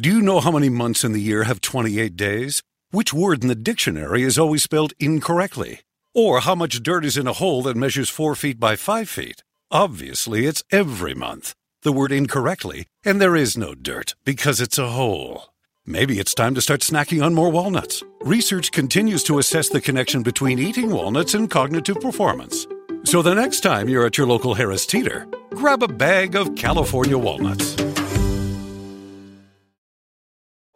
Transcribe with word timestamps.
Do 0.00 0.08
you 0.08 0.22
know 0.22 0.38
how 0.38 0.52
many 0.52 0.68
months 0.68 1.02
in 1.02 1.10
the 1.10 1.20
year 1.20 1.42
have 1.42 1.60
28 1.60 2.14
days? 2.14 2.62
Which 2.92 3.12
word 3.12 3.42
in 3.42 3.48
the 3.48 3.56
dictionary 3.56 4.22
is 4.22 4.38
always 4.38 4.62
spelled 4.62 4.92
incorrectly? 5.00 5.80
Or 6.14 6.38
how 6.38 6.54
much 6.54 6.84
dirt 6.84 7.04
is 7.04 7.16
in 7.16 7.26
a 7.26 7.32
hole 7.32 7.62
that 7.62 7.76
measures 7.76 8.08
4 8.08 8.36
feet 8.36 8.60
by 8.60 8.76
5 8.76 9.08
feet? 9.08 9.42
Obviously, 9.72 10.46
it's 10.46 10.62
every 10.70 11.14
month. 11.14 11.52
The 11.82 11.90
word 11.90 12.12
incorrectly, 12.12 12.86
and 13.04 13.20
there 13.20 13.34
is 13.34 13.58
no 13.58 13.74
dirt 13.74 14.14
because 14.24 14.60
it's 14.60 14.78
a 14.78 14.86
hole. 14.86 15.46
Maybe 15.84 16.20
it's 16.20 16.32
time 16.32 16.54
to 16.54 16.60
start 16.60 16.82
snacking 16.82 17.24
on 17.24 17.34
more 17.34 17.50
walnuts. 17.50 18.04
Research 18.20 18.70
continues 18.70 19.24
to 19.24 19.40
assess 19.40 19.68
the 19.68 19.80
connection 19.80 20.22
between 20.22 20.60
eating 20.60 20.90
walnuts 20.90 21.34
and 21.34 21.50
cognitive 21.50 22.00
performance. 22.00 22.68
So 23.02 23.20
the 23.20 23.34
next 23.34 23.62
time 23.62 23.88
you're 23.88 24.06
at 24.06 24.16
your 24.16 24.28
local 24.28 24.54
Harris 24.54 24.86
Teeter, 24.86 25.26
grab 25.56 25.82
a 25.82 25.88
bag 25.88 26.36
of 26.36 26.54
California 26.54 27.18
walnuts. 27.18 27.74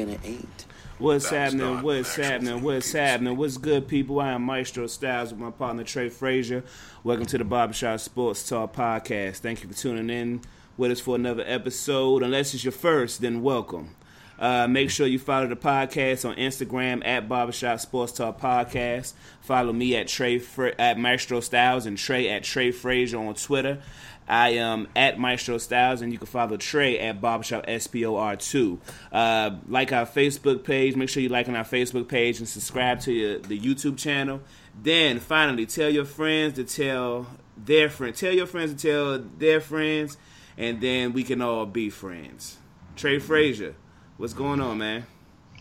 ain'ters 0.00 0.18
gonna 0.18 0.18
ain't. 0.24 0.66
What's 0.98 1.30
happening? 1.30 1.82
What's 1.82 2.16
happening? 2.16 2.62
What's 2.62 2.92
happening? 2.92 3.36
What's 3.36 3.56
good, 3.56 3.88
people? 3.88 4.20
I 4.20 4.32
am 4.32 4.42
Maestro 4.42 4.86
Styles 4.86 5.30
with 5.30 5.40
my 5.40 5.50
partner 5.50 5.84
Trey 5.84 6.08
Frazier. 6.08 6.62
Welcome 7.04 7.26
to 7.26 7.38
the 7.38 7.44
Barbershop 7.44 8.00
Sports 8.00 8.46
Talk 8.48 8.74
Podcast. 8.74 9.38
Thank 9.38 9.62
you 9.62 9.68
for 9.68 9.74
tuning 9.74 10.10
in 10.10 10.42
with 10.76 10.90
us 10.90 11.00
for 11.00 11.16
another 11.16 11.44
episode. 11.46 12.22
Unless 12.22 12.54
it's 12.54 12.64
your 12.64 12.72
first, 12.72 13.20
then 13.22 13.42
welcome. 13.42 13.96
Uh, 14.38 14.66
make 14.66 14.90
sure 14.90 15.06
you 15.06 15.18
follow 15.18 15.46
the 15.46 15.56
podcast 15.56 16.26
on 16.26 16.34
Instagram 16.36 17.06
at 17.06 17.28
Barbershop 17.28 17.78
Sports 17.78 18.12
Talk 18.12 18.40
Podcast. 18.40 19.12
Follow 19.42 19.72
me 19.72 19.96
at 19.96 20.08
Trey 20.08 20.38
Fra- 20.38 20.74
at 20.78 20.98
Maestro 20.98 21.40
Styles 21.40 21.84
and 21.84 21.98
Trey 21.98 22.28
at 22.30 22.42
Trey 22.42 22.70
Frazier 22.70 23.18
on 23.18 23.34
Twitter. 23.34 23.82
I 24.30 24.50
am 24.50 24.86
at 24.94 25.18
Maestro 25.18 25.58
Styles, 25.58 26.02
and 26.02 26.12
you 26.12 26.18
can 26.18 26.28
follow 26.28 26.56
Trey 26.56 27.00
at 27.00 27.20
Barbershop 27.20 27.66
SPOR2. 27.66 28.78
Uh, 29.10 29.56
like 29.68 29.92
our 29.92 30.06
Facebook 30.06 30.62
page. 30.62 30.94
Make 30.94 31.08
sure 31.08 31.20
you 31.20 31.28
like 31.28 31.48
on 31.48 31.56
our 31.56 31.64
Facebook 31.64 32.06
page 32.06 32.38
and 32.38 32.48
subscribe 32.48 33.00
to 33.00 33.12
your, 33.12 33.38
the 33.40 33.58
YouTube 33.58 33.98
channel. 33.98 34.40
Then 34.80 35.18
finally, 35.18 35.66
tell 35.66 35.90
your 35.90 36.04
friends 36.04 36.54
to 36.54 36.64
tell 36.64 37.26
their 37.56 37.90
friends. 37.90 38.20
Tell 38.20 38.32
your 38.32 38.46
friends 38.46 38.72
to 38.72 38.88
tell 38.88 39.18
their 39.38 39.60
friends, 39.60 40.16
and 40.56 40.80
then 40.80 41.12
we 41.12 41.24
can 41.24 41.42
all 41.42 41.66
be 41.66 41.90
friends. 41.90 42.58
Trey 42.94 43.18
Frazier, 43.18 43.74
what's 44.16 44.32
going 44.32 44.60
on, 44.60 44.78
man? 44.78 45.06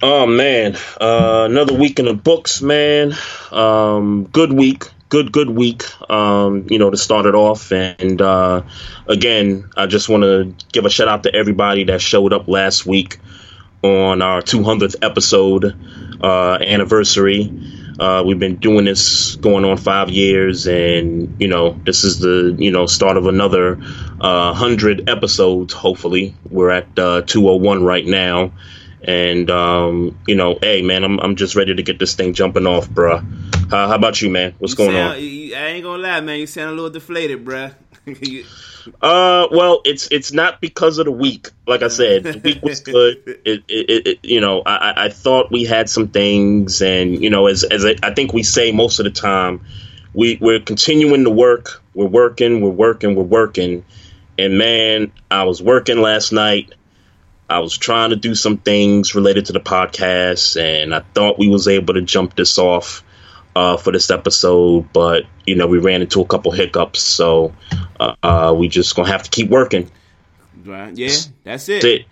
Oh 0.01 0.27
man, 0.27 0.77
uh, 1.01 1.47
another 1.49 1.73
week 1.73 1.99
in 1.99 2.05
the 2.05 2.13
books, 2.13 2.61
man. 2.61 3.13
Um, 3.51 4.25
good 4.25 4.53
week, 4.53 4.85
good 5.09 5.31
good 5.31 5.49
week. 5.49 5.83
Um, 6.09 6.67
you 6.69 6.79
know, 6.79 6.89
to 6.89 6.97
start 6.97 7.25
it 7.25 7.35
off, 7.35 7.71
and 7.71 8.21
uh, 8.21 8.61
again, 9.07 9.69
I 9.75 9.87
just 9.87 10.07
want 10.07 10.23
to 10.23 10.53
give 10.71 10.85
a 10.85 10.89
shout 10.89 11.07
out 11.07 11.23
to 11.23 11.35
everybody 11.35 11.85
that 11.85 12.01
showed 12.01 12.31
up 12.31 12.47
last 12.47 12.85
week 12.85 13.17
on 13.81 14.21
our 14.21 14.41
200th 14.41 14.97
episode 15.01 15.75
uh, 16.21 16.57
anniversary. 16.61 17.51
Uh, 17.99 18.23
we've 18.25 18.39
been 18.39 18.57
doing 18.57 18.85
this 18.85 19.35
going 19.35 19.65
on 19.65 19.75
five 19.75 20.09
years, 20.09 20.67
and 20.67 21.35
you 21.41 21.47
know, 21.47 21.71
this 21.83 22.03
is 22.03 22.19
the 22.19 22.55
you 22.57 22.71
know 22.71 22.85
start 22.85 23.17
of 23.17 23.25
another 23.25 23.77
uh, 24.21 24.53
hundred 24.53 25.09
episodes. 25.09 25.73
Hopefully, 25.73 26.35
we're 26.49 26.69
at 26.69 26.87
uh, 26.97 27.21
201 27.23 27.83
right 27.83 28.05
now. 28.05 28.53
And 29.01 29.49
um, 29.49 30.19
you 30.27 30.35
know, 30.35 30.59
hey 30.61 30.81
man, 30.81 31.03
I'm 31.03 31.19
I'm 31.19 31.35
just 31.35 31.55
ready 31.55 31.73
to 31.73 31.83
get 31.83 31.99
this 31.99 32.15
thing 32.15 32.33
jumping 32.33 32.67
off, 32.67 32.89
bruh. 32.89 33.48
How, 33.69 33.87
how 33.87 33.95
about 33.95 34.21
you, 34.21 34.29
man? 34.29 34.53
What's 34.59 34.73
You 34.73 34.77
going 34.77 34.91
sound- 34.91 35.13
on? 35.17 35.23
you- 35.23 35.55
I 35.55 35.67
ain't 35.67 35.83
gonna 35.83 36.01
lie, 36.01 36.21
man. 36.21 36.39
You 36.39 36.47
sound 36.47 36.71
a 36.71 36.73
little 36.73 36.89
deflated, 36.89 37.45
bruh. 37.45 37.73
You- 38.05 38.45
Uh, 39.03 39.45
well, 39.51 39.81
it's 39.85 40.07
it's 40.09 40.31
not 40.31 40.61
because 40.61 40.97
of 40.97 41.05
the 41.05 41.11
week. 41.11 41.49
Like 41.67 41.83
I 41.83 41.89
said, 41.89 42.23
the 42.23 42.39
week 42.39 42.63
was 42.63 42.79
good. 42.95 43.21
It, 43.45 43.61
it, 43.67 44.07
it, 44.07 44.19
you 44.23 44.41
know, 44.41 44.61
I, 44.65 44.75
I- 44.91 45.05
I 45.05 45.09
thought 45.09 45.51
we 45.51 45.63
had 45.65 45.89
some 45.89 46.07
things, 46.07 46.81
and 46.81 47.21
you 47.21 47.29
know, 47.29 47.45
as 47.47 47.63
as 47.65 47.85
I, 47.85 47.95
I 48.01 48.13
think 48.13 48.33
we 48.33 48.41
say 48.41 48.71
most 48.71 48.97
of 48.97 49.03
the 49.03 49.11
time, 49.11 49.63
we 50.13 50.39
we're 50.41 50.61
continuing 50.61 51.23
to 51.25 51.29
work. 51.29 51.83
We're 51.93 52.07
working. 52.07 52.61
We're 52.61 52.69
working. 52.71 53.15
We're 53.15 53.23
working. 53.23 53.83
And 54.39 54.57
man, 54.57 55.11
I 55.29 55.43
was 55.43 55.61
working 55.61 56.01
last 56.01 56.31
night. 56.31 56.73
I 57.49 57.59
was 57.59 57.77
trying 57.77 58.09
to 58.11 58.15
do 58.15 58.33
some 58.33 58.57
things 58.57 59.13
related 59.13 59.45
to 59.47 59.53
the 59.53 59.59
podcast, 59.59 60.59
and 60.59 60.95
I 60.95 61.01
thought 61.13 61.37
we 61.37 61.47
was 61.49 61.67
able 61.67 61.93
to 61.95 62.01
jump 62.01 62.35
this 62.37 62.57
off 62.57 63.03
uh, 63.55 63.77
for 63.77 63.91
this 63.91 64.09
episode, 64.09 64.91
but 64.93 65.23
you 65.45 65.55
know 65.55 65.67
we 65.67 65.77
ran 65.79 66.01
into 66.01 66.21
a 66.21 66.25
couple 66.25 66.51
hiccups, 66.51 67.01
so 67.01 67.53
uh, 67.99 68.15
uh, 68.23 68.55
we 68.57 68.67
just 68.67 68.95
gonna 68.95 69.09
have 69.09 69.23
to 69.23 69.29
keep 69.29 69.49
working. 69.49 69.89
Right? 70.65 70.95
Yeah, 70.97 71.07
that's 71.43 71.69
it. 71.69 71.81
That's 71.81 71.85
it. 71.85 72.05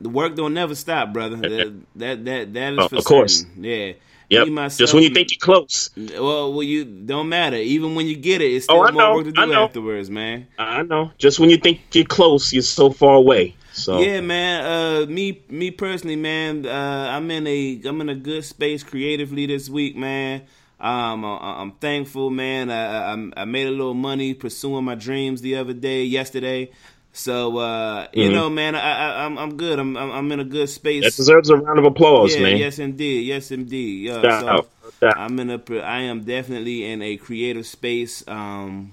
The 0.00 0.08
work 0.08 0.36
don't 0.36 0.54
never 0.54 0.74
stop, 0.74 1.12
brother. 1.12 1.36
That 1.48 1.72
that 1.96 2.24
that, 2.24 2.52
that 2.54 2.72
is 2.74 2.78
Uh, 2.78 2.88
for 2.88 2.96
of 2.96 3.04
course. 3.04 3.44
Yeah. 3.56 3.92
Yep. 4.30 4.48
Myself, 4.48 4.78
Just 4.78 4.92
when 4.92 5.02
you 5.04 5.08
think 5.08 5.30
you're 5.30 5.38
close, 5.38 5.88
well, 5.96 6.52
well, 6.52 6.62
you 6.62 6.84
don't 6.84 7.30
matter. 7.30 7.56
Even 7.56 7.94
when 7.94 8.06
you 8.06 8.14
get 8.14 8.42
it, 8.42 8.52
it's 8.52 8.66
Oh, 8.68 8.74
still 8.84 8.86
I 8.86 8.90
more 8.90 9.02
know, 9.02 9.14
work 9.14 9.24
to 9.24 9.32
do 9.32 9.52
afterwards, 9.54 10.10
man. 10.10 10.46
I 10.58 10.82
know. 10.82 11.12
Just 11.16 11.40
when 11.40 11.48
you 11.48 11.56
think 11.56 11.80
you're 11.92 12.04
close, 12.04 12.52
you're 12.52 12.60
so 12.62 12.90
far 12.90 13.14
away. 13.14 13.56
So 13.72 14.00
Yeah, 14.00 14.20
man. 14.20 14.64
Uh, 14.66 15.06
me, 15.06 15.40
me 15.48 15.70
personally, 15.70 16.16
man. 16.16 16.66
Uh, 16.66 17.08
I'm 17.10 17.30
in 17.30 17.46
a, 17.46 17.80
I'm 17.86 18.02
in 18.02 18.10
a 18.10 18.14
good 18.14 18.44
space 18.44 18.82
creatively 18.82 19.46
this 19.46 19.70
week, 19.70 19.96
man. 19.96 20.42
Um, 20.80 21.24
I, 21.24 21.60
I'm 21.60 21.72
thankful, 21.72 22.30
man. 22.30 22.70
I, 22.70 23.12
I, 23.14 23.42
I 23.42 23.44
made 23.44 23.66
a 23.66 23.70
little 23.70 23.94
money 23.94 24.34
pursuing 24.34 24.84
my 24.84 24.94
dreams 24.94 25.40
the 25.40 25.56
other 25.56 25.72
day, 25.72 26.04
yesterday. 26.04 26.70
So, 27.12 27.58
uh, 27.58 28.08
you 28.14 28.28
Mhm. 28.28 28.32
know, 28.34 28.50
man, 28.50 28.74
I, 28.76 28.80
I, 28.80 29.24
I'm, 29.24 29.38
I'm 29.38 29.56
good. 29.56 29.78
I'm, 29.78 29.96
I'm, 29.96 30.30
in 30.32 30.40
a 30.40 30.44
good 30.44 30.68
space. 30.68 31.04
that 31.04 31.16
deserves 31.16 31.50
a 31.50 31.56
round 31.56 31.78
of 31.78 31.84
applause, 31.84 32.36
yeah, 32.36 32.42
man. 32.42 32.58
yes, 32.58 32.78
indeed, 32.78 33.22
yes, 33.26 33.50
indeed. 33.50 34.06
Yeah, 34.06 34.22
Shout 34.22 34.30
so 34.30 34.48
out. 34.48 34.68
Shout. 35.02 35.16
I'm 35.16 35.38
in 35.40 35.50
a, 35.50 35.60
I 35.80 36.02
am 36.02 36.24
definitely 36.24 36.84
in 36.84 37.02
a 37.02 37.16
creative 37.16 37.66
space. 37.66 38.26
Um, 38.28 38.92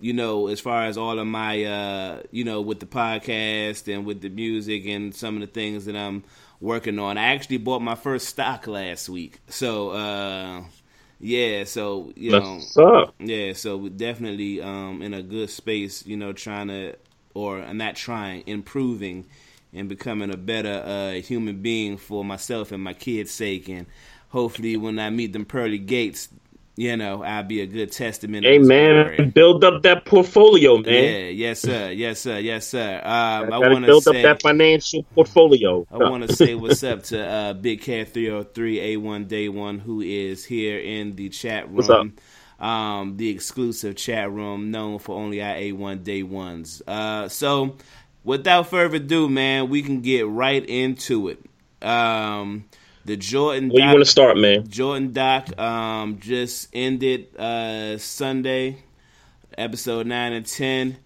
you 0.00 0.12
know, 0.12 0.48
as 0.48 0.60
far 0.60 0.84
as 0.86 0.98
all 0.98 1.18
of 1.18 1.26
my, 1.26 1.64
uh, 1.64 2.22
you 2.30 2.44
know, 2.44 2.60
with 2.60 2.80
the 2.80 2.86
podcast 2.86 3.92
and 3.92 4.06
with 4.06 4.20
the 4.20 4.28
music 4.28 4.86
and 4.86 5.14
some 5.14 5.36
of 5.36 5.40
the 5.40 5.46
things 5.46 5.86
that 5.86 5.96
I'm 5.96 6.24
working 6.60 6.98
on. 6.98 7.18
I 7.18 7.34
actually 7.34 7.58
bought 7.58 7.82
my 7.82 7.94
first 7.94 8.28
stock 8.28 8.66
last 8.66 9.08
week, 9.08 9.40
so 9.48 9.90
uh, 9.90 10.62
yeah, 11.20 11.64
so 11.64 12.12
you 12.16 12.30
That's 12.30 12.36
know, 12.36 12.68
up. 12.76 13.14
yeah, 13.18 13.52
so 13.54 13.76
we're 13.76 13.90
definitely 13.90 14.60
um, 14.60 15.02
in 15.02 15.14
a 15.14 15.22
good 15.22 15.50
space, 15.50 16.06
you 16.06 16.16
know, 16.16 16.32
trying 16.32 16.68
to, 16.68 16.96
or 17.34 17.60
not 17.74 17.96
trying, 17.96 18.44
improving 18.46 19.26
and 19.72 19.88
becoming 19.88 20.32
a 20.32 20.36
better 20.36 20.82
uh, 20.84 21.12
human 21.20 21.62
being 21.62 21.96
for 21.96 22.24
myself 22.24 22.72
and 22.72 22.82
my 22.82 22.94
kids' 22.94 23.30
sake. 23.32 23.68
And 23.68 23.86
hopefully, 24.30 24.76
when 24.76 24.98
I 24.98 25.10
meet 25.10 25.32
them 25.32 25.44
pearly 25.44 25.78
gates, 25.78 26.28
you 26.76 26.96
know, 26.96 27.22
I'll 27.22 27.44
be 27.44 27.60
a 27.60 27.66
good 27.66 27.92
testament. 27.92 28.44
Hey 28.44 28.58
man, 28.58 29.30
build 29.30 29.62
up 29.62 29.82
that 29.82 30.04
portfolio, 30.04 30.78
man. 30.78 30.92
Yeah, 30.92 31.18
yes 31.28 31.60
sir, 31.60 31.90
yes 31.90 32.20
sir, 32.20 32.38
yes 32.38 32.66
sir. 32.66 32.96
Um, 32.96 33.52
I 33.52 33.58
want 33.58 33.84
to 33.84 33.86
build 33.86 34.02
say, 34.02 34.18
up 34.18 34.22
that 34.22 34.42
financial 34.42 35.04
portfolio. 35.14 35.86
I 35.90 35.98
want 35.98 36.28
to 36.28 36.34
say 36.34 36.54
what's 36.54 36.82
up 36.82 37.04
to 37.04 37.24
uh, 37.24 37.52
Big 37.52 37.82
Cat 37.82 38.08
three 38.08 38.28
hundred 38.28 38.54
three 38.54 38.80
A 38.80 38.96
one 38.96 39.26
Day 39.26 39.48
One, 39.48 39.78
who 39.78 40.00
is 40.00 40.44
here 40.44 40.78
in 40.78 41.14
the 41.14 41.28
chat 41.28 41.66
room. 41.66 41.76
What's 41.76 41.90
up? 41.90 42.06
Um, 42.58 43.16
the 43.16 43.28
exclusive 43.30 43.96
chat 43.96 44.30
room 44.32 44.70
known 44.70 44.98
for 44.98 45.16
only 45.16 45.42
our 45.42 45.54
A 45.54 45.72
one 45.72 46.02
Day 46.02 46.22
Ones. 46.22 46.82
Uh, 46.86 47.28
so, 47.28 47.76
without 48.24 48.68
further 48.68 48.96
ado, 48.96 49.28
man, 49.28 49.68
we 49.68 49.82
can 49.82 50.00
get 50.00 50.26
right 50.26 50.64
into 50.64 51.28
it. 51.28 51.40
Um, 51.86 52.64
the 53.04 53.16
Jordan. 53.16 53.74
Where 53.74 53.82
you 53.82 53.90
want 53.90 54.04
to 54.04 54.10
start, 54.10 54.36
man? 54.36 54.68
Jordan 54.68 55.12
Doc 55.12 55.58
um, 55.58 56.18
just 56.20 56.68
ended 56.72 57.34
uh, 57.38 57.98
Sunday, 57.98 58.82
episode 59.56 60.06
nine 60.06 60.32
and 60.32 60.46
ten, 60.46 60.98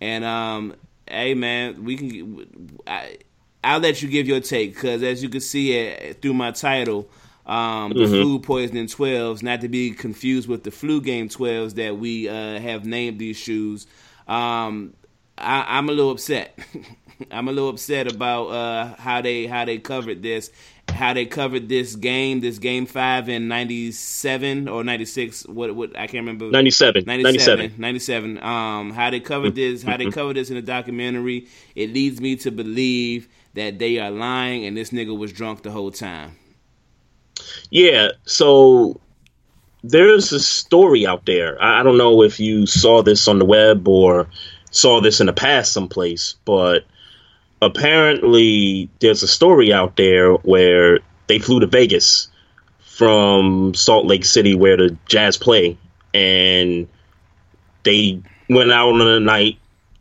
and 0.00 0.24
um, 0.24 0.74
hey 1.08 1.34
man, 1.34 1.84
we 1.84 1.96
can. 1.96 2.80
I, 2.86 3.18
I'll 3.64 3.80
let 3.80 4.02
you 4.02 4.08
give 4.08 4.26
your 4.26 4.40
take 4.40 4.74
because 4.74 5.02
as 5.02 5.22
you 5.22 5.28
can 5.28 5.40
see 5.40 5.72
it 5.76 6.22
through 6.22 6.34
my 6.34 6.50
title, 6.50 7.08
um, 7.46 7.96
the 7.96 8.06
Mm-hmm. 8.06 8.06
flu 8.06 8.38
poisoning 8.38 8.86
twelves, 8.86 9.42
not 9.42 9.60
to 9.62 9.68
be 9.68 9.90
confused 9.92 10.48
with 10.48 10.64
the 10.64 10.70
flu 10.70 11.00
game 11.00 11.28
twelves 11.28 11.74
that 11.74 11.98
we 11.98 12.28
uh, 12.28 12.58
have 12.60 12.84
named 12.86 13.18
these 13.18 13.36
shoes. 13.36 13.86
Um, 14.28 14.94
I, 15.38 15.78
I'm 15.78 15.88
a 15.88 15.92
little 15.92 16.10
upset. 16.12 16.58
I'm 17.30 17.48
a 17.48 17.52
little 17.52 17.70
upset 17.70 18.06
about 18.08 18.46
uh, 18.48 18.94
how 18.96 19.20
they 19.22 19.46
how 19.46 19.64
they 19.64 19.78
covered 19.78 20.22
this, 20.22 20.50
how 21.00 21.14
they 21.14 21.24
covered 21.24 21.68
this 21.68 21.96
game, 21.96 22.40
this 22.40 22.58
game 22.58 22.84
five 22.84 23.28
in 23.28 23.48
'97 23.48 24.68
or 24.68 24.84
'96. 24.84 25.46
What 25.46 25.74
what 25.74 25.98
I 25.98 26.06
can't 26.06 26.26
remember. 26.26 26.50
97. 26.50 27.04
97, 27.06 27.56
97. 27.78 27.80
97. 27.80 28.42
Um, 28.42 28.90
how 28.92 29.10
they 29.10 29.18
covered 29.18 29.54
this, 29.54 29.82
how 29.82 29.96
they 29.96 30.10
covered 30.10 30.36
this 30.36 30.50
in 30.50 30.56
the 30.56 30.62
documentary, 30.62 31.48
it 31.74 31.92
leads 31.92 32.20
me 32.20 32.36
to 32.36 32.50
believe 32.50 33.28
that 33.54 33.78
they 33.78 33.98
are 33.98 34.10
lying 34.10 34.66
and 34.66 34.76
this 34.76 34.90
nigga 34.90 35.16
was 35.16 35.32
drunk 35.32 35.62
the 35.62 35.70
whole 35.70 35.90
time. 35.90 36.36
Yeah, 37.70 38.10
so 38.26 39.00
there's 39.82 40.32
a 40.32 40.40
story 40.40 41.06
out 41.06 41.24
there. 41.24 41.60
I 41.62 41.80
I 41.80 41.82
don't 41.82 41.98
know 41.98 42.22
if 42.22 42.38
you 42.38 42.66
saw 42.66 43.02
this 43.02 43.26
on 43.26 43.38
the 43.38 43.46
web 43.46 43.88
or 43.88 44.28
saw 44.70 45.00
this 45.00 45.20
in 45.20 45.26
the 45.26 45.32
past 45.32 45.72
someplace, 45.72 46.34
but 46.44 46.84
apparently 47.62 48.88
there's 49.00 49.22
a 49.22 49.28
story 49.28 49.72
out 49.72 49.96
there 49.96 50.32
where 50.34 51.00
they 51.26 51.38
flew 51.38 51.60
to 51.60 51.66
Vegas 51.66 52.28
from 52.78 53.74
Salt 53.74 54.06
Lake 54.06 54.24
City 54.24 54.54
where 54.54 54.76
the 54.76 54.96
Jazz 55.06 55.36
play 55.36 55.76
and 56.12 56.88
they 57.82 58.20
went 58.48 58.72
out 58.72 58.88
on 58.90 59.00
a 59.00 59.20
night 59.20 59.58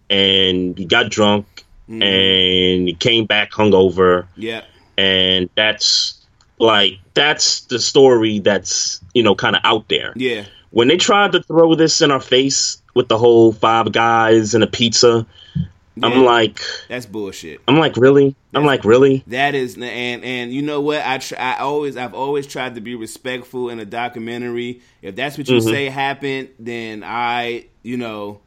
and 0.10 0.78
he 0.78 0.86
got 0.86 1.10
drunk 1.12 1.64
mm-hmm. 1.90 2.02
and 2.02 2.88
he 2.88 2.96
came 3.00 3.26
back 3.26 3.52
hungover 3.52 4.28
Yeah. 4.36 4.64
and 4.98 5.50
that's 5.56 6.16
like 6.58 6.94
that's 7.14 7.62
the 7.62 7.80
story 7.80 8.40
that's 8.40 9.00
you 9.14 9.24
know 9.24 9.36
kind 9.36 9.56
of 9.56 9.62
out 9.64 9.88
there 9.88 10.14
Yeah. 10.16 10.46
when 10.72 10.88
they 10.88 10.98
tried 10.98 11.34
to 11.34 11.44
throw 11.44 11.76
this 11.76 12.02
in 12.02 12.12
our 12.12 12.20
face 12.20 12.82
with 12.96 13.08
the 13.08 13.18
whole 13.18 13.54
five 13.54 13.92
guys 13.92 14.56
and 14.56 14.64
a 14.64 14.68
pizza 14.68 15.26
i'm 16.04 16.24
like 16.24 16.60
That's 16.88 17.06
bullshit. 17.06 17.62
i'm 17.68 17.78
like 17.78 17.96
really 17.98 18.36
i'm 18.54 18.66
like 18.66 18.84
really 18.86 19.24
That 19.28 19.56
is, 19.56 19.76
and 19.76 20.24
and 20.24 20.52
you 20.54 20.62
know 20.62 20.82
what? 20.82 21.06
I 21.06 21.18
tr- 21.20 21.36
I 21.40 21.58
always 21.60 21.98
I've 21.98 22.14
always 22.14 22.48
tried 22.48 22.76
to 22.76 22.82
be 22.82 22.96
respectful 22.96 23.70
in 23.70 23.80
a 23.80 23.86
documentary. 23.86 24.82
If 25.02 25.16
that's 25.16 25.38
what 25.38 25.48
you 25.48 25.58
Mm-hmm. 25.58 25.70
say 25.70 25.86
happened, 25.90 26.50
then 26.60 27.04
I, 27.06 27.66
you 27.84 27.98
know, 27.98 28.42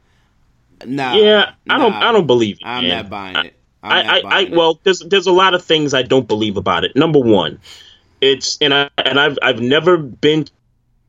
nah. 0.85 1.15
yeah 1.15 1.53
i 1.69 1.77
don't 1.77 1.93
i 1.93 2.11
don't 2.11 2.27
believe 2.27 2.57
it 2.57 2.65
I'm 2.65 2.83
man. 2.83 2.97
not 3.03 3.09
buying 3.09 3.35
it. 3.37 3.53
I'm 3.81 3.91
I, 3.91 4.01
I, 4.19 4.21
I, 4.37 4.41
it. 4.43 4.51
well, 4.51 4.79
there's 4.83 4.99
there's 4.99 5.27
a 5.27 5.31
lot 5.33 5.53
of 5.53 5.63
things 5.63 5.93
I 5.93 6.03
don't 6.03 6.27
believe 6.27 6.55
about 6.55 6.85
it. 6.85 6.95
Number 6.95 7.19
one, 7.19 7.59
it's 8.21 8.57
and 8.61 8.73
I 8.73 8.89
and 8.97 9.19
I've 9.19 9.37
I've 9.41 9.59
never 9.59 9.97
been 9.97 10.45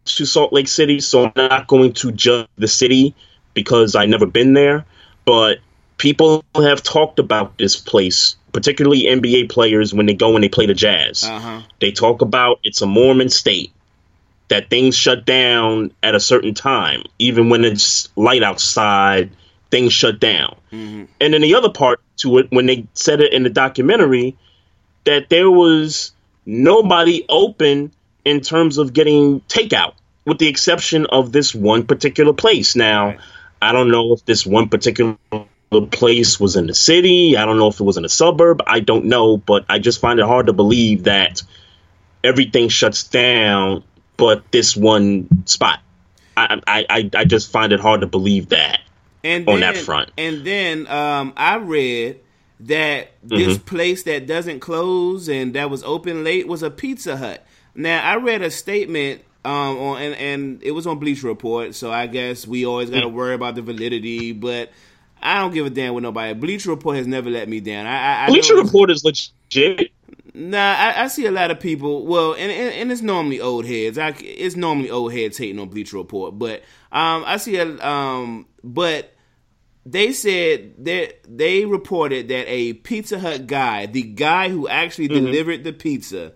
to 0.06 0.24
Salt 0.26 0.52
Lake 0.52 0.66
City, 0.68 0.98
so 1.00 1.26
I'm 1.26 1.32
not 1.36 1.68
going 1.68 1.92
to 1.94 2.10
judge 2.12 2.48
the 2.56 2.66
city 2.66 3.14
because 3.54 3.94
I 3.94 4.06
never 4.06 4.26
been 4.26 4.54
there. 4.54 4.84
But 5.24 5.58
people 6.04 6.44
have 6.54 6.82
talked 6.82 7.18
about 7.18 7.56
this 7.56 7.76
place, 7.76 8.36
particularly 8.52 9.04
NBA 9.04 9.48
players 9.48 9.94
when 9.94 10.04
they 10.04 10.12
go 10.12 10.34
and 10.34 10.44
they 10.44 10.50
play 10.50 10.66
the 10.66 10.74
Jazz. 10.74 11.24
Uh-huh. 11.24 11.62
They 11.80 11.92
talk 11.92 12.20
about 12.20 12.60
it's 12.62 12.82
a 12.82 12.86
Mormon 12.86 13.30
state 13.30 13.72
that 14.48 14.68
things 14.68 14.94
shut 14.94 15.24
down 15.24 15.92
at 16.02 16.14
a 16.14 16.20
certain 16.20 16.52
time, 16.52 17.04
even 17.18 17.48
when 17.48 17.64
it's 17.64 18.10
light 18.16 18.42
outside. 18.42 19.30
Things 19.70 19.94
shut 19.94 20.20
down. 20.20 20.56
And 20.70 21.08
then 21.18 21.40
the 21.40 21.54
other 21.54 21.70
part 21.70 22.00
to 22.18 22.36
it, 22.36 22.48
when 22.50 22.66
they 22.66 22.86
said 22.92 23.22
it 23.22 23.32
in 23.32 23.42
the 23.42 23.50
documentary, 23.50 24.36
that 25.04 25.30
there 25.30 25.50
was 25.50 26.12
nobody 26.44 27.24
open 27.30 27.92
in 28.26 28.42
terms 28.42 28.76
of 28.76 28.92
getting 28.92 29.40
takeout, 29.42 29.94
with 30.26 30.38
the 30.38 30.48
exception 30.48 31.06
of 31.06 31.32
this 31.32 31.54
one 31.54 31.86
particular 31.86 32.34
place. 32.34 32.76
Now. 32.76 33.16
I 33.62 33.72
don't 33.72 33.90
know 33.90 34.12
if 34.12 34.22
this 34.26 34.44
one 34.44 34.68
particular 34.68 35.16
place 35.82 36.38
was 36.40 36.56
in 36.56 36.66
the 36.66 36.74
city. 36.74 37.36
I 37.36 37.44
don't 37.44 37.58
know 37.58 37.68
if 37.68 37.80
it 37.80 37.84
was 37.84 37.96
in 37.96 38.04
a 38.04 38.08
suburb. 38.08 38.62
I 38.66 38.80
don't 38.80 39.06
know, 39.06 39.36
but 39.36 39.64
I 39.68 39.78
just 39.78 40.00
find 40.00 40.18
it 40.20 40.26
hard 40.26 40.46
to 40.46 40.52
believe 40.52 41.04
that 41.04 41.42
everything 42.22 42.68
shuts 42.68 43.04
down, 43.04 43.84
but 44.16 44.50
this 44.50 44.76
one 44.76 45.28
spot. 45.46 45.80
I 46.36 46.60
I 46.66 47.10
I, 47.14 47.24
just 47.24 47.50
find 47.52 47.72
it 47.72 47.80
hard 47.80 48.00
to 48.00 48.06
believe 48.06 48.48
that. 48.48 48.80
and 49.22 49.46
on 49.48 49.60
then, 49.60 49.74
that 49.74 49.76
front. 49.76 50.10
And 50.18 50.44
then 50.44 50.86
um, 50.88 51.32
I 51.36 51.56
read 51.56 52.20
that 52.60 53.12
this 53.22 53.58
Mm-hmm. 53.58 53.64
place 53.64 54.02
that 54.04 54.26
doesn't 54.26 54.60
close 54.60 55.28
and 55.28 55.54
that 55.54 55.70
was 55.70 55.82
open 55.84 56.24
late 56.24 56.48
was 56.48 56.62
a 56.62 56.70
Pizza 56.70 57.16
Hut. 57.16 57.46
Now 57.74 58.02
I 58.02 58.16
read 58.16 58.42
a 58.42 58.50
statement 58.50 59.22
um, 59.44 59.76
on 59.78 60.02
and, 60.02 60.14
and 60.14 60.62
it 60.62 60.70
was 60.72 60.86
on 60.86 60.98
Bleacher 60.98 61.26
Report, 61.26 61.74
so 61.74 61.92
I 61.92 62.06
guess 62.06 62.46
we 62.46 62.64
always 62.66 62.90
got 62.90 63.00
to 63.00 63.08
Mm. 63.08 63.12
worry 63.12 63.34
about 63.34 63.54
the 63.54 63.62
validity, 63.62 64.32
but. 64.32 64.70
I 65.24 65.40
don't 65.40 65.54
give 65.54 65.64
a 65.64 65.70
damn 65.70 65.94
with 65.94 66.02
nobody. 66.02 66.34
Bleacher 66.34 66.68
Report 66.70 66.96
has 66.96 67.06
never 67.06 67.30
let 67.30 67.48
me 67.48 67.60
down. 67.60 67.86
I, 67.86 67.96
I, 67.96 68.24
I 68.24 68.26
Bleacher 68.28 68.56
Report 68.56 68.90
is 68.90 69.04
legit. 69.04 69.90
Nah, 70.34 70.58
I, 70.74 71.04
I 71.04 71.06
see 71.08 71.26
a 71.26 71.30
lot 71.30 71.50
of 71.50 71.60
people. 71.60 72.04
Well, 72.04 72.32
and, 72.34 72.50
and, 72.52 72.74
and 72.74 72.92
it's 72.92 73.00
normally 73.02 73.40
old 73.40 73.64
heads. 73.64 73.96
I, 73.96 74.14
it's 74.18 74.54
normally 74.56 74.90
old 74.90 75.12
heads 75.12 75.38
hating 75.38 75.58
on 75.58 75.68
Bleacher 75.68 75.96
Report, 75.96 76.38
but 76.38 76.60
um, 76.92 77.24
I 77.26 77.38
see 77.38 77.56
a 77.56 77.66
um, 77.86 78.46
but 78.62 79.14
they 79.86 80.12
said 80.12 80.74
that 80.84 81.20
they 81.26 81.64
reported 81.64 82.28
that 82.28 82.46
a 82.48 82.74
Pizza 82.74 83.18
Hut 83.18 83.46
guy, 83.46 83.86
the 83.86 84.02
guy 84.02 84.48
who 84.48 84.68
actually 84.68 85.08
delivered 85.08 85.62
the 85.64 85.72
pizza, 85.72 86.32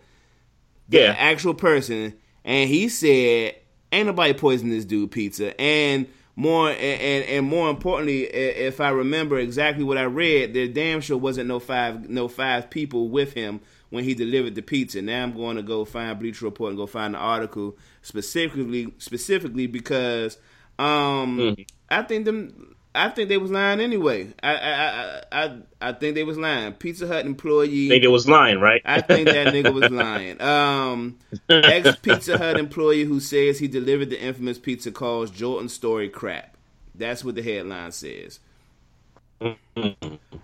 the 0.88 0.98
Yeah. 0.98 1.14
actual 1.18 1.54
person, 1.54 2.14
and 2.44 2.70
he 2.70 2.88
said, 2.88 3.56
"Ain't 3.92 4.06
nobody 4.06 4.32
poisoning 4.32 4.72
this 4.72 4.84
dude 4.84 5.10
pizza." 5.10 5.58
And 5.60 6.06
more 6.38 6.70
and, 6.70 6.78
and, 6.78 7.24
and 7.24 7.46
more 7.46 7.68
importantly, 7.68 8.22
if 8.22 8.80
I 8.80 8.90
remember 8.90 9.40
exactly 9.40 9.82
what 9.82 9.98
I 9.98 10.04
read, 10.04 10.54
there 10.54 10.68
damn 10.68 11.00
sure 11.00 11.18
wasn't 11.18 11.48
no 11.48 11.58
five 11.58 12.08
no 12.08 12.28
five 12.28 12.70
people 12.70 13.08
with 13.08 13.32
him 13.32 13.58
when 13.90 14.04
he 14.04 14.14
delivered 14.14 14.54
the 14.54 14.62
pizza. 14.62 15.02
Now 15.02 15.24
I'm 15.24 15.32
going 15.32 15.56
to 15.56 15.64
go 15.64 15.84
find 15.84 16.16
Bleacher 16.16 16.44
Report 16.44 16.68
and 16.68 16.78
go 16.78 16.86
find 16.86 17.14
the 17.14 17.18
article 17.18 17.76
specifically 18.02 18.94
specifically 18.98 19.66
because 19.66 20.38
um 20.78 21.56
I 21.90 22.02
think 22.02 22.24
them 22.24 22.67
I 22.94 23.10
think 23.10 23.28
they 23.28 23.38
was 23.38 23.50
lying 23.50 23.80
anyway. 23.80 24.32
I 24.42 24.54
I 24.56 24.72
I 24.72 25.22
I, 25.32 25.58
I 25.80 25.92
think 25.92 26.14
they 26.14 26.24
was 26.24 26.38
lying. 26.38 26.72
Pizza 26.74 27.06
Hut 27.06 27.26
employee 27.26 27.88
think 27.88 28.04
it 28.04 28.08
was 28.08 28.28
lying, 28.28 28.60
right? 28.60 28.82
I 28.84 29.00
think 29.00 29.26
that 29.28 29.48
nigga 29.54 29.72
was 29.72 29.90
lying. 29.90 30.40
Um, 30.42 31.18
ex 31.48 31.96
Pizza 31.96 32.38
Hut 32.38 32.58
employee 32.58 33.04
who 33.04 33.20
says 33.20 33.58
he 33.58 33.68
delivered 33.68 34.10
the 34.10 34.20
infamous 34.20 34.58
pizza 34.58 34.90
calls 34.90 35.30
Jordan 35.30 35.68
story 35.68 36.08
crap. 36.08 36.56
That's 36.94 37.24
what 37.24 37.36
the 37.36 37.42
headline 37.42 37.92
says. 37.92 38.40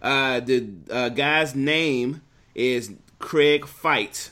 Uh, 0.02 0.40
the 0.40 0.68
uh, 0.90 1.08
guy's 1.08 1.54
name 1.54 2.22
is 2.54 2.92
Craig 3.18 3.66
Fite. 3.66 4.30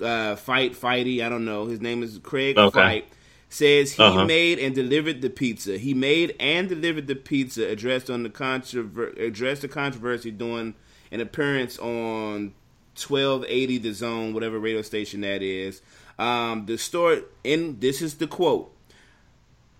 Uh, 0.00 0.34
Fite 0.36 0.72
Fighty. 0.74 1.24
I 1.24 1.28
don't 1.28 1.44
know. 1.44 1.66
His 1.66 1.80
name 1.80 2.02
is 2.02 2.18
Craig 2.22 2.58
Okay. 2.58 2.72
Fite. 2.80 3.08
Says 3.52 3.92
he 3.92 4.02
Uh-huh. 4.02 4.24
made 4.24 4.58
and 4.58 4.74
delivered 4.74 5.20
the 5.20 5.28
pizza. 5.28 5.76
He 5.76 5.92
made 5.92 6.34
and 6.40 6.70
delivered 6.70 7.06
the 7.06 7.14
pizza. 7.14 7.68
Addressed 7.68 8.08
on 8.08 8.22
the 8.22 8.30
controver- 8.30 9.14
addressed 9.20 9.60
the 9.60 9.68
controversy 9.68 10.30
during 10.30 10.72
an 11.10 11.20
appearance 11.20 11.78
on 11.78 12.54
1280 12.94 13.76
The 13.76 13.92
Zone, 13.92 14.32
whatever 14.32 14.58
radio 14.58 14.80
station 14.80 15.20
that 15.20 15.42
is. 15.42 15.82
Um, 16.18 16.64
the 16.64 16.78
story 16.78 17.24
in 17.44 17.78
this 17.80 18.00
is 18.00 18.14
the 18.14 18.26
quote. 18.26 18.74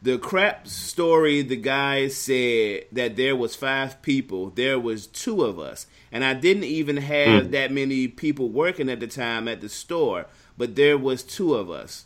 The 0.02 0.18
crap 0.18 0.66
story, 0.68 1.40
the 1.40 1.56
guy 1.56 2.08
said 2.08 2.86
that 2.92 3.16
there 3.16 3.34
was 3.36 3.54
five 3.56 4.02
people. 4.02 4.50
There 4.50 4.78
was 4.78 5.06
two 5.06 5.44
of 5.44 5.58
us. 5.58 5.86
And 6.10 6.24
I 6.24 6.34
didn't 6.34 6.64
even 6.64 6.98
have 6.98 7.52
that 7.52 7.72
many 7.72 8.06
people 8.08 8.50
working 8.50 8.90
at 8.90 9.00
the 9.00 9.06
time 9.06 9.48
at 9.48 9.62
the 9.62 9.68
store, 9.70 10.26
but 10.58 10.74
there 10.76 10.98
was 10.98 11.22
two 11.22 11.54
of 11.54 11.70
us. 11.70 12.04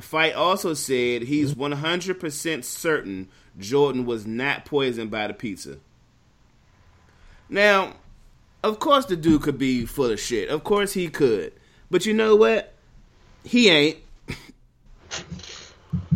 Fite 0.00 0.34
also 0.34 0.74
said 0.74 1.22
he's 1.22 1.54
mm-hmm. 1.54 1.72
100% 1.74 2.64
certain 2.64 3.28
Jordan 3.58 4.04
was 4.04 4.26
not 4.26 4.64
poisoned 4.64 5.10
by 5.10 5.26
the 5.26 5.34
pizza. 5.34 5.78
Now, 7.48 7.94
of 8.62 8.78
course, 8.78 9.06
the 9.06 9.16
dude 9.16 9.42
could 9.42 9.58
be 9.58 9.86
full 9.86 10.10
of 10.10 10.20
shit. 10.20 10.48
Of 10.48 10.64
course, 10.64 10.92
he 10.92 11.08
could. 11.08 11.52
But 11.90 12.04
you 12.04 12.12
know 12.14 12.36
what? 12.36 12.74
He 13.44 13.68
ain't. 13.68 13.98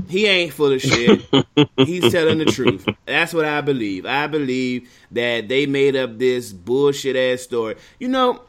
He 0.08 0.26
ain't 0.26 0.52
full 0.52 0.72
of 0.72 0.80
shit. 0.80 1.24
He's 1.76 2.10
telling 2.10 2.38
the 2.38 2.46
truth. 2.46 2.84
That's 3.06 3.32
what 3.32 3.44
I 3.44 3.60
believe. 3.60 4.04
I 4.06 4.26
believe 4.26 4.90
that 5.12 5.48
they 5.48 5.66
made 5.66 5.94
up 5.94 6.18
this 6.18 6.52
bullshit 6.52 7.14
ass 7.14 7.42
story. 7.42 7.76
You 8.00 8.08
know, 8.08 8.42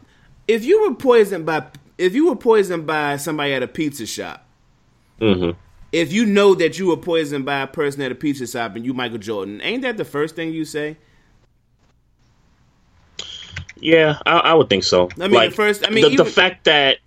if 0.47 0.65
you 0.65 0.81
were 0.89 0.95
poisoned 0.95 1.45
by 1.45 1.67
if 1.99 2.15
you 2.15 2.29
were 2.29 2.35
poisoned 2.35 2.87
by 2.87 3.17
somebody 3.17 3.53
at 3.53 3.61
a 3.61 3.67
pizza 3.67 4.07
shop, 4.07 4.43
Mm-hmm. 5.21 5.57
if 5.91 6.11
you 6.11 6.25
know 6.25 6.55
that 6.55 6.79
you 6.79 6.87
were 6.87 6.97
poisoned 6.97 7.45
by 7.45 7.61
a 7.61 7.67
person 7.67 8.01
at 8.01 8.11
a 8.11 8.15
pizza 8.15 8.47
shop 8.47 8.75
and 8.75 8.85
you 8.85 8.93
Michael 8.93 9.19
Jordan, 9.19 9.61
ain't 9.61 9.83
that 9.83 9.97
the 9.97 10.05
first 10.05 10.35
thing 10.35 10.51
you 10.51 10.65
say? 10.65 10.97
Yeah, 13.79 14.17
I, 14.25 14.37
I 14.39 14.53
would 14.53 14.69
think 14.69 14.83
so. 14.83 15.09
I 15.19 15.27
mean, 15.27 15.49
the 15.49 15.55
first- 15.55 15.85
I 15.87 15.89
mean, 15.89 16.09
the, 16.15 16.23
the 16.23 16.29
fact 16.29 16.65
that 16.65 16.97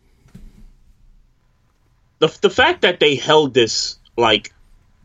the 2.18 2.36
the 2.40 2.50
fact 2.50 2.82
that 2.82 3.00
they 3.00 3.14
held 3.16 3.54
this 3.54 3.98
like 4.16 4.52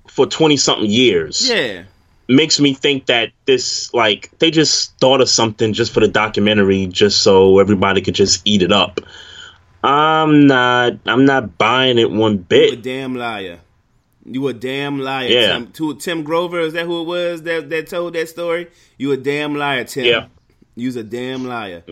for 0.08 0.26
twenty 0.26 0.58
something 0.58 0.90
years 0.90 1.48
Yeah. 1.50 1.84
makes 2.28 2.60
me 2.60 2.74
think 2.74 3.06
that 3.08 3.32
this 3.46 3.94
like 3.94 4.32
they 4.40 4.52
just 4.52 4.98
thought 5.00 5.22
of 5.22 5.30
something 5.30 5.74
just 5.74 5.94
for 5.94 6.00
the 6.00 6.08
documentary, 6.08 6.88
just 6.88 7.22
so 7.22 7.60
everybody 7.60 8.02
could 8.02 8.16
just 8.16 8.42
eat 8.46 8.62
it 8.62 8.72
up. 8.72 9.00
I'm 9.84 10.48
not. 10.48 10.94
I'm 11.06 11.26
not 11.26 11.58
buying 11.58 11.98
it 11.98 12.12
one 12.12 12.38
bit. 12.38 12.74
You 12.74 12.80
a 12.80 12.82
damn 12.82 13.16
liar. 13.16 13.60
You 14.26 14.48
a 14.48 14.54
damn 14.54 15.00
liar. 15.00 15.28
Yeah. 15.28 15.48
Tim, 15.54 15.72
to, 15.72 15.96
Tim 15.96 16.24
Grover, 16.24 16.60
is 16.60 16.74
that 16.74 16.86
who 16.86 17.02
it 17.02 17.06
was 17.06 17.44
that, 17.44 17.70
that 17.70 17.88
told 17.88 18.14
that 18.14 18.30
story? 18.30 18.68
You 18.98 19.12
a 19.12 19.18
damn 19.18 19.56
liar, 19.56 19.86
Tim. 19.86 20.06
Yeah. 20.06 20.28
You's 20.76 20.96
a 20.96 21.04
damn 21.04 21.46
liar. 21.46 21.84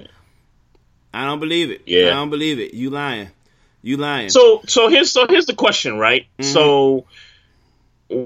I 1.14 1.26
don't 1.26 1.40
believe 1.40 1.72
it. 1.72 1.82
Yeah. 1.86 2.08
I 2.08 2.10
don't 2.12 2.30
believe 2.30 2.60
it. 2.60 2.74
You 2.74 2.90
lying. 2.90 3.30
You 3.82 3.98
lying. 3.98 4.30
So 4.30 4.62
so 4.68 4.90
here's 4.90 5.12
so 5.12 5.26
here's 5.28 5.46
the 5.46 5.56
question, 5.56 5.98
right? 5.98 6.28
Mm-hmm. 6.38 6.52
So 6.52 7.06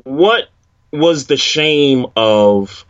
what 0.04 0.50
was 0.92 1.28
the 1.28 1.38
shame 1.38 2.06
of 2.16 2.86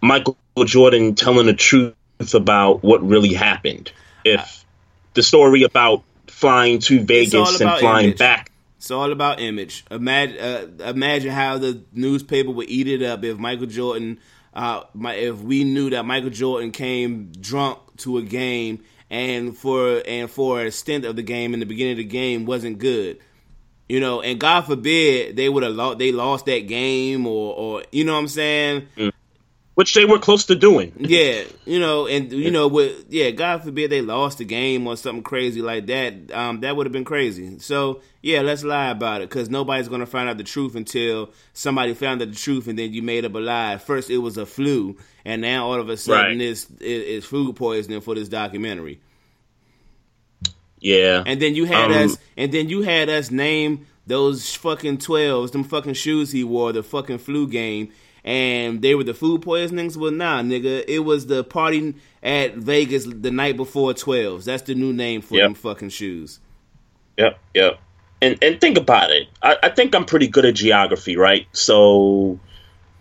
Michael 0.00 0.36
Jordan 0.64 1.14
telling 1.14 1.46
the 1.46 1.54
truth 1.54 1.94
about 2.34 2.84
what 2.84 3.02
really 3.02 3.32
happened? 3.32 3.90
If 4.24 4.64
the 5.16 5.22
story 5.22 5.64
about 5.64 6.04
flying 6.28 6.78
to 6.80 7.00
Vegas 7.00 7.60
and 7.60 7.78
flying 7.80 8.06
image. 8.06 8.18
back 8.18 8.52
It's 8.76 8.90
all 8.90 9.10
about 9.10 9.40
image. 9.40 9.84
Imagine, 9.90 10.38
uh, 10.38 10.84
imagine 10.84 11.32
how 11.32 11.58
the 11.58 11.82
newspaper 11.92 12.50
would 12.50 12.68
eat 12.68 12.86
it 12.86 13.02
up 13.02 13.24
if 13.24 13.38
Michael 13.38 13.66
Jordan, 13.66 14.20
uh, 14.54 14.84
my, 14.94 15.14
if 15.14 15.40
we 15.40 15.64
knew 15.64 15.90
that 15.90 16.04
Michael 16.04 16.30
Jordan 16.30 16.70
came 16.70 17.32
drunk 17.40 17.78
to 17.98 18.18
a 18.18 18.22
game 18.22 18.84
and 19.10 19.56
for 19.56 20.02
and 20.06 20.30
for 20.30 20.62
a 20.62 20.70
stint 20.70 21.04
of 21.04 21.16
the 21.16 21.22
game 21.22 21.54
in 21.54 21.60
the 21.60 21.66
beginning 21.66 21.92
of 21.92 21.98
the 21.98 22.04
game 22.04 22.44
wasn't 22.44 22.78
good, 22.78 23.18
you 23.88 24.00
know, 24.00 24.20
and 24.20 24.38
God 24.38 24.62
forbid 24.62 25.36
they 25.36 25.48
would 25.48 25.62
have 25.62 25.72
lost, 25.74 25.98
they 25.98 26.12
lost 26.12 26.46
that 26.46 26.66
game 26.66 27.26
or 27.26 27.54
or 27.54 27.82
you 27.92 28.04
know 28.04 28.14
what 28.14 28.20
I'm 28.20 28.28
saying. 28.28 28.88
Which 29.76 29.92
they 29.92 30.06
were 30.06 30.18
close 30.18 30.46
to 30.46 30.54
doing. 30.54 30.90
Yeah, 30.98 31.44
you 31.66 31.78
know, 31.78 32.06
and 32.06 32.32
you 32.32 32.50
know, 32.50 32.66
with 32.66 33.04
yeah, 33.10 33.30
God 33.30 33.62
forbid 33.62 33.90
they 33.90 34.00
lost 34.00 34.38
the 34.38 34.44
game 34.46 34.86
or 34.86 34.96
something 34.96 35.22
crazy 35.22 35.60
like 35.60 35.84
that. 35.86 36.14
Um, 36.32 36.60
that 36.60 36.74
would 36.74 36.86
have 36.86 36.92
been 36.94 37.04
crazy. 37.04 37.58
So 37.58 38.00
yeah, 38.22 38.40
let's 38.40 38.64
lie 38.64 38.88
about 38.88 39.20
it 39.20 39.28
because 39.28 39.50
nobody's 39.50 39.88
gonna 39.88 40.06
find 40.06 40.30
out 40.30 40.38
the 40.38 40.44
truth 40.44 40.74
until 40.76 41.30
somebody 41.52 41.92
found 41.92 42.22
out 42.22 42.30
the 42.30 42.34
truth, 42.36 42.68
and 42.68 42.78
then 42.78 42.94
you 42.94 43.02
made 43.02 43.26
up 43.26 43.34
a 43.34 43.38
lie. 43.38 43.76
First, 43.76 44.08
it 44.08 44.16
was 44.18 44.38
a 44.38 44.46
flu, 44.46 44.96
and 45.26 45.42
now 45.42 45.66
all 45.66 45.78
of 45.78 45.90
a 45.90 45.96
sudden 45.98 46.38
Right. 46.38 46.40
it's 46.40 46.64
it, 46.80 46.84
it's 46.86 47.26
food 47.26 47.54
poisoning 47.54 48.00
for 48.00 48.14
this 48.14 48.28
documentary. 48.28 48.98
Yeah. 50.80 51.22
And 51.26 51.40
then 51.40 51.54
you 51.54 51.64
had 51.66 51.90
Um, 51.90 52.10
us, 52.10 52.18
and 52.36 52.50
then 52.52 52.68
you 52.68 52.82
had 52.82 53.08
us 53.08 53.30
name 53.30 53.86
those 54.06 54.54
fucking 54.54 54.98
twelves, 54.98 55.50
them 55.50 55.64
fucking 55.64 55.94
shoes 55.94 56.30
he 56.32 56.44
wore, 56.44 56.72
the 56.72 56.82
fucking 56.82 57.18
flu 57.18 57.48
game, 57.48 57.90
and 58.26 58.82
they 58.82 58.94
were 58.96 59.04
the 59.04 59.14
food 59.14 59.40
poisonings. 59.42 59.96
Well, 59.96 60.10
nah, 60.10 60.42
nigga, 60.42 60.84
it 60.86 60.98
was 61.00 61.26
the 61.26 61.44
party 61.44 61.94
at 62.22 62.56
Vegas 62.56 63.06
the 63.06 63.30
night 63.30 63.56
before 63.56 63.94
twelves. 63.94 64.44
That's 64.44 64.64
the 64.64 64.74
new 64.74 64.92
name 64.92 65.22
for 65.22 65.36
Yep. 65.36 65.44
them 65.44 65.54
fucking 65.54 65.90
shoes. 65.90 66.40
Yep, 67.16 67.38
yep. 67.54 67.78
And 68.20 68.36
and 68.42 68.60
think 68.60 68.76
about 68.76 69.10
it. 69.10 69.28
I, 69.42 69.56
I 69.62 69.68
think 69.70 69.94
I'm 69.94 70.04
pretty 70.04 70.26
good 70.26 70.44
at 70.44 70.54
geography, 70.54 71.16
right? 71.16 71.46
So 71.52 72.40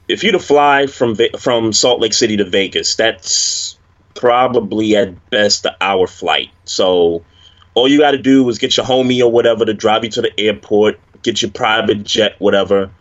if 0.07 0.23
you 0.23 0.31
to 0.33 0.39
fly 0.39 0.85
from 0.87 1.17
from 1.39 1.73
Salt 1.73 1.99
Lake 1.99 2.13
City 2.13 2.37
to 2.37 2.45
Vegas, 2.45 2.95
that's 2.95 3.77
probably 4.13 4.95
at 4.95 5.29
best 5.31 5.65
an 5.65 5.73
hour 5.81 6.05
flight. 6.07 6.49
So 6.65 7.25
all 7.73 7.87
you 7.87 7.99
got 7.99 8.11
to 8.11 8.17
do 8.17 8.47
is 8.49 8.59
get 8.59 8.77
your 8.77 8.85
homie 8.85 9.21
or 9.21 9.31
whatever 9.31 9.65
to 9.65 9.73
drive 9.73 10.03
you 10.03 10.09
to 10.11 10.21
the 10.21 10.39
airport, 10.39 10.99
get 11.23 11.41
your 11.41 11.51
private 11.51 12.03
jet, 12.03 12.35
whatever. 12.39 12.91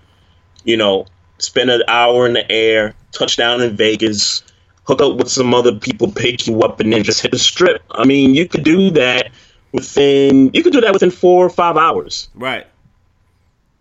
You 0.64 0.76
know, 0.78 1.06
spend 1.44 1.70
an 1.70 1.82
hour 1.88 2.26
in 2.26 2.32
the 2.32 2.50
air, 2.50 2.94
touchdown 3.12 3.60
in 3.60 3.76
Vegas, 3.76 4.42
hook 4.84 5.00
up 5.00 5.16
with 5.16 5.28
some 5.28 5.54
other 5.54 5.74
people, 5.74 6.10
pick 6.10 6.46
you 6.46 6.62
up, 6.62 6.80
and 6.80 6.92
then 6.92 7.02
just 7.02 7.20
hit 7.20 7.30
the 7.30 7.38
strip. 7.38 7.82
I 7.90 8.04
mean, 8.04 8.34
you 8.34 8.48
could 8.48 8.64
do 8.64 8.90
that 8.92 9.30
within. 9.72 10.50
You 10.52 10.62
could 10.62 10.72
do 10.72 10.80
that 10.82 10.92
within 10.92 11.10
four 11.10 11.44
or 11.44 11.50
five 11.50 11.76
hours. 11.76 12.28
Right. 12.34 12.66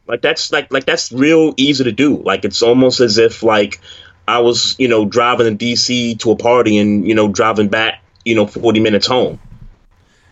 Like 0.08 0.22
that's 0.22 0.51
like 0.51 0.72
like 0.72 0.86
that's 0.86 1.12
real 1.12 1.53
easy 1.58 1.84
to 1.86 1.91
do. 1.91 2.17
Like 2.17 2.43
it's 2.43 2.62
almost 2.62 3.00
as 3.00 3.17
if 3.17 3.41
like 3.41 3.79
I 4.27 4.39
was 4.39 4.75
you 4.77 4.88
know 4.88 5.05
driving 5.05 5.58
to 5.58 5.65
DC 5.65 6.20
to 6.20 6.32
a 6.32 6.36
party 6.36 6.77
and 6.77 7.08
you 7.08 7.15
know 7.15 7.29
driving 7.29 7.70
back 7.70 8.01
you 8.25 8.36
know 8.36 8.46
forty 8.46 8.82
minutes 8.82 9.08
home. 9.08 9.39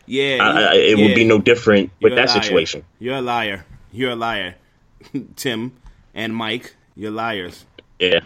Yeah. 0.05 0.39
I, 0.41 0.61
I, 0.61 0.73
it 0.73 0.97
would 0.97 1.15
be 1.15 1.23
no 1.23 1.39
different 1.39 1.91
with 2.01 2.15
that 2.15 2.27
liar. 2.27 2.41
situation. 2.41 2.83
You're 2.99 3.17
a 3.17 3.21
liar. 3.21 3.65
You're 3.93 4.11
a 4.11 4.15
liar, 4.15 4.55
Tim 5.35 5.73
and 6.13 6.35
Mike. 6.35 6.75
You're 7.01 7.09
liars. 7.09 7.65
Yeah. 7.97 8.19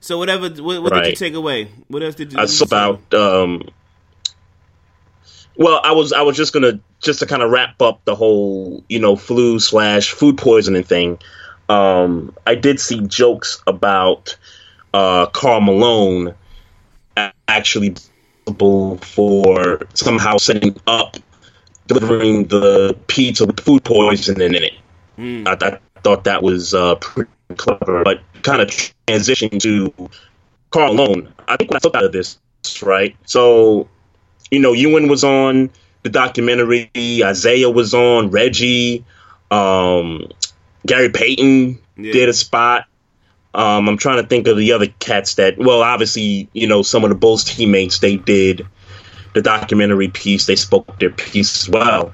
So 0.00 0.18
whatever. 0.18 0.50
What, 0.50 0.82
what 0.82 0.92
did 0.92 1.06
you 1.06 1.16
take 1.16 1.32
away? 1.32 1.70
What 1.88 2.02
else 2.02 2.14
did 2.14 2.30
you? 2.30 2.36
That's 2.36 2.60
about 2.60 3.14
um 3.14 3.62
well 5.56 5.80
i 5.84 5.90
was 5.90 6.12
i 6.12 6.20
was 6.20 6.36
just 6.36 6.52
gonna 6.52 6.78
just 7.00 7.20
to 7.20 7.24
kind 7.24 7.42
of 7.42 7.50
wrap 7.50 7.80
up 7.80 8.04
the 8.04 8.14
whole 8.14 8.84
you 8.90 8.98
know 8.98 9.16
flu 9.16 9.58
slash 9.58 10.10
food 10.10 10.36
poisoning 10.36 10.82
thing 10.82 11.18
um 11.70 12.34
i 12.46 12.54
did 12.54 12.78
see 12.78 13.00
jokes 13.06 13.62
about 13.66 14.36
uh 14.92 15.24
karl 15.32 15.62
malone 15.62 16.34
actually 17.48 17.94
for 18.58 19.80
somehow 19.94 20.36
setting 20.36 20.76
up 20.86 21.16
delivering 21.86 22.44
the 22.48 22.94
pizza 23.06 23.46
with 23.46 23.58
food 23.60 23.82
poisoning 23.82 24.52
in 24.54 24.62
it 24.64 24.74
I, 25.46 25.52
I 25.52 26.00
thought 26.02 26.24
that 26.24 26.42
was 26.42 26.74
uh 26.74 26.96
pretty 26.96 27.30
clever 27.56 28.02
but 28.04 28.20
kind 28.42 28.62
of 28.62 28.70
transition 29.06 29.58
to 29.60 29.92
Karl 30.70 30.94
Malone. 30.94 31.32
I 31.48 31.56
think 31.56 31.70
what 31.70 31.76
I 31.76 31.80
took 31.80 31.94
out 31.96 32.04
of 32.04 32.12
this, 32.12 32.38
right? 32.82 33.16
So, 33.26 33.88
you 34.50 34.60
know, 34.60 34.72
Ewing 34.72 35.08
was 35.08 35.24
on 35.24 35.70
the 36.02 36.10
documentary, 36.10 36.90
Isiah 36.94 37.70
was 37.70 37.94
on, 37.94 38.30
Reggie, 38.30 39.04
um, 39.50 40.28
Gary 40.86 41.10
Payton 41.10 41.78
Yeah. 41.96 42.12
did 42.12 42.28
a 42.28 42.32
spot. 42.32 42.84
Um, 43.54 43.88
I'm 43.88 43.96
trying 43.96 44.22
to 44.22 44.28
think 44.28 44.46
of 44.48 44.56
the 44.56 44.72
other 44.72 44.86
cats 44.86 45.34
that, 45.36 45.56
well, 45.56 45.82
obviously, 45.82 46.48
you 46.52 46.66
know, 46.66 46.82
some 46.82 47.04
of 47.04 47.10
the 47.10 47.16
Bulls 47.16 47.42
teammates, 47.44 48.00
they 48.00 48.16
did 48.16 48.66
the 49.32 49.40
documentary 49.40 50.08
piece, 50.08 50.46
they 50.46 50.56
spoke 50.56 50.98
their 50.98 51.10
piece 51.10 51.62
as 51.62 51.68
well. 51.70 52.12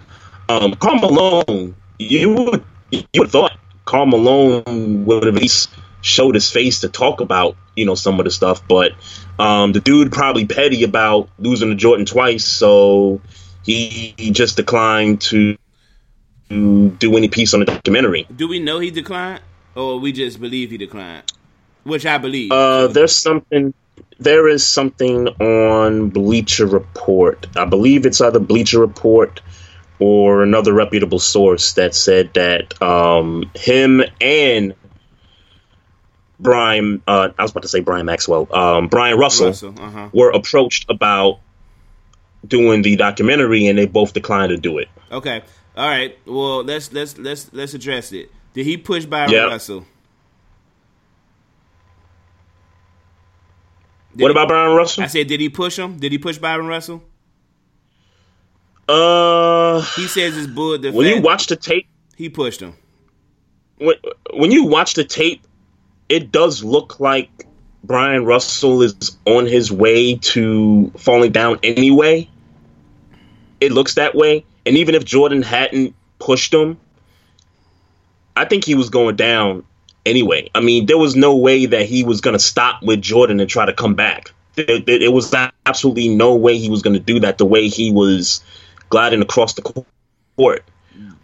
Um, 0.48 0.74
Karl 0.74 0.96
Malone, 0.96 1.74
you 1.98 2.30
would, 2.30 2.64
you 2.90 3.02
would 3.16 3.26
have 3.26 3.32
thought 3.32 3.58
Karl 3.84 4.06
Malone 4.06 5.04
would 5.04 5.24
have 5.24 5.36
at 5.36 5.42
least 5.42 5.70
showed 6.00 6.34
his 6.34 6.50
face 6.50 6.80
to 6.80 6.88
talk 6.88 7.20
about, 7.20 7.56
you 7.76 7.84
know, 7.84 7.94
some 7.94 8.18
of 8.18 8.24
the 8.24 8.30
stuff, 8.30 8.66
but 8.66 8.92
um, 9.38 9.72
the 9.72 9.80
dude 9.80 10.12
probably 10.12 10.46
petty 10.46 10.84
about 10.84 11.28
losing 11.38 11.70
to 11.70 11.74
Jordan 11.74 12.06
twice, 12.06 12.44
so 12.44 13.20
he, 13.64 14.14
he 14.16 14.30
just 14.30 14.56
declined 14.56 15.20
to, 15.22 15.56
to 16.50 16.90
do 16.90 17.16
any 17.16 17.28
piece 17.28 17.54
on 17.54 17.60
the 17.60 17.66
documentary. 17.66 18.26
Do 18.34 18.48
we 18.48 18.58
know 18.58 18.78
he 18.80 18.90
declined, 18.90 19.40
or 19.74 19.98
we 19.98 20.12
just 20.12 20.40
believe 20.40 20.70
he 20.70 20.76
declined? 20.76 21.24
Which 21.84 22.06
I 22.06 22.18
believe. 22.18 22.52
Uh, 22.52 22.88
there's 22.88 23.14
something. 23.14 23.74
There 24.18 24.48
is 24.48 24.64
something 24.64 25.26
on 25.28 26.10
Bleacher 26.10 26.66
Report. 26.66 27.46
I 27.56 27.64
believe 27.64 28.06
it's 28.06 28.20
either 28.20 28.38
Bleacher 28.38 28.78
Report 28.78 29.40
or 29.98 30.42
another 30.42 30.72
reputable 30.72 31.18
source 31.18 31.74
that 31.74 31.94
said 31.94 32.34
that 32.34 32.80
um, 32.82 33.50
him 33.54 34.02
and 34.20 34.74
Brian, 36.40 37.02
uh, 37.06 37.30
I 37.38 37.42
was 37.42 37.52
about 37.52 37.62
to 37.62 37.68
say 37.68 37.80
Brian 37.80 38.06
Maxwell, 38.06 38.52
um, 38.54 38.88
Bryon 38.88 39.18
Russell, 39.18 39.48
Russell, 39.48 39.74
uh-huh. 39.78 40.08
were 40.12 40.30
approached 40.30 40.86
about 40.88 41.38
doing 42.46 42.82
the 42.82 42.96
documentary, 42.96 43.68
and 43.68 43.78
they 43.78 43.86
both 43.86 44.12
declined 44.12 44.50
to 44.50 44.56
do 44.56 44.78
it. 44.78 44.88
Okay. 45.10 45.42
All 45.76 45.88
right. 45.88 46.18
Well, 46.26 46.64
let's 46.64 46.92
let's 46.92 47.16
let's 47.16 47.52
let's 47.52 47.74
address 47.74 48.12
it. 48.12 48.30
Did 48.54 48.66
he 48.66 48.76
push 48.76 49.04
Byron 49.04 49.30
Yep. 49.30 49.48
Russell? 49.50 49.86
Did 54.14 54.22
What 54.22 54.30
about 54.30 54.48
Bryon 54.48 54.76
Russell? 54.76 55.04
I 55.04 55.06
said, 55.06 55.26
did 55.26 55.40
he 55.40 55.48
push 55.48 55.78
him? 55.78 55.98
Did 55.98 56.12
he 56.12 56.18
push 56.18 56.36
Byron 56.36 56.66
Russell? 56.66 57.02
Uh, 58.88 59.80
He 59.96 60.06
says 60.06 60.36
it's 60.36 60.46
bull. 60.46 60.78
The 60.78 60.90
when 60.92 61.06
you 61.06 61.20
watch 61.22 61.46
the 61.46 61.56
tape, 61.56 61.86
he 62.16 62.28
pushed 62.28 62.60
him. 62.60 62.74
when, 63.78 63.96
when 64.34 64.50
you 64.50 64.64
watch 64.64 64.94
the 64.94 65.04
tape, 65.04 65.46
it 66.08 66.30
does 66.32 66.62
look 66.62 67.00
like 67.00 67.46
Bryon 67.84 68.24
Russell 68.24 68.82
is 68.82 69.16
on 69.26 69.46
his 69.46 69.72
way 69.72 70.16
to 70.16 70.92
falling 70.98 71.32
down 71.32 71.58
anyway. 71.62 72.28
It 73.60 73.72
looks 73.72 73.94
that 73.94 74.14
way. 74.14 74.44
And 74.66 74.76
even 74.76 74.94
if 74.94 75.04
Jordan 75.04 75.42
hadn't 75.42 75.94
pushed 76.18 76.52
him, 76.52 76.78
I 78.36 78.44
think 78.44 78.64
he 78.64 78.74
was 78.74 78.90
going 78.90 79.16
down 79.16 79.64
anyway. 80.06 80.50
I 80.54 80.60
mean, 80.60 80.86
there 80.86 80.98
was 80.98 81.16
no 81.16 81.36
way 81.36 81.66
that 81.66 81.86
he 81.86 82.04
was 82.04 82.20
going 82.20 82.34
to 82.34 82.38
stop 82.38 82.82
with 82.82 83.00
Jordan 83.00 83.40
and 83.40 83.48
try 83.48 83.66
to 83.66 83.72
come 83.72 83.94
back. 83.94 84.32
There, 84.54 84.80
there, 84.80 84.98
there 84.98 85.10
was 85.10 85.34
absolutely 85.66 86.08
no 86.08 86.34
way 86.36 86.58
he 86.58 86.68
was 86.68 86.82
going 86.82 86.94
to 86.94 87.00
do 87.00 87.20
that 87.20 87.38
the 87.38 87.46
way 87.46 87.68
he 87.68 87.90
was 87.90 88.42
gliding 88.92 89.22
across 89.22 89.54
the 89.54 89.62
court. 90.36 90.62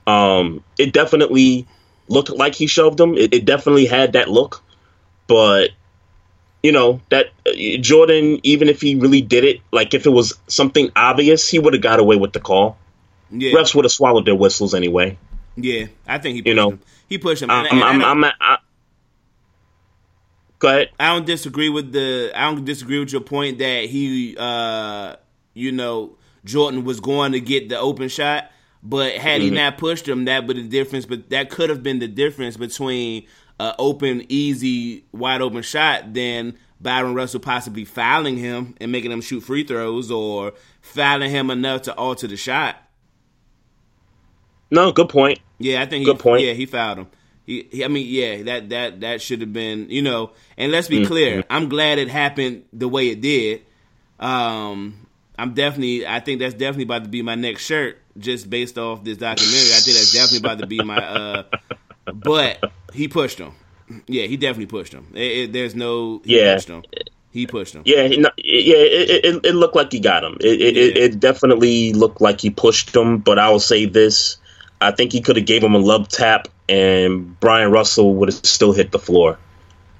Um, 0.07 0.65
it 0.79 0.95
definitely 0.95 1.67
looked 2.09 2.31
like 2.31 2.55
he 2.55 2.67
shoved 2.67 2.99
him. 2.99 3.15
It, 3.15 3.35
it 3.35 3.45
definitely 3.45 3.85
had 3.85 4.15
that 4.15 4.31
look, 4.31 4.63
but 5.27 5.73
you 6.63 6.73
know 6.73 7.03
that 7.11 7.27
uh, 7.47 7.51
Jordan, 7.81 8.41
even 8.43 8.69
if 8.71 8.81
he 8.81 8.95
really 8.95 9.21
did 9.21 9.45
it, 9.45 9.61
like 9.71 9.93
if 9.93 10.07
it 10.07 10.11
was 10.11 10.33
something 10.47 10.91
obvious, 10.97 11.47
he 11.47 11.59
would 11.59 11.75
have 11.75 11.83
got 11.83 12.01
away 12.01 12.17
with 12.17 12.33
the 12.33 12.41
call. 12.41 12.79
Yeah, 13.31 13.53
Refs 13.53 13.75
would 13.75 13.85
have 13.85 13.93
swallowed 13.93 14.25
their 14.25 14.35
whistles 14.35 14.73
anyway. 14.75 15.19
yeah. 15.57 15.87
I 16.07 16.17
think 16.19 16.37
he 16.37 16.41
pushed 16.43 16.49
You 16.49 16.55
know, 16.55 16.71
him. 16.71 16.81
He 17.11 17.19
pushed 17.19 17.43
him. 17.43 17.51
I'm, 17.51 17.67
And- 17.67 17.75
and 17.75 18.03
I 18.03 18.11
I'm, 18.11 18.25
I'm, 18.25 18.33
I, 18.41 18.59
go 20.59 20.69
ahead. 20.69 20.89
I 20.99 21.09
don't 21.13 21.27
disagree 21.27 21.69
with 21.69 21.93
the. 21.93 22.33
I 22.35 22.51
don't 22.51 22.65
disagree 22.65 22.99
with 22.99 23.13
your 23.13 23.21
point 23.21 23.59
that 23.59 23.85
he, 23.85 24.35
uh, 24.39 25.17
you 25.53 25.73
know, 25.73 26.17
Jordan 26.49 26.85
was 26.85 26.99
going 27.01 27.33
to 27.33 27.41
get 27.41 27.69
the 27.69 27.79
open 27.79 28.09
shot, 28.09 28.51
but 28.83 29.13
had 29.15 29.41
Mm-hmm. 29.41 29.51
he 29.51 29.51
not 29.51 29.79
pushed 29.79 30.09
him, 30.09 30.25
that 30.25 30.47
would 30.47 30.57
the 30.57 30.63
difference. 30.63 31.07
But 31.07 31.31
that 31.31 31.51
could 31.51 31.71
have 31.71 31.83
been 31.83 31.99
the 31.99 32.09
difference 32.09 32.57
between 32.57 33.27
an 33.61 33.75
open, 33.79 34.25
easy, 34.29 35.05
wide 35.13 35.41
open 35.43 35.63
shot 35.63 36.15
than 36.15 36.57
Byron 36.81 37.15
Russell 37.15 37.41
possibly 37.41 37.85
fouling 37.85 38.37
him 38.37 38.75
and 38.81 38.91
making 38.93 39.11
him 39.13 39.21
shoot 39.21 39.41
free 39.41 39.65
throws, 39.65 40.11
or 40.11 40.53
fouling 40.81 41.31
him 41.31 41.51
enough 41.51 41.83
to 41.83 41.95
alter 41.95 42.27
the 42.29 42.37
shot. 42.37 42.77
No, 44.71 44.93
good 44.93 45.09
point. 45.09 45.41
Yeah, 45.59 45.83
I 45.83 45.87
think 45.87 46.01
he, 46.01 46.05
Good 46.05 46.19
point. 46.21 46.43
Yeah, 46.45 46.53
he 46.53 46.67
fouled 46.67 46.99
him. 46.99 47.07
He, 47.45 47.67
he, 47.73 47.85
I 47.85 47.89
mean, 47.89 48.07
yeah, 48.09 48.43
that 48.45 48.69
that 48.69 49.01
that 49.01 49.23
should 49.23 49.41
have 49.41 49.53
been, 49.53 49.89
you 49.91 50.03
know. 50.03 50.33
And 50.57 50.71
let's 50.71 50.89
Mm-hmm. 50.89 51.03
be 51.03 51.07
clear, 51.07 51.45
I'm 51.51 51.69
glad 51.69 51.99
it 51.99 52.09
happened 52.09 52.65
the 52.73 52.89
way 52.89 53.09
it 53.09 53.21
did. 53.21 53.63
Um, 54.21 55.07
I'm 55.39 55.55
definitely, 55.55 56.07
I 56.07 56.21
think 56.21 56.41
that's 56.41 56.55
definitely 56.55 56.85
about 56.85 57.05
to 57.05 57.09
be 57.11 57.23
my 57.23 57.37
next 57.37 57.65
shirt, 57.65 57.99
just 58.19 58.51
based 58.51 58.77
off 58.77 59.05
this 59.05 59.19
documentary. 59.19 59.73
I 59.73 59.81
think 59.81 59.97
that's 59.97 60.13
definitely 60.13 60.39
about 60.39 60.59
to 60.59 60.67
be 60.67 60.83
my. 60.83 60.97
uh 60.99 61.43
But 62.13 62.73
he 62.93 63.09
pushed 63.09 63.39
him. 63.39 63.53
Yeah, 64.07 64.25
he 64.25 64.37
definitely 64.37 64.67
pushed 64.67 64.93
him. 64.93 65.07
It, 65.15 65.21
it- 65.39 65.53
there's 65.53 65.75
no. 65.75 66.21
He 66.25 66.39
Yeah. 66.39 66.55
pushed 66.55 66.69
him. 66.69 66.83
He 67.31 67.47
pushed 67.47 67.75
him. 67.75 67.83
Yeah, 67.85 68.09
he- 68.09 68.17
yeah, 68.21 68.31
it, 68.39 69.25
it, 69.25 69.47
it 69.47 69.55
looked 69.55 69.77
like 69.77 69.93
he 69.93 70.01
got 70.01 70.25
him. 70.25 70.37
It, 70.41 70.61
it, 70.61 70.77
it, 70.77 70.97
Yeah. 70.97 71.03
it 71.05 71.21
definitely 71.21 71.93
looked 71.93 72.21
like 72.21 72.41
he 72.41 72.51
pushed 72.51 72.95
him. 72.97 73.19
But 73.19 73.39
I 73.39 73.51
will 73.51 73.61
say 73.61 73.85
this: 73.87 74.39
I 74.81 74.91
think 74.91 75.13
he 75.13 75.21
could 75.21 75.37
have 75.37 75.47
gave 75.47 75.63
him 75.63 75.75
a 75.75 75.79
love 75.79 76.09
tap, 76.09 76.49
and 76.69 77.39
Bryon 77.39 77.71
Russell 77.71 78.15
would 78.17 78.29
have 78.31 78.45
still 78.45 78.73
hit 78.73 78.91
the 78.93 78.99
floor 78.99 79.39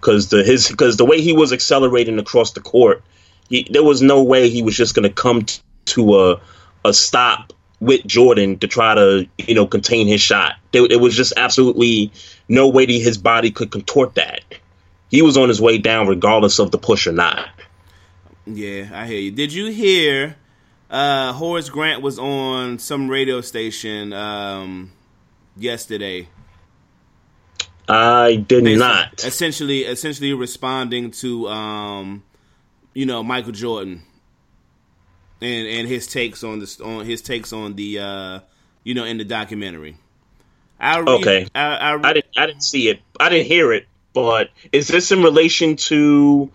because 0.01 0.29
the 0.31 0.43
his 0.43 0.69
because 0.69 0.97
the 0.97 1.05
way 1.05 1.21
he 1.21 1.33
was 1.33 1.53
accelerating 1.53 2.19
across 2.19 2.53
the 2.53 2.61
court, 2.61 3.03
he, 3.49 3.67
there 3.71 3.83
was 3.85 4.03
no 4.03 4.23
way 4.23 4.49
he 4.51 4.63
was 4.63 4.77
just 4.77 4.95
going 4.95 5.09
to 5.09 5.15
come 5.15 5.43
t- 5.43 5.61
to 5.87 6.19
a 6.21 6.41
a 6.85 6.93
stop 6.95 7.53
with 7.81 8.05
Jordan 8.07 8.59
to 8.59 8.67
try 8.67 8.95
to 8.95 9.27
you 9.39 9.55
know 9.55 9.67
contain 9.67 10.07
his 10.07 10.21
shot. 10.21 10.55
There, 10.73 10.87
there 10.89 10.99
was 10.99 11.17
just 11.17 11.33
absolutely 11.37 12.13
no 12.49 12.69
way 12.69 12.87
that 12.87 12.93
his 12.93 13.19
body 13.19 13.51
could 13.51 13.71
contort 13.71 14.15
that. 14.17 14.41
He 15.11 15.23
was 15.23 15.37
on 15.37 15.49
his 15.49 15.61
way 15.61 15.79
down 15.79 16.07
regardless 16.07 16.59
of 16.59 16.71
the 16.71 16.79
push 16.79 17.07
or 17.07 17.13
not. 17.13 17.49
Yeah, 18.47 18.89
I 18.93 19.07
hear 19.07 19.19
you. 19.21 19.31
Did 19.31 19.53
you 19.53 19.67
hear 19.71 20.37
uh 20.91 21.33
Horace 21.35 21.69
Grant 21.69 22.03
was 22.03 22.19
on 22.19 22.79
some 22.79 23.09
radio 23.09 23.41
station 23.41 24.13
um 24.13 24.91
yesterday? 25.57 26.29
I 27.89 28.37
did 28.37 28.65
Basically- 28.65 28.77
not. 28.77 29.25
Essentially 29.25 29.81
essentially 29.85 30.33
responding 30.35 31.11
to 31.13 31.49
um 31.49 32.23
you 32.99 33.07
know, 33.07 33.23
Michael 33.23 33.53
Jordan 33.53 34.03
and 35.41 35.69
and 35.69 35.87
his 35.87 36.09
takes 36.09 36.43
on 36.43 36.59
this 36.59 36.81
on 36.81 37.07
his 37.07 37.23
takes 37.23 37.53
on 37.53 37.75
the 37.77 37.99
uh 38.01 38.41
you 38.83 38.95
know, 38.95 39.05
in 39.05 39.19
the 39.19 39.25
documentary. 39.25 39.97
I 40.81 40.99
read, 40.99 41.09
Okay. 41.09 41.47
I, 41.55 41.61
I, 41.61 41.95
I 41.95 42.13
didn't. 42.13 42.27
I 42.37 42.47
didn't 42.47 42.63
see 42.65 42.89
it. 42.89 43.01
I 43.21 43.29
didn't 43.29 43.47
hear 43.47 43.73
it. 43.73 43.87
But 44.15 44.51
is 44.73 44.89
this 44.89 45.13
in 45.13 45.23
relation 45.23 45.77
to 45.91 46.51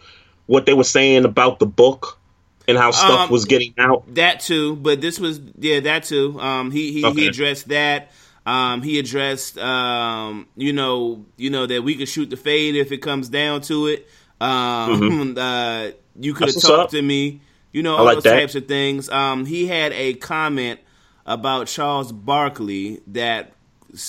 what 0.45 0.65
they 0.65 0.73
were 0.73 0.83
saying 0.83 1.23
about 1.23 1.59
the 1.59 1.65
book 1.65 2.17
and 2.67 2.77
how 2.77 2.91
stuff 2.91 3.21
Um, 3.21 3.29
was 3.29 3.45
getting 3.45 3.73
out? 3.77 4.03
That 4.15 4.41
too, 4.41 4.75
but 4.75 4.99
this 4.99 5.19
was 5.19 5.39
yeah, 5.57 5.79
that 5.81 6.03
too. 6.03 6.37
Um, 6.41 6.71
he 6.71 6.91
he, 6.91 7.05
Okay. 7.05 7.21
he 7.21 7.27
addressed 7.27 7.69
that. 7.69 8.11
Um, 8.45 8.81
he 8.81 8.99
addressed 8.99 9.57
um, 9.57 10.47
you 10.57 10.73
know, 10.73 11.23
you 11.37 11.49
know 11.49 11.65
that 11.65 11.83
we 11.83 11.95
could 11.95 12.09
shoot 12.09 12.29
the 12.29 12.37
fade 12.37 12.75
if 12.75 12.91
it 12.91 12.97
comes 12.97 13.29
down 13.29 13.61
to 13.61 13.87
it. 13.87 14.09
Um, 14.41 15.35
uh, 15.37 15.91
you 16.19 16.33
could 16.33 16.47
have 16.49 16.55
Mm-hmm. 16.57 16.67
Talked 16.67 16.91
to 16.91 17.01
me. 17.01 17.41
You 17.71 17.81
know 17.83 17.95
all 17.95 18.05
like 18.05 18.15
those 18.17 18.23
that. 18.23 18.39
types 18.39 18.55
of 18.55 18.67
things. 18.67 19.09
Um, 19.09 19.45
he 19.45 19.67
had 19.67 19.91
a 19.93 20.13
comment 20.15 20.79
about 21.25 21.67
Charles 21.67 22.11
Barkley 22.11 23.01
that 23.07 23.53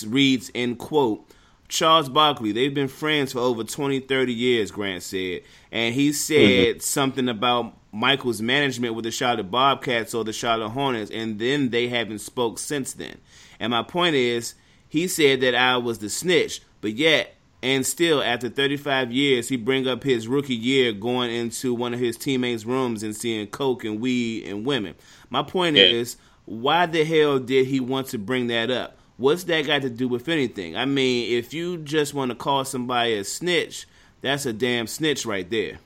reads 0.06 0.50
in 0.50 0.76
quote. 0.76 1.26
Charles 1.68 2.08
Barkley, 2.10 2.52
they've 2.52 2.74
been 2.74 2.88
friends 2.88 3.32
for 3.32 3.38
over 3.38 3.64
20, 3.64 4.00
30 4.00 4.32
years, 4.32 4.70
Grant 4.70 5.02
said. 5.02 5.40
And 5.72 5.94
he 5.94 6.12
said 6.12 6.36
Mm-hmm. 6.76 6.80
something 6.80 7.28
about 7.28 7.74
Michael's 7.90 8.42
management 8.42 8.94
with 8.94 9.04
the 9.04 9.10
Charlotte 9.10 9.50
Bobcats 9.50 10.14
or 10.14 10.24
the 10.24 10.32
Charlotte 10.32 10.70
Hornets, 10.70 11.10
and 11.10 11.38
then 11.38 11.70
they 11.70 11.88
haven't 11.88 12.18
spoke 12.18 12.58
since 12.58 12.92
then. 12.92 13.18
And 13.58 13.70
my 13.70 13.82
point 13.82 14.14
is, 14.14 14.54
he 14.88 15.08
said 15.08 15.40
that 15.40 15.54
I 15.54 15.76
was 15.78 15.98
the 16.00 16.10
snitch, 16.10 16.60
but 16.80 16.92
yet, 16.92 17.34
and 17.64 17.87
still, 17.87 18.22
after 18.22 18.48
35 18.48 19.11
years, 19.11 19.48
he 19.48 19.57
bring 19.57 19.88
up 19.88 20.03
his 20.05 20.29
rookie 20.29 20.55
year 20.55 20.92
going 20.92 21.31
into 21.33 21.72
one 21.74 21.94
of 21.94 22.00
his 22.00 22.16
teammates' 22.16 22.64
rooms 22.64 23.03
and 23.03 23.16
seeing 23.16 23.46
coke 23.46 23.85
and 23.85 24.00
weed 24.00 24.46
and 24.46 24.64
women. 24.66 24.94
My 25.31 25.42
point 25.42 25.77
Yeah. 25.77 25.85
is, 25.85 26.16
why 26.44 26.85
the 26.87 27.05
hell 27.05 27.38
did 27.38 27.66
he 27.66 27.81
want 27.81 28.09
to 28.09 28.18
bring 28.18 28.48
that 28.48 28.70
up? 28.70 28.98
What's 29.16 29.44
that 29.44 29.66
got 29.66 29.83
to 29.83 29.90
do 29.90 30.07
with 30.09 30.29
anything? 30.29 30.77
I 30.77 30.85
mean, 30.85 31.33
if 31.38 31.55
you 31.55 31.79
just 31.79 32.12
want 32.14 32.31
to 32.31 32.35
call 32.35 32.64
somebody 32.64 33.14
a 33.14 33.24
snitch, 33.24 33.87
that's 34.20 34.44
a 34.44 34.53
damn 34.53 34.87
snitch 34.87 35.24
right 35.24 35.48
there. 35.48 35.79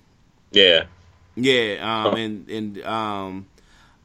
Yeah. 0.51 0.85
Yeah, 1.37 1.77
um, 2.07 2.17
and 2.17 2.49
and 2.51 2.83
um, 2.85 3.47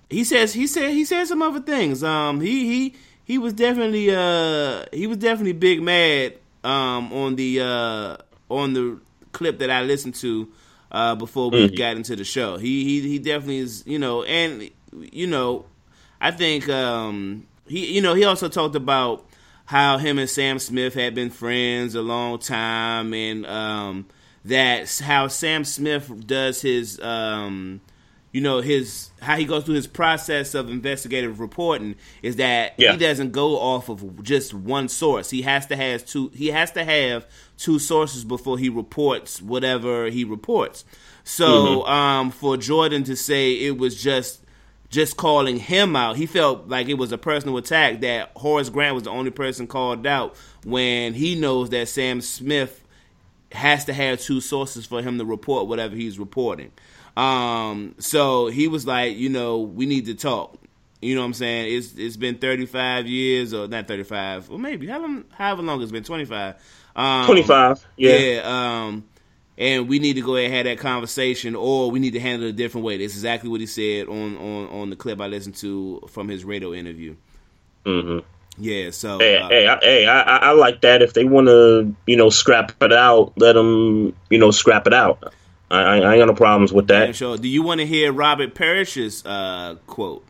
he 0.07 0.23
says 0.23 0.53
he 0.53 0.67
said 0.67 0.91
he 0.91 1.03
said 1.05 1.25
some 1.25 1.41
other 1.41 1.61
things. 1.61 2.03
Um, 2.03 2.39
he 2.41 2.67
he 2.67 2.95
he 3.23 3.37
was 3.39 3.53
definitely 3.53 4.11
uh 4.13 4.85
he 4.93 5.07
was 5.07 5.17
definitely 5.17 5.53
big 5.53 5.81
mad 5.81 6.33
um 6.63 7.11
on 7.13 7.35
the 7.35 7.61
uh 7.61 8.17
on 8.49 8.73
the 8.73 8.99
clip 9.31 9.59
that 9.59 9.69
I 9.69 9.81
listened 9.83 10.15
to 10.15 10.49
uh 10.91 11.15
before 11.15 11.49
we 11.49 11.69
got 11.69 11.97
into 11.97 12.15
the 12.15 12.23
show. 12.23 12.57
He 12.57 12.83
he 12.83 13.07
he 13.07 13.19
definitely 13.19 13.59
is 13.59 13.83
you 13.85 13.99
know 13.99 14.23
and 14.23 14.69
you 14.91 15.27
know 15.27 15.65
I 16.21 16.31
think 16.31 16.69
um 16.69 17.47
he 17.67 17.93
you 17.93 18.01
know 18.01 18.13
he 18.13 18.23
also 18.25 18.49
talked 18.49 18.75
about 18.75 19.25
how 19.65 19.97
him 19.97 20.19
and 20.19 20.29
Sam 20.29 20.59
Smith 20.59 20.93
had 20.93 21.15
been 21.15 21.29
friends 21.29 21.95
a 21.95 22.01
long 22.01 22.39
time 22.39 23.13
and 23.13 23.45
um 23.45 24.05
that 24.45 24.99
how 25.03 25.27
Sam 25.27 25.63
Smith 25.63 26.27
does 26.27 26.61
his 26.61 26.99
um 26.99 27.81
you 28.33 28.41
know 28.41 28.59
his 28.59 29.11
how 29.21 29.37
he 29.37 29.45
goes 29.45 29.63
through 29.63 29.75
his 29.75 29.87
process 29.87 30.53
of 30.55 30.69
investigative 30.69 31.39
reporting 31.39 31.95
is 32.21 32.35
that 32.35 32.73
Yeah. 32.77 32.91
he 32.91 32.97
doesn't 32.97 33.31
go 33.31 33.57
off 33.59 33.87
of 33.87 34.21
just 34.23 34.53
one 34.53 34.89
source. 34.89 35.29
He 35.29 35.43
has 35.43 35.67
to 35.67 35.75
have 35.77 36.05
two 36.05 36.29
he 36.33 36.47
has 36.47 36.71
to 36.71 36.83
have 36.83 37.25
two 37.57 37.79
sources 37.79 38.25
before 38.25 38.57
he 38.57 38.67
reports 38.69 39.41
whatever 39.41 40.09
he 40.09 40.25
reports. 40.25 40.83
So 41.23 41.85
um 41.85 42.31
for 42.31 42.57
Jordan 42.57 43.03
to 43.05 43.15
say 43.15 43.53
it 43.53 43.77
was 43.77 44.01
just 44.01 44.41
just 44.89 45.15
calling 45.17 45.57
him 45.57 45.95
out. 45.95 46.17
He 46.17 46.25
felt 46.27 46.67
like 46.67 46.87
it 46.89 46.95
was 46.95 47.11
a 47.11 47.17
personal 47.17 47.57
attack 47.57 48.01
that 48.01 48.31
Horace 48.35 48.69
Grant 48.69 48.93
was 48.93 49.03
the 49.03 49.09
only 49.09 49.31
person 49.31 49.65
called 49.67 50.05
out 50.05 50.35
when 50.65 51.13
he 51.15 51.33
knows 51.35 51.69
that 51.71 51.87
Sam 51.87 52.21
Smith 52.21 52.79
has 53.51 53.85
to 53.85 53.93
have 53.93 54.19
two 54.19 54.41
sources 54.41 54.85
for 54.85 55.01
him 55.01 55.17
to 55.19 55.25
report 55.25 55.67
whatever 55.67 55.95
he's 55.95 56.17
reporting. 56.19 56.71
Um, 57.15 57.95
so 57.99 58.47
he 58.47 58.67
was 58.67 58.87
like, 58.87 59.17
you 59.17 59.29
know, 59.29 59.59
we 59.59 59.85
need 59.85 60.05
to 60.05 60.15
talk. 60.15 60.57
You 61.01 61.15
know 61.15 61.21
what 61.21 61.27
I'm 61.27 61.33
saying? 61.33 61.75
It's 61.75 61.93
it's 61.95 62.17
been 62.17 62.37
35 62.37 63.07
years 63.07 63.53
or 63.53 63.67
not 63.67 63.87
35, 63.87 64.51
or 64.51 64.57
maybe 64.57 64.87
how 64.87 65.01
long, 65.01 65.25
however 65.31 65.61
long 65.61 65.81
it's 65.81 65.91
been 65.91 66.03
25. 66.03 66.55
Um, 66.95 67.25
25. 67.25 67.85
Yeah. 67.97 68.15
Yeah. 68.15 68.41
Um, 68.45 69.03
and 69.57 69.87
we 69.87 69.99
need 69.99 70.13
to 70.13 70.21
go 70.21 70.35
ahead 70.35 70.47
and 70.49 70.55
have 70.55 70.65
that 70.65 70.79
conversation, 70.79 71.55
or 71.55 71.91
we 71.91 71.99
need 71.99 72.13
to 72.13 72.19
handle 72.19 72.47
it 72.47 72.51
a 72.51 72.53
different 72.53 72.85
way. 72.85 72.97
That's 72.97 73.13
exactly 73.13 73.49
what 73.49 73.59
he 73.59 73.67
said 73.67 74.07
on 74.07 74.37
on 74.37 74.67
on 74.69 74.89
the 74.89 74.95
clip 74.95 75.21
I 75.21 75.27
listened 75.27 75.55
to 75.55 76.01
from 76.09 76.27
his 76.27 76.43
radio 76.43 76.73
interview. 76.73 77.15
Mm-hmm. 77.85 78.25
Yeah. 78.57 78.91
So 78.91 79.19
Hey, 79.19 79.37
uh, 79.37 79.49
hey, 79.49 79.67
I, 79.67 79.79
hey, 79.81 80.07
I, 80.07 80.21
I 80.21 80.37
I 80.37 80.51
like 80.51 80.81
that. 80.81 81.01
If 81.01 81.13
they 81.13 81.25
want 81.25 81.47
to, 81.47 81.95
you 82.07 82.15
know, 82.15 82.29
scrap 82.29 82.71
it 82.81 82.93
out, 82.93 83.33
let 83.35 83.53
them, 83.53 84.15
you 84.29 84.37
know, 84.37 84.51
scrap 84.51 84.87
it 84.87 84.93
out. 84.93 85.33
I, 85.71 85.79
I 85.81 85.97
I 85.97 86.13
ain't 86.13 86.21
got 86.21 86.27
no 86.27 86.33
problems 86.35 86.71
with 86.73 86.87
damn 86.87 87.07
that. 87.07 87.15
sure. 87.15 87.37
Do 87.37 87.47
you 87.47 87.61
want 87.63 87.79
to 87.81 87.85
hear 87.87 88.11
Robert 88.11 88.53
Parrish's 88.55 89.25
uh, 89.25 89.75
quote? 89.87 90.25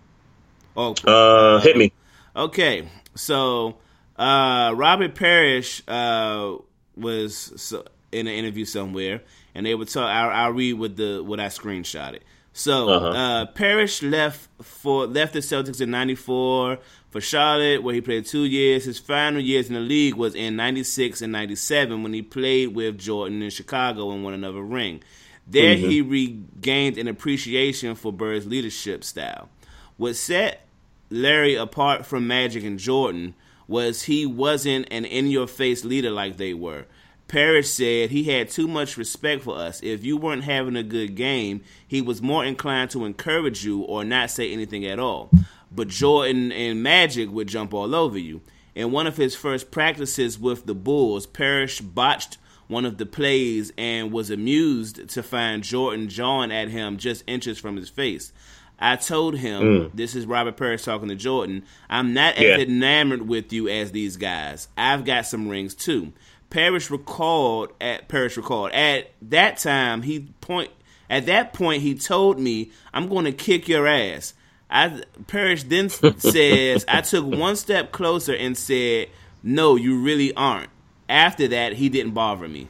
Oh, 0.76 0.96
Uh, 1.06 1.60
hit 1.60 1.78
me. 1.78 1.92
Okay, 2.36 2.88
so 3.16 3.76
uh, 4.18 4.74
Robert 4.76 5.14
Parrish 5.16 5.84
uh, 5.88 6.56
was 6.96 7.74
in 8.12 8.28
an 8.28 8.34
interview 8.34 8.66
somewhere, 8.66 9.22
and 9.54 9.66
they 9.66 9.76
were 9.76 9.86
talk. 9.86 10.10
I'll, 10.10 10.30
I'll 10.30 10.52
read 10.52 10.74
what 10.74 10.96
the 10.98 11.22
what 11.24 11.40
I 11.40 11.48
screenshotted. 11.48 12.20
So 12.54 12.90
Uh-huh. 12.90 13.08
uh, 13.10 13.46
Parrish 13.48 14.02
left 14.04 14.48
for 14.64 15.06
left 15.08 15.34
the 15.34 15.40
Celtics 15.40 15.82
in 15.82 15.92
'94 15.92 16.80
for 17.12 17.22
Charlotte, 17.22 17.84
where 17.84 17.94
he 17.94 18.02
played 18.02 18.26
two 18.26 18.46
years. 18.46 18.86
His 18.86 18.98
final 19.00 19.42
years 19.42 19.68
in 19.68 19.74
the 19.76 19.80
league 19.80 20.16
was 20.16 20.34
in 20.36 20.56
'96 20.56 21.22
and 21.22 21.32
'97 21.32 22.02
when 22.02 22.14
he 22.14 22.22
played 22.24 22.70
with 22.76 22.98
Jordan 22.98 23.42
in 23.44 23.50
Chicago 23.52 24.10
and 24.12 24.24
won 24.24 24.34
another 24.34 24.62
ring. 24.62 25.04
There, 25.46 25.76
mm-hmm. 25.76 25.90
he 25.90 26.02
regained 26.02 26.98
an 26.98 27.08
appreciation 27.08 27.96
for 27.96 28.14
Bird's 28.14 28.46
leadership 28.46 29.04
style. 29.04 29.50
What 29.98 30.16
set 30.16 30.66
Larry 31.10 31.56
apart 31.56 32.06
from 32.06 32.28
Magic 32.28 32.64
and 32.64 32.80
Jordan 32.80 33.36
was 33.68 34.04
he 34.04 34.26
wasn't 34.26 34.88
an 34.92 35.06
in 35.06 35.28
your 35.28 35.48
face 35.48 35.86
leader 35.86 36.12
like 36.12 36.38
they 36.38 36.54
were. 36.54 36.86
Parrish 37.28 37.70
said 37.70 38.12
he 38.12 38.26
had 38.26 38.50
too 38.50 38.68
much 38.68 38.98
respect 38.98 39.44
for 39.44 39.58
us. 39.58 39.82
If 39.82 40.04
you 40.04 40.18
weren't 40.18 40.44
having 40.44 40.76
a 40.76 40.84
good 40.84 41.16
game, 41.16 41.64
he 41.88 42.02
was 42.02 42.22
more 42.22 42.46
inclined 42.46 42.92
to 42.92 43.06
encourage 43.06 43.66
you 43.66 43.82
or 43.82 44.04
not 44.04 44.30
say 44.30 44.52
anything 44.52 44.86
at 44.86 45.00
all. 45.00 45.30
But 45.72 45.88
Jordan 45.88 46.52
and 46.52 46.84
Magic 46.84 47.32
would 47.32 47.48
jump 47.48 47.74
all 47.74 47.96
over 47.96 48.18
you. 48.18 48.42
In 48.76 48.92
one 48.92 49.08
of 49.08 49.18
his 49.18 49.36
first 49.36 49.72
practices 49.72 50.38
with 50.38 50.66
the 50.66 50.76
Bulls, 50.76 51.26
Parrish 51.26 51.80
botched 51.82 52.38
one 52.74 52.86
of 52.86 52.98
the 52.98 53.06
plays 53.06 53.72
and 53.78 54.12
was 54.12 54.30
amused 54.30 55.08
to 55.10 55.24
find 55.24 55.64
Jordan 55.64 56.10
jawing 56.10 56.52
at 56.52 56.68
him 56.70 56.98
just 56.98 57.24
inches 57.28 57.58
from 57.60 57.78
his 57.78 57.90
face. 57.90 58.34
I 58.80 58.98
told 58.98 59.38
him, 59.38 59.62
mm. 59.62 59.92
this 59.94 60.16
is 60.16 60.26
Robert 60.26 60.58
Parrish 60.58 60.84
talking 60.84 61.08
to 61.08 61.16
Jordan, 61.16 61.64
I'm 61.90 62.14
not 62.14 62.38
Yeah. 62.38 62.56
as 62.56 62.64
enamored 62.64 63.28
with 63.28 63.54
you 63.54 63.70
as 63.70 63.92
these 63.92 64.18
guys. 64.18 64.68
I've 64.78 65.06
got 65.06 65.26
some 65.26 65.48
rings 65.48 65.74
too. 65.76 66.12
Parrish 66.50 66.92
recalled 66.92 67.70
at 67.80 68.08
Parrish 68.10 68.36
recalled 68.36 68.72
at 68.74 69.12
that 69.22 69.58
time 69.58 70.02
he 70.04 70.28
point 70.42 70.70
at 71.10 71.26
that 71.26 71.54
point 71.54 71.82
he 71.82 71.96
told 71.96 72.40
me 72.40 72.72
I'm 72.94 73.08
going 73.08 73.26
to 73.26 73.32
kick 73.32 73.68
your 73.68 73.88
ass. 73.88 74.34
I 74.70 75.02
Parrish 75.28 75.64
then 75.64 75.90
says 76.18 76.86
I 76.88 77.02
took 77.02 77.26
one 77.26 77.56
step 77.56 77.92
closer 77.92 78.36
and 78.36 78.58
said 78.58 79.08
no 79.42 79.76
you 79.78 80.00
really 80.00 80.34
aren't. 80.36 80.70
After 81.10 81.48
that 81.50 81.74
he 81.74 81.90
didn't 81.90 82.14
bother 82.14 82.48
me. 82.48 82.70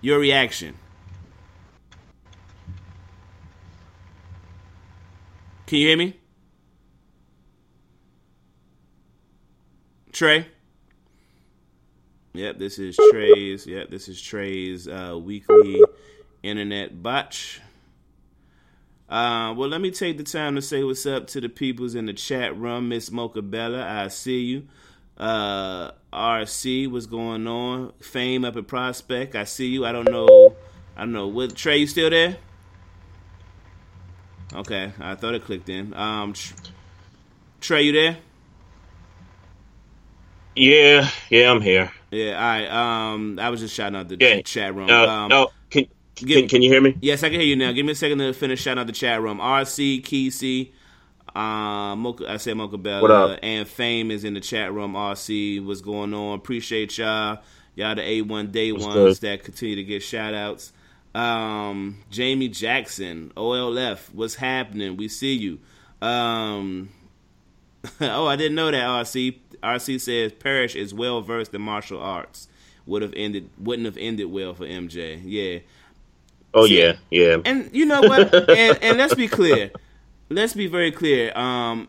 Your 0.00 0.18
reaction? 0.18 0.74
Can 5.66 5.78
you 5.78 5.88
hear 5.88 5.96
me? 5.96 6.16
Trey? 10.12 10.46
Yep, 12.34 12.58
this 12.58 12.78
is 12.78 12.96
Trey's. 13.10 13.66
Yep, 13.66 13.90
this 13.90 14.08
is 14.08 14.20
Trey's 14.20 14.86
uh, 14.86 15.18
weekly 15.20 15.82
internet 16.42 17.02
botch. 17.02 17.60
Uh, 19.08 19.54
well, 19.56 19.68
let 19.68 19.80
me 19.80 19.90
take 19.90 20.18
the 20.18 20.24
time 20.24 20.54
to 20.54 20.62
say 20.62 20.82
what's 20.82 21.06
up 21.06 21.26
to 21.28 21.40
the 21.40 21.48
peoples 21.48 21.94
in 21.94 22.06
the 22.06 22.12
chat 22.12 22.56
room. 22.56 22.88
Miss 22.88 23.10
Mocha 23.10 23.42
Bella, 23.42 23.86
I 23.86 24.08
see 24.08 24.40
you. 24.40 24.66
Uh, 25.16 25.92
RC, 26.12 26.90
what's 26.90 27.06
going 27.06 27.46
on? 27.46 27.92
Fame 28.00 28.44
up 28.44 28.56
at 28.56 28.66
Prospect, 28.66 29.34
I 29.34 29.44
see 29.44 29.68
you. 29.68 29.86
I 29.86 29.92
don't 29.92 30.10
know. 30.10 30.56
I 30.96 31.00
don't 31.02 31.12
know. 31.12 31.28
What 31.28 31.54
Trey, 31.54 31.78
you 31.78 31.86
still 31.86 32.10
there? 32.10 32.36
Okay, 34.54 34.92
I 35.00 35.14
thought 35.14 35.34
it 35.34 35.44
clicked 35.44 35.68
in. 35.68 35.94
Um, 35.94 36.32
Tr- 36.32 36.54
Trey, 37.60 37.82
you 37.82 37.92
there? 37.92 38.18
Yeah, 40.56 41.08
yeah, 41.30 41.50
I'm 41.50 41.60
here. 41.60 41.90
Yeah, 42.12 42.34
all 42.36 42.42
right. 42.42 42.66
Um, 43.12 43.38
I 43.40 43.50
was 43.50 43.60
just 43.60 43.74
shouting 43.74 43.96
out 43.96 44.08
the 44.08 44.16
Yeah. 44.20 44.40
chat 44.42 44.74
room. 44.74 44.88
Uh, 44.88 45.06
um, 45.06 45.28
no, 45.28 45.50
can, 45.70 45.86
give- 46.14 46.40
can 46.40 46.48
can 46.48 46.62
you 46.62 46.70
hear 46.70 46.80
me? 46.80 46.96
Yes, 47.00 47.24
I 47.24 47.28
can 47.30 47.40
hear 47.40 47.48
you 47.48 47.56
now. 47.56 47.72
Give 47.72 47.84
me 47.84 47.92
a 47.92 47.96
second 47.96 48.18
to 48.18 48.32
finish 48.32 48.62
shouting 48.62 48.80
out 48.80 48.86
the 48.86 48.92
chat 48.92 49.20
room. 49.20 49.38
RC, 49.38 50.02
Kesey, 50.02 50.70
um, 51.34 52.00
Mocha, 52.00 52.30
I 52.30 52.36
said 52.36 52.56
Mocha 52.56 52.78
Bella, 52.78 53.02
What 53.02 53.10
up? 53.10 53.38
and 53.42 53.66
Fame 53.66 54.10
is 54.10 54.24
in 54.24 54.34
the 54.34 54.40
chat 54.40 54.72
room. 54.72 54.92
RC, 54.94 55.64
what's 55.64 55.80
going 55.80 56.14
on? 56.14 56.36
Appreciate 56.38 56.96
y'all. 56.98 57.38
Y'all 57.76 57.94
the 57.96 58.02
A1 58.02 58.52
day 58.52 58.70
What's 58.72 58.84
ones 58.84 59.18
good? 59.18 59.28
that 59.28 59.44
continue 59.44 59.76
to 59.76 59.82
get 59.84 60.02
shout 60.02 60.32
outs. 60.34 60.72
Um, 61.14 61.98
Jamie 62.10 62.48
Jackson, 62.48 63.32
OLF, 63.36 64.12
what's 64.14 64.36
happening? 64.36 64.96
We 64.96 65.08
see 65.08 65.34
you. 65.34 65.58
Um, 66.00 66.90
oh, 68.00 68.26
I 68.26 68.36
didn't 68.36 68.54
know 68.54 68.70
that. 68.70 68.82
RC 68.84 69.38
RC 69.62 70.00
says 70.00 70.32
Parrish 70.32 70.74
is 70.76 70.92
well 70.94 71.20
versed 71.22 71.54
in 71.54 71.62
martial 71.62 72.00
arts. 72.00 72.48
Would 72.86 73.02
have 73.02 73.14
ended 73.16 73.48
wouldn't 73.58 73.86
have 73.86 73.96
ended 73.96 74.26
well 74.30 74.54
for 74.54 74.64
MJ. 74.66 75.20
Yeah, 75.24 75.60
Oh 76.52 76.64
yeah, 76.66 76.96
yeah. 77.10 77.38
and 77.44 77.70
you 77.72 77.86
know 77.86 78.00
what? 78.02 78.32
and, 78.50 78.78
and 78.82 78.98
let's 78.98 79.14
be 79.14 79.26
clear. 79.28 79.70
Let's 80.34 80.52
be 80.54 80.66
very 80.66 80.90
clear. 80.90 81.36
Um, 81.36 81.88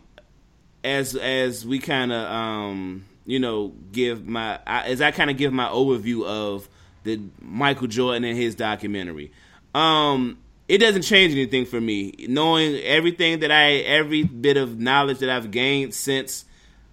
as 0.84 1.16
as 1.16 1.66
we 1.66 1.80
kind 1.80 2.12
of 2.14 2.30
um, 2.32 3.06
you 3.26 3.40
know 3.40 3.74
give 3.92 4.26
my 4.28 4.60
I- 4.68 4.84
as 4.84 5.02
I 5.02 5.12
kind 5.12 5.30
of 5.30 5.38
give 5.38 5.52
my 5.52 5.68
overview 5.68 6.26
of 6.26 6.70
the 7.04 7.20
Michael 7.42 7.88
Jordan 7.88 8.24
and 8.24 8.38
his 8.38 8.56
documentary. 8.56 9.32
Um, 9.74 10.38
it 10.68 10.78
doesn't 10.78 11.02
change 11.02 11.34
anything 11.34 11.66
for 11.66 11.82
me 11.82 12.14
knowing 12.30 12.76
everything 12.82 13.40
that 13.40 13.52
I 13.52 13.74
every 13.78 14.24
bit 14.24 14.58
of 14.58 14.80
knowledge 14.80 15.20
that 15.20 15.30
I've 15.30 15.52
gained 15.52 15.94
since 15.94 16.46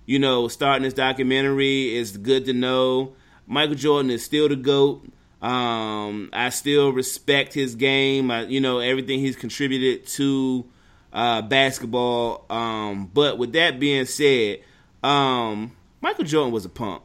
you 0.06 0.18
know 0.18 0.48
starting 0.48 0.82
this 0.82 0.94
documentary 0.94 1.94
is 1.94 2.16
good 2.16 2.46
to 2.46 2.54
know. 2.54 3.14
Michael 3.46 3.74
Jordan 3.74 4.10
is 4.10 4.24
still 4.24 4.48
the 4.48 4.56
goat. 4.56 5.06
Um, 5.42 6.30
I 6.32 6.50
still 6.50 6.92
respect 6.92 7.52
his 7.52 7.74
game. 7.74 8.30
I, 8.30 8.42
you 8.44 8.60
know 8.60 8.78
everything 8.78 9.18
he's 9.18 9.36
contributed 9.36 10.06
to 10.08 10.64
uh, 11.12 11.42
basketball. 11.42 12.44
Um, 12.50 13.10
but 13.12 13.38
with 13.38 13.52
that 13.52 13.78
being 13.78 14.06
said, 14.06 14.60
um, 15.02 15.72
Michael 16.00 16.24
Jordan 16.24 16.52
was 16.52 16.64
a 16.64 16.68
punk. 16.68 17.02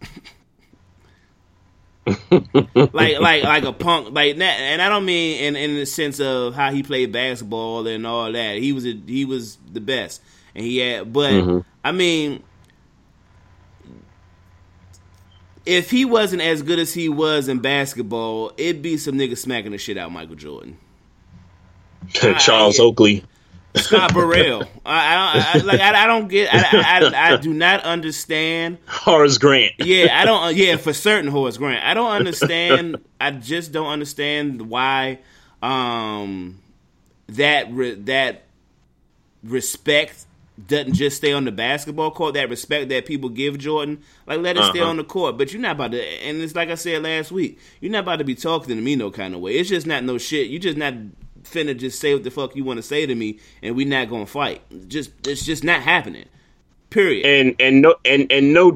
like 2.92 3.20
like 3.20 3.42
like 3.42 3.64
a 3.64 3.72
punk 3.72 4.14
like 4.14 4.38
that 4.38 4.60
and 4.60 4.80
I 4.80 4.88
don't 4.88 5.04
mean 5.04 5.42
in 5.42 5.56
in 5.56 5.74
the 5.74 5.84
sense 5.84 6.20
of 6.20 6.54
how 6.54 6.70
he 6.72 6.82
played 6.82 7.12
basketball 7.12 7.86
and 7.86 8.06
all 8.06 8.32
that. 8.32 8.56
He 8.58 8.72
was 8.72 8.86
a, 8.86 8.94
he 9.06 9.24
was 9.24 9.58
the 9.70 9.80
best. 9.80 10.22
And 10.54 10.64
he 10.64 10.78
had 10.78 11.12
but 11.12 11.64
I 11.84 11.92
mean 11.92 12.42
if 15.66 15.90
he 15.90 16.04
wasn't 16.06 16.40
as 16.40 16.62
good 16.62 16.78
as 16.78 16.94
he 16.94 17.10
was 17.10 17.46
in 17.48 17.58
basketball, 17.58 18.52
it'd 18.56 18.80
be 18.80 18.96
some 18.96 19.16
niggas 19.16 19.38
smacking 19.38 19.72
the 19.72 19.78
shit 19.78 19.98
out 19.98 20.06
of 20.06 20.12
Michael 20.12 20.36
Jordan. 20.36 20.78
Charles 22.12 22.80
I- 22.80 22.84
Oakley. 22.84 23.24
Scott 23.78 24.14
Burrell. 24.14 24.64
I, 24.84 25.14
I, 25.14 25.52
I 25.54 25.62
like 25.62 25.80
I, 25.80 26.04
I 26.04 26.06
don't 26.06 26.28
get 26.28 26.52
I, 26.52 27.00
I 27.00 27.32
I 27.32 27.36
do 27.36 27.52
not 27.52 27.82
understand 27.84 28.78
Horace 28.86 29.38
Grant. 29.38 29.72
yeah, 29.78 30.18
I 30.20 30.24
don't. 30.24 30.54
Yeah, 30.56 30.76
for 30.76 30.92
certain, 30.92 31.30
Horace 31.30 31.56
Grant. 31.56 31.84
I 31.84 31.94
don't 31.94 32.10
understand. 32.12 32.96
I 33.20 33.30
just 33.32 33.72
don't 33.72 33.88
understand 33.88 34.62
why 34.68 35.18
um, 35.62 36.60
that 37.28 37.70
re- 37.72 37.94
that 37.94 38.44
respect 39.42 40.24
doesn't 40.66 40.94
just 40.94 41.16
stay 41.18 41.32
on 41.32 41.44
the 41.44 41.52
basketball 41.52 42.10
court. 42.10 42.34
That 42.34 42.50
respect 42.50 42.88
that 42.88 43.06
people 43.06 43.28
give 43.28 43.58
Jordan, 43.58 44.02
like 44.26 44.40
let 44.40 44.56
it 44.56 44.64
stay 44.64 44.80
Uh-huh. 44.80 44.90
on 44.90 44.96
the 44.96 45.04
court. 45.04 45.38
But 45.38 45.52
you're 45.52 45.62
not 45.62 45.72
about 45.76 45.92
to. 45.92 46.02
And 46.02 46.40
it's 46.42 46.54
like 46.56 46.68
I 46.68 46.74
said 46.74 47.02
last 47.02 47.30
week. 47.30 47.58
You're 47.80 47.92
not 47.92 48.00
about 48.00 48.16
to 48.16 48.24
be 48.24 48.34
talking 48.34 48.74
to 48.76 48.82
me 48.82 48.96
no 48.96 49.10
kind 49.10 49.34
of 49.34 49.40
way. 49.40 49.52
It's 49.54 49.68
just 49.68 49.86
not 49.86 50.02
no 50.04 50.18
shit. 50.18 50.48
You 50.48 50.58
just 50.58 50.76
not 50.76 50.94
finna 51.52 51.76
just 51.76 52.00
say 52.00 52.14
what 52.14 52.24
the 52.24 52.30
fuck 52.30 52.54
you 52.56 52.64
want 52.64 52.78
to 52.78 52.82
say 52.82 53.06
to 53.06 53.14
me, 53.14 53.38
and 53.62 53.74
we 53.76 53.84
not 53.84 54.08
gonna 54.10 54.26
fight. 54.26 54.60
Just 54.88 55.10
it's 55.26 55.44
just 55.44 55.64
not 55.64 55.82
happening. 55.82 56.26
Period. 56.90 57.26
and 57.26 57.56
and 57.60 57.82
no 57.82 57.96
and 58.04 58.30
and 58.32 58.52
no 58.54 58.70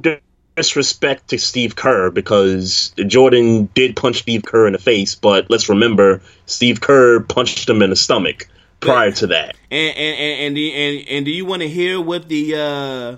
disrespect 0.57 1.29
to 1.29 1.39
Steve 1.39 1.77
Kerr 1.77 2.11
because 2.11 2.93
Jordan 3.07 3.67
did 3.75 3.97
punch 3.97 4.19
Steve 4.19 4.43
Kerr 4.45 4.67
in 4.67 4.73
the 4.75 4.79
face, 4.79 5.15
but 5.15 5.47
let's 5.51 5.69
remember 5.69 6.21
Steve 6.47 6.81
Kerr 6.81 7.21
punched 7.21 7.69
him 7.69 7.81
in 7.83 7.91
the 7.91 7.97
stomach. 7.97 8.47
prior 8.81 9.13
to 9.13 9.29
that. 9.29 9.57
And 9.71 9.97
and 9.97 10.17
and 10.19 10.41
and, 10.41 10.55
do- 10.57 10.73
and, 10.73 11.09
and 11.09 11.25
do 11.25 11.31
you 11.31 11.45
want 11.47 11.63
to 11.63 11.69
hear 11.69 12.01
what 12.01 12.29
the 12.29 12.55
uh 12.57 13.17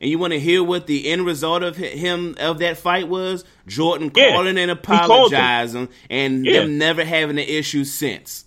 and 0.00 0.08
you 0.10 0.18
want 0.18 0.32
to 0.32 0.40
hear 0.40 0.62
what 0.64 0.86
the 0.86 1.08
end 1.10 1.26
result 1.26 1.62
of 1.62 1.76
him 1.76 2.34
of 2.40 2.60
that 2.60 2.78
fight 2.78 3.08
was? 3.08 3.44
Jordan 3.66 4.10
Yeah. 4.14 4.32
calling 4.32 4.56
and 4.56 4.70
apologizing, 4.70 5.88
and 6.08 6.46
Yeah. 6.46 6.60
them 6.60 6.78
never 6.78 7.04
having 7.04 7.38
an 7.38 7.44
issue 7.46 7.84
since. 7.84 8.44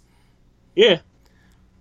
Yeah, 0.75 1.01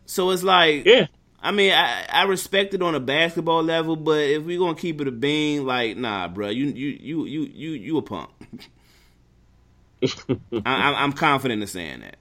So 0.06 0.30
it's 0.30 0.42
like, 0.42 0.86
yeah. 0.86 1.06
I 1.40 1.50
mean, 1.52 1.72
I, 1.72 2.06
I 2.10 2.24
respect 2.24 2.74
it 2.74 2.82
on 2.82 2.94
a 2.94 3.00
basketball 3.00 3.62
level, 3.62 3.96
but 3.96 4.20
if 4.20 4.44
we 4.44 4.56
gonna 4.58 4.74
keep 4.76 5.00
it 5.00 5.08
a 5.08 5.12
bean, 5.12 5.66
like, 5.66 5.96
nah, 5.96 6.28
bro, 6.28 6.48
you 6.50 6.66
you 6.66 6.88
you 7.00 7.24
you 7.26 7.42
you 7.52 7.70
you 7.72 7.98
a 7.98 8.02
punk. 8.02 8.30
I, 10.64 10.72
I'm- 10.74 10.94
I'm 10.96 11.12
confident 11.12 11.62
in 11.62 11.68
saying 11.68 12.00
that. 12.00 12.16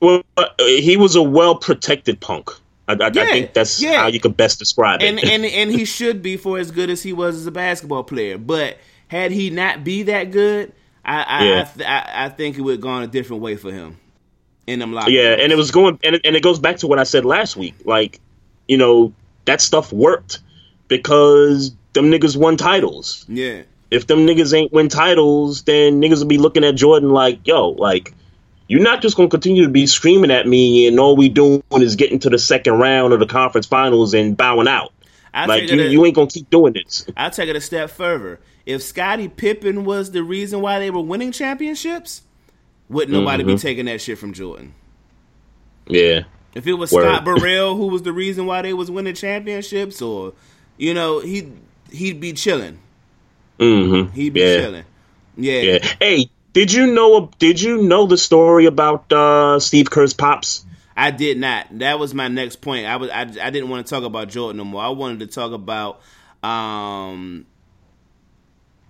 Well, 0.00 0.22
uh, 0.36 0.46
he 0.58 0.96
was 0.96 1.16
a 1.16 1.22
well 1.22 1.56
protected 1.56 2.20
punk. 2.20 2.50
I, 2.88 2.94
I, 2.94 3.10
Yeah, 3.10 3.22
I 3.22 3.26
think 3.26 3.54
that's 3.54 3.80
yeah. 3.80 3.98
how 4.00 4.08
you 4.08 4.20
could 4.20 4.36
best 4.36 4.58
describe 4.58 5.04
it. 5.04 5.08
and 5.08 5.20
and 5.24 5.44
and 5.46 5.70
he 5.70 5.84
should 5.84 6.22
be 6.22 6.36
for 6.36 6.58
as 6.58 6.70
good 6.70 6.90
as 6.90 7.02
he 7.02 7.12
was 7.12 7.36
as 7.36 7.46
a 7.46 7.52
basketball 7.52 8.04
player. 8.04 8.38
But 8.38 8.78
had 9.08 9.32
he 9.32 9.50
not 9.50 9.84
be 9.84 10.04
that 10.04 10.30
good, 10.32 10.72
I 11.04 11.22
I 11.22 11.44
Yeah. 11.44 11.60
I, 11.60 11.64
th- 11.64 11.88
I, 11.88 12.26
I 12.26 12.28
think 12.30 12.58
it 12.58 12.62
would 12.62 12.72
have 12.72 12.80
gone 12.80 13.02
a 13.04 13.06
different 13.08 13.42
way 13.42 13.56
for 13.56 13.72
him 13.72 13.98
in 14.66 14.78
them 14.78 14.92
locker 14.92 15.10
yeah, 15.10 15.30
rooms. 15.30 15.40
and 15.42 15.52
it 15.52 15.56
was 15.56 15.70
going, 15.70 15.98
and 16.04 16.16
it, 16.16 16.22
and 16.24 16.36
it 16.36 16.42
goes 16.42 16.58
back 16.58 16.76
to 16.78 16.86
what 16.86 16.98
I 16.98 17.04
said 17.04 17.24
last 17.24 17.56
week. 17.56 17.74
Like, 17.84 18.20
you 18.68 18.76
know, 18.76 19.12
that 19.44 19.60
stuff 19.60 19.92
worked 19.92 20.40
because 20.88 21.74
them 21.92 22.06
niggas 22.06 22.36
won 22.36 22.56
titles. 22.56 23.24
yeah 23.28 23.62
If 23.90 24.06
them 24.06 24.20
niggas 24.20 24.54
ain't 24.54 24.72
win 24.72 24.88
titles, 24.88 25.62
then 25.62 26.00
niggas 26.00 26.20
will 26.20 26.26
be 26.26 26.38
looking 26.38 26.64
at 26.64 26.74
Jordan 26.76 27.10
like, 27.10 27.46
yo, 27.46 27.70
like, 27.70 28.14
you're 28.68 28.82
not 28.82 29.02
just 29.02 29.16
gonna 29.16 29.28
continue 29.28 29.64
to 29.64 29.68
be 29.68 29.86
screaming 29.86 30.30
at 30.30 30.46
me, 30.46 30.86
and 30.86 30.98
all 30.98 31.16
we 31.16 31.28
doing 31.28 31.62
is 31.74 31.96
getting 31.96 32.18
to 32.20 32.30
the 32.30 32.38
second 32.38 32.74
round 32.74 33.12
of 33.12 33.20
the 33.20 33.26
conference 33.26 33.66
finals 33.66 34.14
and 34.14 34.36
bowing 34.36 34.68
out. 34.68 34.92
I 35.34 35.46
Like, 35.46 35.70
you, 35.70 35.80
a- 35.80 35.88
you 35.88 36.04
ain't 36.04 36.14
gonna 36.14 36.28
keep 36.28 36.48
doing 36.50 36.72
this. 36.74 37.06
I'll 37.16 37.30
take 37.30 37.48
it 37.48 37.56
a 37.56 37.60
step 37.60 37.90
further. 37.90 38.40
If 38.64 38.82
Scottie 38.82 39.28
Pippen 39.28 39.84
was 39.84 40.12
the 40.12 40.22
reason 40.22 40.60
why 40.60 40.78
they 40.78 40.90
were 40.90 41.00
winning 41.00 41.32
championships, 41.32 42.22
wouldn't 42.92 43.12
nobody 43.12 43.42
Mm-hmm. 43.42 43.54
be 43.54 43.58
taking 43.58 43.86
that 43.86 44.00
shit 44.00 44.18
from 44.18 44.32
Jordan? 44.32 44.74
Yeah. 45.86 46.22
If 46.54 46.66
it 46.66 46.74
was 46.74 46.92
Word. 46.92 47.04
Scott 47.04 47.24
Burrell 47.24 47.76
who 47.76 47.88
was 47.88 48.02
the 48.02 48.12
reason 48.12 48.46
why 48.46 48.62
they 48.62 48.72
was 48.72 48.90
winning 48.90 49.14
championships, 49.14 50.00
or 50.02 50.34
you 50.76 50.94
know, 50.94 51.20
he 51.20 51.50
he'd 51.90 52.20
be 52.20 52.32
chilling. 52.32 52.78
Mm-hmm. 53.58 54.12
He'd 54.12 54.34
be 54.34 54.40
yeah. 54.40 54.56
chilling. 54.60 54.84
Yeah. 55.36 55.60
Yeah. 55.60 55.94
Hey, 55.98 56.30
did 56.52 56.72
you 56.72 56.86
know? 56.88 57.30
Did 57.38 57.60
you 57.60 57.82
know 57.82 58.06
the 58.06 58.18
story 58.18 58.66
about 58.66 59.10
uh, 59.12 59.58
Steve 59.60 59.90
Kerr's 59.90 60.12
pops? 60.12 60.64
I 60.94 61.10
did 61.10 61.38
not. 61.38 61.78
That 61.78 61.98
was 61.98 62.12
my 62.12 62.28
next 62.28 62.56
point. 62.56 62.86
I 62.86 62.96
was 62.96 63.08
I, 63.08 63.22
I 63.22 63.50
didn't 63.50 63.70
want 63.70 63.86
to 63.86 63.94
talk 63.94 64.04
about 64.04 64.28
Jordan 64.28 64.58
no 64.58 64.64
more. 64.64 64.82
I 64.82 64.88
wanted 64.88 65.20
to 65.20 65.26
talk 65.26 65.52
about 65.52 66.00
um 66.46 67.46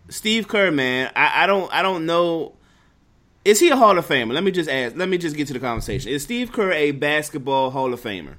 Steve 0.08 0.48
Kerr, 0.48 0.70
man. 0.72 1.12
I, 1.14 1.44
I 1.44 1.46
don't 1.46 1.72
I 1.72 1.82
don't 1.82 2.06
know. 2.06 2.54
Is 3.44 3.58
he 3.58 3.70
a 3.70 3.76
Hall 3.76 3.98
of 3.98 4.06
Famer? 4.06 4.32
Let 4.32 4.44
me 4.44 4.50
just 4.50 4.70
ask. 4.70 4.96
Let 4.96 5.08
me 5.08 5.18
just 5.18 5.36
get 5.36 5.48
to 5.48 5.52
the 5.52 5.60
conversation. 5.60 6.10
Is 6.10 6.22
Steve 6.22 6.52
Kerr 6.52 6.72
a 6.72 6.92
basketball 6.92 7.70
Hall 7.70 7.92
of 7.92 8.00
Famer? 8.00 8.34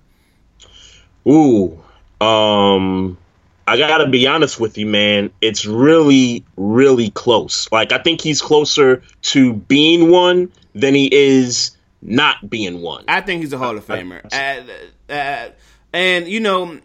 Ooh. 1.27 1.81
Um. 2.25 3.17
I 3.65 3.77
gotta 3.77 4.09
be 4.09 4.27
honest 4.27 4.59
with 4.59 4.77
you, 4.77 4.85
man. 4.85 5.31
It's 5.39 5.65
really, 5.65 6.43
really 6.57 7.11
close. 7.11 7.71
Like 7.71 7.93
I 7.93 7.97
think 7.97 8.19
he's 8.19 8.41
closer 8.41 9.01
to 9.21 9.53
being 9.53 10.11
one 10.11 10.51
than 10.75 10.93
he 10.93 11.13
is 11.13 11.77
not 12.01 12.49
being 12.49 12.81
one. 12.81 13.05
I 13.07 13.21
think 13.21 13.41
he's 13.41 13.53
a 13.53 13.57
Hall 13.57 13.77
of 13.77 13.85
Famer. 13.85 14.25
Uh, 14.33 15.13
uh, 15.13 15.49
and 15.93 16.27
you 16.27 16.41
know, 16.41 16.79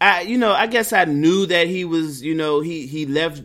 I 0.00 0.22
you 0.22 0.38
know 0.38 0.52
I 0.52 0.68
guess 0.68 0.92
I 0.92 1.04
knew 1.04 1.46
that 1.46 1.66
he 1.66 1.84
was 1.84 2.22
you 2.22 2.34
know 2.34 2.60
he 2.60 2.86
he 2.86 3.06
left 3.06 3.42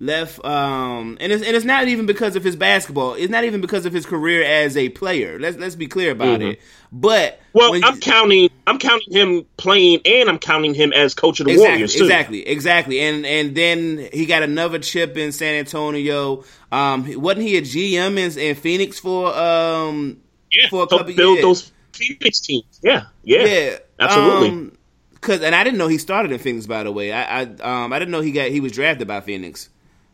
left 0.00 0.42
um 0.44 1.18
and 1.20 1.30
it's 1.32 1.44
and 1.44 1.54
it's 1.56 1.64
not 1.66 1.86
even 1.88 2.06
because 2.06 2.36
of 2.36 2.44
his 2.44 2.56
basketball. 2.56 3.14
It's 3.14 3.30
not 3.30 3.44
even 3.44 3.60
because 3.60 3.86
of 3.86 3.92
his 3.92 4.06
career 4.06 4.42
as 4.42 4.76
a 4.76 4.88
player. 4.90 5.38
Let's 5.38 5.58
let's 5.58 5.76
be 5.76 5.88
clear 5.88 6.10
about 6.12 6.42
it. 6.42 6.60
But 6.92 7.40
Mm-hmm. 7.54 7.58
well, 7.58 7.72
I'm 7.82 8.00
counting. 8.00 8.50
I'm 8.66 8.78
counting 8.78 9.14
him 9.14 9.46
playing, 9.56 10.00
and 10.04 10.28
I'm 10.28 10.38
counting 10.38 10.74
him 10.74 10.92
as 10.92 11.14
coach 11.14 11.40
of 11.40 11.46
the 11.46 11.50
Exactly, 11.50 11.52
Warriors 11.52 11.96
too. 11.96 12.20
exactly, 12.22 12.46
exactly, 12.46 13.00
and 13.00 13.26
and 13.26 13.56
then 13.56 14.08
he 14.12 14.26
got 14.26 14.42
another 14.44 14.78
chip 14.78 15.16
in 15.16 15.32
San 15.32 15.54
Antonio. 15.56 16.44
Um, 16.70 17.10
wasn't 17.20 17.42
he 17.46 17.56
a 17.56 17.62
GM 17.62 18.18
in, 18.18 18.38
in 18.38 18.54
Phoenix 18.54 19.00
for 19.00 19.34
um 19.36 20.22
Yeah, 20.52 20.68
for 20.68 20.84
a 20.84 20.86
couple 20.86 21.12
build 21.16 21.40
years? 21.40 21.42
those 21.42 21.72
Phoenix 21.94 22.40
teams. 22.40 22.80
Yeah, 22.82 23.04
yeah, 23.22 23.46
Yeah, 23.46 23.78
absolutely. 23.98 24.58
Um, 24.58 24.76
Cause 25.20 25.42
and 25.42 25.54
I 25.54 25.64
didn't 25.64 25.78
know 25.78 25.88
he 25.88 25.98
started 25.98 26.32
in 26.32 26.38
Phoenix. 26.38 26.66
By 26.66 26.84
the 26.84 26.92
way, 26.92 27.12
I, 27.12 27.42
I 27.42 27.42
um 27.62 27.92
I 27.92 27.98
didn't 27.98 28.12
know 28.12 28.20
he 28.20 28.32
got 28.32 28.48
he 28.50 28.60
was 28.60 28.72
drafted 28.72 29.08
by 29.08 29.20
Phoenix. 29.20 29.68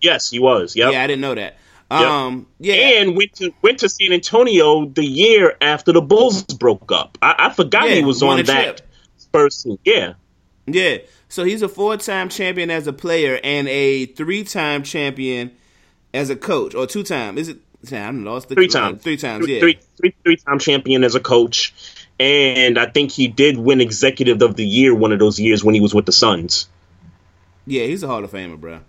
Yes, 0.07 0.31
he 0.31 0.39
was. 0.39 0.75
Yep. 0.77 0.93
Yeah, 0.93 1.03
I 1.03 1.07
didn't 1.07 1.21
know 1.21 1.35
that. 1.35 1.57
Yep. 1.91 2.01
Um, 2.01 2.47
yeah, 2.59 2.75
and 3.01 3.17
went 3.17 3.33
to 3.35 3.53
went 3.63 3.79
to 3.81 3.89
San 3.89 4.13
Antonio 4.13 4.87
the 4.87 5.05
year 5.05 5.57
after 5.61 5.93
the 5.93 6.01
Bulls 6.01 6.43
broke 6.43 6.91
up. 6.91 7.17
I, 7.23 7.35
I 7.39 7.53
forgot 7.53 7.89
Yeah, 7.89 7.97
he 7.97 8.05
was 8.05 8.23
on 8.23 8.43
that. 8.45 8.83
Spurs 9.19 9.63
team. 9.63 9.79
Yeah, 9.85 10.15
yeah. 10.67 10.99
So 11.29 11.45
he's 11.45 11.63
a 11.63 11.69
four 11.69 11.97
time 11.97 12.29
champion 12.29 12.71
as 12.71 12.89
a 12.89 12.93
player 12.93 13.39
and 13.43 13.69
a 13.69 14.07
three 14.07 14.43
time 14.43 14.83
champion 14.83 15.53
as 16.13 16.29
a 16.29 16.35
coach, 16.35 16.75
or 16.75 16.87
two 16.87 17.05
time. 17.05 17.39
Is 17.39 17.49
it? 17.49 17.59
Damn, 17.85 18.27
I 18.27 18.31
lost 18.31 18.49
the 18.49 18.57
three 18.57 18.67
times. 18.67 19.03
Three 19.03 19.17
times. 19.17 19.47
Yeah. 19.47 19.61
three, 19.61 19.79
three, 19.97 20.15
three 20.25 20.37
time 20.37 20.59
champion 20.59 21.05
as 21.05 21.15
a 21.15 21.21
coach, 21.21 21.73
and 22.19 22.81
I 22.81 22.87
think 22.87 23.13
he 23.13 23.29
did 23.29 23.59
win 23.59 23.81
Executive 23.81 24.43
of 24.43 24.57
the 24.57 24.67
Year 24.67 24.93
one 24.93 25.13
of 25.13 25.21
those 25.21 25.39
years 25.39 25.63
when 25.63 25.77
he 25.77 25.81
was 25.81 25.95
with 25.95 26.07
the 26.07 26.13
Suns. 26.13 26.69
Yeah, 27.65 27.85
he's 27.85 28.03
a 28.03 28.09
Hall 28.09 28.25
of 28.25 28.33
Famer, 28.33 28.59
bro. 28.61 28.81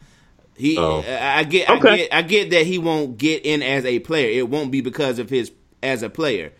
He, 0.57 0.77
Oh. 0.77 1.03
I 1.07 1.43
get, 1.43 1.69
Okay. 1.69 1.89
I 1.89 1.97
get, 1.97 2.13
I 2.13 2.21
get 2.23 2.49
that 2.51 2.65
he 2.65 2.77
won't 2.79 3.17
get 3.17 3.45
in 3.45 3.61
as 3.61 3.85
a 3.85 3.99
player. 3.99 4.29
It 4.29 4.49
won't 4.49 4.71
be 4.71 4.81
because 4.81 5.19
of 5.19 5.29
his 5.29 5.51
as 5.83 6.01
a 6.03 6.09
player, 6.09 6.51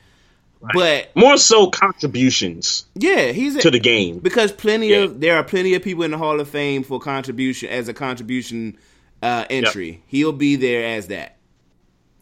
but 0.74 1.10
More 1.16 1.38
so 1.38 1.70
contributions 1.72 2.86
yeah, 2.96 3.32
he's 3.32 3.56
a, 3.56 3.62
to 3.62 3.72
the 3.72 3.80
game. 3.80 4.20
because 4.20 4.52
plenty 4.52 4.90
Yeah. 4.90 4.98
of 5.06 5.20
there 5.20 5.36
are 5.36 5.44
plenty 5.44 5.74
of 5.74 5.82
people 5.82 6.04
in 6.04 6.12
the 6.12 6.18
Hall 6.18 6.40
of 6.40 6.48
Fame 6.48 6.84
for 6.84 7.00
contribution 7.00 7.70
as 7.70 7.88
a 7.88 7.94
contribution 7.94 8.78
uh, 9.24 9.46
entry. 9.50 10.04
He'll 10.08 10.32
be 10.34 10.56
there 10.56 10.86
as 10.96 11.08
that. 11.08 11.38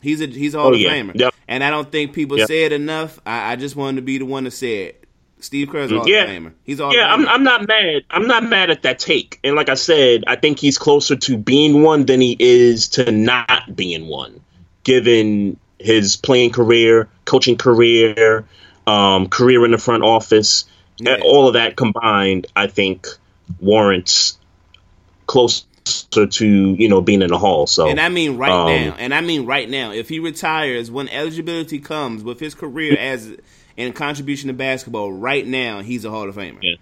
He's 0.02 0.22
a 0.22 0.28
he's 0.28 0.54
a 0.54 0.60
Hall 0.60 0.68
Oh, 0.70 0.74
of 0.74 0.80
yeah. 0.80 0.92
Famer, 0.94 1.12
Yep. 1.20 1.34
and 1.50 1.64
I 1.64 1.70
don't 1.70 1.92
think 1.92 2.14
people 2.14 2.38
Yep. 2.38 2.48
say 2.48 2.64
it 2.64 2.72
enough. 2.72 3.20
I, 3.26 3.52
I 3.54 3.56
just 3.58 3.76
wanted 3.76 3.98
to 3.98 4.02
be 4.04 4.18
the 4.20 4.26
one 4.26 4.46
to 4.46 4.52
say 4.52 4.84
it. 4.86 5.05
Steve 5.40 5.70
Kerr's 5.70 5.92
a 5.92 5.98
Hall 5.98 6.10
Yeah. 6.10 6.26
Famer. 6.28 6.54
He's 6.64 6.80
all 6.80 6.94
Yeah, 6.94 7.14
I'm, 7.14 7.28
I'm 7.28 7.44
not 7.44 7.68
mad. 7.68 8.04
I'm 8.10 8.28
not 8.28 8.44
mad 8.44 8.70
at 8.70 8.84
that 8.84 9.00
take. 9.00 9.40
And 9.44 9.56
like 9.56 9.70
I 9.70 9.76
said, 9.76 10.24
I 10.28 10.36
think 10.36 10.60
he's 10.60 10.78
closer 10.78 11.16
to 11.16 11.38
being 11.38 11.82
one 11.84 12.06
than 12.06 12.22
he 12.22 12.36
is 12.40 12.90
to 12.90 13.12
not 13.12 13.76
being 13.76 14.08
one, 14.08 14.42
given 14.84 15.58
his 15.80 16.16
playing 16.16 16.52
career, 16.52 17.10
coaching 17.26 17.58
career, 17.58 18.46
um, 18.88 19.28
career 19.28 19.66
in 19.66 19.72
the 19.72 19.78
front 19.78 20.04
office. 20.04 20.66
Yeah. 20.98 21.18
All 21.24 21.48
of 21.48 21.54
that 21.54 21.76
combined, 21.76 22.48
I 22.56 22.68
think, 22.68 23.08
warrants 23.60 24.38
closer 25.28 25.66
to 26.26 26.48
you 26.48 26.90
know 26.90 27.02
being 27.02 27.22
in 27.22 27.30
the 27.30 27.38
hall. 27.38 27.68
So 27.68 27.88
And 27.88 28.00
I 28.00 28.10
mean 28.10 28.38
right 28.38 28.52
um, 28.52 28.68
now. 28.68 28.96
And 28.98 29.14
I 29.14 29.22
mean 29.22 29.46
right 29.46 29.70
now. 29.70 29.92
If 29.92 30.10
he 30.10 30.20
retires 30.20 30.90
when 30.90 31.10
eligibility 31.10 31.80
comes 31.80 32.24
with 32.24 32.40
his 32.40 32.56
career 32.56 32.98
as 32.98 33.36
in 33.78 33.94
contribution 33.94 34.48
to 34.48 34.54
basketball, 34.54 35.12
right 35.12 35.46
now 35.46 35.82
he's 35.82 36.06
a 36.06 36.10
Hall 36.10 36.28
of 36.28 36.36
Famer. 36.36 36.60
Yeah. 36.62 36.76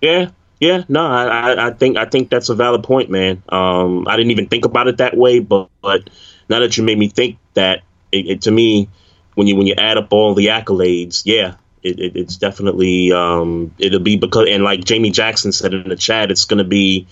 Yeah, 0.00 0.30
yeah, 0.60 0.84
no, 0.88 1.04
I, 1.06 1.24
I, 1.24 1.66
I 1.68 1.70
think 1.72 1.96
I 1.96 2.04
think 2.04 2.28
that's 2.28 2.48
a 2.48 2.54
valid 2.54 2.84
point, 2.84 3.10
man. 3.10 3.42
Um, 3.48 4.06
I 4.06 4.16
didn't 4.16 4.32
even 4.32 4.48
think 4.48 4.64
about 4.64 4.86
it 4.86 4.98
that 4.98 5.16
way, 5.16 5.38
but, 5.40 5.70
but 5.80 6.10
now 6.48 6.60
that 6.60 6.76
you 6.76 6.84
made 6.84 6.98
me 6.98 7.08
think 7.08 7.38
that, 7.54 7.82
it, 8.12 8.26
it, 8.26 8.42
to 8.42 8.50
me, 8.50 8.88
when 9.34 9.46
you 9.46 9.56
when 9.56 9.66
you 9.66 9.74
add 9.76 9.96
up 9.96 10.12
all 10.12 10.34
the 10.34 10.46
accolades, 10.48 11.22
yeah, 11.24 11.54
it, 11.82 11.98
it, 11.98 12.16
it's 12.16 12.36
definitely 12.36 13.12
um, 13.12 13.74
it'll 13.78 14.00
be 14.00 14.16
because 14.16 14.48
and 14.48 14.62
like 14.62 14.84
Jamie 14.84 15.10
Jackson 15.10 15.52
said 15.52 15.74
in 15.74 15.88
the 15.88 15.96
chat, 15.96 16.30
it's 16.30 16.44
going 16.44 16.58
to 16.58 16.64
be 16.64 17.06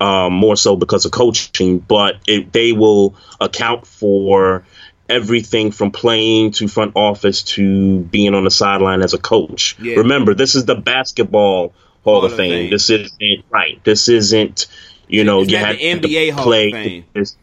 um, 0.00 0.32
more 0.32 0.56
so 0.56 0.76
because 0.76 1.04
of 1.04 1.12
coaching, 1.12 1.78
but 1.78 2.16
it, 2.26 2.52
they 2.52 2.72
will 2.72 3.14
account 3.40 3.86
for 3.86 4.64
everything 5.08 5.70
from 5.70 5.90
playing 5.90 6.50
to 6.52 6.68
front 6.68 6.92
office 6.94 7.42
to 7.42 8.00
being 8.00 8.34
on 8.34 8.44
the 8.44 8.50
sideline 8.50 9.02
as 9.02 9.14
a 9.14 9.18
coach. 9.18 9.76
Yeah. 9.80 9.96
Remember, 9.96 10.34
this 10.34 10.54
is 10.54 10.64
the 10.64 10.74
basketball 10.74 11.68
Hall, 12.04 12.20
Hall 12.20 12.24
of 12.24 12.32
of 12.32 12.36
Fame. 12.36 12.50
Fame. 12.52 12.70
This 12.70 12.90
isn't 12.90 13.44
right. 13.50 13.82
This 13.84 14.08
isn't 14.08 14.66
you 15.08 15.24
know 15.24 15.42
It's 15.42 15.50
you 15.52 15.58
had 15.58 15.76
NBA 15.76 16.30
Hall 16.32 16.40
of 16.40 16.44
play 16.44 16.70
Fame. 16.72 17.04
this- 17.12 17.36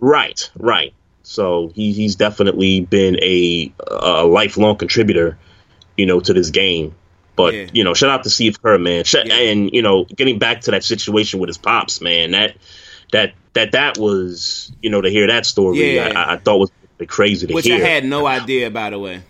Right, 0.00 0.50
right. 0.58 0.92
So 1.22 1.70
he, 1.74 1.92
he's 1.92 2.16
definitely 2.16 2.80
been 2.80 3.16
a, 3.22 3.72
a 3.88 4.24
lifelong 4.24 4.76
contributor, 4.76 5.38
you 5.96 6.06
know, 6.06 6.18
to 6.20 6.32
this 6.32 6.50
game. 6.50 6.94
But 7.36 7.54
Yeah. 7.54 7.66
you 7.72 7.84
know, 7.84 7.94
shout 7.94 8.10
out 8.10 8.24
to 8.24 8.30
Steve 8.30 8.60
Kerr, 8.60 8.78
man. 8.78 9.04
Sh- 9.04 9.16
Yeah. 9.24 9.34
And 9.34 9.70
you 9.72 9.82
know, 9.82 10.04
getting 10.04 10.38
back 10.38 10.62
to 10.62 10.72
that 10.72 10.82
situation 10.84 11.38
with 11.40 11.48
his 11.48 11.58
pops, 11.58 12.00
man. 12.00 12.32
That 12.32 12.56
that 13.12 13.34
that 13.54 13.72
that 13.72 13.98
was 13.98 14.72
you 14.82 14.90
know 14.90 15.00
to 15.00 15.10
hear 15.10 15.26
that 15.26 15.46
story, 15.46 15.94
Yeah. 15.94 16.12
I, 16.14 16.34
I 16.34 16.36
thought 16.38 16.58
was 16.58 16.70
crazy 17.08 17.46
to 17.46 17.54
Which 17.54 17.66
hear. 17.66 17.84
I 17.84 17.88
had 17.88 18.04
no 18.04 18.26
idea 18.26 18.70
by 18.70 18.90
the 18.90 18.98
way. 18.98 19.22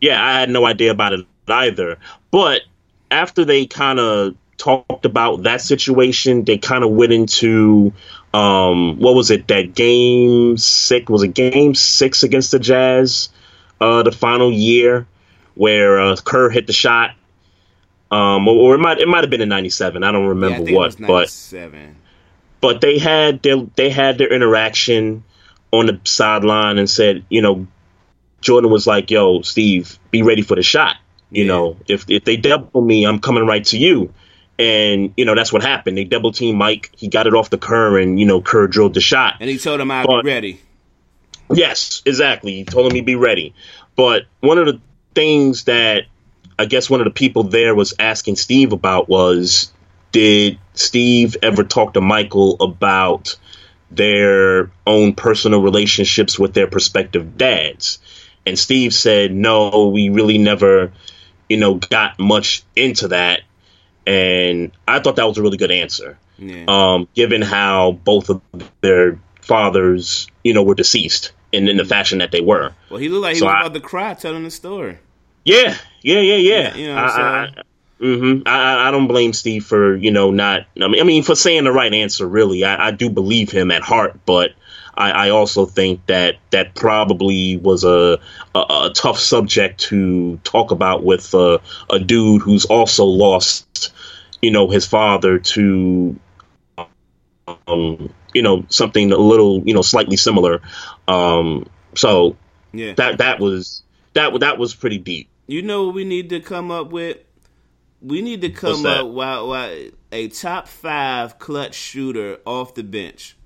yeah, 0.00 0.24
I 0.24 0.40
had 0.40 0.50
no 0.50 0.64
idea 0.66 0.90
about 0.90 1.12
it 1.12 1.26
either. 1.48 1.98
But 2.30 2.62
after 3.10 3.44
they 3.44 3.66
kind 3.66 3.98
of 3.98 4.36
talked 4.56 5.04
about 5.04 5.42
that 5.44 5.60
situation, 5.60 6.44
they 6.44 6.58
kind 6.58 6.84
of 6.84 6.90
went 6.90 7.12
into 7.12 7.92
um, 8.32 8.98
what 8.98 9.14
was 9.14 9.30
it? 9.30 9.48
That 9.48 9.74
game 9.74 10.56
six 10.58 11.08
was 11.08 11.22
it 11.22 11.34
game 11.34 11.74
six 11.74 12.22
against 12.22 12.52
the 12.52 12.58
Jazz, 12.58 13.30
uh, 13.80 14.02
the 14.02 14.12
final 14.12 14.52
year 14.52 15.06
where 15.54 15.98
uh, 16.00 16.16
Kerr 16.16 16.50
hit 16.50 16.66
the 16.66 16.72
shot. 16.72 17.12
Um, 18.10 18.46
or, 18.46 18.54
or 18.54 18.74
it 18.76 18.78
might 18.78 18.98
it 18.98 19.08
might 19.08 19.24
have 19.24 19.30
been 19.30 19.40
in 19.40 19.48
'97. 19.48 20.04
I 20.04 20.12
don't 20.12 20.26
remember 20.26 20.70
yeah, 20.70 20.76
I 20.76 20.80
what, 20.80 20.96
but 21.00 21.28
but 22.60 22.80
they 22.80 22.98
had 22.98 23.42
their 23.42 23.56
they 23.76 23.90
had 23.90 24.18
their 24.18 24.32
interaction 24.32 25.24
on 25.72 25.86
the 25.86 26.00
sideline 26.04 26.78
and 26.78 26.88
said, 26.88 27.24
you 27.28 27.42
know, 27.42 27.66
Jordan 28.40 28.70
was 28.70 28.86
like, 28.86 29.10
"Yo, 29.10 29.42
Steve, 29.42 29.98
be 30.10 30.22
ready 30.22 30.42
for 30.42 30.54
the 30.54 30.62
shot. 30.62 30.96
You 31.30 31.44
yeah. 31.44 31.48
know, 31.48 31.76
if 31.88 32.08
if 32.08 32.24
they 32.24 32.36
double 32.36 32.80
me, 32.80 33.04
I'm 33.04 33.18
coming 33.18 33.46
right 33.46 33.64
to 33.66 33.78
you." 33.78 34.12
And 34.58 35.12
you 35.16 35.24
know 35.24 35.34
that's 35.34 35.52
what 35.52 35.62
happened. 35.62 35.98
They 35.98 36.04
double 36.04 36.32
team 36.32 36.56
Mike. 36.56 36.90
He 36.96 37.08
got 37.08 37.26
it 37.26 37.34
off 37.34 37.50
the 37.50 37.58
Kerr, 37.58 37.98
and 37.98 38.18
you 38.18 38.26
know 38.26 38.40
Kerr 38.40 38.66
drilled 38.68 38.94
the 38.94 39.00
shot. 39.00 39.36
And 39.40 39.50
he 39.50 39.58
told 39.58 39.80
him 39.80 39.90
I'd 39.90 40.06
but, 40.06 40.22
be 40.22 40.30
ready. 40.30 40.60
Yes, 41.52 42.02
exactly. 42.06 42.52
He 42.52 42.64
told 42.64 42.90
him 42.90 42.94
he'd 42.94 43.06
be 43.06 43.16
ready. 43.16 43.54
But 43.96 44.24
one 44.40 44.58
of 44.58 44.66
the 44.66 44.80
things 45.14 45.64
that 45.64 46.04
I 46.58 46.64
guess 46.64 46.88
one 46.88 47.00
of 47.00 47.04
the 47.04 47.10
people 47.10 47.44
there 47.44 47.74
was 47.74 47.94
asking 47.98 48.36
Steve 48.36 48.72
about 48.72 49.08
was, 49.08 49.72
did 50.16 50.58
Steve 50.72 51.36
ever 51.42 51.62
talk 51.62 51.92
to 51.92 52.00
Michael 52.00 52.56
about 52.58 53.36
their 53.90 54.70
own 54.86 55.12
personal 55.12 55.60
relationships 55.60 56.38
with 56.38 56.54
their 56.54 56.66
prospective 56.66 57.36
dads? 57.36 57.98
And 58.46 58.58
Steve 58.58 58.94
said, 58.94 59.34
no, 59.34 59.88
we 59.88 60.08
really 60.08 60.38
never, 60.38 60.90
you 61.50 61.58
know, 61.58 61.74
got 61.74 62.18
much 62.18 62.64
into 62.74 63.08
that. 63.08 63.42
And 64.06 64.72
I 64.88 65.00
thought 65.00 65.16
that 65.16 65.28
was 65.28 65.36
a 65.36 65.42
really 65.42 65.58
good 65.58 65.70
answer, 65.70 66.18
yeah. 66.38 66.64
um, 66.66 67.08
given 67.12 67.42
how 67.42 67.92
both 67.92 68.30
of 68.30 68.40
their 68.80 69.20
fathers, 69.42 70.28
you 70.42 70.54
know, 70.54 70.62
were 70.62 70.74
deceased 70.74 71.32
in, 71.52 71.68
in 71.68 71.76
the 71.76 71.84
fashion 71.84 72.20
that 72.20 72.32
they 72.32 72.40
were. 72.40 72.72
Well, 72.88 73.00
he 73.00 73.10
looked 73.10 73.24
like 73.24 73.34
he 73.34 73.40
so 73.40 73.46
was 73.46 73.54
I, 73.54 73.60
about 73.60 73.74
to 73.74 73.80
cry 73.80 74.14
telling 74.14 74.44
the 74.44 74.50
story. 74.50 74.96
Yeah, 75.44 75.76
yeah, 76.00 76.20
yeah, 76.20 76.36
yeah. 76.36 76.74
You 76.74 76.86
know 76.86 76.96
I, 76.96 77.04
I, 77.04 77.62
mm-hmm. 78.00 78.42
I, 78.46 78.88
I, 78.88 78.90
don't 78.90 79.06
blame 79.06 79.32
Steve 79.32 79.64
for 79.64 79.96
you 79.96 80.10
know 80.10 80.30
not. 80.30 80.66
I 80.80 80.88
mean, 80.88 81.00
I 81.00 81.04
mean 81.04 81.22
for 81.22 81.34
saying 81.34 81.64
the 81.64 81.72
right 81.72 81.92
answer. 81.92 82.26
Really, 82.26 82.64
I, 82.64 82.88
I 82.88 82.90
do 82.90 83.10
believe 83.10 83.50
him 83.50 83.70
at 83.70 83.82
heart, 83.82 84.18
but 84.26 84.52
I, 84.96 85.10
I 85.10 85.30
also 85.30 85.66
think 85.66 86.06
that 86.06 86.36
that 86.50 86.74
probably 86.74 87.58
was 87.58 87.84
a, 87.84 88.18
a, 88.54 88.58
a 88.58 88.92
tough 88.94 89.18
subject 89.18 89.80
to 89.80 90.38
talk 90.38 90.70
about 90.70 91.04
with 91.04 91.34
a 91.34 91.60
a 91.90 91.98
dude 91.98 92.42
who's 92.42 92.64
also 92.64 93.04
lost, 93.04 93.92
you 94.40 94.50
know, 94.50 94.68
his 94.70 94.86
father 94.86 95.38
to, 95.38 96.18
um, 97.66 98.12
you 98.32 98.42
know, 98.42 98.64
something 98.68 99.12
a 99.12 99.18
little, 99.18 99.62
you 99.66 99.74
know, 99.74 99.82
slightly 99.82 100.16
similar. 100.16 100.62
Um, 101.08 101.66
so 101.94 102.36
yeah, 102.72 102.94
that 102.94 103.18
that 103.18 103.38
was 103.38 103.82
that 104.14 104.40
that 104.40 104.58
was 104.58 104.74
pretty 104.74 104.98
deep. 104.98 105.28
You 105.46 105.62
know 105.62 105.86
what 105.86 105.94
we 105.94 106.04
need 106.04 106.30
to 106.30 106.40
come 106.40 106.70
up 106.70 106.90
with? 106.90 107.18
We 108.02 108.22
need 108.22 108.42
to 108.42 108.50
come 108.50 108.84
up 108.86 109.06
with 109.08 109.94
a 110.12 110.28
top 110.28 110.68
five 110.68 111.38
clutch 111.38 111.74
shooter 111.74 112.38
off 112.44 112.74
the 112.74 112.84
bench 112.84 113.36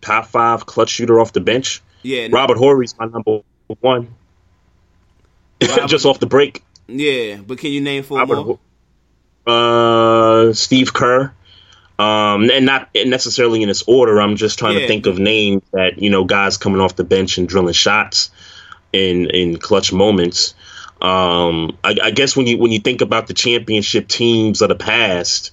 top 0.00 0.26
five 0.26 0.66
clutch 0.66 0.90
shooter 0.90 1.20
off 1.20 1.32
the 1.32 1.40
bench. 1.40 1.82
Yeah, 2.02 2.28
no. 2.28 2.36
Robert 2.36 2.58
Horry's 2.58 2.96
my 2.98 3.06
number 3.06 3.40
one. 3.80 4.14
Just 5.60 6.06
off 6.06 6.20
the 6.20 6.26
break. 6.26 6.64
Yeah, 6.86 7.36
but 7.36 7.58
can 7.58 7.72
you 7.72 7.80
name 7.80 8.02
four 8.02 8.18
Robert, 8.18 8.44
more? 8.44 8.58
Uh, 9.46 10.52
Steve 10.52 10.92
Kerr. 10.92 11.32
Um, 11.98 12.48
and 12.50 12.64
not 12.64 12.90
necessarily 12.94 13.60
in 13.60 13.68
this 13.68 13.82
order. 13.82 14.20
I'm 14.20 14.36
just 14.36 14.56
trying 14.56 14.74
yeah. 14.74 14.82
to 14.82 14.86
think 14.86 15.06
of 15.06 15.18
names 15.18 15.64
that 15.72 16.00
you 16.00 16.10
know 16.10 16.22
guys 16.22 16.56
coming 16.56 16.80
off 16.80 16.94
the 16.94 17.02
bench 17.02 17.38
and 17.38 17.48
drilling 17.48 17.74
shots 17.74 18.30
in 18.92 19.28
in 19.30 19.58
clutch 19.58 19.92
moments. 19.92 20.54
Um, 21.00 21.78
I, 21.84 21.96
I 22.02 22.10
guess 22.10 22.36
when 22.36 22.46
you 22.46 22.58
when 22.58 22.72
you 22.72 22.80
think 22.80 23.00
about 23.00 23.28
the 23.28 23.34
championship 23.34 24.08
teams 24.08 24.62
of 24.62 24.68
the 24.68 24.74
past, 24.74 25.52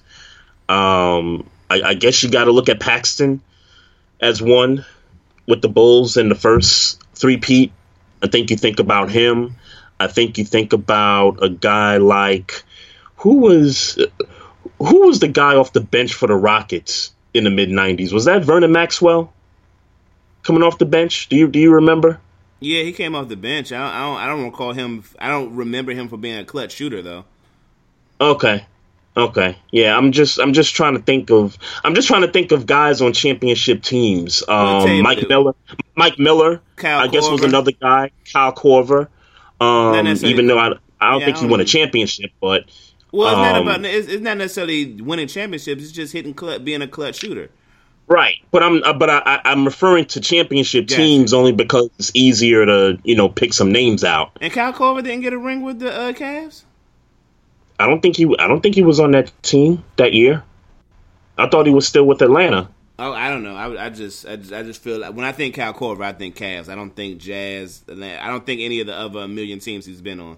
um, 0.68 1.48
I, 1.70 1.82
I 1.82 1.94
guess 1.94 2.22
you 2.22 2.30
got 2.30 2.44
to 2.44 2.52
look 2.52 2.68
at 2.68 2.80
Paxson 2.80 3.40
as 4.20 4.42
one 4.42 4.84
with 5.46 5.62
the 5.62 5.68
Bulls 5.68 6.16
in 6.16 6.28
the 6.28 6.34
first 6.34 7.00
three 7.14 7.36
peat. 7.36 7.72
I 8.22 8.26
think 8.26 8.50
you 8.50 8.56
think 8.56 8.80
about 8.80 9.10
him. 9.10 9.56
I 10.00 10.08
think 10.08 10.36
you 10.36 10.44
think 10.44 10.72
about 10.72 11.42
a 11.42 11.48
guy 11.48 11.98
like 11.98 12.64
who 13.16 13.36
was 13.38 13.98
who 14.78 15.06
was 15.06 15.20
the 15.20 15.28
guy 15.28 15.54
off 15.54 15.72
the 15.72 15.80
bench 15.80 16.14
for 16.14 16.26
the 16.26 16.34
Rockets 16.34 17.12
in 17.34 17.44
the 17.44 17.50
mid 17.50 17.68
'90s? 17.68 18.12
Was 18.12 18.24
that 18.24 18.44
Vernon 18.44 18.72
Maxwell 18.72 19.32
coming 20.42 20.62
off 20.62 20.78
the 20.78 20.86
bench? 20.86 21.28
Do 21.28 21.36
you 21.36 21.48
do 21.48 21.58
you 21.58 21.72
remember? 21.74 22.20
Yeah, 22.60 22.82
he 22.82 22.92
came 22.92 23.14
off 23.14 23.28
the 23.28 23.36
bench. 23.36 23.70
I 23.72 23.78
don't, 23.78 23.94
I 23.94 24.00
don't, 24.00 24.16
I 24.16 24.26
don't 24.26 24.44
recall 24.44 24.72
him. 24.72 25.04
I 25.18 25.28
don't 25.28 25.54
remember 25.54 25.92
him 25.92 26.08
for 26.08 26.16
being 26.16 26.38
a 26.38 26.44
clutch 26.44 26.72
shooter 26.72 27.02
though. 27.02 27.24
Okay, 28.20 28.64
Okay, 29.16 29.56
yeah, 29.70 29.96
I'm 29.96 30.12
just 30.12 30.38
I'm 30.38 30.52
just 30.52 30.74
trying 30.74 30.92
to 30.94 31.00
think 31.00 31.30
of 31.30 31.56
I'm 31.84 31.94
just 31.94 32.06
trying 32.06 32.20
to 32.20 32.28
think 32.28 32.52
of 32.52 32.66
guys 32.66 33.00
on 33.00 33.14
championship 33.14 33.82
teams. 33.82 34.46
Um, 34.46 35.00
Mike 35.00 35.26
Miller, 35.26 35.54
Mike 35.94 36.18
Miller, 36.18 36.60
Kyle 36.76 36.98
I 36.98 37.08
guess 37.08 37.26
was 37.26 37.42
another 37.42 37.72
guy. 37.72 38.10
Kyle 38.30 38.52
Korver. 38.52 39.08
Um, 39.58 40.06
even 40.06 40.46
though 40.48 40.58
I 40.58 40.66
I 41.00 41.12
don't 41.12 41.20
yeah, 41.20 41.26
think 41.26 41.36
I 41.38 41.40
don't 41.40 41.44
he 41.44 41.50
won 41.50 41.60
a 41.60 41.64
championship, 41.64 42.30
but 42.42 42.64
well, 43.10 43.28
it's 43.28 43.36
um, 43.36 43.42
not 43.42 43.62
about 43.62 43.90
it's, 43.90 44.06
it's, 44.06 44.22
not 44.22 44.36
necessarily 44.36 45.00
winning 45.00 45.28
championships. 45.28 45.82
It's 45.82 45.92
just 45.92 46.12
hitting 46.12 46.34
clutch, 46.34 46.62
being 46.62 46.82
a 46.82 46.88
clutch 46.88 47.16
shooter. 47.16 47.48
Right, 48.08 48.36
but 48.52 48.62
I'm 48.62 48.84
uh, 48.84 48.92
but 48.92 49.10
I, 49.10 49.40
I'm 49.44 49.64
referring 49.64 50.04
to 50.06 50.20
championship 50.20 50.88
yes. 50.88 50.96
teams 50.96 51.32
only 51.34 51.50
because 51.50 51.90
it's 51.98 52.12
easier 52.14 52.64
to 52.64 52.98
you 53.02 53.16
know 53.16 53.28
pick 53.28 53.52
some 53.52 53.72
names 53.72 54.04
out. 54.04 54.38
And 54.40 54.52
Kyle 54.52 54.72
Korver 54.72 55.02
didn't 55.02 55.22
get 55.22 55.32
a 55.32 55.38
ring 55.38 55.62
with 55.62 55.80
the 55.80 55.92
uh, 55.92 56.12
Cavs. 56.12 56.62
I 57.80 57.86
don't 57.86 58.00
think 58.00 58.16
he. 58.16 58.32
I 58.38 58.46
don't 58.46 58.60
think 58.62 58.76
he 58.76 58.82
was 58.82 59.00
on 59.00 59.10
that 59.10 59.32
team 59.42 59.82
that 59.96 60.12
year. 60.12 60.44
I 61.36 61.48
thought 61.48 61.66
he 61.66 61.72
was 61.72 61.86
still 61.86 62.04
with 62.04 62.22
Atlanta. 62.22 62.68
Oh, 62.98 63.12
I 63.12 63.28
don't 63.28 63.42
know. 63.42 63.54
I, 63.54 63.86
I 63.86 63.90
just, 63.90 64.24
I 64.24 64.36
just, 64.36 64.52
I 64.52 64.62
just 64.62 64.80
feel 64.80 64.98
like 65.00 65.12
when 65.12 65.26
I 65.26 65.32
think 65.32 65.56
Kyle 65.56 65.74
Korver, 65.74 66.02
I 66.02 66.12
think 66.12 66.36
Cavs. 66.36 66.70
I 66.70 66.74
don't 66.74 66.94
think 66.94 67.20
Jazz. 67.20 67.82
Atlanta. 67.88 68.24
I 68.24 68.28
don't 68.28 68.46
think 68.46 68.60
any 68.62 68.80
of 68.80 68.86
the 68.86 68.94
other 68.94 69.28
million 69.28 69.58
teams 69.58 69.84
he's 69.84 70.00
been 70.00 70.20
on. 70.20 70.36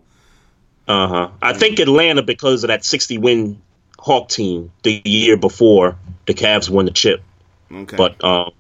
Uh 0.89 1.07
huh. 1.07 1.31
I 1.43 1.53
think 1.53 1.79
Atlanta 1.81 2.23
because 2.23 2.65
of 2.65 2.69
that 2.69 2.85
sixty 2.85 3.19
win 3.19 3.61
Hawk 3.99 4.31
team 4.31 4.73
the 4.83 5.03
year 5.05 5.37
before 5.37 5.97
the 6.27 6.33
Cavs 6.33 6.71
won 6.71 6.87
the 6.87 6.91
chip. 6.91 7.23
Okay. 7.71 7.97
But 7.97 8.23
um, 8.25 8.53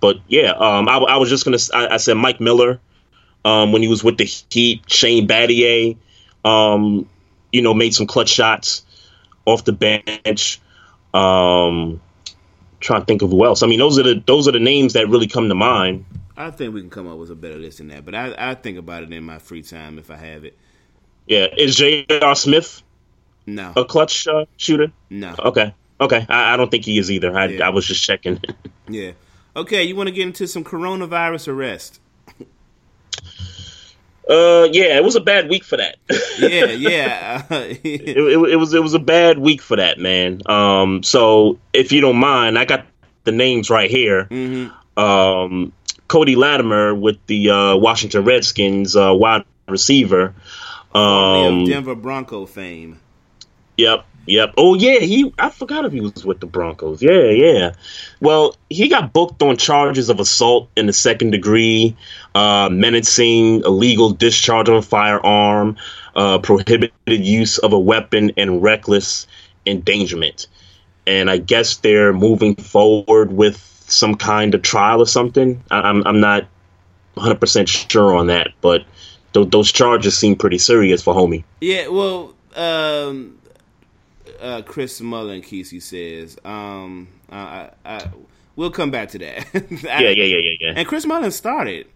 but 0.00 0.18
yeah, 0.28 0.52
um, 0.52 0.88
I, 0.88 0.96
I 0.98 1.16
was 1.16 1.28
just 1.28 1.44
gonna. 1.44 1.58
I, 1.74 1.94
I 1.94 1.96
said 1.96 2.14
Mike 2.14 2.40
Miller, 2.40 2.80
um, 3.44 3.72
when 3.72 3.82
he 3.82 3.88
was 3.88 4.04
with 4.04 4.18
the 4.18 4.24
Heat, 4.24 4.82
Shane 4.90 5.26
Battier, 5.26 5.96
um, 6.44 7.08
you 7.52 7.62
know, 7.62 7.74
made 7.74 7.94
some 7.94 8.06
clutch 8.06 8.28
shots 8.28 8.84
off 9.44 9.64
the 9.64 9.72
bench. 9.72 10.60
Um, 11.14 12.00
trying 12.80 13.00
to 13.00 13.06
think 13.06 13.22
of 13.22 13.30
who 13.30 13.44
else. 13.44 13.62
I 13.62 13.66
mean, 13.66 13.78
those 13.78 13.98
are 13.98 14.02
the 14.02 14.22
those 14.26 14.48
are 14.48 14.52
the 14.52 14.60
names 14.60 14.92
that 14.92 15.08
really 15.08 15.26
come 15.26 15.48
to 15.48 15.54
mind. 15.54 16.04
I 16.36 16.50
think 16.50 16.72
we 16.72 16.80
can 16.80 16.90
come 16.90 17.08
up 17.08 17.18
with 17.18 17.30
a 17.30 17.34
better 17.34 17.56
list 17.56 17.78
than 17.78 17.88
that, 17.88 18.04
but 18.04 18.14
I, 18.14 18.34
I 18.38 18.54
think 18.54 18.78
about 18.78 19.02
it 19.02 19.12
in 19.12 19.24
my 19.24 19.38
free 19.38 19.62
time 19.62 19.98
if 19.98 20.10
I 20.10 20.16
have 20.16 20.44
it. 20.44 20.56
Yeah, 21.26 21.46
is 21.56 21.74
J.R. 21.74 22.36
Smith 22.36 22.82
no 23.44 23.72
a 23.74 23.84
clutch 23.84 24.28
uh, 24.28 24.44
shooter? 24.56 24.92
No. 25.10 25.34
Okay, 25.38 25.74
okay. 26.00 26.26
I, 26.28 26.54
I, 26.54 26.56
don't 26.56 26.70
think 26.70 26.84
he 26.84 26.98
is 26.98 27.10
either. 27.10 27.36
I, 27.36 27.46
yeah. 27.46 27.66
I 27.66 27.70
was 27.70 27.86
just 27.86 28.02
checking. 28.02 28.40
yeah. 28.88 29.12
Okay, 29.56 29.82
you 29.84 29.96
want 29.96 30.08
to 30.08 30.14
get 30.14 30.26
into 30.26 30.46
some 30.46 30.64
coronavirus 30.64 31.48
arrest? 31.48 32.00
Uh, 34.28 34.68
yeah, 34.72 34.96
it 34.96 35.02
was 35.02 35.16
a 35.16 35.20
bad 35.20 35.48
week 35.48 35.64
for 35.64 35.78
that. 35.78 35.96
yeah, 36.38 36.66
yeah. 36.66 37.46
it, 37.50 37.80
it, 37.84 38.18
it, 38.18 38.56
was 38.56 38.74
it 38.74 38.82
was 38.82 38.92
a 38.92 38.98
bad 38.98 39.38
week 39.38 39.62
for 39.62 39.76
that 39.76 39.98
man. 39.98 40.42
Um, 40.44 41.02
so 41.02 41.58
if 41.72 41.92
you 41.92 42.02
don't 42.02 42.18
mind, 42.18 42.58
I 42.58 42.66
got 42.66 42.84
the 43.24 43.32
names 43.32 43.70
right 43.70 43.90
here. 43.90 44.26
Mm-hmm. 44.26 45.02
Um, 45.02 45.72
Cody 46.08 46.36
Latimer 46.36 46.94
with 46.94 47.16
the 47.26 47.50
uh, 47.50 47.76
Washington 47.76 48.24
Redskins 48.24 48.96
uh, 48.96 49.14
wide 49.14 49.44
receiver. 49.66 50.34
Um, 50.94 51.64
Denver 51.64 51.94
Bronco 51.94 52.44
fame. 52.44 53.00
Yep. 53.78 54.04
Yep. 54.28 54.54
Oh 54.58 54.74
yeah, 54.74 54.98
he. 54.98 55.32
I 55.38 55.48
forgot 55.48 55.86
if 55.86 55.92
he 55.92 56.02
was 56.02 56.24
with 56.24 56.40
the 56.40 56.46
Broncos. 56.46 57.00
Yeah, 57.00 57.30
yeah. 57.30 57.72
Well, 58.20 58.54
he 58.68 58.88
got 58.88 59.14
booked 59.14 59.42
on 59.42 59.56
charges 59.56 60.10
of 60.10 60.20
assault 60.20 60.68
in 60.76 60.86
the 60.86 60.92
second 60.92 61.30
degree, 61.30 61.96
uh, 62.34 62.68
menacing, 62.70 63.62
illegal 63.64 64.10
discharge 64.10 64.68
of 64.68 64.74
a 64.74 64.82
firearm, 64.82 65.78
uh, 66.14 66.38
prohibited 66.40 66.92
use 67.06 67.56
of 67.56 67.72
a 67.72 67.78
weapon, 67.78 68.32
and 68.36 68.62
reckless 68.62 69.26
endangerment. 69.64 70.46
And 71.06 71.30
I 71.30 71.38
guess 71.38 71.78
they're 71.78 72.12
moving 72.12 72.54
forward 72.54 73.32
with 73.32 73.56
some 73.86 74.14
kind 74.14 74.54
of 74.54 74.60
trial 74.60 75.00
or 75.00 75.06
something. 75.06 75.62
I, 75.70 75.80
I'm 75.80 76.06
I'm 76.06 76.20
not 76.20 76.42
100 77.14 77.40
percent 77.40 77.70
sure 77.70 78.14
on 78.14 78.26
that, 78.26 78.48
but 78.60 78.84
th- 79.32 79.48
those 79.48 79.72
charges 79.72 80.18
seem 80.18 80.36
pretty 80.36 80.58
serious 80.58 81.02
for 81.02 81.14
homie. 81.14 81.44
Yeah, 81.62 81.88
well, 81.88 82.34
um, 82.56 83.37
uh, 84.40 84.62
Chris 84.62 85.00
Mullin, 85.00 85.42
Kesey 85.42 85.82
says, 85.82 86.38
um, 86.44 87.08
I, 87.30 87.70
I, 87.84 88.08
we'll 88.56 88.70
come 88.70 88.90
back 88.90 89.10
to 89.10 89.18
that. 89.18 89.46
I, 89.54 90.02
Yeah, 90.02 90.10
yeah, 90.10 90.24
yeah, 90.24 90.38
yeah, 90.38 90.56
yeah. 90.60 90.72
And 90.76 90.86
Chris 90.86 91.06
Mullin 91.06 91.30
started. 91.30 91.86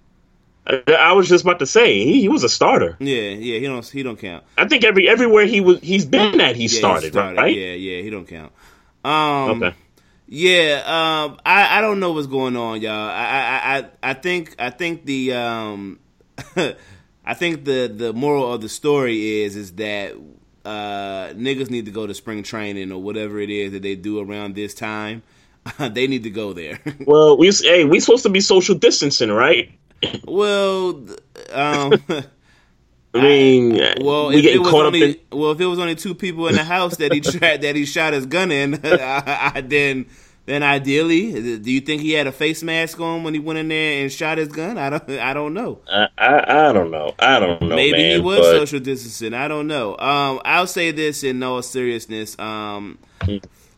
I, 0.67 0.83
I 0.99 1.13
was 1.13 1.29
just 1.29 1.45
about 1.45 1.59
to 1.59 1.67
say 1.67 2.05
he, 2.05 2.21
he 2.21 2.29
was 2.29 2.45
a 2.45 2.49
starter. 2.49 2.97
Yeah, 3.01 3.31
yeah, 3.31 3.59
he 3.59 3.67
don't 3.67 3.85
he 3.85 4.03
don't 4.03 4.19
count. 4.19 4.45
I 4.57 4.69
think 4.69 4.85
every 4.85 5.09
everywhere 5.09 5.47
he 5.47 5.61
was 5.61 5.81
he's 5.81 6.07
been 6.07 6.41
at 6.41 6.55
he 6.55 6.63
Yeah, 6.63 6.69
he 6.69 6.69
started, 6.69 7.15
right? 7.15 7.55
Yeah, 7.55 7.73
yeah, 7.73 8.03
he 8.03 8.11
don't 8.11 8.27
count. 8.27 8.53
Um, 9.05 9.63
Okay. 9.63 9.77
Yeah, 10.35 10.83
um, 10.87 11.41
I, 11.45 11.79
I 11.79 11.81
don't 11.83 12.01
know 12.01 12.13
what's 12.13 12.27
going 12.27 12.57
on, 12.57 12.81
y'all. 12.81 12.93
I 12.93 13.27
I, 13.27 13.79
I, 13.79 14.11
I 14.11 14.15
think 14.15 14.55
I 14.59 14.71
think 14.71 15.05
the 15.05 15.35
um, 15.35 15.99
I 16.57 17.35
think 17.35 17.65
the 17.65 17.93
the 17.95 18.13
moral 18.15 18.53
of 18.53 18.63
the 18.63 18.69
story 18.69 19.43
is 19.43 19.57
is 19.57 19.73
that 19.73 20.15
uh, 20.65 21.29
niggas 21.35 21.71
need 21.71 21.87
to 21.87 21.91
go 21.91 22.07
to 22.07 22.15
spring 22.15 22.43
training 22.43 22.93
or 22.93 23.03
whatever 23.03 23.41
it 23.41 23.51
is 23.51 23.73
that 23.73 23.83
they 23.83 23.97
do 23.97 24.21
around 24.21 24.55
this 24.55 24.75
time. 24.75 25.23
they 25.79 26.07
need 26.07 26.25
to 26.25 26.31
go 26.31 26.53
there. 26.53 26.81
Well, 27.07 27.37
we 27.37 27.51
hey 27.51 27.85
we 27.85 28.01
supposed 28.01 28.25
to 28.25 28.31
be 28.31 28.41
social 28.41 28.75
distancing, 28.75 29.31
right? 29.31 29.73
well, 30.25 31.05
um, 31.53 31.93
I 33.15 33.21
mean, 33.21 33.73
well, 34.01 34.29
we 34.29 34.39
if 34.39 34.47
it 34.47 34.59
was 34.59 34.71
caught 34.71 34.87
only, 34.87 35.11
up 35.11 35.17
in. 35.31 35.39
well, 35.39 35.51
if 35.53 35.61
it 35.61 35.67
was 35.67 35.79
only 35.79 35.95
two 35.95 36.15
people 36.15 36.49
in 36.49 36.55
the 36.55 36.65
house 36.65 36.97
that 36.97 37.13
he 37.13 37.21
tried 37.21 37.63
that 37.63 37.77
he 37.77 37.85
shot 37.85 38.13
his 38.13 38.27
gun 38.27 38.51
in, 38.51 38.81
I, 38.85 39.53
I, 39.55 39.61
then 39.61 40.07
then 40.45 40.63
ideally, 40.63 41.59
do 41.59 41.71
you 41.71 41.81
think 41.81 42.03
he 42.03 42.13
had 42.13 42.27
a 42.27 42.33
face 42.33 42.63
mask 42.63 42.99
on 43.01 43.23
when 43.23 43.33
he 43.35 43.41
went 43.41 43.59
in 43.61 43.69
there 43.69 44.03
and 44.03 44.11
shot 44.13 44.39
his 44.39 44.49
gun? 44.49 44.77
I 44.77 44.91
don't, 44.91 45.09
I 45.11 45.33
don't 45.35 45.55
know. 45.55 45.79
I, 45.89 46.09
I 46.19 46.69
I 46.69 46.73
don't 46.73 46.91
know. 46.91 47.15
I 47.19 47.39
don't 47.39 47.63
know. 47.63 47.77
Maybe 47.77 47.99
man, 47.99 48.17
he 48.17 48.21
was 48.21 48.39
but- 48.41 48.53
social 48.59 48.81
distancing. 48.81 49.35
I 49.35 49.47
don't 49.49 49.67
know. 49.69 49.97
Um, 49.99 50.41
I'll 50.45 50.67
say 50.67 50.91
this 50.91 51.23
in 51.23 51.43
all 51.43 51.63
seriousness. 51.63 52.39
Um, 52.39 52.99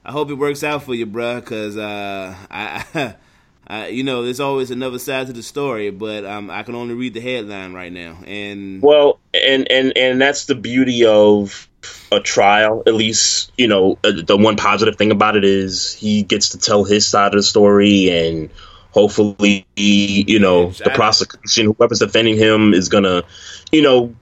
I 0.06 0.10
hope 0.12 0.30
it 0.30 0.34
works 0.34 0.62
out 0.64 0.82
for 0.82 0.94
you, 0.94 1.06
bruh, 1.06 1.36
because 1.40 1.76
uh, 1.76 2.34
I, 2.50 3.14
I, 3.66 3.88
you 3.88 4.04
know, 4.04 4.22
there's 4.22 4.40
always 4.40 4.70
another 4.70 4.98
side 4.98 5.26
to 5.28 5.32
the 5.32 5.42
story, 5.42 5.90
but 5.90 6.24
um, 6.24 6.50
I 6.50 6.62
can 6.62 6.74
only 6.74 6.94
read 6.94 7.14
the 7.14 7.20
headline 7.20 7.72
right 7.72 7.92
now. 7.92 8.18
And 8.26 8.82
Well, 8.82 9.18
and 9.32 9.70
and 9.70 9.96
and 9.96 10.20
that's 10.20 10.44
the 10.44 10.54
beauty 10.54 11.04
of 11.06 11.68
a 12.12 12.20
trial. 12.20 12.82
At 12.86 12.94
least 12.94 13.52
you 13.56 13.68
know 13.68 13.98
uh, 14.04 14.12
the 14.26 14.36
one 14.36 14.56
positive 14.56 14.96
thing 14.96 15.12
about 15.12 15.36
it 15.36 15.44
is 15.44 15.94
he 15.94 16.22
gets 16.22 16.50
to 16.50 16.58
tell 16.58 16.84
his 16.84 17.06
side 17.06 17.28
of 17.28 17.38
the 17.38 17.42
story, 17.42 18.10
and 18.10 18.50
hopefully, 18.94 19.66
you 19.76 20.38
know, 20.38 20.70
the 20.70 20.90
prosecution, 20.90 21.66
whoever's 21.66 21.98
defending 21.98 22.36
him, 22.36 22.72
is 22.74 22.88
gonna, 22.88 23.24
you 23.72 23.82
know, 23.82 24.14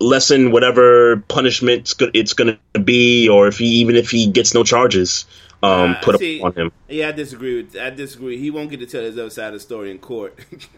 lessen 0.00 0.50
whatever 0.50 1.18
punishment 1.28 1.80
it's 1.80 1.94
it's 2.14 2.32
gonna 2.32 2.58
be, 2.84 3.28
or 3.28 3.48
if 3.48 3.58
he 3.58 3.66
even 3.66 3.96
if 3.96 4.10
he 4.10 4.26
gets 4.26 4.54
no 4.54 4.64
charges, 4.64 5.24
um, 5.62 5.92
Uh, 5.92 6.00
put 6.02 6.14
up 6.14 6.20
see, 6.20 6.40
on 6.40 6.52
him. 6.54 6.72
Yeah, 6.88 7.08
I 7.08 7.12
disagree 7.12 7.62
with. 7.62 7.76
I 7.76 7.90
disagree. 7.90 8.38
He 8.38 8.50
won't 8.50 8.70
get 8.70 8.80
to 8.80 8.86
tell 8.86 9.02
his 9.02 9.18
other 9.18 9.30
side 9.30 9.48
of 9.48 9.54
the 9.54 9.60
story 9.60 9.90
in 9.90 9.98
court. 9.98 10.38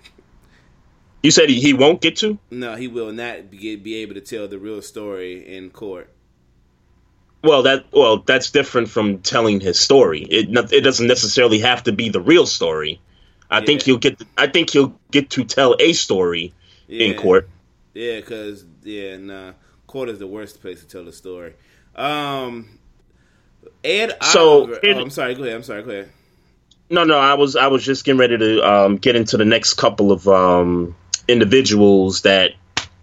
You 1.22 1.30
said 1.30 1.50
he, 1.50 1.60
he 1.60 1.74
won't 1.74 2.00
get 2.00 2.16
to. 2.16 2.38
no, 2.50 2.76
he 2.76 2.88
will 2.88 3.12
not 3.12 3.50
be, 3.50 3.76
be 3.76 3.96
able 3.96 4.14
to 4.14 4.22
tell 4.22 4.48
the 4.48 4.58
real 4.58 4.80
story 4.80 5.46
in 5.54 5.68
court. 5.68 6.08
Well, 7.44 7.62
that 7.64 7.84
well, 7.92 8.18
that's 8.18 8.50
different 8.50 8.88
from 8.88 9.18
telling 9.18 9.60
his 9.60 9.78
story. 9.78 10.22
It 10.22 10.48
it 10.72 10.80
doesn't 10.80 11.06
necessarily 11.06 11.58
have 11.58 11.82
to 11.84 11.92
be 11.92 12.08
the 12.08 12.22
real 12.22 12.46
story. 12.46 13.00
I 13.50 13.62
think 13.62 13.80
Yeah. 13.82 13.84
he'll 13.84 13.98
get. 13.98 14.22
I 14.38 14.46
think 14.46 14.70
he'll 14.70 14.98
get 15.10 15.28
to 15.30 15.44
tell 15.44 15.76
a 15.78 15.92
story 15.92 16.54
in 16.88 17.14
court. 17.18 17.50
Yeah, 17.92 18.16
because 18.20 18.64
yeah, 18.82 19.18
nah, 19.18 19.52
court 19.86 20.08
is 20.08 20.18
the 20.20 20.26
worst 20.26 20.62
place 20.62 20.80
to 20.80 20.86
tell 20.86 21.06
a 21.06 21.12
story. 21.12 21.52
Um, 21.96 22.78
Ed 23.84 24.16
So, 24.22 24.50
Oliver. 24.62 24.76
in- 24.78 24.96
oh, 24.98 25.00
I'm 25.02 25.10
sorry. 25.10 25.34
Go 25.34 25.42
ahead. 25.44 25.56
I'm 25.56 25.62
sorry. 25.62 25.82
Go 25.82 25.90
ahead. 25.90 26.08
No, 26.92 27.04
no, 27.04 27.18
I 27.18 27.34
was 27.34 27.54
I 27.56 27.68
was 27.68 27.84
just 27.84 28.04
getting 28.04 28.18
ready 28.18 28.36
to 28.36 28.68
um, 28.68 28.96
get 28.96 29.14
into 29.14 29.36
the 29.36 29.44
next 29.44 29.74
couple 29.74 30.10
of 30.10 30.26
um, 30.26 30.96
individuals 31.28 32.22
that 32.22 32.52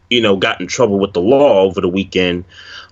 you 0.10 0.22
know 0.22 0.36
got 0.38 0.60
in 0.62 0.68
trouble 0.68 1.00
with 1.00 1.14
the 1.14 1.22
law 1.22 1.62
over 1.62 1.80
the 1.82 1.88
weekend. 1.88 2.44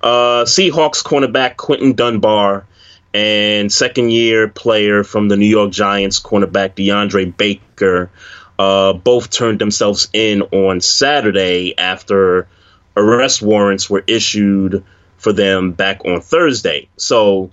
Uh, 0.02 0.46
Seahawks 0.46 1.04
cornerback 1.04 1.58
Quinton 1.58 1.94
Dunbar 1.94 2.66
and 3.14 3.72
second 3.72 4.12
year 4.12 4.48
player 4.48 5.04
from 5.04 5.28
the 5.28 5.36
New 5.38 5.46
York 5.48 5.72
Giants 5.72 6.20
cornerback 6.22 6.76
DeAndre 6.76 7.36
Baker 7.36 8.10
uh, 8.58 8.94
both 8.94 9.30
turned 9.30 9.60
themselves 9.60 10.08
in 10.14 10.42
on 10.44 10.80
Saturday 10.82 11.78
after 11.78 12.48
arrest 12.96 13.42
warrants 13.42 13.90
were 13.90 14.04
issued 14.08 14.84
for 15.26 15.34
them 15.34 15.72
back 15.72 16.06
on 16.06 16.22
Thursday. 16.22 16.88
So 16.98 17.50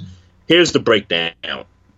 here's 0.47 0.73
the 0.73 0.79
breakdown. 0.79 1.33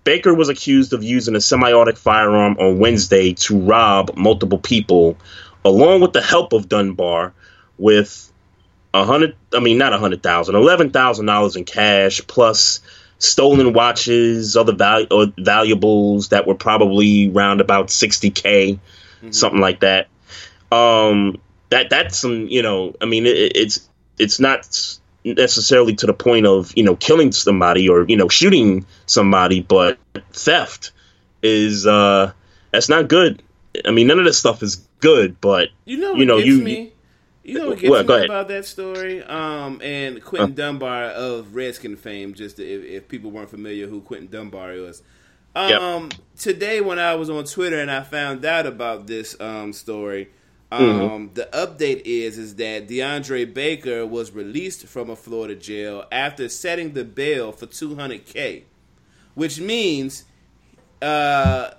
Baker 0.04 0.32
was 0.32 0.48
accused 0.48 0.92
of 0.92 1.02
using 1.02 1.34
a 1.34 1.40
semi-automatic 1.40 1.98
firearm 1.98 2.56
on 2.60 2.78
Wednesday 2.78 3.32
to 3.32 3.58
rob 3.58 4.16
multiple 4.16 4.58
people, 4.58 5.16
along 5.64 6.00
with 6.00 6.12
the 6.12 6.22
help 6.22 6.52
of 6.52 6.68
Dunbar, 6.68 7.32
with 7.76 8.32
a 8.92 9.04
hundred. 9.04 9.34
I 9.52 9.58
mean, 9.58 9.76
not 9.76 9.92
a 9.92 9.98
hundred 9.98 10.22
thousand, 10.22 10.54
eleven 10.54 10.90
thousand 10.90 11.26
dollars 11.26 11.56
in 11.56 11.64
cash 11.64 12.24
plus 12.28 12.78
stolen 13.18 13.72
watches, 13.72 14.56
other 14.56 14.74
val- 14.76 15.08
or 15.10 15.32
valuables 15.36 16.28
that 16.28 16.46
were 16.46 16.54
probably 16.54 17.30
around 17.30 17.60
about 17.60 17.90
sixty 17.90 18.30
k, 18.30 18.78
something 19.32 19.60
like 19.60 19.80
that. 19.80 20.06
Um, 20.70 21.40
that 21.70 21.90
that's 21.90 22.18
some, 22.18 22.46
you 22.46 22.62
know, 22.62 22.94
I 23.00 23.06
mean, 23.06 23.26
it, 23.26 23.56
it's 23.56 23.88
it's 24.20 24.38
not 24.38 24.98
necessarily 25.24 25.94
to 25.96 26.06
the 26.06 26.12
point 26.14 26.46
of 26.46 26.72
you 26.76 26.82
know 26.84 26.96
killing 26.96 27.32
somebody 27.32 27.88
or 27.88 28.04
you 28.08 28.16
know 28.16 28.28
shooting 28.28 28.86
somebody, 29.06 29.60
but 29.60 29.98
theft 30.32 30.92
is 31.42 31.86
uh 31.86 32.32
that's 32.70 32.88
not 32.88 33.08
good. 33.08 33.42
I 33.84 33.90
mean, 33.90 34.06
none 34.06 34.18
of 34.18 34.24
this 34.24 34.38
stuff 34.38 34.62
is 34.62 34.76
good, 35.00 35.40
but 35.40 35.68
You 35.84 35.96
know 35.98 36.14
You 36.14 36.24
know, 36.26 36.36
gets 36.38 36.48
you- 36.48 36.62
me? 36.62 36.90
You 37.46 37.58
know 37.58 37.68
what 37.70 37.78
gets? 37.78 37.90
Go 37.90 38.00
me 38.02 38.14
ahead. 38.14 38.24
about 38.24 38.48
that 38.48 38.64
story? 38.64 39.22
Um, 39.22 39.78
and 39.82 40.22
Quinton 40.24 40.54
Dunbar 40.54 41.04
of 41.10 41.54
Redskin 41.54 41.94
fame, 41.96 42.32
just 42.32 42.58
if, 42.58 42.82
if 42.84 43.06
people 43.08 43.30
weren't 43.30 43.50
familiar 43.50 43.86
who 43.86 44.00
Quinton 44.00 44.28
Dunbar 44.30 44.72
is. 44.72 45.02
Yep. 45.54 45.78
Um, 45.80 46.08
today 46.38 46.80
when 46.80 46.98
I 46.98 47.14
was 47.16 47.28
on 47.28 47.44
Twitter 47.44 47.78
and 47.78 47.90
I 47.90 48.02
found 48.02 48.44
out 48.46 48.66
about 48.66 49.06
this 49.06 49.38
um 49.40 49.72
story, 49.74 50.30
um, 50.72 50.80
Mm-hmm. 50.80 51.34
the 51.34 51.48
update 51.52 52.02
is 52.04 52.38
is 52.38 52.56
that 52.56 52.88
DeAndre 52.88 53.52
Baker 53.52 54.06
was 54.06 54.32
released 54.32 54.86
from 54.86 55.10
a 55.10 55.16
Florida 55.16 55.54
jail 55.54 56.04
after 56.10 56.48
setting 56.48 56.92
the 56.94 57.04
bail 57.04 57.52
for 57.52 57.66
200k, 57.66 58.64
which 59.34 59.60
means 59.60 60.24
uh 61.02 61.70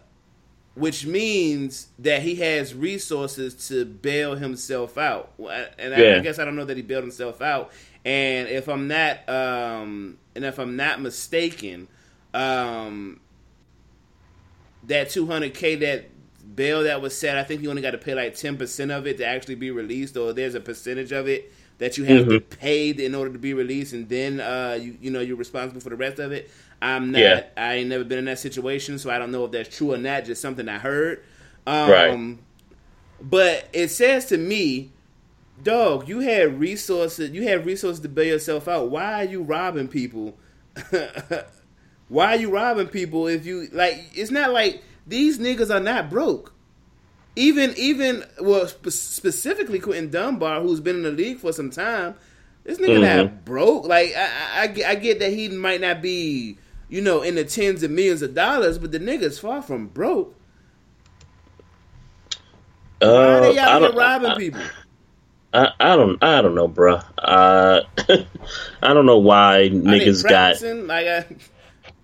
which 0.75 1.05
means 1.05 1.87
that 1.99 2.21
he 2.21 2.35
has 2.35 2.73
resources 2.73 3.67
to 3.69 3.85
bail 3.85 4.35
himself 4.35 4.97
out. 4.97 5.31
And 5.79 5.93
I, 5.93 5.97
I 6.17 6.19
guess 6.19 6.37
I 6.37 6.43
don't 6.45 6.57
know 6.57 6.65
that 6.65 6.75
he 6.75 6.83
bailed 6.83 7.03
himself 7.03 7.41
out. 7.41 7.71
And 8.03 8.49
if 8.49 8.67
I'm 8.67 8.87
not, 8.87 9.27
um, 9.29 10.17
and 10.35 10.43
if 10.43 10.59
I'm 10.59 10.75
not 10.75 10.99
mistaken, 11.01 11.87
um, 12.33 13.21
that 14.83 15.07
200k 15.07 15.79
that 15.79 16.14
bail 16.55 16.83
that 16.83 17.01
was 17.01 17.17
set, 17.17 17.37
I 17.37 17.43
think 17.43 17.61
you 17.61 17.69
only 17.69 17.81
got 17.81 17.91
to 17.91 17.97
pay 17.97 18.13
like 18.13 18.33
10% 18.33 18.95
of 18.95 19.07
it 19.07 19.17
to 19.17 19.25
actually 19.25 19.55
be 19.55 19.71
released, 19.71 20.17
or 20.17 20.33
there's 20.33 20.55
a 20.55 20.59
percentage 20.59 21.11
of 21.11 21.27
it 21.27 21.51
that 21.77 21.97
you 21.97 22.05
have 22.05 22.27
to 22.29 22.39
pay 22.39 22.91
in 22.91 23.13
order 23.13 23.31
to 23.31 23.39
be 23.39 23.53
released, 23.53 23.93
and 23.93 24.07
then 24.07 24.39
uh, 24.39 24.77
you 24.79 24.97
you 25.01 25.11
know 25.11 25.19
you're 25.19 25.35
responsible 25.35 25.81
for 25.81 25.89
the 25.89 25.95
rest 25.95 26.19
of 26.19 26.31
it. 26.31 26.49
I'm 26.81 27.11
not. 27.11 27.21
Yeah. 27.21 27.43
I 27.57 27.75
ain't 27.75 27.89
never 27.89 28.03
been 28.03 28.19
in 28.19 28.25
that 28.25 28.39
situation, 28.39 28.97
so 28.99 29.09
I 29.09 29.17
don't 29.17 29.31
know 29.31 29.45
if 29.45 29.51
that's 29.51 29.75
true 29.75 29.93
or 29.93 29.97
not. 29.97 30.25
Just 30.25 30.41
something 30.41 30.67
I 30.69 30.77
heard. 30.77 31.23
Um, 31.67 31.89
Right. 31.89 32.37
But 33.21 33.69
it 33.73 33.89
says 33.89 34.25
to 34.27 34.37
me, 34.37 34.91
dog, 35.63 36.07
you 36.07 36.19
had 36.19 36.59
resources. 36.59 37.31
You 37.31 37.43
had 37.43 37.65
resources 37.65 38.01
to 38.01 38.09
bail 38.09 38.25
yourself 38.25 38.67
out. 38.67 38.89
Why 38.89 39.21
are 39.21 39.25
you 39.25 39.41
robbing 39.41 39.87
people? 39.87 40.37
Why 42.07 42.35
are 42.35 42.35
you 42.35 42.51
robbing 42.51 42.87
people 42.87 43.27
if 43.27 43.45
you 43.45 43.67
like? 43.71 44.11
It's 44.13 44.31
not 44.31 44.51
like 44.51 44.83
these 45.07 45.39
niggas 45.39 45.73
are 45.73 45.79
not 45.79 46.09
broke. 46.09 46.53
Even 47.35 47.73
even 47.77 48.23
well 48.39 48.67
spe- 48.67 48.89
specifically 48.89 49.79
Quinton 49.79 50.09
Dunbar, 50.09 50.61
who's 50.61 50.79
been 50.79 50.97
in 50.97 51.03
the 51.03 51.11
league 51.11 51.39
for 51.39 51.51
some 51.51 51.69
time, 51.69 52.15
this 52.63 52.79
nigga 52.79 53.01
not 53.01 53.45
broke. 53.45 53.85
Like 53.85 54.13
I, 54.15 54.63
I, 54.63 54.91
I 54.91 54.95
get- 54.95 55.19
that 55.19 55.31
he 55.33 55.49
might 55.49 55.81
not 55.81 56.01
be 56.01 56.57
you 56.87 57.01
know 57.01 57.21
in 57.21 57.35
the 57.35 57.43
tens 57.43 57.83
of 57.83 57.91
millions 57.91 58.21
of 58.21 58.33
dollars, 58.33 58.77
but 58.77 58.91
the 58.91 58.99
nigga's 58.99 59.37
far 59.37 59.61
from 59.61 59.87
broke. 59.87 60.35
Why 62.99 63.07
are 63.09 63.37
uh, 63.37 63.41
they 63.41 63.59
I 63.59 63.65
out 63.65 63.81
here 63.81 63.91
robbing 63.91 64.31
I, 64.31 64.37
people? 64.37 64.61
I, 65.53 65.69
I 65.79 65.95
don't. 65.95 66.23
I 66.23 66.41
don't 66.41 66.55
know, 66.55 66.67
bruh. 66.67 67.03
Uh, 67.17 67.81
I 68.81 68.93
don't 68.93 69.05
know 69.05 69.19
why 69.19 69.69
niggas 69.71 70.27
got 70.27 70.61
like 70.87 71.07
I, 71.07 71.25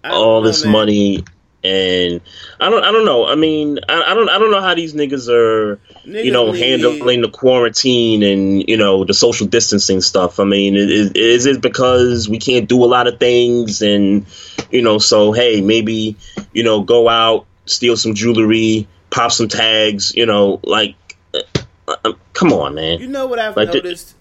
I 0.04 0.12
all 0.12 0.41
know, 0.41 0.47
this 0.47 0.64
man. 0.64 0.74
money. 0.74 1.24
And 1.64 2.22
I 2.59 2.70
don't, 2.72 2.84
I 2.84 2.91
don't 2.91 3.05
know. 3.05 3.28
I 3.28 3.36
mean, 3.36 3.80
I, 3.88 4.01
I 4.01 4.14
don't, 4.16 4.30
I 4.30 4.39
don't 4.39 4.49
know 4.49 4.62
how 4.62 4.74
these 4.74 4.93
niggas 4.95 5.30
are, 5.30 5.80
Niggas 6.07 6.26
you 6.26 6.32
know, 6.32 6.51
need- 6.51 6.59
handling 6.59 7.22
the 7.22 7.30
quarantine 7.30 8.24
and 8.24 8.68
you 8.68 8.78
know 8.78 9.03
the 9.05 9.14
social 9.14 9.45
distancing 9.45 10.01
stuff. 10.01 10.39
I 10.39 10.43
mean, 10.43 10.76
is, 10.76 11.12
is 11.12 11.45
it 11.45 11.62
because 11.62 12.28
we 12.28 12.39
can't 12.39 12.68
do 12.68 12.84
a 12.84 12.88
lot 12.88 13.05
of 13.07 13.20
things, 13.20 13.84
and 13.84 14.26
you 14.72 14.82
know, 14.82 14.97
so 14.97 15.34
hey, 15.34 15.62
maybe 15.62 16.16
you 16.51 16.64
know, 16.64 16.82
go 16.82 17.07
out, 17.07 17.45
steal 17.68 17.95
some 17.95 18.16
jewelry, 18.16 18.88
pop 19.12 19.32
some 19.32 19.47
tags, 19.47 20.16
you 20.16 20.26
know, 20.26 20.59
like, 20.64 20.95
uh, 21.36 21.41
uh, 21.88 22.14
come 22.34 22.51
on, 22.53 22.74
man. 22.74 22.99
You 22.99 23.07
know 23.07 23.28
what 23.28 23.38
I've 23.38 23.55
Like 23.55 23.68
the- 23.70 23.76
noticed? 23.78 24.16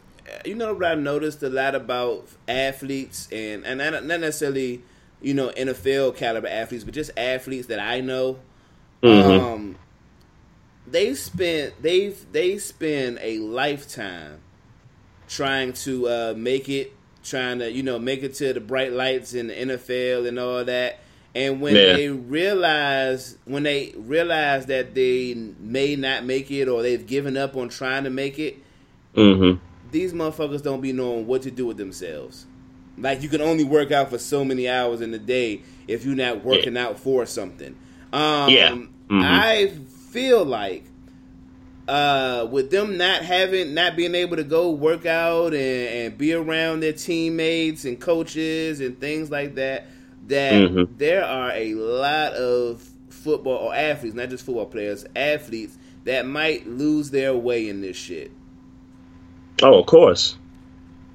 you 0.45 0.55
know 0.55 0.75
what 0.75 0.85
I've 0.85 0.99
noticed 0.99 1.43
a 1.43 1.49
lot 1.49 1.75
about 1.75 2.27
athletes, 2.47 3.29
and 3.33 3.65
and 3.65 3.79
not 3.79 4.05
necessarily 4.05 4.83
you 5.23 5.35
know 5.35 5.49
NFL 5.51 6.17
caliber 6.17 6.49
athletes, 6.49 6.85
but 6.85 6.95
just 6.95 7.11
athletes 7.17 7.67
that 7.69 7.81
I 7.81 8.01
know. 8.01 8.39
Mhm. 9.03 9.41
Um, 9.41 9.77
they 10.87 11.15
spent 11.15 11.81
they've 11.83 12.17
they 12.33 12.59
spend 12.59 13.19
a 13.23 13.39
lifetime 13.39 14.39
trying 15.29 15.73
to 15.73 16.09
uh, 16.09 16.35
make 16.37 16.69
it, 16.69 16.93
trying 17.23 17.59
to 17.61 17.71
you 17.71 17.83
know 17.83 17.99
make 17.99 18.23
it 18.23 18.35
to 18.35 18.53
the 18.53 18.61
bright 18.61 18.93
lights 18.93 19.35
in 19.35 19.49
the 19.49 19.55
NFL 19.55 20.27
and 20.27 20.39
all 20.39 20.65
that. 20.65 21.01
And 21.35 21.61
when 21.61 21.77
Yeah. 21.77 21.93
they 21.93 22.09
realize 22.09 23.37
when 23.45 23.63
they 23.63 23.95
realize 23.97 24.67
that 24.67 24.95
they 24.95 25.35
may 25.61 25.95
not 25.97 26.25
make 26.25 26.51
it 26.51 26.67
or 26.69 26.83
they've 26.83 27.07
given 27.07 27.37
up 27.37 27.57
on 27.57 27.69
trying 27.69 28.05
to 28.05 28.11
make 28.11 28.39
it, 28.39 28.57
hmm 29.15 29.53
these 29.93 30.13
motherfuckers 30.13 30.63
don't 30.63 30.81
be 30.81 30.93
knowing 30.93 31.27
what 31.27 31.43
to 31.43 31.51
do 31.51 31.67
with 31.67 31.77
themselves. 31.77 32.47
Like 33.01 33.23
you 33.23 33.29
can 33.29 33.41
only 33.41 33.65
work 33.65 33.91
out 33.93 34.11
for 34.11 34.19
so 34.19 34.45
many 34.45 34.69
hours 34.69 35.01
in 35.01 35.11
the 35.11 35.19
day 35.19 35.63
if 35.89 36.05
you're 36.05 36.15
not 36.15 36.45
working 36.45 36.77
out 36.77 36.99
for 36.99 37.27
something. 37.27 37.75
Um, 38.13 38.51
Yeah. 38.51 38.71
Mhm. 39.09 39.23
I 39.23 39.69
feel 40.11 40.45
like 40.45 40.85
uh, 41.89 42.47
with 42.51 42.71
them 42.71 42.97
not 42.97 43.23
having, 43.23 43.75
not 43.75 43.97
being 43.97 44.15
able 44.15 44.37
to 44.37 44.45
go 44.45 44.71
work 44.71 45.07
out 45.07 45.53
and, 45.53 45.89
and 45.89 46.19
be 46.19 46.33
around 46.33 46.81
their 46.81 46.93
teammates 46.93 47.85
and 47.85 47.99
coaches 47.99 48.81
and 48.81 49.01
things 49.01 49.29
like 49.29 49.57
that, 49.57 49.87
that 50.29 50.53
Mhm. 50.53 50.89
there 50.99 51.25
are 51.25 51.51
a 51.53 51.75
lot 51.75 52.33
of 52.35 52.89
football 53.09 53.57
or 53.57 53.75
athletes, 53.75 54.15
not 54.15 54.31
just 54.31 54.47
football 54.47 54.67
players, 54.67 55.05
athletes 55.17 55.77
that 56.05 56.27
might 56.27 56.69
lose 56.69 57.11
their 57.11 57.35
way 57.35 57.69
in 57.69 57.81
this 57.81 57.97
shit. 57.97 58.31
Oh, 59.63 59.81
of 59.81 59.87
course, 59.87 60.37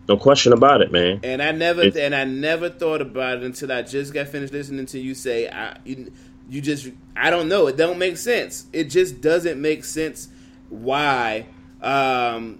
no 0.07 0.17
question 0.17 0.53
about 0.53 0.81
it, 0.81 0.91
man. 0.91 1.19
And 1.23 1.41
I 1.41 1.51
never 1.51 1.83
It- 1.83 1.97
and 1.97 2.13
I 2.15 2.23
never 2.25 2.69
thought 2.69 3.01
about 3.01 3.37
it 3.37 3.43
until 3.43 3.71
I 3.71 3.81
just 3.81 4.13
got 4.13 4.27
finished 4.27 4.53
listening 4.53 4.85
to 4.87 4.99
you 4.99 5.13
say 5.15 5.47
I 5.49 5.77
you, 5.85 6.11
you 6.49 6.61
just 6.61 6.89
I 7.15 7.29
don't 7.29 7.49
know 7.49 7.67
it 7.67 7.77
don't 7.77 7.97
make 7.97 8.17
sense. 8.17 8.65
It 8.73 8.85
just 8.85 9.21
doesn't 9.21 9.61
make 9.61 9.83
sense 9.83 10.29
why 10.69 11.47
um, 11.81 12.59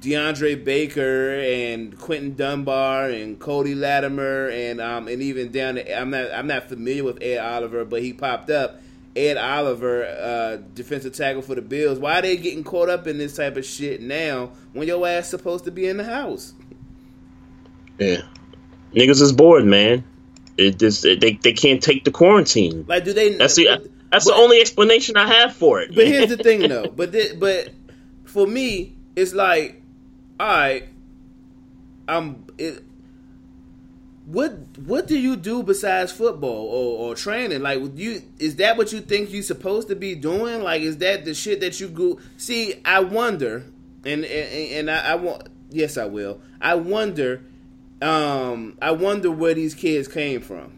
DeAndre 0.00 0.64
Baker 0.64 1.34
and 1.38 1.96
Quinton 1.98 2.34
Dunbar 2.34 3.10
and 3.10 3.38
Cody 3.38 3.74
Latimer 3.74 4.48
and 4.48 4.80
um, 4.80 5.08
and 5.08 5.22
even 5.22 5.52
down 5.52 5.74
to, 5.76 5.98
I'm 6.00 6.10
not 6.10 6.30
I'm 6.32 6.46
not 6.46 6.68
familiar 6.68 7.04
with 7.04 7.22
Ed 7.22 7.38
Oliver, 7.38 7.84
but 7.84 8.02
he 8.02 8.12
popped 8.12 8.50
up. 8.50 8.80
Ed 9.14 9.36
Oliver, 9.36 10.06
uh, 10.06 10.56
defensive 10.74 11.12
tackle 11.12 11.42
for 11.42 11.54
the 11.54 11.60
Bills. 11.60 11.98
Why 11.98 12.18
are 12.18 12.22
they 12.22 12.38
getting 12.38 12.64
caught 12.64 12.88
up 12.88 13.06
in 13.06 13.18
this 13.18 13.36
type 13.36 13.58
of 13.58 13.66
shit 13.66 14.00
now 14.00 14.52
when 14.72 14.88
your 14.88 15.06
ass 15.06 15.28
supposed 15.28 15.64
to 15.66 15.70
be 15.70 15.86
in 15.86 15.98
the 15.98 16.04
house? 16.04 16.54
Yeah, 18.02 18.22
niggas 18.94 19.20
is 19.22 19.32
bored, 19.32 19.64
man. 19.64 20.04
It 20.58 20.78
just 20.78 21.02
they 21.02 21.14
they 21.16 21.52
can't 21.52 21.82
take 21.82 22.04
the 22.04 22.10
quarantine. 22.10 22.84
Like, 22.88 23.04
do 23.04 23.12
they? 23.12 23.34
That's 23.34 23.54
the 23.56 23.90
that's 24.10 24.24
but- 24.26 24.34
the 24.34 24.40
only 24.40 24.60
explanation 24.60 25.16
I 25.16 25.26
have 25.26 25.54
for 25.54 25.80
it. 25.80 25.94
But 25.94 26.06
here's 26.06 26.28
the 26.28 26.36
thing, 26.36 26.68
though. 26.68 26.86
But 26.88 27.12
thi- 27.12 27.34
but 27.38 27.70
for 28.24 28.46
me, 28.46 28.94
it's 29.16 29.32
like, 29.32 29.82
all 30.38 30.46
right, 30.46 30.88
I'm. 32.08 32.44
It, 32.58 32.84
what 34.24 34.52
what 34.86 35.08
do 35.08 35.18
you 35.18 35.34
do 35.34 35.62
besides 35.64 36.12
football 36.12 36.66
or, 36.68 37.08
or 37.10 37.14
training? 37.16 37.60
Like, 37.62 37.80
you 37.96 38.22
is 38.38 38.56
that 38.56 38.76
what 38.76 38.92
you 38.92 39.00
think 39.00 39.32
you're 39.32 39.42
supposed 39.42 39.88
to 39.88 39.96
be 39.96 40.14
doing? 40.14 40.62
Like, 40.62 40.82
is 40.82 40.98
that 40.98 41.24
the 41.24 41.34
shit 41.34 41.60
that 41.60 41.80
you 41.80 41.88
go? 41.88 42.20
See, 42.36 42.74
I 42.84 43.00
wonder, 43.00 43.64
and 44.04 44.24
and, 44.24 44.72
and 44.88 44.90
I, 44.90 45.12
I 45.12 45.14
want. 45.16 45.48
Yes, 45.70 45.96
I 45.96 46.04
will. 46.04 46.40
I 46.60 46.74
wonder. 46.76 47.42
Um, 48.02 48.76
I 48.82 48.90
wonder 48.90 49.30
where 49.30 49.54
these 49.54 49.74
kids 49.74 50.08
came 50.08 50.40
from. 50.40 50.72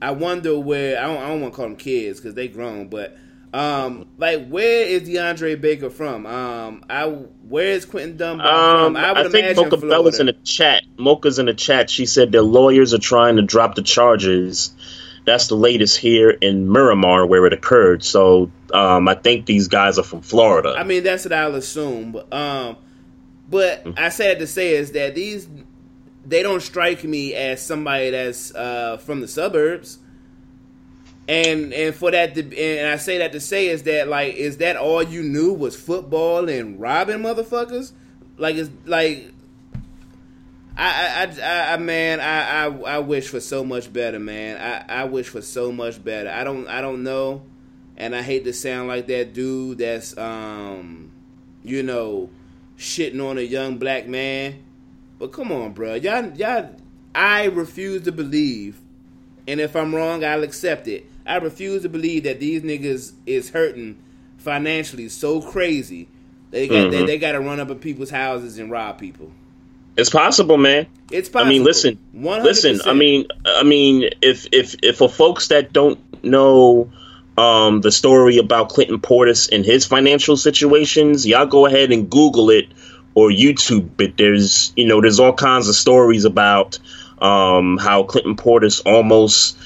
I 0.00 0.12
wonder 0.12 0.58
where 0.58 0.98
I 0.98 1.06
don't, 1.06 1.16
I 1.16 1.28
don't 1.28 1.40
want 1.40 1.54
to 1.54 1.56
call 1.56 1.66
them 1.66 1.76
kids 1.76 2.20
because 2.20 2.34
they 2.34 2.48
grown, 2.48 2.88
but 2.88 3.16
um, 3.52 4.06
like 4.18 4.46
where 4.48 4.86
is 4.86 5.08
DeAndre 5.08 5.60
Baker 5.60 5.90
from? 5.90 6.26
Um, 6.26 6.84
I 6.88 7.06
where 7.06 7.68
is 7.68 7.84
Quinton 7.84 8.16
Dunbar 8.16 8.46
Um, 8.46 8.94
from? 8.94 9.04
I, 9.04 9.22
would 9.22 9.32
think 9.32 9.56
Mocha 9.56 9.76
Bella's 9.78 10.20
in 10.20 10.26
the 10.26 10.34
chat. 10.44 10.84
Mocha's 10.98 11.38
in 11.38 11.46
the 11.46 11.54
chat. 11.54 11.88
She 11.90 12.06
said 12.06 12.30
their 12.30 12.42
lawyers 12.42 12.92
are 12.92 12.98
trying 12.98 13.36
to 13.36 13.42
drop 13.42 13.74
the 13.74 13.82
charges. 13.82 14.74
That's 15.24 15.48
the 15.48 15.56
latest 15.56 15.98
here 15.98 16.30
in 16.30 16.70
Miramar 16.70 17.26
where 17.26 17.44
it 17.46 17.52
occurred. 17.52 18.02
So 18.04 18.50
um, 18.72 19.08
I 19.08 19.14
think 19.14 19.46
these 19.46 19.68
guys 19.68 19.98
are 19.98 20.04
from 20.04 20.22
Florida. 20.22 20.74
I 20.76 20.84
mean, 20.84 21.02
that's 21.02 21.24
what 21.24 21.32
I'll 21.32 21.54
assume. 21.54 22.12
But 22.12 22.32
um, 22.32 22.76
but 23.48 23.86
I 23.96 24.10
said 24.10 24.38
to 24.40 24.46
say 24.46 24.74
is 24.74 24.92
that 24.92 25.14
these 25.14 25.48
they 26.28 26.42
don't 26.42 26.60
strike 26.60 27.04
me 27.04 27.34
as 27.34 27.64
somebody 27.64 28.10
that's 28.10 28.54
uh, 28.54 28.98
from 28.98 29.20
the 29.20 29.28
suburbs. 29.28 29.98
And 31.26 31.72
and 31.74 31.94
for 31.94 32.10
that 32.10 32.34
to, 32.34 32.58
and 32.58 32.88
I 32.88 32.96
say 32.96 33.18
that 33.18 33.32
to 33.32 33.40
say 33.40 33.68
is 33.68 33.82
that 33.84 34.08
like 34.08 34.34
is 34.34 34.58
that 34.58 34.76
all 34.76 35.02
you 35.02 35.22
knew 35.22 35.52
was 35.52 35.76
football 35.76 36.48
and 36.48 36.80
robbing 36.80 37.18
motherfuckers? 37.18 37.92
Like 38.38 38.56
it's 38.56 38.70
like 38.86 39.30
I 40.76 41.26
I, 41.26 41.42
I, 41.42 41.74
I 41.74 41.76
man 41.76 42.20
I, 42.20 42.64
I 42.64 42.94
I 42.94 42.98
wish 43.00 43.28
for 43.28 43.40
so 43.40 43.62
much 43.62 43.92
better, 43.92 44.18
man. 44.18 44.56
I, 44.56 45.02
I 45.02 45.04
wish 45.04 45.28
for 45.28 45.42
so 45.42 45.70
much 45.70 46.02
better. 46.02 46.30
I 46.30 46.44
don't 46.44 46.66
I 46.66 46.80
don't 46.80 47.02
know, 47.02 47.42
and 47.98 48.16
I 48.16 48.22
hate 48.22 48.44
to 48.44 48.54
sound 48.54 48.88
like 48.88 49.06
that 49.08 49.34
dude 49.34 49.78
that's 49.78 50.16
um, 50.16 51.10
you 51.62 51.82
know, 51.82 52.30
shitting 52.78 53.22
on 53.22 53.36
a 53.36 53.42
young 53.42 53.76
black 53.76 54.06
man. 54.06 54.64
But 55.18 55.32
come 55.32 55.50
on, 55.52 55.72
bro, 55.72 55.94
y'all 55.94 56.30
y'all. 56.36 56.70
I 57.14 57.46
refuse 57.46 58.02
to 58.02 58.12
believe, 58.12 58.78
and 59.48 59.60
if 59.60 59.74
I'm 59.74 59.94
wrong, 59.94 60.24
I'll 60.24 60.44
accept 60.44 60.86
it. 60.86 61.06
I 61.26 61.36
refuse 61.36 61.82
to 61.82 61.88
believe 61.88 62.24
that 62.24 62.38
these 62.40 62.62
niggas 62.62 63.12
is 63.26 63.50
hurting 63.50 63.98
financially 64.36 65.08
so 65.08 65.40
crazy. 65.40 66.08
They 66.50 66.68
got 66.68 66.90
they, 66.90 67.02
Mhm. 67.02 67.06
they 67.06 67.18
got 67.18 67.32
to 67.32 67.40
run 67.40 67.60
up 67.60 67.70
at 67.70 67.80
people's 67.80 68.10
houses 68.10 68.58
and 68.58 68.70
rob 68.70 68.98
people. 68.98 69.30
it's 69.96 70.10
possible, 70.10 70.56
man. 70.56 70.86
It's 71.10 71.28
possible. 71.28 71.48
I 71.48 71.50
mean, 71.50 71.64
listen, 71.64 71.98
100%. 72.14 72.44
listen. 72.44 72.80
I 72.86 72.92
mean, 72.94 73.26
I 73.44 73.64
mean, 73.64 74.10
if 74.22 74.46
if 74.52 74.76
if 74.82 74.96
for 74.98 75.08
folks 75.08 75.48
that 75.48 75.72
don't 75.72 75.98
know 76.24 76.88
um, 77.36 77.80
the 77.80 77.90
story 77.90 78.38
about 78.38 78.68
Clinton 78.68 78.98
Portis 79.00 79.48
and 79.52 79.64
his 79.64 79.84
financial 79.86 80.36
situations, 80.36 81.26
y'all 81.26 81.46
go 81.46 81.66
ahead 81.66 81.90
and 81.92 82.08
Google 82.08 82.50
it 82.50 82.66
or 83.14 83.30
YouTube 83.30 83.90
But 83.96 84.16
There's 84.16 84.72
you 84.76 84.86
know, 84.86 85.00
there's 85.00 85.20
all 85.20 85.32
kinds 85.32 85.68
of 85.68 85.74
stories 85.74 86.24
about 86.24 86.78
um, 87.20 87.78
how 87.78 88.04
Clinton 88.04 88.36
Portis 88.36 88.80
almost 88.86 89.56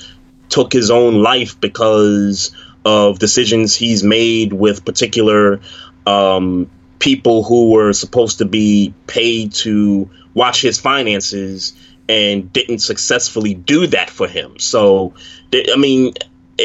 took 0.49 0.73
his 0.73 0.91
own 0.91 1.23
life 1.23 1.61
because 1.61 2.55
of 2.85 3.19
decisions 3.19 3.75
he's 3.75 4.03
made 4.03 4.53
with 4.53 4.85
particular 4.85 5.61
um, 6.07 6.71
people 6.99 7.43
who 7.43 7.71
were 7.71 7.93
supposed 7.93 8.39
to 8.39 8.45
be 8.45 8.93
paid 9.07 9.53
to 9.53 10.11
watch 10.35 10.61
his 10.61 10.81
finances 10.81 11.75
and 12.09 12.53
didn't 12.53 12.79
successfully 12.79 13.55
do 13.55 13.87
that 13.87 14.11
for 14.11 14.27
him. 14.27 14.59
So, 14.59 15.15
I 15.53 15.77
mean, 15.77 16.15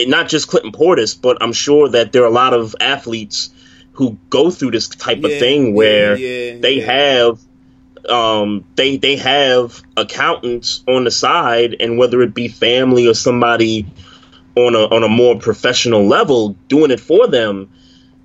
not 0.07 0.28
just 0.28 0.47
Clinton 0.47 0.71
Portis, 0.71 1.19
but 1.19 1.38
I'm 1.41 1.53
sure 1.53 1.89
that 1.89 2.11
there 2.11 2.23
are 2.23 2.28
a 2.28 2.32
lot 2.32 2.53
of 2.53 2.75
athletes 2.80 3.49
who 3.98 4.18
go 4.30 4.52
through 4.52 4.72
this 4.72 4.88
type 4.88 5.20
Yeah, 5.20 5.34
of 5.34 5.39
thing 5.39 5.74
where 5.74 6.16
yeah, 6.18 6.54
they 6.62 6.76
yeah. 6.76 6.86
have 6.86 7.39
um 8.10 8.64
they 8.76 8.98
they 8.98 9.18
have 9.18 9.82
accountants 9.98 10.84
on 10.88 11.04
the 11.04 11.12
side 11.12 11.76
and 11.80 11.98
whether 11.98 12.22
it 12.22 12.34
be 12.34 12.48
family 12.48 13.08
or 13.08 13.14
somebody 13.14 13.86
on 14.56 14.76
a 14.76 14.80
on 14.80 15.04
a 15.04 15.10
more 15.10 15.38
professional 15.39 16.08
level 16.08 16.56
doing 16.68 16.91
it 16.91 17.00
for 17.00 17.28
them 17.28 17.70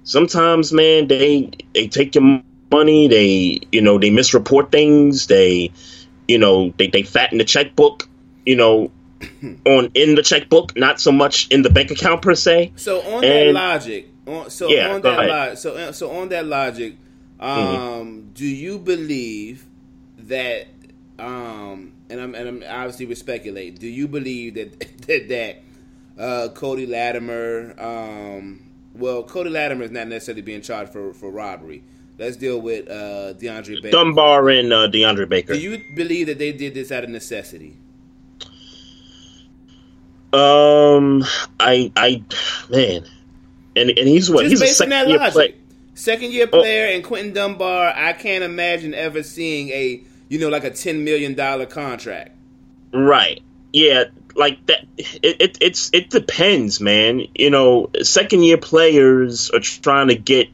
sometimes 0.04 0.72
man 0.72 1.08
they 1.08 1.50
they 1.74 1.88
take 1.88 2.14
your 2.14 2.42
money 2.70 3.08
they 3.08 3.60
you 3.72 3.80
know 3.82 3.98
they 3.98 4.10
misreport 4.10 4.70
things 4.70 5.26
they 5.26 5.70
you 6.28 6.38
know 6.38 6.72
they 6.78 6.88
they 6.88 7.02
fatten 7.02 7.38
the 7.38 7.44
checkbook 7.44 8.08
you 8.46 8.56
know 8.56 8.90
on 9.66 9.90
in 9.94 10.14
the 10.14 10.22
checkbook 10.22 10.76
not 10.76 11.00
so 11.00 11.12
much 11.12 11.48
in 11.48 11.62
the 11.62 11.70
bank 11.70 11.90
account 11.90 12.22
per 12.22 12.34
se 12.34 12.72
So 12.76 13.00
on 13.00 13.20
that 13.22 13.52
logic, 13.52 14.11
on, 14.32 14.50
so 14.50 14.68
Yeah, 14.68 14.94
on 14.94 15.02
that 15.02 15.18
ahead. 15.18 15.30
Mm-hmm. 15.30 15.30
logic, 15.30 15.58
so 15.58 15.74
uh, 15.74 15.92
so 15.92 16.10
on 16.10 16.28
that 16.30 16.46
logic, 16.46 16.96
um, 17.40 18.30
do 18.34 18.46
you 18.46 18.78
believe 18.78 19.66
that? 20.18 20.68
Um, 21.18 21.92
and 22.10 22.20
I'm 22.20 22.34
and 22.34 22.48
I'm 22.48 22.62
obviously 22.68 23.06
we're 23.06 23.14
speculating. 23.14 23.74
Do 23.74 23.88
you 23.88 24.08
believe 24.08 24.54
that 24.54 24.80
that 25.06 25.28
that 25.28 25.62
uh, 26.18 26.48
Cody 26.54 26.86
Latimer. 26.86 27.74
Um, 27.78 28.62
well, 28.94 29.22
Cody 29.22 29.50
Latimer 29.50 29.84
is 29.84 29.90
not 29.90 30.08
necessarily 30.08 30.42
being 30.42 30.62
charged 30.62 30.92
for, 30.92 31.12
for 31.14 31.30
robbery. 31.30 31.82
Let's 32.18 32.36
deal 32.36 32.60
with 32.60 32.88
uh, 32.88 33.34
DeAndre 33.34 33.82
Baker. 33.82 33.90
Dunbar 33.90 34.48
and 34.50 34.72
uh, 34.72 34.88
DeAndre 34.88 35.28
Baker. 35.28 35.54
Do 35.54 35.60
you 35.60 35.82
believe 35.96 36.26
that 36.26 36.38
they 36.38 36.52
did 36.52 36.74
this 36.74 36.92
out 36.92 37.04
of 37.04 37.10
necessity? 37.10 37.76
Um, 40.32 41.24
I, 41.58 41.90
I, 41.96 42.22
man, 42.70 43.04
and 43.76 43.90
and 43.90 44.08
he's 44.08 44.30
what? 44.30 44.42
Just 44.42 44.50
he's 44.52 44.60
a 44.60 44.64
based 44.64 44.82
on 44.82 44.88
that 44.90 45.00
second 45.00 45.10
year 45.10 45.18
logic. 45.18 45.32
play. 45.34 45.54
Second 45.94 46.32
year 46.32 46.48
Oh. 46.52 46.60
player 46.60 46.86
and 46.86 47.04
Quinton 47.04 47.32
Dunbar, 47.34 47.92
I 47.94 48.12
can't 48.14 48.42
imagine 48.44 48.94
ever 48.94 49.22
seeing 49.22 49.68
a 49.70 50.00
you 50.28 50.38
know 50.38 50.48
like 50.48 50.64
a 50.64 50.70
ten 50.70 51.04
million 51.04 51.34
dollar 51.34 51.66
contract. 51.66 52.36
Right. 52.92 53.42
Yeah, 53.72 54.04
like 54.34 54.64
that. 54.66 54.84
It, 54.98 55.36
it 55.40 55.58
it's 55.60 55.90
it 55.92 56.10
depends, 56.10 56.80
man. 56.80 57.22
You 57.34 57.50
know, 57.50 57.90
second 58.02 58.42
year 58.42 58.58
players 58.58 59.50
are 59.50 59.60
trying 59.60 60.08
to 60.08 60.14
get, 60.14 60.48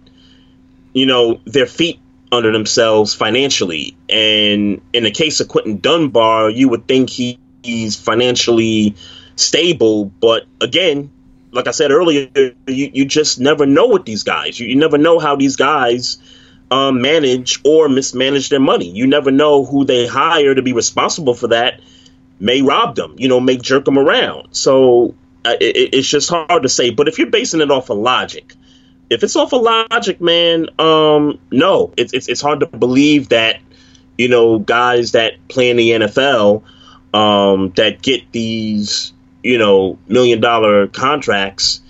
you 0.92 1.06
know, 1.06 1.40
their 1.44 1.66
feet 1.66 1.98
under 2.30 2.52
themselves 2.52 3.14
financially, 3.14 3.96
and 4.08 4.80
in 4.92 5.02
the 5.04 5.10
case 5.10 5.40
of 5.40 5.48
Quinton 5.48 5.78
Dunbar, 5.80 6.50
you 6.50 6.68
would 6.68 6.86
think 6.86 7.08
he, 7.10 7.38
he's 7.62 7.96
financially 7.96 8.94
stable, 9.34 10.04
but 10.04 10.44
again, 10.60 11.10
like 11.52 11.68
I 11.68 11.72
said 11.72 11.90
earlier, 11.90 12.28
you, 12.34 12.54
you 12.66 13.04
just 13.04 13.40
never 13.40 13.66
know 13.66 13.88
with 13.88 14.04
these 14.04 14.22
guys. 14.22 14.58
You, 14.58 14.66
you 14.68 14.76
never 14.76 14.98
know 14.98 15.18
how 15.18 15.36
these 15.36 15.56
guys 15.56 16.18
um, 16.70 17.00
manage 17.00 17.60
or 17.64 17.88
mismanage 17.88 18.48
their 18.48 18.60
money. 18.60 18.90
You 18.90 19.06
never 19.06 19.30
know 19.30 19.64
who 19.64 19.84
they 19.84 20.06
hire 20.06 20.54
to 20.54 20.62
be 20.62 20.72
responsible 20.72 21.34
for 21.34 21.48
that 21.48 21.80
may 22.40 22.62
rob 22.62 22.94
them, 22.94 23.14
you 23.18 23.28
know, 23.28 23.40
may 23.40 23.56
jerk 23.56 23.84
them 23.84 23.98
around. 23.98 24.48
So 24.54 25.14
uh, 25.44 25.56
it, 25.60 25.94
it's 25.94 26.08
just 26.08 26.28
hard 26.28 26.62
to 26.62 26.68
say. 26.68 26.90
But 26.90 27.08
if 27.08 27.18
you're 27.18 27.30
basing 27.30 27.60
it 27.60 27.70
off 27.70 27.90
of 27.90 27.98
logic, 27.98 28.54
if 29.10 29.22
it's 29.22 29.36
off 29.36 29.52
of 29.52 29.62
logic, 29.62 30.20
man, 30.20 30.68
um, 30.78 31.38
no, 31.50 31.92
it's, 31.96 32.12
it's 32.12 32.28
it's 32.28 32.40
hard 32.40 32.60
to 32.60 32.66
believe 32.66 33.30
that 33.30 33.60
you 34.16 34.28
know 34.28 34.58
guys 34.58 35.12
that 35.12 35.34
play 35.48 35.70
in 35.70 35.76
the 35.76 35.90
NFL 35.90 36.62
um, 37.14 37.72
that 37.76 38.02
get 38.02 38.30
these 38.32 39.12
you 39.48 39.56
know 39.56 39.98
million 40.08 40.40
dollar 40.40 40.88
contracts 40.88 41.80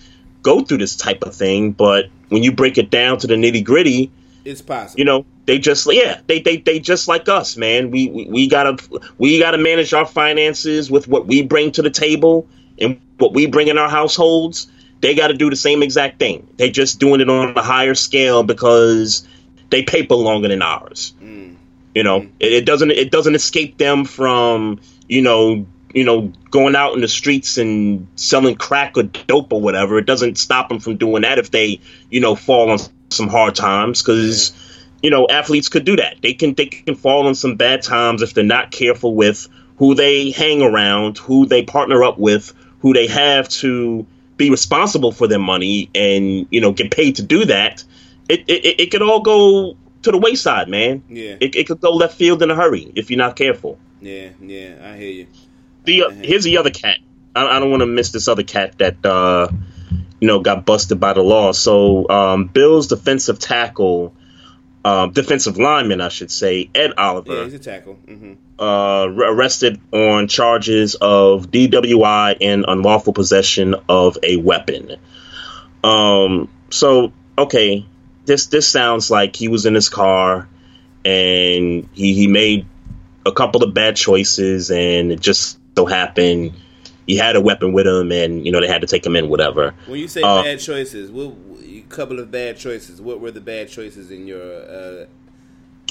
go 0.43 0.63
through 0.63 0.79
this 0.79 0.95
type 0.95 1.25
of 1.25 1.35
thing. 1.35 1.73
But 1.73 2.09
when 2.29 2.45
you 2.45 2.53
break 2.53 2.79
it 2.79 2.89
down 2.89 3.19
to 3.19 3.27
the 3.27 3.35
nitty 3.35 3.65
gritty, 3.65 4.13
It's 4.45 4.63
possible. 4.63 4.99
you 4.99 5.05
know 5.05 5.27
they 5.47 5.59
just 5.59 5.93
yeah 5.93 6.21
they 6.29 6.41
they, 6.41 6.59
they 6.59 6.79
just 6.79 7.09
like 7.09 7.29
us 7.29 7.57
man. 7.57 7.91
We, 7.91 8.09
we 8.09 8.27
we 8.27 8.49
gotta 8.49 8.79
we 9.19 9.41
gotta 9.41 9.59
manage 9.59 9.93
our 9.93 10.07
finances 10.07 10.89
with 10.89 11.09
what 11.09 11.27
we 11.27 11.43
bring 11.43 11.73
to 11.73 11.83
the 11.83 11.91
table 11.91 12.47
and 12.81 13.01
what 13.19 13.35
we 13.35 13.47
bring 13.47 13.67
in 13.67 13.77
our 13.77 13.91
households. 13.91 14.71
They 15.01 15.15
got 15.15 15.29
to 15.29 15.35
do 15.35 15.49
the 15.49 15.57
same 15.57 15.83
exact 15.83 16.19
thing. 16.19 16.49
They 16.57 16.71
just 16.71 16.99
doing 16.99 17.21
it 17.21 17.31
on 17.31 17.57
a 17.57 17.63
higher 17.63 17.95
scale 17.95 18.43
because 18.43 19.27
they 19.71 19.83
paper 19.83 20.17
longer 20.17 20.49
than 20.49 20.61
ours. 20.61 21.15
Mm. 21.23 21.57
You 21.95 22.05
know 22.05 22.21
mm. 22.21 22.31
it, 22.39 22.53
it 22.53 22.67
doesn't 22.67 22.93
it 22.93 23.11
doesn't 23.11 23.35
escape 23.35 23.79
them 23.79 24.05
from 24.05 24.81
you 25.09 25.23
know 25.23 25.67
you 25.95 26.05
know 26.05 26.33
going 26.51 26.77
out 26.77 26.95
in 26.95 27.01
the 27.01 27.09
streets 27.09 27.59
and 27.59 28.07
selling 28.17 28.57
crack 28.57 28.97
or 28.97 29.05
dope 29.05 29.53
or 29.53 29.61
whatever 29.61 29.99
it 29.99 30.07
doesn't 30.07 30.37
stop 30.39 30.69
them 30.69 30.79
from 30.81 30.97
doing 30.97 31.23
that 31.23 31.39
if 31.39 31.51
they 31.51 31.81
you 32.11 32.21
know 32.21 32.35
fall 32.35 32.71
on 32.71 32.79
some 33.11 33.29
hard 33.29 33.55
times 33.55 34.03
because 34.03 34.53
you 35.03 35.11
know 35.11 35.27
athletes 35.29 35.69
could 35.69 35.85
do 35.85 35.97
that 35.97 36.17
they 36.23 36.35
can 36.35 36.55
they 36.55 36.67
can 36.67 36.95
fall 36.95 37.27
on 37.27 37.35
some 37.35 37.57
bad 37.57 37.83
times 37.83 38.23
if 38.23 38.35
they're 38.35 38.45
not 38.45 38.71
careful 38.71 39.15
with 39.15 39.49
who 39.79 39.95
they 39.95 40.31
hang 40.31 40.61
around 40.63 41.17
who 41.19 41.47
they 41.47 41.63
partner 41.63 42.05
up 42.05 42.19
with 42.19 42.53
who 42.81 42.93
they 42.93 43.07
have 43.07 43.49
to 43.49 44.07
be 44.37 44.51
responsible 44.51 45.11
for 45.11 45.27
their 45.27 45.39
money 45.39 45.91
and 45.95 46.47
you 46.51 46.61
know 46.61 46.73
get 46.73 46.91
paid 46.91 47.17
to 47.17 47.23
do 47.23 47.45
that 47.47 47.83
it 48.29 48.41
it, 48.47 48.81
it- 48.81 48.91
could 48.91 49.03
all 49.03 49.21
go 49.21 49.77
to 50.03 50.11
the 50.13 50.19
wayside 50.19 50.69
man 50.69 51.03
Yeah. 51.09 51.37
it, 51.41 51.57
it 51.57 51.67
could 51.67 51.81
go 51.81 51.93
left 51.93 52.15
field 52.17 52.43
in 52.43 52.51
a 52.51 52.55
hurry 52.55 52.93
if 52.95 53.11
you're 53.11 53.19
not 53.19 53.37
careful 53.37 53.79
yeah, 54.01 54.29
yeah, 54.41 54.77
I 54.81 54.97
hear 54.97 55.11
you. 55.11 55.27
The 55.89 56.05
uh, 56.05 56.11
here's 56.11 56.45
the 56.45 56.59
other 56.59 56.71
cat. 56.71 56.99
I, 57.35 57.57
I 57.57 57.61
don't 57.61 57.71
want 57.71 57.81
to 57.81 57.87
miss 57.87 58.13
this 58.13 58.29
other 58.29 58.43
cat 58.45 58.79
that 58.79 59.05
uh, 59.05 59.49
you 60.21 60.29
know 60.29 60.41
got 60.41 60.65
busted 60.65 61.01
by 61.01 61.13
the 61.13 61.23
law. 61.23 61.53
So 61.53 62.09
um, 62.09 62.47
Bill's 62.47 62.87
defensive 62.87 63.39
tackle, 63.39 64.15
uh, 64.85 65.07
defensive 65.09 65.59
lineman, 65.59 66.01
I 66.01 66.09
should 66.09 66.31
say, 66.31 66.71
Ed 66.75 66.93
Yeah, 66.97 67.03
Oliver, 67.05 67.45
he's 67.45 67.55
a 67.55 67.59
tackle. 67.59 67.95
hmm 67.95 68.35
uh, 68.61 69.07
arrested 69.09 69.81
on 69.93 70.27
charges 70.27 70.97
of 70.97 71.51
DWI 71.51 72.39
and 72.41 72.65
unlawful 72.67 73.13
possession 73.13 73.77
of 73.89 74.19
a 74.23 74.37
weapon. 74.37 74.97
Um, 75.85 76.49
so 76.71 77.13
okay, 77.37 77.87
this 78.25 78.47
this 78.47 78.67
sounds 78.69 79.11
like 79.11 79.37
he 79.37 79.49
was 79.49 79.65
in 79.65 79.75
his 79.75 79.89
car 79.89 80.49
and 81.05 81.89
he, 81.93 82.15
he 82.15 82.27
made 82.27 82.67
a 83.25 83.33
couple 83.33 83.63
of 83.63 83.75
bad 83.75 83.95
choices 83.95 84.71
and 84.71 85.13
it 85.13 85.21
just 85.21 85.58
so 85.79 85.87
happened 85.87 86.53
he 87.07 87.17
had 87.17 87.37
a 87.37 87.41
weapon 87.41 87.73
with 87.73 87.87
him 87.87 88.11
and 88.11 88.45
you 88.45 88.51
know 88.53 88.61
they 88.61 88.67
had 88.67 88.81
to 88.81 88.87
take 88.87 89.07
him 89.07 89.15
in 89.17 89.29
whatever 89.29 89.75
When 89.87 90.01
you 90.01 90.09
say 90.09 90.23
Uh, 90.23 90.43
bad 90.43 90.59
choices, 90.59 91.11
what 91.11 91.35
a 91.63 91.81
couple 91.89 92.19
of 92.19 92.31
bad 92.31 92.57
choices? 92.57 93.01
What 93.01 93.21
were 93.21 93.31
the 93.31 93.41
bad 93.41 93.69
choices 93.69 94.11
in 94.11 94.27
your 94.27 94.43
uh, 94.43 95.07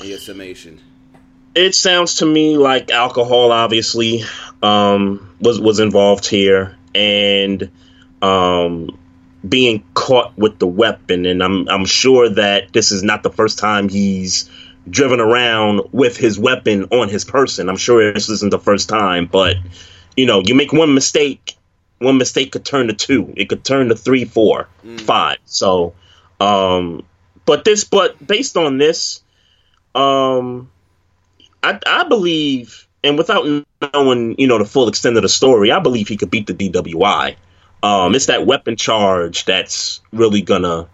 in 0.01 0.09
your 0.09 0.19
summation? 0.19 0.79
it 1.55 1.73
sounds 1.73 2.15
to 2.15 2.25
me 2.25 2.57
like 2.57 2.91
alcohol 2.91 3.51
obviously 3.51 4.23
um, 4.61 5.27
was 5.39 5.59
was 5.59 5.79
involved 5.79 6.25
here 6.27 6.77
and 6.93 7.71
um, 8.21 8.73
being 9.47 9.83
caught 9.93 10.37
with 10.37 10.59
the 10.59 10.67
weapon 10.67 11.25
and 11.25 11.41
I'm 11.41 11.67
I'm 11.69 11.85
sure 11.85 12.29
that 12.29 12.73
this 12.73 12.91
is 12.91 13.01
not 13.03 13.23
the 13.23 13.31
first 13.31 13.57
time 13.57 13.89
he's 13.89 14.49
driven 14.89 15.19
around 15.19 15.81
with 15.91 16.17
his 16.17 16.39
weapon 16.39 16.85
on 16.91 17.09
his 17.09 17.25
person. 17.25 17.69
I'm 17.69 17.77
sure 17.77 18.13
this 18.13 18.29
isn't 18.29 18.51
the 18.51 18.59
first 18.59 18.89
time, 18.89 19.25
but 19.27 19.57
you 20.15 20.25
know, 20.25 20.41
you 20.45 20.55
make 20.55 20.73
one 20.73 20.93
mistake, 20.93 21.55
one 21.99 22.17
mistake 22.17 22.51
could 22.51 22.65
turn 22.65 22.87
to 22.87 22.93
two. 22.93 23.33
It 23.37 23.49
could 23.49 23.63
turn 23.63 23.89
to 23.89 23.95
three, 23.95 24.25
four, 24.25 24.67
five. 24.99 25.37
So 25.45 25.93
um 26.39 27.03
but 27.45 27.63
this 27.65 27.83
but 27.83 28.25
based 28.25 28.57
on 28.57 28.77
this 28.77 29.21
um 29.95 30.69
I, 31.63 31.79
I 31.85 32.03
believe, 32.03 32.87
and 33.03 33.17
without 33.17 33.65
knowing, 33.93 34.35
you 34.37 34.47
know, 34.47 34.57
the 34.57 34.65
full 34.65 34.87
extent 34.87 35.17
of 35.17 35.23
the 35.23 35.29
story, 35.29 35.71
I 35.71 35.79
believe 35.79 36.07
he 36.07 36.17
could 36.17 36.31
beat 36.31 36.47
the 36.47 36.53
DWI. 36.53 37.35
Um, 37.83 38.15
it's 38.15 38.27
that 38.27 38.45
weapon 38.45 38.75
charge 38.75 39.45
that's 39.45 40.01
really 40.11 40.41
gonna 40.41 40.87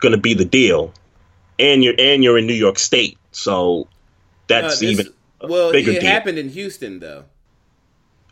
gonna 0.00 0.18
be 0.18 0.34
the 0.34 0.44
deal, 0.44 0.92
and 1.58 1.82
you're 1.82 1.94
and 1.98 2.22
you're 2.22 2.36
in 2.36 2.46
New 2.46 2.54
York 2.54 2.78
State, 2.78 3.18
so 3.32 3.88
that's 4.46 4.76
Uh, 4.76 4.80
this- 4.80 4.82
even 4.82 5.12
well. 5.42 5.72
bigger 5.72 5.92
It 5.92 6.00
deal. 6.00 6.10
happened 6.10 6.38
in 6.38 6.48
Houston, 6.50 7.00
though. 7.00 7.24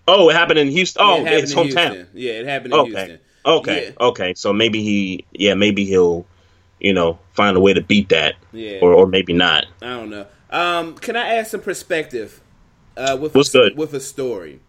Oh, 0.08 0.28
it 0.30 0.34
happened 0.34 0.58
in 0.60 0.68
Houston. 0.68 1.04
Yeah, 1.04 1.12
Oh, 1.12 1.24
it 1.26 1.32
it's 1.44 1.54
hometown. 1.54 1.92
Houston. 1.94 2.06
Yeah, 2.14 2.32
it 2.32 2.46
happened 2.46 2.74
in 2.74 2.80
Okay, 2.80 2.90
Houston. 2.90 3.18
okay, 3.44 3.84
Yeah. 3.98 4.06
okay. 4.06 4.34
So 4.34 4.52
maybe 4.52 4.82
he, 4.82 5.24
yeah, 5.32 5.54
maybe 5.54 5.84
he'll, 5.84 6.26
you 6.80 6.92
know, 6.92 7.18
find 7.34 7.56
a 7.56 7.60
way 7.60 7.72
to 7.74 7.80
beat 7.80 8.08
that, 8.10 8.36
Yeah. 8.52 8.78
or 8.82 8.92
or 8.92 9.06
maybe 9.06 9.32
not. 9.32 9.66
I 9.82 9.86
don't 9.86 10.10
know. 10.10 10.26
Um, 10.50 10.94
can 10.94 11.16
I 11.16 11.26
add 11.36 11.48
some 11.48 11.60
perspective? 11.60 12.40
Uh, 12.96 13.16
with 13.20 13.34
What's 13.34 13.54
a, 13.54 13.58
good? 13.58 13.76
with 13.76 13.92
a 13.94 14.00
story. 14.00 14.60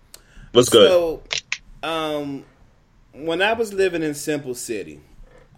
What's 0.52 0.70
good? 0.70 0.90
So, 0.90 1.22
um, 1.84 2.44
when 3.14 3.42
I 3.42 3.54
was 3.54 3.74
living 3.74 4.02
in 4.04 4.14
Simple 4.16 4.56
City, 4.56 5.00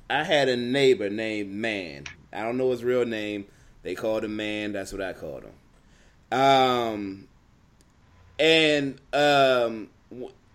I 0.09 0.23
had 0.23 0.49
a 0.49 0.57
neighbor 0.57 1.09
named 1.09 1.51
Man. 1.51 2.03
I 2.33 2.41
don't 2.43 2.57
know 2.57 2.69
his 2.71 2.83
real 2.83 3.05
name. 3.05 3.45
They 3.83 3.95
called 3.95 4.23
him 4.23 4.35
Man. 4.35 4.73
That's 4.73 4.91
what 4.91 5.01
I 5.01 5.13
called 5.13 5.43
him. 5.43 5.53
Um, 6.37 7.27
and 8.37 8.99
um, 9.13 9.89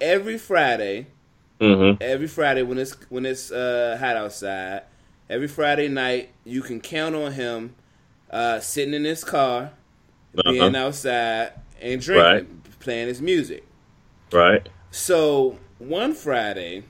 every 0.00 0.38
Friday, 0.38 1.06
hmm 1.60 1.92
every 2.00 2.26
Friday 2.26 2.62
when 2.62 2.78
it's 2.78 2.94
when 3.10 3.26
it's 3.26 3.50
uh, 3.50 3.96
hot 4.00 4.16
outside, 4.16 4.82
every 5.28 5.48
Friday 5.48 5.88
night 5.88 6.30
you 6.44 6.62
can 6.62 6.80
count 6.80 7.14
on 7.14 7.32
him 7.32 7.74
uh, 8.30 8.60
sitting 8.60 8.94
in 8.94 9.04
his 9.04 9.24
car, 9.24 9.72
being 10.44 10.74
Uh-huh. 10.74 10.86
outside 10.86 11.52
and 11.80 12.00
drinking, 12.00 12.62
playing 12.80 13.08
his 13.08 13.20
music. 13.22 13.64
Right. 14.32 14.68
So 14.90 15.58
one 15.78 16.14
Friday, 16.14 16.84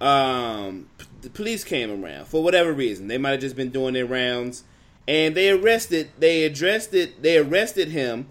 um, 0.00 0.88
the 1.22 1.30
police 1.30 1.64
came 1.64 2.04
around 2.04 2.26
for 2.26 2.42
whatever 2.42 2.72
reason. 2.72 3.08
They 3.08 3.18
might 3.18 3.30
have 3.30 3.40
just 3.40 3.56
been 3.56 3.70
doing 3.70 3.94
their 3.94 4.06
rounds, 4.06 4.64
and 5.06 5.34
they 5.34 5.50
arrested. 5.50 6.10
They 6.18 6.44
addressed 6.44 6.94
it. 6.94 7.22
They 7.22 7.38
arrested 7.38 7.88
him 7.88 8.26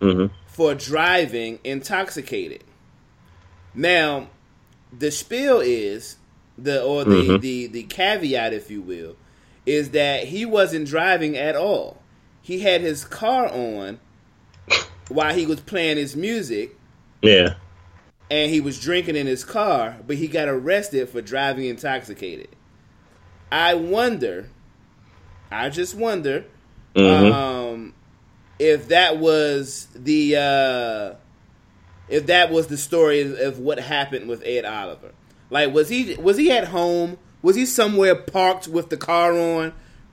hmm 0.00 0.26
for 0.46 0.74
driving 0.74 1.58
intoxicated. 1.64 2.62
Now, 3.74 4.28
the 4.96 5.10
spiel 5.10 5.60
is 5.60 6.16
the 6.56 6.80
or 6.82 7.04
the, 7.04 7.10
Mhm. 7.10 7.40
the 7.40 7.66
the 7.66 7.82
caveat, 7.84 8.52
if 8.52 8.70
you 8.70 8.80
will, 8.80 9.16
is 9.66 9.90
that 9.90 10.24
he 10.24 10.44
wasn't 10.46 10.86
driving 10.86 11.36
at 11.36 11.56
all. 11.56 12.00
He 12.40 12.60
had 12.60 12.82
his 12.82 13.04
car 13.04 13.48
on 13.48 13.98
while 15.08 15.34
he 15.34 15.46
was 15.46 15.60
playing 15.60 15.96
his 15.96 16.14
music, 16.14 16.76
Yeah. 17.22 17.54
and 18.30 18.50
he 18.50 18.60
was 18.60 18.78
drinking 18.78 19.16
in 19.16 19.26
his 19.26 19.44
car, 19.44 19.96
but 20.06 20.16
he 20.16 20.28
got 20.28 20.48
arrested 20.48 21.08
for 21.08 21.20
driving 21.20 21.64
intoxicated. 21.66 22.48
I 23.50 23.74
wonder, 23.74 24.50
I 25.54 25.70
just 25.70 25.94
wonder, 25.94 26.44
Mhm. 26.94 27.32
um, 27.32 27.94
if 28.58 28.88
that 28.88 29.18
was 29.18 29.88
the 29.94 30.36
uh, 30.36 31.14
if 32.08 32.26
that 32.26 32.50
was 32.50 32.66
the 32.66 32.76
story 32.76 33.20
of, 33.22 33.38
of 33.38 33.58
what 33.58 33.78
happened 33.78 34.28
with 34.28 34.42
Ed 34.44 34.64
Oliver. 34.64 35.12
Like, 35.50 35.72
was 35.72 35.88
he 35.88 36.14
was 36.16 36.36
he 36.36 36.50
at 36.50 36.68
home? 36.68 37.18
Was 37.42 37.56
he 37.56 37.66
somewhere 37.66 38.14
parked 38.14 38.68
with 38.68 38.88
the 38.90 38.96
car 38.96 39.32
on, 39.38 39.72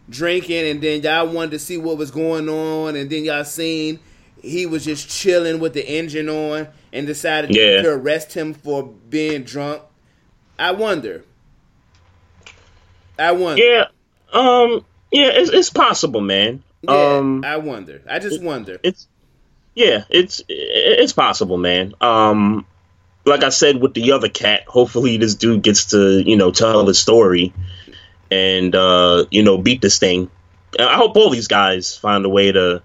drinking, 0.09 0.67
and 0.69 0.81
then 0.81 1.01
y'all 1.01 1.27
wanted 1.27 1.51
to 1.51 1.59
see 1.59 1.77
what 1.77 1.97
was 1.97 2.11
going 2.11 2.49
on, 2.49 2.95
and 2.95 3.09
then 3.09 3.23
y'all 3.25 3.43
seen 3.45 3.99
he 4.41 4.65
was 4.65 4.83
just 4.85 5.07
chilling 5.09 5.59
with 5.59 5.73
the 5.73 5.87
engine 5.87 6.27
on, 6.29 6.67
and 6.91 7.07
decided 7.07 7.55
Yeah. 7.55 7.81
to 7.83 7.89
arrest 7.91 8.33
him 8.33 8.53
for 8.53 8.83
being 9.09 9.43
drunk. 9.43 9.81
I 10.59 10.71
wonder. 10.71 11.23
I 13.19 13.31
wonder. 13.31 13.61
Yeah. 13.63 13.85
Um. 14.33 14.85
Yeah. 15.11 15.29
It's, 15.33 15.49
it's 15.49 15.69
possible, 15.69 16.21
man. 16.21 16.63
Yeah, 16.81 17.17
um. 17.17 17.43
I 17.45 17.57
wonder. 17.57 18.01
I 18.09 18.19
just 18.19 18.41
wonder. 18.41 18.79
it's 18.83 19.07
yeah, 19.75 20.03
it's 20.09 20.41
it's 20.49 21.13
possible, 21.13 21.57
man. 21.57 21.93
Um, 22.01 22.65
like 23.25 23.43
I 23.43 23.49
said 23.49 23.77
with 23.77 23.93
the 23.93 24.11
other 24.11 24.29
cat, 24.29 24.63
hopefully 24.67 25.17
this 25.17 25.35
dude 25.35 25.61
gets 25.61 25.85
to 25.87 26.21
you 26.21 26.35
know 26.35 26.51
tell 26.51 26.85
his 26.85 26.99
story 26.99 27.53
and 28.29 28.75
uh, 28.75 29.25
you 29.31 29.43
know 29.43 29.57
beat 29.57 29.81
this 29.81 29.99
thing. 29.99 30.29
I 30.77 30.95
hope 30.95 31.15
all 31.15 31.29
these 31.29 31.47
guys 31.47 31.95
find 31.97 32.25
a 32.25 32.29
way 32.29 32.51
to 32.51 32.81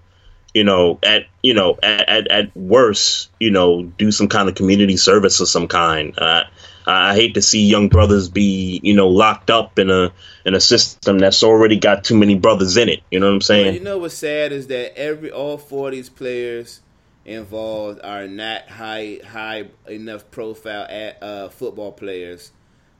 you 0.53 0.63
know 0.63 0.99
at 1.03 1.23
you 1.43 1.53
know 1.53 1.77
at 1.83 2.07
at, 2.07 2.27
at 2.29 2.55
worst 2.55 3.29
you 3.39 3.51
know 3.51 3.83
do 3.83 4.11
some 4.11 4.27
kind 4.27 4.47
of 4.47 4.55
community 4.55 4.97
service 4.97 5.39
of 5.39 5.49
some 5.49 5.67
kind. 5.67 6.17
Uh, 6.17 6.43
I 6.87 7.15
hate 7.15 7.33
to 7.33 7.41
see 7.41 7.65
young 7.65 7.89
brothers 7.89 8.29
be 8.29 8.79
you 8.83 8.93
know 8.95 9.09
locked 9.09 9.49
up 9.49 9.77
in 9.77 9.89
a 9.91 10.13
in 10.45 10.55
a 10.55 10.59
system 10.61 11.19
that's 11.19 11.43
already 11.43 11.77
got 11.77 12.03
too 12.03 12.17
many 12.17 12.35
brothers 12.35 12.77
in 12.77 12.89
it. 12.89 13.03
You 13.11 13.19
know 13.19 13.27
what 13.27 13.33
I'm 13.33 13.41
saying? 13.41 13.73
you 13.73 13.79
know 13.81 13.97
what's 13.97 14.15
sad 14.15 14.51
is 14.51 14.67
that 14.67 14.97
every 14.97 15.31
all 15.31 15.57
four 15.57 15.89
of 15.89 15.93
these 15.93 16.09
players 16.09 16.81
involved 17.25 17.99
are 18.03 18.25
not 18.27 18.69
high 18.69 19.19
high 19.25 19.67
enough 19.87 20.31
profile 20.31 20.87
at 20.89 21.21
uh, 21.21 21.49
football 21.49 21.91
players. 21.91 22.51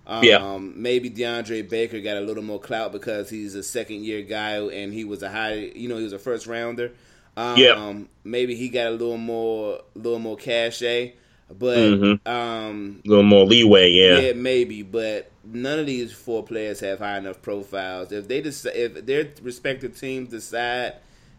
Um, 0.06 0.24
Yeah. 0.24 0.58
Maybe 0.58 1.10
DeAndre 1.10 1.68
Baker 1.70 2.00
got 2.02 2.18
a 2.18 2.22
little 2.22 2.44
more 2.44 2.60
clout 2.60 2.92
because 2.92 3.30
he's 3.30 3.56
a 3.56 3.64
second 3.64 4.04
year 4.04 4.22
guy 4.22 4.58
and 4.58 4.94
he 4.94 5.04
was 5.04 5.22
a 5.24 5.30
high, 5.30 5.72
you 5.76 5.88
know, 5.90 5.98
he 5.98 6.04
was 6.04 6.14
a 6.14 6.20
first 6.20 6.48
rounder. 6.48 6.92
Um, 7.36 7.58
Yeah. 7.58 7.94
Maybe 8.24 8.56
he 8.56 8.70
got 8.70 8.88
a 8.88 8.92
little 8.92 9.18
more, 9.18 9.82
little 9.96 10.20
more 10.20 10.38
cachet, 10.38 11.14
but 11.56 11.78
Mhm. 11.78 12.28
um, 12.28 13.02
a 13.06 13.08
little 13.10 13.24
more 13.24 13.46
leeway, 13.46 13.90
yeah. 13.92 14.20
yeah, 14.20 14.34
maybe, 14.34 14.82
but 14.84 15.32
none 15.46 15.80
of 15.80 15.86
these 15.86 16.12
four 16.12 16.44
players 16.44 16.80
have 16.82 17.00
high 17.00 17.18
enough 17.18 17.42
profiles. 17.42 18.12
If 18.12 18.28
they 18.28 18.42
just 18.42 18.66
if 18.66 19.06
their 19.06 19.28
respective 19.42 19.98
teams 20.00 20.30
decide, 20.30 20.94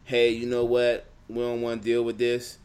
hey, 0.05 0.31
you 0.31 0.47
know 0.47 0.65
what, 0.65 1.05
we 1.29 1.37
don't 1.43 1.61
want 1.61 1.83
to 1.83 1.85
deal 1.89 2.03
with 2.05 2.19
this. 2.19 2.59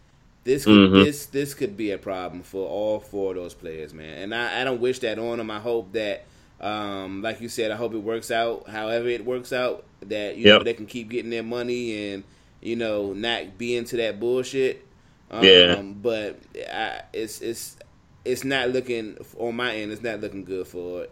This 0.45 0.65
could, 0.65 0.89
Mhm. 0.91 1.03
this 1.05 1.25
this 1.27 1.53
could 1.53 1.77
be 1.77 1.91
a 1.91 1.97
problem 1.97 2.43
for 2.43 2.67
all 2.67 2.99
four 2.99 3.31
of 3.31 3.37
those 3.37 3.53
players, 3.53 3.93
man. 3.93 4.17
And 4.23 4.35
I, 4.35 4.61
I 4.61 4.63
don't 4.63 4.81
wish 4.81 4.99
that 4.99 5.17
on 5.19 5.37
them. 5.37 5.49
I 5.51 5.59
hope 5.59 5.93
that, 5.93 6.25
um, 6.61 7.21
like 7.21 7.39
you 7.41 7.49
said, 7.49 7.71
I 7.71 7.75
hope 7.75 7.93
it 7.93 7.99
works 7.99 8.29
out. 8.31 8.67
However 8.69 9.07
it 9.07 9.25
works 9.25 9.51
out, 9.53 9.85
that 10.07 10.37
you 10.37 10.45
know 10.45 10.63
they 10.63 10.73
can 10.73 10.85
keep 10.85 11.09
getting 11.09 11.29
their 11.29 11.43
money 11.43 12.11
and 12.13 12.23
you 12.61 12.75
know 12.75 13.13
not 13.13 13.57
be 13.57 13.75
into 13.75 13.95
that 13.97 14.19
bullshit. 14.19 14.83
Um, 15.31 15.43
Yeah. 15.43 15.81
But 15.81 16.39
I, 16.71 17.01
it's 17.13 17.41
it's 17.41 17.77
it's 18.25 18.43
not 18.43 18.69
looking 18.69 19.17
on 19.37 19.55
my 19.55 19.75
end. 19.75 19.91
It's 19.91 20.01
not 20.01 20.21
looking 20.21 20.43
good 20.43 20.67
for 20.67 21.07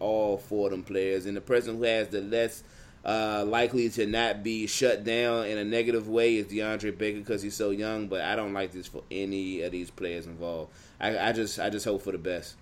all 0.00 0.38
four 0.38 0.66
of 0.66 0.70
them 0.72 0.82
players. 0.82 1.26
And 1.26 1.36
the 1.36 1.40
person 1.40 1.76
who 1.76 1.82
has 1.84 2.08
the 2.08 2.20
less 2.20 2.62
uh, 3.04 3.44
likely 3.46 3.88
to 3.90 4.06
not 4.06 4.42
be 4.42 4.66
shut 4.66 5.04
down 5.04 5.46
in 5.46 5.58
a 5.58 5.64
negative 5.64 6.08
way 6.08 6.36
is 6.36 6.46
DeAndre 6.46 6.96
Baker 6.96 7.18
because 7.18 7.42
he's 7.42 7.54
so 7.54 7.70
young. 7.70 8.08
But 8.08 8.22
I 8.22 8.36
don't 8.36 8.52
like 8.52 8.72
this 8.72 8.86
for 8.86 9.02
any 9.10 9.62
of 9.62 9.72
these 9.72 9.90
players 9.90 10.26
involved. 10.26 10.72
I, 11.00 11.28
I 11.28 11.32
just 11.32 11.58
I 11.58 11.70
just 11.70 11.84
hope 11.84 12.02
for 12.02 12.12
the 12.12 12.18
best. 12.18 12.56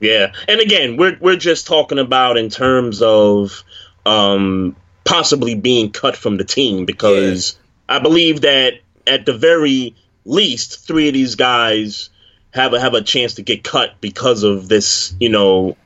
Yeah, 0.00 0.32
and 0.46 0.60
again, 0.60 0.96
we're 0.96 1.18
we're 1.20 1.36
just 1.36 1.66
talking 1.66 1.98
about 1.98 2.36
in 2.36 2.50
terms 2.50 3.00
of 3.02 3.64
um, 4.04 4.76
possibly 5.04 5.54
being 5.54 5.90
cut 5.90 6.16
from 6.16 6.36
the 6.36 6.44
team 6.44 6.84
because 6.84 7.58
I 7.88 7.98
believe 7.98 8.42
that 8.42 8.74
at 9.06 9.24
the 9.24 9.36
very 9.36 9.94
least, 10.26 10.86
three 10.86 11.08
of 11.08 11.14
these 11.14 11.34
guys 11.36 12.10
have 12.50 12.72
a, 12.72 12.80
have 12.80 12.94
a 12.94 13.02
chance 13.02 13.34
to 13.34 13.42
get 13.42 13.62
cut 13.64 14.00
because 14.00 14.42
of 14.42 14.68
this, 14.68 15.14
you 15.20 15.28
know, 15.28 15.76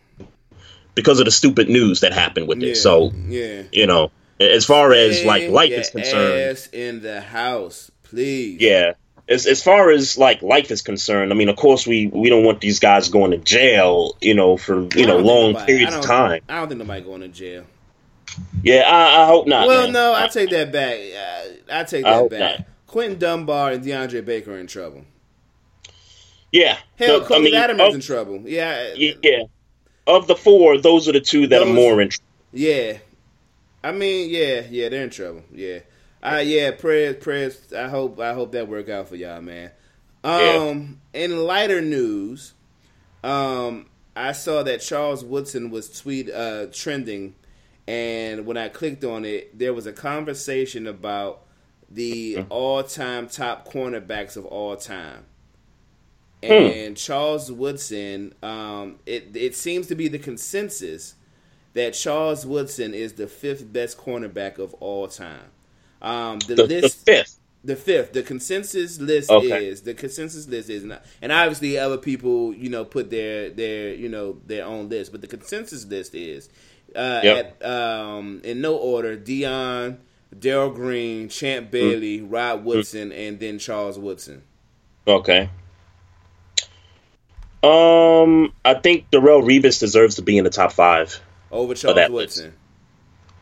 because 0.94 1.18
of 1.20 1.24
the 1.26 1.30
stupid 1.30 1.68
news 1.68 2.00
that 2.00 2.12
happened 2.12 2.48
with 2.48 2.58
Yeah, 2.60 2.70
it. 2.72 2.74
So 2.76 3.10
yeah, 3.28 3.62
you 3.72 3.86
know, 3.86 4.10
as 4.40 4.64
far 4.64 4.92
as 4.92 5.24
like 5.24 5.50
life 5.50 5.70
is 5.72 5.90
concerned, 5.90 6.50
ass 6.56 6.68
in 6.72 7.02
the 7.02 7.20
house, 7.20 7.90
please. 8.04 8.60
yeah. 8.60 8.92
As, 9.28 9.46
as 9.46 9.62
far 9.62 9.90
as 9.92 10.18
like 10.18 10.42
life 10.42 10.72
is 10.72 10.82
concerned, 10.82 11.30
I 11.32 11.36
mean, 11.36 11.48
of 11.48 11.54
course, 11.56 11.86
we, 11.86 12.08
we 12.08 12.28
don't 12.30 12.42
want 12.44 12.60
these 12.60 12.80
guys 12.80 13.10
going 13.10 13.30
to 13.30 13.38
jail, 13.38 14.16
you 14.20 14.34
know, 14.34 14.56
for 14.56 14.88
you 14.96 15.06
know 15.06 15.18
long 15.18 15.52
nobody- 15.52 15.66
periods 15.66 15.94
of 15.94 16.02
time. 16.04 16.42
I 16.48 16.56
don't 16.58 16.68
think 16.68 16.78
nobody 16.80 17.00
going 17.02 17.20
to 17.20 17.28
jail. 17.28 17.64
Yeah, 18.62 18.82
I, 18.86 19.22
I 19.22 19.26
hope 19.26 19.46
not. 19.46 19.68
Well, 19.68 19.84
man. 19.84 19.92
no, 19.92 20.14
I 20.14 20.26
take 20.28 20.50
that 20.50 20.72
back. 20.72 20.98
Uh, 20.98 21.74
I 21.78 21.84
take 21.84 22.04
I 22.04 22.10
that 22.10 22.16
hope 22.16 22.30
back. 22.32 22.58
not. 22.58 22.66
Quinton 22.90 23.20
Dunbar 23.20 23.70
and 23.70 23.84
DeAndre 23.84 24.24
Baker 24.24 24.52
are 24.52 24.58
in 24.58 24.66
trouble. 24.66 25.04
Yeah, 26.50 26.76
Hell, 26.96 27.20
The- 27.20 27.26
Cody 27.26 27.52
Latimer's 27.52 27.90
of, 27.90 27.94
in 27.94 28.00
trouble. 28.00 28.42
Yeah, 28.44 28.94
yeah, 28.96 29.44
of 30.08 30.26
the 30.26 30.34
four, 30.34 30.76
those 30.76 31.08
are 31.08 31.12
the 31.12 31.20
two 31.20 31.46
that 31.46 31.62
are 31.62 31.72
more 31.72 32.00
in. 32.00 32.08
tr- 32.08 32.20
yeah. 32.52 32.98
I 33.84 33.92
mean, 33.92 34.28
yeah, 34.28 34.62
yeah, 34.68 34.88
they're 34.88 35.04
in 35.04 35.10
trouble. 35.10 35.44
Yeah, 35.54 35.78
uh, 36.20 36.42
yeah. 36.44 36.72
Prayers, 36.72 37.22
prayers. 37.22 37.72
I 37.72 37.86
hope, 37.86 38.18
I 38.18 38.34
hope 38.34 38.50
that 38.52 38.66
work 38.66 38.88
out 38.88 39.08
for 39.08 39.14
y'all, 39.14 39.40
man. 39.40 39.70
Um, 40.24 41.00
in 41.14 41.44
lighter 41.44 41.80
news, 41.80 42.54
um, 43.22 43.86
I 44.16 44.32
saw 44.32 44.64
that 44.64 44.80
Charles 44.80 45.24
Woodson 45.24 45.70
was 45.70 45.96
tweet 45.96 46.28
uh, 46.28 46.66
trending, 46.72 47.36
and 47.86 48.46
when 48.46 48.56
I 48.56 48.68
clicked 48.68 49.04
on 49.04 49.24
it, 49.24 49.56
there 49.56 49.72
was 49.72 49.86
a 49.86 49.92
conversation 49.92 50.88
about 50.88 51.44
the 51.90 52.40
all-time 52.50 53.28
top 53.28 53.68
cornerbacks 53.70 54.36
of 54.36 54.46
all 54.46 54.76
time. 54.76 55.24
And 56.42 56.96
Charles 56.96 57.52
Woodson, 57.52 58.34
um, 58.42 58.98
it 59.06 59.30
it 59.36 59.54
seems 59.54 59.88
to 59.88 59.94
be 59.94 60.08
the 60.08 60.18
consensus 60.18 61.14
that 61.74 61.94
Charles 61.94 62.46
Woodson 62.46 62.94
is 62.94 63.14
the 63.14 63.26
fifth 63.26 63.72
best 63.72 63.98
cornerback 63.98 64.58
of 64.58 64.74
all 64.74 65.08
time. 65.08 65.50
Um, 66.02 66.44
the, 66.46 66.56
The, 66.56 66.66
the 66.80 66.90
fifth. 67.06 67.38
the 67.64 67.76
fifth, 67.76 68.14
the 68.14 68.22
consensus 68.22 68.98
list 69.00 69.30
Okay. 69.30 69.60
is 69.60 69.82
the 69.82 69.94
consensus 69.94 70.48
list 70.48 70.70
is 70.70 70.84
not, 70.84 71.04
and 71.22 71.30
obviously 71.32 71.78
other 71.78 71.98
people, 71.98 72.54
you 72.54 72.70
know, 72.70 72.84
put 72.86 73.10
their 73.10 73.50
their 73.50 73.94
you 73.94 74.08
know 74.08 74.40
their 74.46 74.64
own 74.64 74.88
list, 74.88 75.12
but 75.12 75.20
the 75.20 75.26
consensus 75.28 75.84
list 75.86 76.14
is 76.14 76.48
uh, 76.96 76.98
Yep. 77.22 77.46
at 77.60 77.64
um, 77.64 78.40
in 78.44 78.62
no 78.62 78.76
order: 78.76 79.16
Deion, 79.16 79.98
Darrell 80.38 80.70
Green, 80.70 81.28
Champ 81.28 81.70
Bailey, 81.70 82.20
Rod 82.22 82.64
Woodson, 82.64 83.12
and 83.12 83.38
then 83.40 83.58
Charles 83.58 83.98
Woodson. 83.98 84.42
Okay. 85.06 85.50
Um, 87.62 88.52
I 88.64 88.74
think 88.74 89.10
Darrelle 89.10 89.42
Revis 89.44 89.80
deserves 89.80 90.16
to 90.16 90.22
be 90.22 90.38
in 90.38 90.44
the 90.44 90.50
top 90.50 90.72
five 90.72 91.20
Over 91.50 91.74
Charles 91.74 92.10
Woodson. 92.10 92.54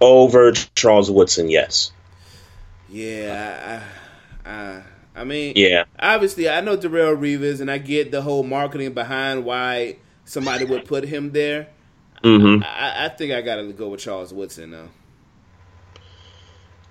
over 0.00 0.52
Charles 0.74 1.10
Woodson. 1.10 1.48
Yes. 1.48 1.92
Yeah, 2.88 3.84
I, 4.44 4.50
I, 4.50 4.82
I 5.14 5.24
mean, 5.24 5.52
Yeah. 5.56 5.84
obviously, 6.00 6.48
I 6.48 6.60
know 6.62 6.76
Darrelle 6.76 7.16
Revis, 7.16 7.60
and 7.60 7.70
I 7.70 7.78
get 7.78 8.10
the 8.10 8.22
whole 8.22 8.42
marketing 8.42 8.92
behind 8.92 9.44
why 9.44 9.96
somebody 10.24 10.64
would 10.64 10.84
put 10.86 11.04
him 11.04 11.30
there. 11.30 11.68
Mm-hmm. 12.24 12.64
I, 12.64 13.04
I 13.04 13.08
think 13.10 13.32
I 13.32 13.40
got 13.42 13.56
to 13.56 13.72
go 13.72 13.88
with 13.90 14.00
Charles 14.00 14.32
Woodson 14.32 14.72
though. 14.72 14.88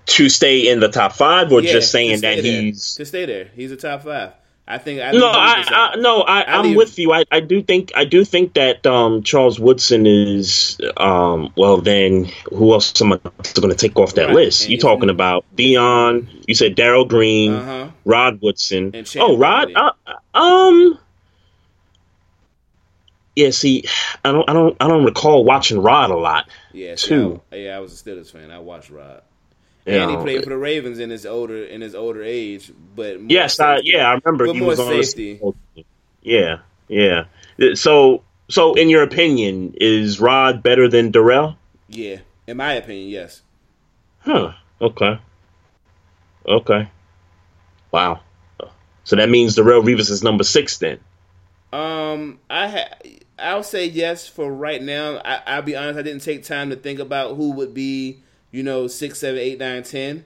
To 0.08 0.28
stay 0.28 0.68
in 0.68 0.80
the 0.80 0.88
top 0.88 1.12
five, 1.12 1.52
or 1.52 1.60
Yeah, 1.60 1.72
just 1.72 1.90
saying 1.92 2.22
that 2.22 2.42
there. 2.42 2.62
he's 2.62 2.94
to 2.94 3.04
stay 3.04 3.26
there. 3.26 3.50
He's 3.54 3.70
a 3.72 3.76
top 3.76 4.02
five. 4.04 4.32
I 4.66 4.76
think. 4.78 5.00
I 5.00 5.12
no, 5.12 5.28
I, 5.30 5.64
I 5.66 5.96
no, 5.96 6.20
I, 6.22 6.40
I 6.42 6.56
I'm 6.58 6.62
leave- 6.64 6.76
with 6.76 6.98
you. 6.98 7.12
I, 7.12 7.24
I 7.30 7.40
do 7.40 7.62
think 7.62 7.92
I 7.96 8.04
do 8.04 8.24
think 8.24 8.54
that 8.54 8.86
um, 8.86 9.22
Charles 9.22 9.58
Woodson 9.58 10.06
is 10.06 10.78
um, 10.98 11.52
well. 11.56 11.78
Then 11.78 12.26
who 12.52 12.72
else 12.72 13.00
am 13.00 13.12
I 13.14 13.18
going 13.54 13.70
to 13.70 13.74
take 13.74 13.98
off 13.98 14.14
that 14.14 14.26
Right, 14.26 14.34
list? 14.34 14.62
and 14.64 14.72
You 14.72 14.78
talking 14.78 15.08
about 15.10 15.44
Deion? 15.56 16.26
You 16.46 16.54
said 16.54 16.74
Darrell 16.74 17.04
Green, 17.06 17.52
Uh-huh. 17.54 17.88
Rod 18.04 18.40
Woodson. 18.42 18.94
Oh, 19.16 19.36
Rod. 19.38 19.72
Uh, 19.74 19.92
um. 20.38 20.98
Yeah, 23.36 23.50
see, 23.50 23.84
I 24.24 24.32
don't, 24.32 24.50
I 24.50 24.52
don't, 24.52 24.76
I 24.80 24.88
don't 24.88 25.04
recall 25.04 25.44
watching 25.44 25.80
Rod 25.80 26.10
a 26.10 26.16
lot. 26.16 26.48
Yeah, 26.72 26.96
see, 26.96 27.08
two. 27.10 27.40
I, 27.52 27.56
yeah, 27.56 27.76
I 27.76 27.80
was 27.80 27.92
a 28.00 28.04
Steelers 28.04 28.32
fan. 28.32 28.50
I 28.50 28.58
watched 28.58 28.90
Rod, 28.90 29.22
And 29.88 30.10
he 30.10 30.16
played 30.18 30.44
for 30.44 30.50
the 30.50 30.58
Ravens 30.58 30.98
in 30.98 31.10
his 31.10 31.24
older 31.24 31.64
in 31.64 31.80
his 31.80 31.94
older 31.94 32.22
age. 32.22 32.70
But 32.94 33.20
more 33.20 33.30
Yes, 33.30 33.58
I, 33.60 33.80
yeah, 33.82 34.08
I 34.08 34.14
remember 34.14 34.46
But 34.46 34.54
he 34.54 34.60
more 34.60 34.68
was 34.70 34.80
on 34.80 34.96
the 34.96 35.04
safety. 35.04 35.40
Yeah, 36.22 36.58
yeah. 36.88 37.24
So, 37.74 38.22
so 38.48 38.74
in 38.74 38.88
your 38.88 39.02
opinion, 39.02 39.74
is 39.80 40.20
Rod 40.20 40.62
better 40.62 40.88
than 40.88 41.12
Darrelle? 41.12 41.56
Yeah, 41.88 42.18
in 42.46 42.56
my 42.56 42.74
opinion, 42.74 43.08
yes. 43.08 43.42
Huh. 44.20 44.52
Okay. 44.80 45.18
Okay. 46.46 46.88
Wow. 47.90 48.20
So 49.04 49.16
that 49.16 49.30
means 49.30 49.56
Darrelle 49.56 49.82
Revis 49.82 50.10
is 50.10 50.22
number 50.22 50.44
six 50.44 50.78
then. 50.78 51.00
Um, 51.72 52.40
I 52.50 52.68
ha- 52.68 53.10
I'll 53.38 53.62
say 53.62 53.86
yes 53.86 54.26
for 54.28 54.52
right 54.52 54.82
now. 54.82 55.20
I- 55.24 55.42
I'll 55.46 55.62
be 55.62 55.76
honest. 55.76 55.98
I 55.98 56.02
didn't 56.02 56.22
take 56.22 56.44
time 56.44 56.70
to 56.70 56.76
think 56.76 56.98
about 56.98 57.36
who 57.36 57.52
would 57.52 57.72
be, 57.74 58.18
you 58.50 58.62
know, 58.62 58.86
six, 58.86 59.18
seven, 59.18 59.40
eight, 59.40 59.58
nine, 59.58 59.82
ten. 59.82 60.24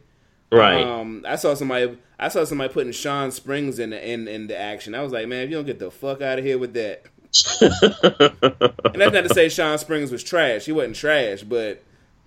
Right. 0.50 0.82
Um, 0.82 1.24
I 1.26 1.36
saw 1.36 1.54
somebody. 1.54 1.96
I 2.18 2.28
saw 2.28 2.44
somebody 2.44 2.72
putting 2.72 2.92
Shawn 2.92 3.30
Springs 3.30 3.78
in 3.78 3.90
the 3.90 4.10
in, 4.10 4.28
in 4.28 4.46
the 4.46 4.58
action. 4.58 4.94
I 4.94 5.02
was 5.02 5.12
like, 5.12 5.26
man, 5.26 5.44
if 5.44 5.50
you 5.50 5.56
don't 5.56 5.66
get 5.66 5.78
the 5.78 5.90
fuck 5.90 6.22
out 6.22 6.38
of 6.38 6.44
here 6.44 6.58
with 6.58 6.74
that. 6.74 7.04
and 7.62 9.00
that's 9.00 9.12
not 9.12 9.22
to 9.22 9.30
say 9.32 9.48
Shawn 9.48 9.78
Springs 9.78 10.12
was 10.12 10.22
trash. 10.22 10.66
He 10.66 10.72
wasn't 10.72 10.96
trash, 10.96 11.42
but 11.42 11.82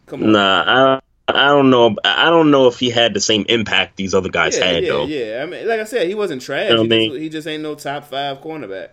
come 0.07 0.23
on. 0.23 0.31
nah, 0.31 0.97
I 0.97 1.01
I 1.27 1.47
don't 1.47 1.69
know. 1.69 1.95
I 2.03 2.29
don't 2.29 2.51
know 2.51 2.67
if 2.67 2.79
he 2.79 2.89
had 2.89 3.13
the 3.13 3.19
same 3.19 3.45
impact 3.49 3.97
these 3.97 4.13
other 4.13 4.29
guys 4.29 4.57
yeah, 4.57 4.65
had 4.65 4.83
yeah, 4.83 4.89
though. 4.89 5.05
yeah. 5.05 5.43
I 5.43 5.45
mean, 5.45 5.67
like 5.67 5.79
I 5.79 5.83
said, 5.85 6.07
he 6.07 6.15
wasn't 6.15 6.41
trash. 6.41 6.69
You 6.69 6.75
know 6.75 6.83
he, 6.83 6.87
what 6.87 6.95
I 6.95 6.99
just, 6.99 7.13
mean? 7.13 7.21
he 7.21 7.29
just 7.29 7.47
ain't 7.47 7.63
no 7.63 7.75
top 7.75 8.05
five 8.05 8.41
cornerback. 8.41 8.89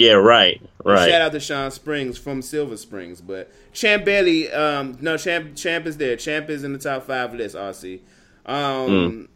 Yeah, 0.00 0.12
right, 0.12 0.60
right. 0.84 1.08
Shout 1.10 1.20
out 1.20 1.32
to 1.32 1.40
Shawn 1.40 1.70
Springs 1.70 2.16
from 2.16 2.42
Silver 2.42 2.76
Springs, 2.76 3.20
but 3.20 3.50
Champ 3.72 4.04
Bailey, 4.04 4.50
um, 4.50 4.96
no 5.00 5.16
Champ 5.16 5.54
Champ 5.56 5.86
is 5.86 5.96
there. 5.98 6.16
Champ 6.16 6.48
is 6.48 6.64
in 6.64 6.72
the 6.72 6.78
top 6.78 7.06
five 7.06 7.34
list. 7.34 7.54
RC, 7.54 8.00
um, 8.46 8.88
Mm. 8.90 9.28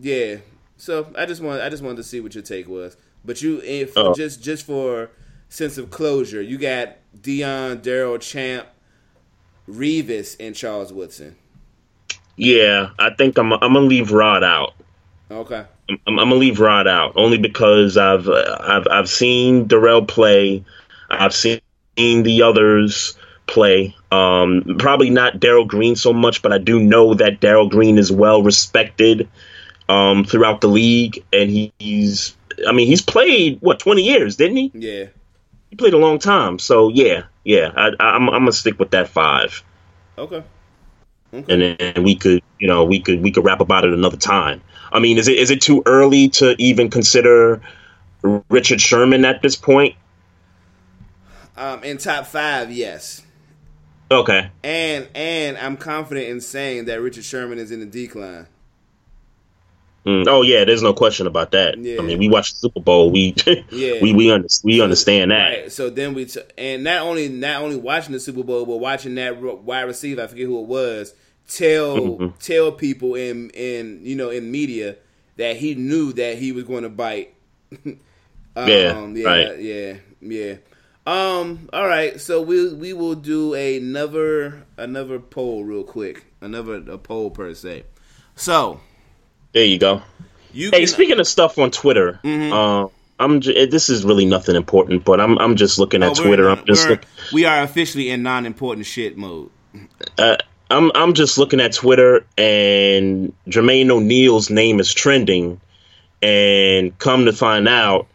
yeah. 0.00 0.36
So 0.78 1.08
I 1.16 1.26
just 1.26 1.42
want 1.42 1.60
I 1.62 1.68
just 1.68 1.82
wanted 1.82 1.96
to 1.98 2.02
see 2.04 2.20
what 2.20 2.34
your 2.34 2.42
take 2.42 2.68
was. 2.68 2.96
But 3.24 3.42
you, 3.42 3.60
if 3.62 3.92
Oh. 3.96 4.14
just 4.14 4.42
just 4.42 4.64
for 4.64 5.10
sense 5.48 5.76
of 5.78 5.90
closure, 5.90 6.40
you 6.42 6.56
got 6.58 6.96
Deion, 7.20 7.82
Darrell, 7.82 8.18
Champ, 8.18 8.66
Revis, 9.68 10.36
and 10.40 10.54
Charles 10.54 10.92
Woodson. 10.92 11.36
Yeah, 12.36 12.90
I 12.98 13.10
think 13.10 13.38
I'm 13.38 13.52
I'm 13.52 13.60
gonna 13.60 13.80
leave 13.80 14.12
Rod 14.12 14.44
out. 14.44 14.74
Okay. 15.30 15.64
I'm, 15.88 15.98
I'm 16.06 16.16
gonna 16.16 16.34
leave 16.34 16.60
Rod 16.60 16.86
out 16.86 17.12
only 17.16 17.38
because 17.38 17.96
I've 17.96 18.28
uh, 18.28 18.58
I've 18.60 18.86
I've 18.90 19.08
seen 19.08 19.68
Darrelle 19.68 20.06
play. 20.06 20.64
I've 21.08 21.34
seen 21.34 21.60
the 21.96 22.42
others 22.42 23.16
play. 23.46 23.94
Um, 24.10 24.76
probably 24.78 25.10
not 25.10 25.40
Darrell 25.40 25.64
Green 25.64 25.96
so 25.96 26.12
much, 26.12 26.42
but 26.42 26.52
I 26.52 26.58
do 26.58 26.80
know 26.80 27.14
that 27.14 27.40
Darrell 27.40 27.68
Green 27.68 27.98
is 27.98 28.10
well 28.10 28.42
respected 28.42 29.28
um, 29.88 30.24
throughout 30.24 30.60
the 30.60 30.68
league, 30.68 31.24
and 31.32 31.50
he, 31.50 31.72
he's. 31.78 32.36
I 32.66 32.72
mean, 32.72 32.86
he's 32.86 33.02
played 33.02 33.60
what 33.60 33.78
20 33.78 34.02
years, 34.02 34.36
didn't 34.36 34.56
he? 34.56 34.70
Yeah. 34.74 35.06
He 35.70 35.76
played 35.76 35.92
a 35.94 35.98
long 35.98 36.18
time, 36.18 36.58
so 36.58 36.88
yeah, 36.88 37.24
yeah. 37.44 37.70
I, 37.76 37.90
I'm 37.98 38.28
I'm 38.28 38.42
gonna 38.42 38.52
stick 38.52 38.78
with 38.78 38.92
that 38.92 39.08
five, 39.08 39.62
Okay. 40.16 40.42
and 41.32 41.44
then 41.46 42.02
we 42.02 42.14
could, 42.14 42.42
you 42.58 42.68
know, 42.68 42.84
we 42.84 43.00
could 43.00 43.20
we 43.20 43.30
could 43.30 43.44
rap 43.44 43.60
about 43.60 43.84
it 43.84 43.92
another 43.92 44.16
time. 44.16 44.62
I 44.92 45.00
mean, 45.00 45.18
is 45.18 45.28
it 45.28 45.38
is 45.38 45.50
it 45.50 45.60
too 45.60 45.82
early 45.86 46.28
to 46.30 46.54
even 46.58 46.90
consider 46.90 47.60
Richard 48.48 48.80
Sherman 48.80 49.24
at 49.24 49.42
this 49.42 49.56
point? 49.56 49.96
Um, 51.56 51.82
in 51.84 51.98
top 51.98 52.26
five, 52.26 52.70
yes. 52.70 53.22
Okay. 54.10 54.50
And 54.62 55.08
and 55.14 55.58
I'm 55.58 55.76
confident 55.76 56.28
in 56.28 56.40
saying 56.40 56.84
that 56.86 57.00
Richard 57.00 57.24
Sherman 57.24 57.58
is 57.58 57.70
in 57.70 57.80
the 57.80 57.86
decline. 57.86 58.46
Mm, 60.04 60.28
oh 60.28 60.42
yeah, 60.42 60.64
there's 60.64 60.82
no 60.82 60.92
question 60.92 61.26
about 61.26 61.50
that. 61.50 61.76
Yeah. 61.78 61.98
I 61.98 62.02
mean, 62.02 62.18
we 62.18 62.28
watched 62.28 62.54
the 62.54 62.58
Super 62.68 62.80
Bowl. 62.80 63.10
We 63.10 63.34
Yeah. 63.72 64.00
we 64.02 64.14
we, 64.14 64.30
under, 64.30 64.46
we 64.62 64.80
understand 64.80 65.32
that. 65.32 65.48
Right. 65.48 65.72
So 65.72 65.90
then 65.90 66.14
we 66.14 66.26
t- 66.26 66.40
and 66.56 66.84
not 66.84 67.02
only 67.02 67.28
not 67.28 67.62
only 67.62 67.76
watching 67.76 68.12
the 68.12 68.20
Super 68.20 68.44
Bowl, 68.44 68.64
but 68.64 68.76
watching 68.76 69.16
that 69.16 69.38
wide 69.38 69.82
receiver, 69.82 70.22
I 70.22 70.28
forget 70.28 70.46
who 70.46 70.60
it 70.60 70.68
was, 70.68 71.12
tell 71.48 71.96
Mm-hmm. 71.96 72.26
tell 72.38 72.72
people 72.72 73.14
in 73.14 73.50
in 73.50 74.00
you 74.02 74.16
know 74.16 74.30
in 74.30 74.50
media 74.50 74.96
that 75.36 75.56
he 75.56 75.74
knew 75.74 76.12
that 76.14 76.38
he 76.38 76.52
was 76.52 76.64
going 76.64 76.82
to 76.82 76.88
bite. 76.88 77.34
um, 77.84 77.98
Yeah, 78.56 79.06
yeah, 79.06 79.24
right. 79.28 79.58
yeah, 79.60 79.94
yeah. 80.20 80.54
Um. 81.06 81.68
All 81.72 81.86
right. 81.86 82.20
So 82.20 82.42
we 82.42 82.72
we 82.74 82.92
will 82.92 83.14
do 83.14 83.54
another 83.54 84.64
another 84.76 85.18
poll 85.20 85.64
real 85.64 85.84
quick. 85.84 86.24
Another 86.40 86.74
a 86.90 86.98
poll 86.98 87.30
per 87.30 87.54
se. 87.54 87.84
So 88.34 88.80
There 89.52 89.64
you 89.64 89.78
go. 89.78 90.02
you 90.52 90.70
Hey, 90.70 90.80
can, 90.80 90.86
speaking 90.88 91.20
of 91.20 91.26
stuff 91.26 91.58
on 91.58 91.70
Twitter, 91.70 92.18
Mm-hmm. 92.24 92.52
uh, 92.52 92.88
I'm 93.18 93.40
j- 93.40 93.64
this 93.66 93.88
is 93.88 94.04
really 94.04 94.26
nothing 94.26 94.56
important, 94.56 95.04
but 95.04 95.20
I'm 95.20 95.38
I'm 95.38 95.56
just 95.56 95.78
looking 95.78 96.02
Oh, 96.02 96.10
at 96.10 96.18
we're- 96.18 96.26
Twitter. 96.28 96.50
I'm 96.50 96.64
just 96.66 96.88
we 97.32 97.44
are 97.44 97.62
officially 97.62 98.10
in 98.10 98.22
non-important 98.22 98.84
shit 98.86 99.16
mode. 99.16 99.50
uh, 100.18 100.36
I'm 100.70 100.90
I'm 100.94 101.14
just 101.14 101.38
looking 101.38 101.60
at 101.60 101.72
Twitter, 101.72 102.26
and 102.36 103.32
Jermaine 103.48 103.90
O'Neal's 103.90 104.50
name 104.50 104.80
is 104.80 104.92
trending, 104.92 105.60
and 106.22 106.96
come 106.98 107.26
to 107.26 107.32
find 107.32 107.68
out, 107.68 108.08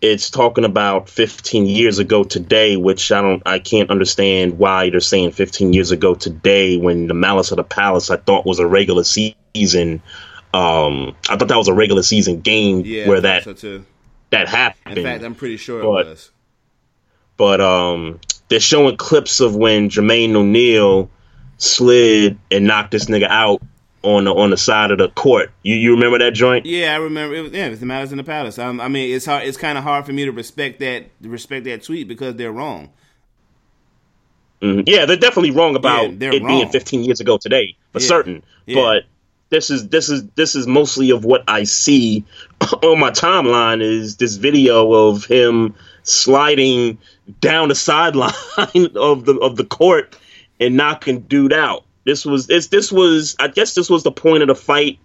it's 0.00 0.30
talking 0.30 0.64
about 0.64 1.10
15 1.10 1.66
years 1.66 1.98
ago 1.98 2.24
today, 2.24 2.76
which 2.78 3.12
I 3.12 3.20
don't 3.20 3.42
I 3.44 3.58
can't 3.58 3.90
understand 3.90 4.58
why 4.58 4.88
they're 4.88 5.00
saying 5.00 5.32
15 5.32 5.74
years 5.74 5.90
ago 5.90 6.14
today 6.14 6.78
when 6.78 7.06
the 7.06 7.14
Malice 7.14 7.50
of 7.50 7.58
the 7.58 7.64
Palace 7.64 8.10
I 8.10 8.16
thought 8.16 8.46
was 8.46 8.58
a 8.60 8.66
regular 8.66 9.04
season. 9.04 10.00
Um, 10.54 11.14
I 11.28 11.36
thought 11.36 11.48
that 11.48 11.58
was 11.58 11.68
a 11.68 11.74
regular 11.74 12.02
season 12.02 12.40
game 12.40 12.80
Yeah, 12.80 13.08
where 13.08 13.20
that 13.20 13.44
so 13.44 13.84
that 14.30 14.48
happened. 14.48 14.98
In 14.98 15.04
fact, 15.04 15.22
I'm 15.22 15.34
pretty 15.34 15.58
sure 15.58 15.80
it 15.80 15.82
But- 15.82 16.06
was. 16.06 16.30
but 17.36 17.60
um, 17.60 18.20
they're 18.48 18.58
showing 18.58 18.96
clips 18.96 19.40
of 19.40 19.54
when 19.54 19.90
Jermaine 19.90 20.34
O'Neal 20.34 21.10
slid 21.60 22.38
and 22.50 22.66
knocked 22.66 22.90
this 22.90 23.04
nigga 23.04 23.28
out 23.28 23.62
on 24.02 24.24
the 24.24 24.34
on 24.34 24.50
the 24.50 24.56
side 24.56 24.90
of 24.90 24.98
the 24.98 25.08
court. 25.10 25.52
You 25.62 25.76
you 25.76 25.94
remember 25.94 26.18
that 26.18 26.32
joint? 26.32 26.66
Yeah, 26.66 26.94
I 26.94 26.96
remember. 26.96 27.34
It 27.36 27.42
was, 27.42 27.52
yeah, 27.52 27.66
it 27.66 27.70
was 27.70 27.80
the 27.80 27.86
in 28.10 28.16
the 28.16 28.24
Palace. 28.24 28.58
Um, 28.58 28.80
I 28.80 28.88
mean, 28.88 29.14
it's 29.14 29.26
hard. 29.26 29.46
It's 29.46 29.58
kind 29.58 29.78
of 29.78 29.84
hard 29.84 30.06
for 30.06 30.12
me 30.12 30.24
to 30.24 30.32
respect 30.32 30.80
that 30.80 31.04
respect 31.20 31.64
that 31.66 31.84
tweet 31.84 32.08
because 32.08 32.34
they're 32.34 32.52
wrong. 32.52 32.90
Mhm. 34.62 34.84
Yeah, 34.86 35.06
they're 35.06 35.16
definitely 35.16 35.52
wrong 35.52 35.76
about 35.76 36.20
Yeah, 36.20 36.32
it 36.32 36.46
being 36.46 36.68
15 36.68 37.04
years 37.04 37.20
ago 37.20 37.38
today, 37.38 37.76
for 37.92 38.00
Yeah. 38.00 38.06
certain. 38.06 38.42
Yeah. 38.66 38.74
But 38.74 39.04
this 39.50 39.70
is 39.70 39.88
this 39.88 40.08
is 40.08 40.24
this 40.36 40.54
is 40.54 40.66
mostly 40.66 41.10
of 41.10 41.24
what 41.24 41.42
I 41.48 41.64
see 41.64 42.24
on 42.82 42.98
my 42.98 43.10
timeline 43.10 43.82
is 43.82 44.16
this 44.16 44.36
video 44.36 44.92
of 44.92 45.24
him 45.24 45.74
sliding 46.02 46.98
down 47.40 47.68
the 47.68 47.74
sideline 47.74 48.32
of 48.96 49.24
the 49.24 49.38
of 49.40 49.56
the 49.56 49.64
court 49.64 50.16
and 50.60 50.76
knocking 50.76 51.20
dude 51.20 51.52
out. 51.52 51.84
This 52.04 52.24
was 52.24 52.46
this 52.46 52.68
this 52.68 52.92
was 52.92 53.34
I 53.40 53.48
guess 53.48 53.74
this 53.74 53.90
was 53.90 54.02
the 54.04 54.12
point 54.12 54.42
of 54.42 54.48
the 54.48 54.54
fight 54.54 54.98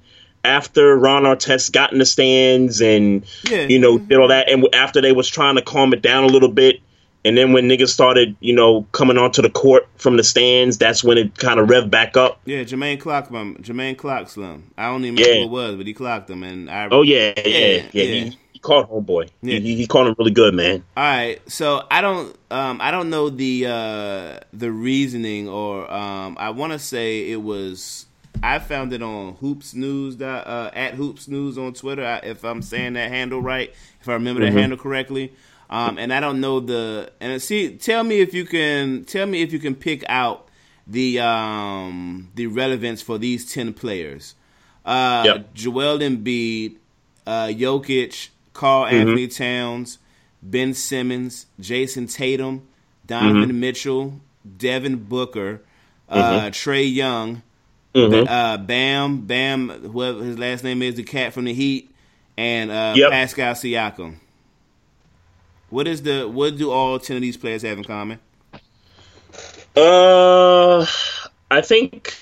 after 0.43 0.95
Ron 0.97 1.24
Artest 1.24 1.72
got 1.72 1.91
in 1.91 1.97
the 1.99 2.06
stands 2.06 2.82
and 2.82 3.26
Yeah. 3.49 3.62
you 3.68 3.80
know 3.80 3.97
did 3.97 4.20
all 4.20 4.28
that 4.28 4.49
and 4.49 4.68
after 4.74 5.01
they 5.01 5.12
was 5.12 5.28
trying 5.28 5.56
to 5.56 5.62
calm 5.62 5.93
it 5.93 6.01
down 6.01 6.24
a 6.24 6.28
little 6.28 6.49
bit 6.49 6.80
and 7.24 7.36
then 7.36 7.51
when 7.51 7.68
niggas 7.68 7.89
started 7.89 8.36
you 8.41 8.53
know 8.53 8.84
coming 8.91 9.18
onto 9.18 9.41
the 9.41 9.49
court 9.49 9.88
from 9.97 10.18
the 10.18 10.24
stands 10.24 10.78
that's 10.78 11.03
when 11.03 11.18
it 11.18 11.36
kind 11.38 11.60
of 11.60 11.68
revved 11.68 11.89
back 11.89 12.16
up 12.16 12.39
Yeah, 12.45 12.60
Jermaine 12.64 12.99
clocked 12.99 13.30
him. 13.30 13.36
Um, 13.36 13.56
Jermaine 13.62 13.97
clocked 13.97 14.30
Slim. 14.32 14.72
I 14.78 14.86
don't 14.88 15.03
even 15.03 15.16
know 15.16 15.26
Yeah. 15.26 15.36
who 15.39 15.43
it 15.45 15.49
was, 15.49 15.76
but 15.78 15.88
he 15.88 15.93
clocked 15.93 16.30
him. 16.30 16.43
And 16.43 16.70
I. 16.70 16.89
oh 16.91 17.01
yeah 17.01 17.34
yeah 17.38 17.43
yeah, 17.47 17.58
Yeah, 17.91 18.03
yeah. 18.03 18.24
He 18.26 18.38
caught 18.66 18.89
homeboy 18.89 19.30
Yeah. 19.41 19.59
he, 19.59 19.76
he, 19.76 19.88
caught 19.88 20.07
him 20.07 20.16
really 20.18 20.32
good 20.32 20.53
man 20.53 20.84
All 20.97 21.03
right, 21.03 21.39
so 21.49 21.86
I 21.91 22.01
don't, 22.01 22.36
um, 22.51 22.80
I 22.82 22.89
don't 22.91 23.09
know 23.09 23.30
the 23.30 23.66
uh, 23.68 24.39
the 24.53 24.72
reasoning, 24.72 25.47
or 25.49 25.89
um, 25.91 26.38
I 26.39 26.49
want 26.49 26.74
to 26.74 26.80
say 26.80 27.30
it 27.32 27.41
was. 27.41 28.05
I 28.43 28.59
found 28.59 28.91
it 28.93 29.01
on 29.01 29.36
Hoops 29.36 29.74
News 29.74 30.22
uh, 30.22 30.70
at 30.74 30.93
Hoops 30.95 31.28
News 31.28 31.57
on 31.57 31.74
Twitter. 31.74 32.05
I, 32.05 32.18
if 32.28 32.43
I'm 32.43 32.61
saying 32.61 32.93
that 32.93 33.09
handle 33.09 33.41
right, 33.41 33.74
if 34.01 34.09
I 34.09 34.13
remember 34.13 34.41
Mm-hmm. 34.41 34.55
that 34.55 34.61
handle 34.61 34.78
correctly, 34.78 35.32
um, 35.70 35.97
and 35.97 36.11
I 36.13 36.20
don't 36.20 36.41
know 36.41 36.59
the 36.59 37.11
and 37.22 37.41
see. 37.41 37.76
Tell 37.78 38.03
me 38.03 38.20
if 38.20 38.34
you 38.34 38.45
can. 38.45 39.05
Tell 39.05 39.26
me 39.26 39.41
if 39.41 39.53
you 39.53 39.59
can 39.59 39.74
pick 39.76 40.03
out 40.09 40.47
the 40.86 41.20
um, 41.22 42.30
the 42.36 42.47
relevance 42.47 43.01
for 43.01 43.18
these 43.18 43.51
ten 43.51 43.74
players. 43.74 44.36
Uh, 44.86 45.24
Yep. 45.26 45.53
Joel 45.53 45.99
Embiid, 45.99 46.76
uh, 47.26 47.47
Jokic, 47.47 48.30
Carl 48.56 48.88
Mm-hmm. 48.91 48.95
Anthony 49.01 49.28
Towns, 49.30 49.99
Ben 50.43 50.74
Simmons, 50.74 51.47
Jayson 51.62 52.08
Tatum, 52.14 52.68
Donovan 53.08 53.51
Mm-hmm. 53.51 53.62
Mitchell, 53.62 54.22
Devin 54.58 54.97
Booker, 54.97 55.62
uh, 56.10 56.49
Trae 56.51 56.93
Young, 56.93 57.43
Mhm. 57.95 58.28
uh, 58.28 58.58
Bam, 58.58 59.28
Bam, 59.28 59.70
whoever 59.70 60.24
his 60.24 60.39
last 60.39 60.64
name 60.66 60.82
is, 60.84 60.95
the 60.95 61.03
cat 61.03 61.34
from 61.34 61.45
the 61.45 61.53
Heat, 61.53 61.91
and 62.38 62.72
uh, 62.72 62.97
Yep. 62.97 63.10
Pascal 63.10 63.53
Siakam. 63.56 64.18
What 65.70 65.88
is 65.88 66.03
the 66.03 66.26
what 66.28 66.58
do 66.58 66.72
all 66.72 66.99
ten 66.99 67.18
of 67.18 67.22
these 67.24 67.38
players 67.38 67.64
have 67.64 67.78
in 67.78 67.86
common? 67.86 68.20
uh 69.78 70.86
i 71.51 71.62
think 71.62 72.14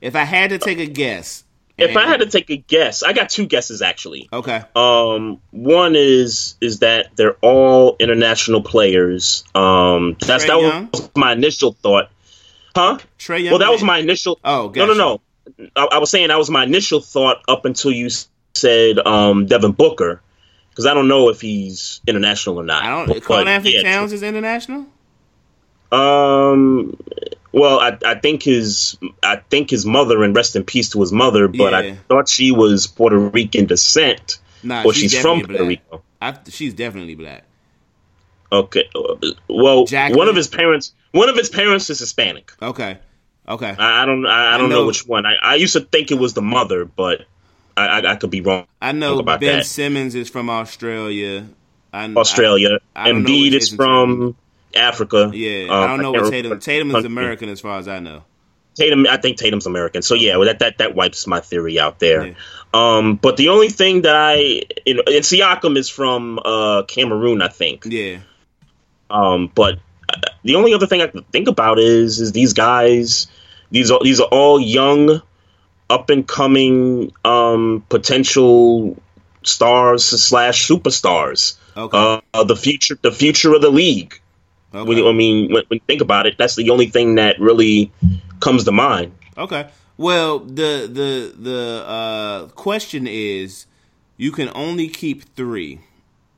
If 0.00 0.16
I 0.16 0.24
had 0.24 0.50
to 0.50 0.58
take 0.58 0.78
a 0.78 0.86
guess, 0.86 1.44
If 1.78 1.96
I 1.96 2.06
had 2.06 2.20
to 2.20 2.26
take 2.26 2.48
a 2.50 2.56
guess, 2.56 3.02
I 3.02 3.12
got 3.12 3.28
two 3.28 3.46
guesses 3.46 3.82
actually. 3.82 4.28
Okay. 4.32 4.62
Um, 4.74 5.40
one 5.50 5.94
is 5.94 6.56
is 6.60 6.78
that 6.78 7.14
they're 7.16 7.36
all 7.42 7.96
international 8.00 8.62
players. 8.62 9.44
Um, 9.54 10.16
that's 10.18 10.46
that 10.46 10.58
Young? 10.58 10.88
was 10.92 11.10
my 11.14 11.32
initial 11.32 11.72
thought. 11.72 12.10
Huh? 12.74 12.98
Trae 13.18 13.42
Young. 13.42 13.52
Well, 13.52 13.58
that 13.58 13.70
was 13.70 13.82
my 13.82 13.98
initial. 13.98 14.38
Oh, 14.42 14.72
no, 14.74 14.86
no, 14.86 14.94
no. 14.94 15.20
I, 15.76 15.88
I 15.92 15.98
was 15.98 16.10
saying 16.10 16.28
that 16.28 16.38
was 16.38 16.50
my 16.50 16.64
initial 16.64 17.00
thought 17.00 17.42
up 17.46 17.64
until 17.64 17.92
you 17.92 18.08
said 18.54 18.98
um, 18.98 19.46
Devin 19.46 19.72
Booker, 19.72 20.22
because 20.70 20.86
I 20.86 20.94
don't 20.94 21.08
know 21.08 21.28
if 21.28 21.40
he's 21.40 22.00
international 22.06 22.58
or 22.58 22.64
not. 22.64 22.84
I 22.84 22.88
don't. 22.88 23.08
But, 23.08 23.22
Karl 23.22 23.48
Anthony 23.48 23.74
yeah, 23.74 23.82
Towns 23.82 24.12
is 24.12 24.22
international. 24.22 24.86
Um. 25.92 26.96
Well, 27.58 27.80
I, 27.80 27.96
I 28.04 28.14
think 28.16 28.42
his 28.42 28.98
I 29.22 29.36
think 29.36 29.70
his 29.70 29.86
mother, 29.86 30.22
and 30.22 30.36
rest 30.36 30.56
in 30.56 30.64
peace 30.64 30.90
to 30.90 31.00
his 31.00 31.10
mother. 31.10 31.48
But 31.48 31.72
Yeah. 31.72 31.78
I 31.78 31.94
thought 32.08 32.28
she 32.28 32.52
was 32.52 32.86
Puerto 32.86 33.18
Rican 33.18 33.64
descent, 33.64 34.38
Nah, 34.62 34.84
or 34.84 34.92
she's, 34.92 35.18
from 35.18 35.38
Puerto 35.40 35.54
black. 35.54 35.68
Rico. 35.68 36.02
I, 36.20 36.36
she's 36.50 36.74
definitely 36.74 37.14
black. 37.14 37.44
Okay. 38.52 38.84
Well, 39.48 39.86
Jacqueline? 39.86 40.18
one 40.18 40.28
of 40.28 40.36
his 40.36 40.48
parents, 40.48 40.92
one 41.12 41.28
of 41.30 41.36
his 41.36 41.48
parents 41.48 41.88
is 41.88 41.98
Hispanic. 41.98 42.52
Okay. 42.60 42.98
Okay. 43.48 43.74
I, 43.78 44.02
I 44.02 44.04
don't, 44.06 44.26
I, 44.26 44.54
I 44.54 44.58
don't 44.58 44.68
know- 44.68 44.80
know. 44.80 44.86
which 44.86 45.06
one. 45.06 45.24
I, 45.24 45.36
I 45.42 45.54
used 45.54 45.72
to 45.72 45.80
think 45.80 46.10
it 46.10 46.18
was 46.18 46.34
the 46.34 46.42
mother, 46.42 46.84
but 46.84 47.24
I, 47.76 47.86
I, 48.00 48.12
I 48.12 48.16
could 48.16 48.30
be 48.30 48.42
wrong. 48.42 48.66
I 48.82 48.92
know 48.92 49.22
Ben 49.22 49.40
that. 49.40 49.66
Simmons 49.66 50.14
is 50.14 50.28
from 50.28 50.50
Australia. 50.50 51.46
I, 51.92 52.12
Australia. 52.12 52.78
I- 52.94 53.10
Embiid 53.10 53.52
is 53.54 53.70
from 53.74 54.36
Africa. 54.76 55.30
Yeah, 55.32 55.64
Um, 55.64 55.82
I 55.82 55.86
don't 55.88 56.02
know 56.02 56.12
what 56.12 56.30
Tatum. 56.30 56.58
Tatum 56.60 56.94
is. 56.94 57.04
American 57.04 57.48
as 57.48 57.60
far 57.60 57.78
as 57.78 57.88
I 57.88 57.98
know. 58.00 58.22
Tatum, 58.74 59.06
I 59.08 59.16
think 59.16 59.38
Tatum's 59.38 59.66
American. 59.66 60.02
So 60.02 60.14
yeah, 60.14 60.36
well, 60.36 60.46
that 60.46 60.58
that 60.58 60.78
that 60.78 60.94
wipes 60.94 61.26
my 61.26 61.40
theory 61.40 61.80
out 61.80 61.98
there. 61.98 62.26
Yeah. 62.26 62.34
Um, 62.74 63.16
but 63.16 63.38
the 63.38 63.48
only 63.48 63.70
thing 63.70 64.02
that 64.02 64.14
I, 64.14 64.62
you 64.84 64.94
know, 64.94 65.02
and 65.06 65.24
Siakam 65.24 65.78
is 65.78 65.88
from 65.88 66.38
uh, 66.44 66.82
Cameroon, 66.82 67.40
I 67.40 67.48
think. 67.48 67.84
Yeah. 67.86 68.18
Um, 69.08 69.50
but 69.54 69.78
uh, 70.08 70.20
the 70.44 70.56
only 70.56 70.74
other 70.74 70.86
thing 70.86 71.00
I 71.00 71.06
can 71.06 71.22
think 71.24 71.48
about 71.48 71.78
is 71.78 72.20
is 72.20 72.32
these 72.32 72.52
guys. 72.52 73.28
These 73.70 73.90
are 73.90 73.98
these 74.02 74.20
are 74.20 74.28
all 74.28 74.60
young, 74.60 75.22
up 75.88 76.10
and 76.10 76.26
coming 76.26 77.12
um, 77.24 77.82
potential 77.88 79.00
stars 79.42 80.04
slash 80.04 80.68
superstars. 80.68 81.56
Okay. 81.76 82.22
Uh, 82.34 82.44
the 82.44 82.56
future, 82.56 82.98
the 83.00 83.12
future 83.12 83.54
of 83.54 83.62
the 83.62 83.70
league. 83.70 84.20
Okay. 84.76 85.02
When, 85.02 85.06
I 85.06 85.12
mean, 85.12 85.52
when, 85.52 85.64
when 85.68 85.76
you 85.78 85.86
think 85.86 86.00
about 86.00 86.26
it, 86.26 86.36
that's 86.38 86.56
the 86.56 86.70
only 86.70 86.86
thing 86.86 87.14
that 87.16 87.40
really 87.40 87.90
comes 88.40 88.64
to 88.64 88.72
mind. 88.72 89.12
Okay. 89.38 89.68
Well, 89.96 90.40
the 90.40 90.88
the 90.92 91.34
the 91.38 91.84
uh, 91.86 92.46
question 92.48 93.06
is, 93.06 93.66
you 94.16 94.30
can 94.32 94.50
only 94.54 94.88
keep 94.88 95.34
three. 95.34 95.80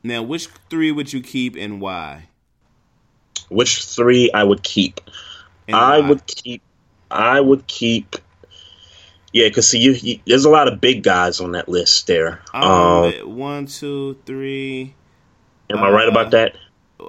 Now, 0.03 0.22
which 0.22 0.47
three 0.70 0.93
would 0.93 1.12
you 1.12 1.20
keep 1.20 1.57
and 1.57 1.80
why? 1.80 2.28
Which 3.49 3.84
three 3.84 4.30
I 4.32 4.45
would 4.45 4.62
keep? 4.62 5.01
And 5.66 5.76
I 5.76 6.01
why? 6.01 6.09
would 6.09 6.26
keep. 6.26 6.62
I 7.11 7.41
would 7.41 7.66
keep. 7.66 8.16
Yeah, 9.32 9.49
because 9.49 9.68
see, 9.68 9.78
you, 9.78 9.93
you, 9.93 10.20
there's 10.26 10.45
a 10.45 10.51
lot 10.51 10.68
of 10.68 10.80
big 10.80 11.03
guys 11.03 11.41
on 11.41 11.53
that 11.53 11.68
list 11.68 12.07
there. 12.07 12.41
Um, 12.55 12.62
Um, 12.62 13.36
one, 13.36 13.66
two, 13.66 14.18
three. 14.24 14.95
am 15.68 15.78
I 15.78 15.91
right 15.91 16.09
about 16.09 16.30
that? 16.30 16.57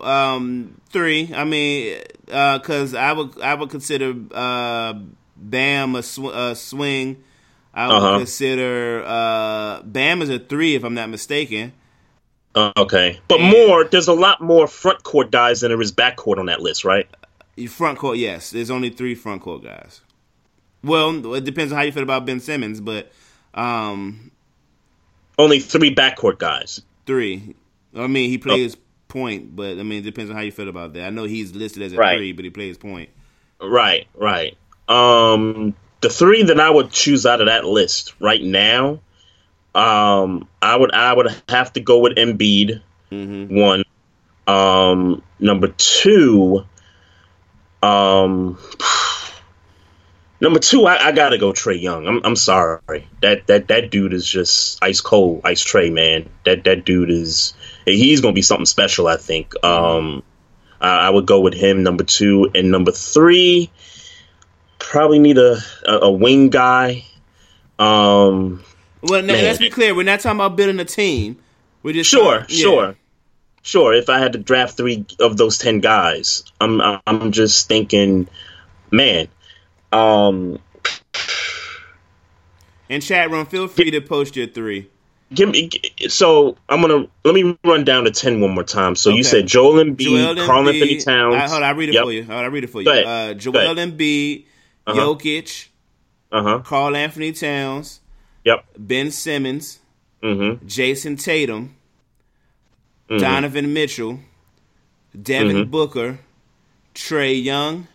Um, 0.02 0.80
three. 0.90 1.32
I 1.34 1.44
mean, 1.46 2.00
because 2.26 2.94
I 2.94 3.12
would 3.14 3.40
I 3.42 3.54
would 3.56 3.70
consider 3.70 4.14
uh, 4.32 4.94
Bam 5.36 5.96
a, 5.96 6.04
sw- 6.04 6.32
a 6.34 6.56
swing. 6.56 7.24
I 7.74 7.88
would 7.88 7.94
Uh-huh. 7.96 8.18
consider 8.18 9.04
uh, 9.06 9.82
Bam 9.84 10.22
as 10.22 10.30
a 10.30 10.40
three, 10.40 10.76
if 10.76 10.84
I'm 10.84 10.94
not 10.94 11.10
mistaken. 11.10 11.74
Uh, 12.56 12.72
okay, 12.78 13.20
but 13.28 13.40
and- 13.40 13.50
more. 13.52 13.84
There's 13.84 14.08
a 14.08 14.14
lot 14.14 14.42
more 14.42 14.68
front 14.68 15.04
court 15.04 15.32
guys 15.32 15.62
than 15.62 15.70
there 15.70 15.82
is 15.82 15.92
back 15.92 16.16
court 16.18 16.40
on 16.40 16.48
that 16.48 16.62
list, 16.62 16.84
right? 16.84 17.08
Front 17.68 17.98
court, 18.00 18.18
yes. 18.18 18.52
There's 18.52 18.72
only 18.72 18.90
three 18.90 19.16
front 19.16 19.42
court 19.42 19.64
guys. 19.64 20.02
Well, 20.84 21.36
it 21.36 21.44
depends 21.44 21.74
on 21.74 21.78
how 21.78 21.84
you 21.84 21.92
feel 21.92 22.04
about 22.04 22.26
Ben 22.26 22.40
Simmons, 22.40 22.80
but 22.80 23.12
um, 23.54 24.32
Only 25.38 25.60
three 25.60 25.94
backcourt 25.94 26.38
guys. 26.40 26.82
three. 27.06 27.56
I 27.96 28.08
mean, 28.08 28.30
he 28.30 28.38
plays 28.38 28.78
point, 29.10 29.56
but 29.56 29.72
I 29.78 29.84
mean, 29.84 30.00
it 30.00 30.04
depends 30.04 30.30
on 30.30 30.38
how 30.38 30.42
you 30.42 30.52
feel 30.52 30.70
about 30.70 30.94
that. 30.94 31.06
I 31.06 31.10
know 31.10 31.26
he's 31.26 31.54
listed 31.54 31.84
as 31.84 31.92
a 31.92 31.98
Right. 31.98 32.18
three, 32.18 32.32
but 32.32 32.46
he 32.46 32.52
plays 32.52 32.78
point. 32.78 33.10
Right, 33.62 34.08
right. 34.16 34.56
Um, 34.88 35.76
the 36.00 36.10
three 36.10 36.44
that 36.44 36.60
I 36.60 36.70
would 36.70 36.92
choose 36.92 37.26
out 37.26 37.42
of 37.42 37.48
that 37.48 37.66
list 37.66 38.14
right 38.22 38.42
now, 38.42 39.02
um, 39.76 40.48
I 40.62 40.78
would 40.78 40.94
I 40.94 41.12
would 41.14 41.28
have 41.50 41.74
to 41.74 41.82
go 41.82 42.00
with 42.00 42.16
Embiid. 42.16 42.82
One, 43.12 43.84
um, 44.48 45.22
number 45.40 45.68
two, 45.70 46.64
um, 47.84 48.58
number 50.42 50.60
two, 50.60 50.86
I, 50.86 51.08
I 51.08 51.12
gotta 51.12 51.38
go 51.38 51.52
Trae 51.52 51.82
Young. 51.82 52.08
I'm 52.08 52.22
I'm 52.24 52.36
sorry 52.36 53.08
that 53.22 53.48
that 53.48 53.68
that 53.68 53.92
dude 53.92 54.14
is 54.14 54.26
just 54.28 54.82
ice 54.84 55.02
cold, 55.02 55.42
ice 55.44 55.64
Trae 55.64 55.92
man. 55.92 56.30
That 56.46 56.64
that 56.66 56.86
dude 56.86 57.10
is 57.10 57.54
he's 57.86 58.22
gonna 58.22 58.34
be 58.34 58.42
something 58.42 58.66
special. 58.66 59.08
I 59.08 59.18
think. 59.18 59.54
Um, 59.64 60.24
I 60.82 61.08
I 61.08 61.10
would 61.10 61.26
go 61.26 61.40
with 61.42 61.54
him 61.54 61.84
number 61.84 62.04
two 62.04 62.52
and 62.56 62.72
number 62.72 62.92
three. 62.92 63.70
Probably 64.80 65.20
need 65.20 65.38
a 65.38 65.58
a, 65.86 65.94
a 66.04 66.12
wing 66.12 66.50
guy. 66.50 67.04
Um, 67.78 68.64
Well, 69.02 69.22
now, 69.22 69.34
let's 69.34 69.60
be 69.60 69.70
clear. 69.70 69.96
We're 69.96 70.04
not 70.04 70.20
talking 70.20 70.38
about 70.38 70.56
building 70.58 70.80
a 70.80 70.86
team. 70.86 71.38
We're 71.84 71.94
just 71.94 72.10
sure, 72.10 72.40
talking- 72.40 72.56
yeah. 72.58 72.62
sure, 72.62 72.96
sure. 73.62 73.94
If 73.94 74.10
I 74.10 74.20
had 74.20 74.34
to 74.34 74.40
draft 74.40 74.76
three 74.76 75.06
of 75.20 75.38
those 75.38 75.58
ten 75.58 75.80
guys, 75.80 76.44
I'm 76.60 76.82
I'm 77.08 77.32
just 77.32 77.68
thinking, 77.68 78.28
man. 78.92 79.28
Um, 79.92 80.60
And 82.90 83.04
chat 83.04 83.30
room, 83.30 83.46
feel 83.46 83.68
free 83.68 83.92
to 83.92 84.02
post 84.02 84.36
your 84.36 84.48
three. 84.48 84.88
give 85.34 85.50
me. 85.50 85.70
So 86.08 86.58
I'm 86.68 86.82
gonna 86.82 87.08
let 87.24 87.36
me 87.36 87.58
run 87.64 87.84
down 87.84 88.06
to 88.06 88.12
ten 88.12 88.42
one 88.42 88.52
more 88.52 88.64
time. 88.64 88.96
So 88.96 89.10
Okay. 89.12 89.18
you 89.18 89.24
said 89.24 89.48
Joel 89.48 89.84
Embiid, 89.84 90.00
Joel 90.00 90.36
Karl 90.46 90.68
Anthony 90.68 90.98
Towns. 90.98 91.36
I, 91.36 91.48
hold 91.48 91.64
on, 91.64 91.64
I 91.64 91.72
read 91.72 91.90
it 91.90 91.94
Yep. 91.96 92.04
for 92.04 92.12
you. 92.12 92.24
Hold 92.24 92.40
on, 92.40 92.46
I 92.46 92.48
read 92.48 92.64
it 92.64 92.70
for 92.70 92.82
you. 92.82 92.90
Uh, 92.90 93.34
Joel. 93.34 93.76
Embiid, 93.76 94.46
Uh-huh. 94.88 95.00
Jokic, 95.00 95.68
Uh 96.32 96.42
huh. 96.44 96.60
Karl 96.60 96.96
Anthony 96.96 97.32
Towns, 97.32 98.00
Yep. 98.46 98.66
Ben 98.78 99.12
Simmons, 99.12 99.80
Mm-hmm. 100.24 100.66
Jayson 100.66 101.16
Tatum, 101.24 101.76
Donovan 103.08 103.72
Mitchell, 103.74 104.20
Devin 105.20 105.56
Mm-hmm. 105.58 105.72
Booker, 105.72 106.20
Trae 106.96 107.42
Young, 107.44 107.88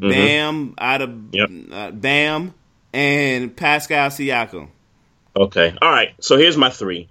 Bam 0.00 0.74
out 0.78 1.02
of 1.02 1.34
Yep. 1.34 1.50
uh, 1.72 1.90
Bam, 1.92 2.54
and 2.92 3.56
Pascal 3.56 4.08
Siakam. 4.10 4.68
Okay. 5.36 5.74
All 5.80 5.90
right. 5.90 6.14
So 6.20 6.36
here's 6.36 6.56
my 6.56 6.70
three: 6.70 7.08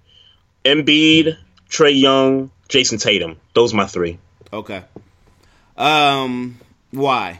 Embiid, 0.65 1.37
Trae 1.69 1.99
Young, 1.99 2.51
Jayson 2.69 2.99
Tatum. 3.01 3.37
Those 3.53 3.73
are 3.73 3.77
my 3.77 3.85
three. 3.85 4.19
Okay. 4.51 4.83
Um, 5.77 6.57
why? 6.91 7.39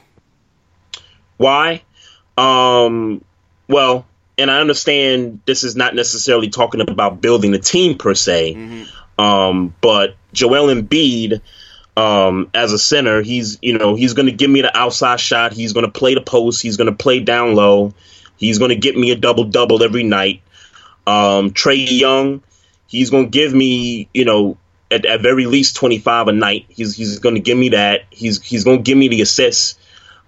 Why? 1.37 1.83
Um, 2.37 3.23
well, 3.67 4.05
and 4.37 4.51
I 4.51 4.59
understand 4.59 5.41
this 5.45 5.63
is 5.63 5.75
not 5.75 5.95
necessarily 5.95 6.49
talking 6.49 6.81
about 6.81 7.21
building 7.21 7.53
a 7.53 7.59
team 7.59 7.97
per 7.97 8.13
se, 8.13 8.85
um, 9.17 9.73
but 9.81 10.15
Joel 10.33 10.67
Embiid, 10.67 11.41
um, 11.97 12.49
as 12.53 12.73
a 12.73 12.79
center, 12.79 13.23
he's 13.23 13.57
you 13.61 13.77
know 13.77 13.95
he's 13.95 14.13
going 14.13 14.27
to 14.27 14.31
give 14.31 14.49
me 14.49 14.61
the 14.61 14.75
outside 14.77 15.19
shot. 15.19 15.51
He's 15.51 15.73
going 15.73 15.85
to 15.85 15.91
play 15.91 16.13
the 16.13 16.21
post. 16.21 16.61
He's 16.61 16.77
going 16.77 16.89
to 16.89 16.95
play 16.95 17.19
down 17.19 17.55
low. 17.55 17.93
He's 18.37 18.59
going 18.59 18.69
to 18.69 18.75
get 18.75 18.95
me 18.95 19.11
a 19.11 19.15
double 19.15 19.45
double 19.45 19.81
every 19.81 20.03
night. 20.03 20.41
Um, 21.07 21.51
Trae 21.51 21.87
Young, 21.89 22.43
he's 22.85 23.09
going 23.09 23.25
to 23.25 23.29
give 23.31 23.53
me 23.53 24.07
you 24.13 24.25
know 24.25 24.57
at, 24.91 25.05
at 25.05 25.21
very 25.21 25.47
least 25.47 25.75
twenty 25.75 25.97
five 25.97 26.27
a 26.27 26.33
night. 26.33 26.67
He's 26.69 26.95
he's 26.95 27.17
going 27.17 27.35
to 27.35 27.41
give 27.41 27.57
me 27.57 27.69
that. 27.69 28.05
He's 28.11 28.43
he's 28.43 28.63
going 28.63 28.77
to 28.77 28.83
give 28.83 28.97
me 28.97 29.07
the 29.07 29.21
assists 29.21 29.79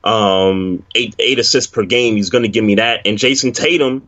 um, 0.04 0.84
eight 0.96 1.16
eight 1.20 1.40
assists 1.40 1.72
per 1.72 1.84
game. 1.84 2.16
He's 2.16 2.30
going 2.30 2.44
to 2.44 2.50
give 2.50 2.64
me 2.64 2.76
that. 2.76 3.06
And 3.06 3.18
Jayson 3.18 3.54
Tatum 3.54 4.08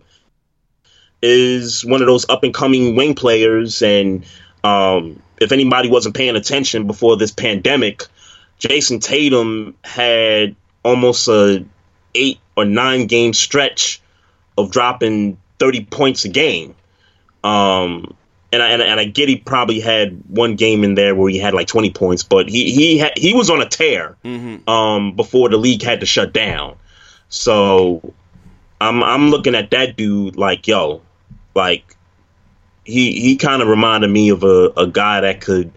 is 1.21 1.85
one 1.85 2.01
of 2.01 2.07
those 2.07 2.27
up 2.29 2.43
and 2.43 2.53
coming 2.53 2.95
wing 2.95 3.15
players. 3.15 3.81
And 3.81 4.25
um, 4.63 5.21
if 5.41 5.51
anybody 5.51 5.89
wasn't 5.89 6.15
paying 6.15 6.35
attention 6.35 6.87
before 6.87 7.17
this 7.17 7.31
pandemic, 7.31 8.05
Jayson 8.59 9.01
Tatum 9.01 9.75
had 9.83 10.55
almost 10.83 11.27
a 11.27 11.65
eight 12.13 12.39
or 12.55 12.65
nine 12.65 13.07
game 13.07 13.33
stretch 13.33 14.01
of 14.57 14.71
dropping 14.71 15.37
thirty 15.59 15.83
points 15.83 16.25
a 16.25 16.29
game. 16.29 16.75
Um, 17.43 18.15
and 18.53 18.61
I, 18.61 18.69
and, 18.71 18.83
I, 18.83 18.85
and 18.85 18.99
I 18.99 19.05
get 19.05 19.29
he 19.29 19.37
probably 19.37 19.79
had 19.79 20.21
one 20.27 20.55
game 20.55 20.83
in 20.83 20.93
there 20.95 21.15
where 21.15 21.29
he 21.29 21.39
had 21.39 21.53
like 21.53 21.67
20 21.67 21.91
points, 21.91 22.23
but 22.23 22.49
he 22.49 22.71
he 22.71 22.97
had, 22.97 23.17
he 23.17 23.33
was 23.33 23.49
on 23.49 23.61
a 23.61 23.67
tear 23.67 24.17
um, 24.67 25.15
before 25.15 25.49
the 25.49 25.57
league 25.57 25.81
had 25.81 26.01
to 26.01 26.05
shut 26.05 26.33
down. 26.33 26.75
So 27.29 28.13
I'm 28.79 29.03
I'm 29.03 29.29
looking 29.29 29.55
at 29.55 29.71
that 29.71 29.95
dude 29.95 30.35
like 30.35 30.67
yo, 30.67 31.01
like 31.55 31.95
he 32.83 33.19
he 33.19 33.37
kind 33.37 33.61
of 33.61 33.67
reminded 33.67 34.09
me 34.09 34.29
of 34.29 34.43
a, 34.43 34.71
a 34.77 34.87
guy 34.87 35.21
that 35.21 35.41
could, 35.41 35.71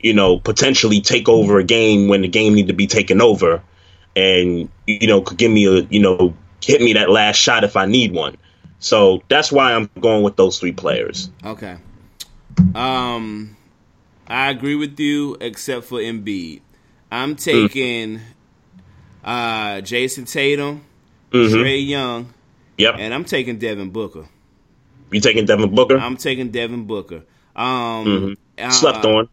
you 0.00 0.14
know, 0.14 0.38
potentially 0.38 1.00
take 1.00 1.28
over 1.28 1.58
a 1.58 1.64
game 1.64 2.08
when 2.08 2.22
the 2.22 2.28
game 2.28 2.54
need 2.54 2.68
to 2.68 2.74
be 2.74 2.86
taken 2.86 3.20
over, 3.20 3.62
and 4.14 4.68
you 4.86 5.06
know 5.06 5.22
could 5.22 5.38
give 5.38 5.50
me 5.50 5.66
a 5.66 5.82
you 5.82 6.00
know 6.00 6.34
hit 6.62 6.80
me 6.80 6.94
that 6.94 7.10
last 7.10 7.36
shot 7.36 7.64
if 7.64 7.76
I 7.76 7.86
need 7.86 8.12
one. 8.12 8.36
So 8.78 9.22
that's 9.28 9.50
why 9.50 9.72
I'm 9.72 9.88
going 9.98 10.22
with 10.22 10.36
those 10.36 10.58
three 10.58 10.72
players. 10.72 11.30
Okay. 11.42 11.76
Um, 12.74 13.56
I 14.26 14.50
agree 14.50 14.74
with 14.76 14.98
you, 15.00 15.36
except 15.40 15.86
for 15.86 15.98
Embiid. 15.98 16.60
I'm 17.10 17.36
taking 17.36 18.18
mm. 18.18 18.22
uh, 19.24 19.80
Jayson 19.80 20.30
Tatum, 20.30 20.84
mm-hmm. 21.30 21.54
Trae 21.54 21.86
Young, 21.86 22.34
yep, 22.76 22.96
and 22.98 23.14
I'm 23.14 23.24
taking 23.24 23.58
Devin 23.58 23.90
Booker. 23.90 24.26
You 25.14 25.20
taking 25.20 25.44
Devin 25.44 25.72
Booker? 25.72 25.96
I'm 25.96 26.16
taking 26.16 26.50
Devin 26.50 26.86
Booker. 26.86 27.22
Um, 27.54 28.36
mm-hmm. 28.58 28.70
Slept 28.70 29.04
uh, 29.04 29.08
on. 29.08 29.28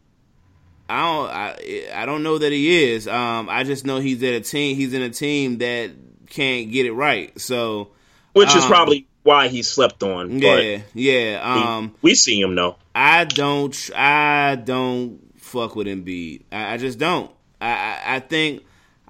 I 0.87 1.01
don't. 1.01 1.29
I, 1.31 2.01
I 2.01 2.05
don't 2.05 2.21
know 2.21 2.37
that 2.37 2.51
he 2.51 2.83
is. 2.91 3.07
Um, 3.07 3.49
I 3.49 3.63
just 3.63 3.83
know 3.83 3.99
he's 3.99 4.21
at 4.21 4.33
a 4.33 4.41
team. 4.41 4.75
He's 4.75 4.93
in 4.93 5.01
a 5.01 5.09
team 5.09 5.57
that 5.57 5.91
can't 6.29 6.71
get 6.71 6.85
it 6.85 6.91
right. 6.91 7.37
So, 7.39 7.89
which 8.33 8.49
um, 8.49 8.57
is 8.59 8.65
probably 8.65 9.07
why 9.23 9.47
he 9.47 9.63
slept 9.63 10.03
on. 10.03 10.37
Yeah, 10.39 10.81
yeah. 10.93 11.41
Um, 11.41 11.95
we, 12.01 12.11
we, 12.11 12.15
see 12.15 12.39
him 12.39 12.53
though. 12.53 12.75
I 12.93 13.25
don't. 13.25 13.89
I 13.95 14.55
don't 14.55 15.19
fuck 15.37 15.75
with 15.75 15.87
Embiid. 15.87 16.43
I, 16.51 16.75
I 16.75 16.77
just 16.77 16.99
don't. 16.99 17.31
I, 17.59 17.99
I 18.05 18.19
think 18.19 18.63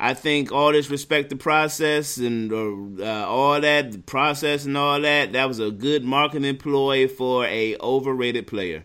I 0.03 0.15
think 0.15 0.51
all 0.51 0.71
this 0.71 0.89
respect 0.89 1.29
the 1.29 1.35
process 1.35 2.17
and 2.17 2.51
uh, 2.51 3.05
uh, 3.05 3.25
all 3.27 3.61
that 3.61 3.91
the 3.91 3.99
process 3.99 4.65
and 4.65 4.75
all 4.75 4.99
that 4.99 5.33
that 5.33 5.47
was 5.47 5.59
a 5.59 5.69
good 5.69 6.03
marketing 6.03 6.57
ploy 6.57 7.07
for 7.07 7.45
a 7.45 7.77
overrated 7.77 8.47
player. 8.47 8.83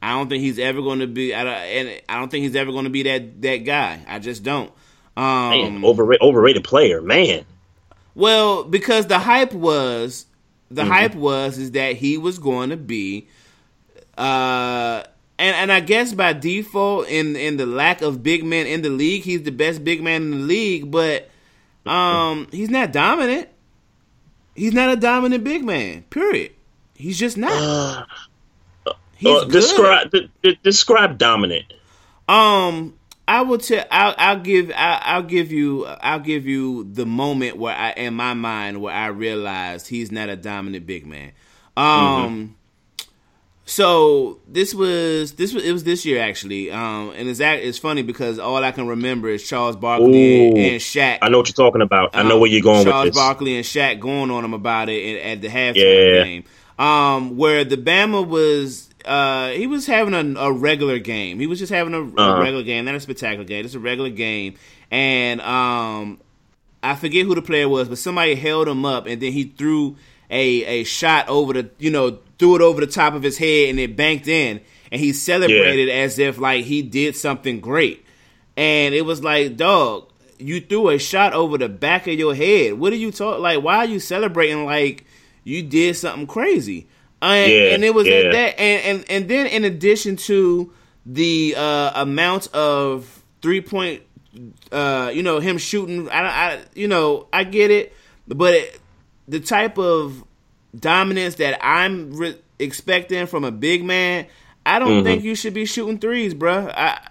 I 0.00 0.12
don't 0.12 0.30
think 0.30 0.42
he's 0.42 0.58
ever 0.58 0.80
going 0.80 1.00
to 1.00 1.06
be. 1.06 1.34
I 1.34 1.44
and 1.44 2.02
I 2.08 2.18
don't 2.18 2.30
think 2.30 2.44
he's 2.44 2.56
ever 2.56 2.72
going 2.72 2.84
to 2.84 2.90
be 2.90 3.02
that 3.02 3.42
that 3.42 3.58
guy. 3.58 4.02
I 4.08 4.18
just 4.18 4.42
don't. 4.42 4.72
Um, 5.14 5.50
man, 5.50 5.84
overrated, 5.84 6.22
overrated 6.22 6.64
player, 6.64 7.02
man. 7.02 7.44
Well, 8.14 8.64
because 8.64 9.06
the 9.06 9.18
hype 9.18 9.52
was 9.52 10.24
the 10.70 10.82
mm-hmm. 10.82 10.90
hype 10.90 11.14
was 11.14 11.58
is 11.58 11.72
that 11.72 11.96
he 11.96 12.16
was 12.16 12.38
going 12.38 12.70
to 12.70 12.78
be 12.78 13.28
uh 14.16 15.02
and 15.38 15.56
and 15.56 15.72
I 15.72 15.80
guess 15.80 16.12
by 16.12 16.32
default, 16.32 17.08
in 17.08 17.36
in 17.36 17.56
the 17.56 17.66
lack 17.66 18.02
of 18.02 18.22
big 18.22 18.44
men 18.44 18.66
in 18.66 18.82
the 18.82 18.90
league, 18.90 19.22
he's 19.22 19.42
the 19.42 19.50
best 19.50 19.82
big 19.82 20.02
man 20.02 20.22
in 20.22 20.30
the 20.30 20.36
league. 20.38 20.90
But 20.90 21.28
um, 21.86 22.48
he's 22.52 22.70
not 22.70 22.92
dominant. 22.92 23.48
He's 24.54 24.72
not 24.72 24.90
a 24.90 24.96
dominant 24.96 25.42
big 25.42 25.64
man. 25.64 26.02
Period. 26.10 26.52
He's 26.94 27.18
just 27.18 27.36
not. 27.36 27.52
Uh, 27.52 28.92
he's 29.16 29.42
uh, 29.42 29.44
describe 29.46 30.10
d- 30.12 30.30
d- 30.42 30.58
describe 30.62 31.18
dominant. 31.18 31.64
Um, 32.28 32.94
I 33.26 33.42
will 33.42 33.58
tell. 33.58 33.84
I'll, 33.90 34.14
I'll 34.16 34.40
give. 34.40 34.70
I'll, 34.76 35.00
I'll, 35.02 35.22
give 35.24 35.50
you. 35.50 35.84
I'll 35.86 36.20
give 36.20 36.46
you 36.46 36.84
the 36.84 37.06
moment 37.06 37.56
where 37.56 37.74
I, 37.74 37.90
in 37.92 38.14
my 38.14 38.34
mind, 38.34 38.80
where 38.80 38.94
I 38.94 39.08
realized 39.08 39.88
he's 39.88 40.12
not 40.12 40.28
a 40.28 40.36
dominant 40.36 40.86
big 40.86 41.06
man. 41.06 41.32
Um. 41.76 41.84
Mm-hmm 41.84 42.52
so 43.66 44.40
this 44.46 44.74
was 44.74 45.32
this 45.32 45.54
was 45.54 45.64
it 45.64 45.72
was 45.72 45.84
this 45.84 46.04
year 46.04 46.20
actually, 46.20 46.70
um, 46.70 47.12
and 47.16 47.28
it's 47.28 47.38
that 47.38 47.60
it's 47.60 47.78
funny 47.78 48.02
because 48.02 48.38
all 48.38 48.62
I 48.62 48.72
can 48.72 48.86
remember 48.86 49.28
is 49.30 49.46
Charles 49.46 49.76
Barkley 49.76 50.48
and, 50.48 50.58
and 50.58 50.80
Shaq. 50.80 51.18
I 51.22 51.30
know 51.30 51.38
what 51.38 51.48
you're 51.48 51.54
talking 51.54 51.80
about. 51.80 52.14
Um, 52.14 52.26
I 52.26 52.28
know 52.28 52.38
where 52.38 52.50
you're 52.50 52.60
going 52.60 52.84
Charles 52.84 53.06
with 53.06 53.14
this. 53.14 53.22
Barkley 53.22 53.56
and 53.56 53.64
Shaq 53.64 54.00
going 54.00 54.30
on 54.30 54.44
him 54.44 54.52
about 54.52 54.90
it 54.90 55.22
at 55.22 55.40
the 55.40 55.48
halftime 55.48 55.74
yeah. 55.76 56.24
game, 56.24 56.44
um, 56.78 57.38
where 57.38 57.64
the 57.64 57.78
Bama 57.78 58.26
was 58.26 58.90
uh, 59.06 59.48
he 59.50 59.66
was 59.66 59.86
having 59.86 60.14
a, 60.14 60.40
a, 60.40 60.52
regular 60.52 60.98
game. 60.98 61.38
He 61.38 61.46
was 61.46 61.58
just 61.58 61.72
having 61.72 61.94
a, 61.94 62.02
uh-huh. 62.02 62.36
a, 62.36 62.40
regular 62.40 62.64
game, 62.64 62.84
not 62.84 62.94
a 62.94 63.00
spectacular 63.00 63.44
game. 63.44 63.64
It's 63.64 63.74
a 63.74 63.80
regular 63.80 64.10
game, 64.10 64.56
and 64.90 65.40
um, 65.40 66.20
I 66.82 66.96
forget 66.96 67.24
who 67.24 67.34
the 67.34 67.42
player 67.42 67.68
was, 67.68 67.88
but 67.88 67.96
somebody 67.96 68.34
held 68.34 68.68
him 68.68 68.84
up, 68.84 69.06
and 69.06 69.22
then 69.22 69.32
he 69.32 69.44
threw 69.44 69.96
a 70.30 70.64
a 70.80 70.84
shot 70.84 71.28
over 71.28 71.52
the 71.52 71.70
you 71.78 71.90
know 71.90 72.18
threw 72.38 72.56
it 72.56 72.60
over 72.60 72.80
the 72.80 72.86
top 72.86 73.14
of 73.14 73.22
his 73.22 73.38
head 73.38 73.70
and 73.70 73.78
it 73.78 73.96
banked 73.96 74.28
in 74.28 74.60
and 74.90 75.00
he 75.00 75.12
celebrated 75.12 75.88
yeah. 75.88 75.94
as 75.94 76.18
if 76.18 76.38
like 76.38 76.64
he 76.64 76.82
did 76.82 77.16
something 77.16 77.60
great 77.60 78.04
and 78.56 78.94
it 78.94 79.02
was 79.02 79.22
like 79.22 79.56
dog 79.56 80.10
you 80.38 80.60
threw 80.60 80.88
a 80.88 80.98
shot 80.98 81.32
over 81.32 81.58
the 81.58 81.68
back 81.68 82.06
of 82.06 82.14
your 82.14 82.34
head 82.34 82.74
what 82.74 82.92
are 82.92 82.96
you 82.96 83.10
talking 83.10 83.42
like 83.42 83.62
why 83.62 83.76
are 83.76 83.86
you 83.86 84.00
celebrating 84.00 84.64
like 84.64 85.04
you 85.44 85.62
did 85.62 85.96
something 85.96 86.26
crazy 86.26 86.86
and, 87.22 87.50
yeah, 87.50 87.74
and 87.74 87.84
it 87.84 87.94
was 87.94 88.06
yeah. 88.06 88.30
that 88.30 88.60
and, 88.60 88.98
and 88.98 89.10
and 89.10 89.28
then 89.28 89.46
in 89.46 89.64
addition 89.64 90.16
to 90.16 90.72
the 91.06 91.54
uh, 91.56 92.02
amount 92.02 92.48
of 92.48 93.22
three 93.40 93.60
point 93.60 94.02
uh, 94.72 95.10
you 95.14 95.22
know 95.22 95.40
him 95.40 95.58
shooting 95.58 96.08
I, 96.10 96.26
I 96.26 96.60
you 96.74 96.88
know 96.88 97.28
I 97.32 97.44
get 97.44 97.70
it 97.70 97.94
but 98.26 98.54
it, 98.54 98.80
the 99.28 99.40
type 99.40 99.78
of 99.78 100.24
dominance 100.78 101.36
that 101.36 101.58
I'm 101.64 102.14
re- 102.14 102.38
expecting 102.58 103.26
from 103.26 103.44
a 103.44 103.50
big 103.50 103.84
man, 103.84 104.26
I 104.66 104.78
don't 104.78 104.88
mm-hmm. 104.88 105.04
think 105.04 105.24
you 105.24 105.34
should 105.34 105.54
be 105.54 105.66
shooting 105.66 105.98
threes, 105.98 106.34
bro. 106.34 106.68
I, 106.74 107.08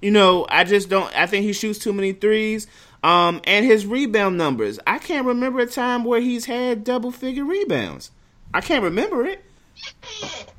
you 0.00 0.10
know, 0.10 0.46
I 0.48 0.64
just 0.64 0.88
don't. 0.88 1.14
I 1.16 1.26
think 1.26 1.44
he 1.44 1.52
shoots 1.52 1.78
too 1.78 1.92
many 1.92 2.12
threes. 2.12 2.66
Um, 3.02 3.40
and 3.44 3.64
his 3.64 3.86
rebound 3.86 4.36
numbers. 4.36 4.78
I 4.86 4.98
can't 4.98 5.26
remember 5.26 5.60
a 5.60 5.66
time 5.66 6.04
where 6.04 6.20
he's 6.20 6.44
had 6.44 6.84
double 6.84 7.10
figure 7.10 7.44
rebounds. 7.44 8.10
I 8.52 8.60
can't 8.60 8.84
remember 8.84 9.24
it. 9.24 9.42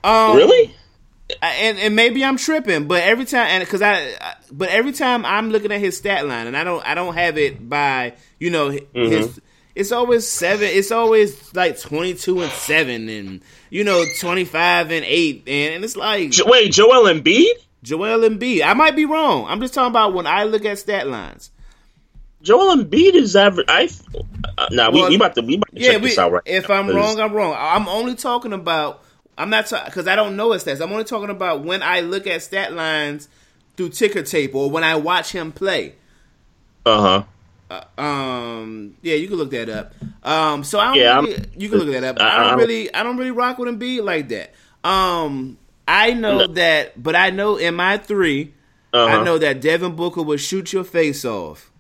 Um, 0.04 0.36
really? 0.36 0.76
And 1.42 1.78
and 1.78 1.96
maybe 1.96 2.26
I'm 2.26 2.38
tripping, 2.38 2.88
but 2.88 3.04
every 3.04 3.26
time 3.26 3.48
and 3.48 3.64
because 3.64 3.82
I, 3.82 4.14
but 4.52 4.70
every 4.70 4.92
time 4.92 5.26
I'm 5.26 5.50
looking 5.50 5.72
at 5.72 5.80
his 5.80 5.96
stat 5.98 6.28
line 6.28 6.48
and 6.48 6.58
I 6.58 6.64
don't 6.64 6.86
I 6.86 6.96
don't 6.96 7.14
have 7.14 7.38
it 7.38 7.70
by 7.70 8.14
you 8.40 8.50
know 8.50 8.72
mm-hmm. 8.72 9.40
It's 9.76 9.92
always 9.92 10.28
seven. 10.28 10.68
It's 10.70 10.92
always 10.92 11.54
like 11.56 11.80
twenty 11.80 12.14
two 12.14 12.42
and 12.42 12.52
seven, 12.52 13.10
and 13.10 13.42
you 13.70 13.84
know 13.84 14.04
twenty 14.20 14.46
five 14.46 14.92
and 14.92 15.06
eight, 15.06 15.44
and, 15.48 15.76
and 15.76 15.84
it's 15.84 15.96
like 15.96 16.34
wait, 16.46 16.72
Joel 16.72 17.06
Embiid. 17.06 17.48
Joel 17.84 18.20
Embiid. 18.30 18.64
I 18.66 18.74
might 18.74 18.96
be 18.96 19.06
wrong. 19.06 19.46
I'm 19.48 19.60
just 19.62 19.74
talking 19.74 19.92
about 19.92 20.14
when 20.14 20.28
I 20.28 20.44
look 20.44 20.66
at 20.66 20.80
stat 20.80 21.08
lines. 21.08 21.52
Joel 22.42 22.76
Embiid 22.76 23.14
is 23.14 23.36
average. 23.36 23.68
I 23.70 23.90
uh, 24.58 24.68
now 24.72 24.90
nah, 24.90 24.92
well, 24.92 25.04
we, 25.04 25.10
we 25.10 25.16
about 25.16 25.36
to 25.36 25.42
we 25.42 25.56
about 25.56 25.74
to 25.74 25.82
yeah, 25.82 25.94
check 25.94 26.02
we, 26.02 26.10
this 26.10 26.18
out 26.18 26.32
right. 26.32 26.44
If 26.46 26.70
now, 26.70 26.76
I'm 26.76 26.90
wrong, 26.90 27.20
I'm 27.20 27.34
wrong. 27.34 27.56
I'm 27.58 27.88
only 27.88 28.16
talking 28.16 28.54
about. 28.54 29.04
I'm 29.38 29.50
not 29.50 29.70
because 29.70 30.06
ta- 30.06 30.12
I 30.12 30.16
don't 30.16 30.36
know 30.36 30.52
his 30.52 30.64
stats. 30.64 30.82
I'm 30.82 30.92
only 30.92 31.04
talking 31.04 31.30
about 31.30 31.64
when 31.64 31.82
I 31.82 32.02
look 32.02 32.28
at 32.28 32.42
stat 32.44 32.74
lines 32.74 33.30
through 33.78 33.90
ticker 33.90 34.22
tape 34.24 34.54
or 34.54 34.70
when 34.70 34.84
I 34.84 34.96
watch 34.96 35.32
him 35.32 35.52
play. 35.52 35.96
Uh 36.86 37.02
huh. 37.02 37.24
Uh, 37.72 38.02
um, 38.02 38.98
yeah, 39.02 39.16
you 39.16 39.30
can 39.30 39.38
look 39.38 39.52
that 39.52 39.70
up. 39.70 39.94
Um, 40.24 40.64
so 40.64 40.78
I 40.80 40.88
don't 40.88 40.96
yeah, 40.98 41.20
really, 41.22 41.46
you 41.58 41.70
can 41.70 41.80
look 41.80 41.92
that 41.92 42.04
up. 42.04 42.20
I, 42.20 42.50
don't 42.50 42.60
really, 42.60 42.94
I 42.94 43.02
don't 43.04 43.18
really 43.18 43.32
rock 43.32 43.58
with 43.58 43.70
him. 43.70 43.80
Embiid 43.80 44.04
like 44.04 44.28
that. 44.30 44.54
Um, 44.84 45.58
I 45.88 46.14
know 46.14 46.40
no. 46.40 46.48
that, 46.48 47.02
but 47.02 47.16
I 47.16 47.30
know 47.30 47.56
in 47.56 47.76
my 47.76 47.98
3 47.98 48.54
uh-huh. 48.94 49.06
I 49.06 49.24
know 49.24 49.38
that 49.38 49.62
Devin 49.62 49.96
Booker 49.96 50.22
will 50.22 50.38
shoot 50.38 50.74
your 50.74 50.84
face 50.84 51.24
off. 51.24 51.72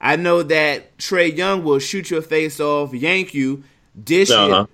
I 0.00 0.16
know 0.16 0.42
that 0.42 0.96
Trae 0.96 1.36
Young 1.36 1.62
will 1.62 1.78
shoot 1.78 2.10
your 2.10 2.22
face 2.22 2.58
off, 2.58 2.94
yank 2.94 3.34
you, 3.34 3.64
dish 4.02 4.30
uh-huh. 4.30 4.66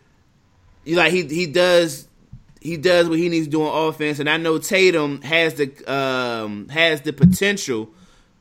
it. 0.84 0.96
Like 0.96 1.12
he 1.12 1.24
he 1.26 1.46
does 1.46 2.08
he 2.60 2.76
does 2.76 3.08
what 3.08 3.18
he 3.18 3.28
needs 3.28 3.46
to 3.46 3.50
do 3.50 3.62
on 3.62 3.88
offense, 3.88 4.18
and 4.18 4.30
I 4.30 4.36
know 4.36 4.58
Tatum 4.58 5.20
has 5.22 5.54
the 5.54 5.92
um 5.92 6.68
has 6.68 7.02
the 7.02 7.12
potential. 7.12 7.90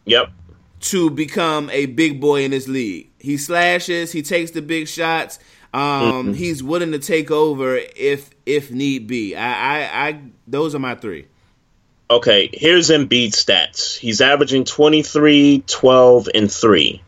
Yep 0.06 0.32
to 0.80 1.10
become 1.10 1.70
a 1.72 1.88
big 1.88 2.22
boy 2.22 2.44
in 2.44 2.52
this 2.52 2.68
league. 2.68 3.10
He 3.20 3.38
slashes, 3.38 4.12
he 4.12 4.22
takes 4.22 4.52
the 4.52 4.62
big 4.62 4.88
shots. 4.88 5.40
Um, 5.72 5.82
mm-hmm. 5.82 6.34
he's 6.34 6.64
willing 6.64 6.94
to 6.94 7.00
take 7.00 7.30
over 7.30 7.76
if 7.96 8.32
if 8.46 8.72
need 8.72 9.06
be. 9.08 9.36
I, 9.36 9.82
I, 9.82 10.08
I 10.08 10.22
those 10.48 10.74
are 10.74 10.80
my 10.80 10.96
three. 10.96 11.28
Okay, 12.12 12.50
here's 12.52 12.90
Embiid 12.90 13.34
stats. 13.34 13.96
He's 13.96 14.20
averaging 14.20 14.64
23, 14.64 15.64
12, 15.68 16.30
and 16.34 16.52
3. 16.52 17.04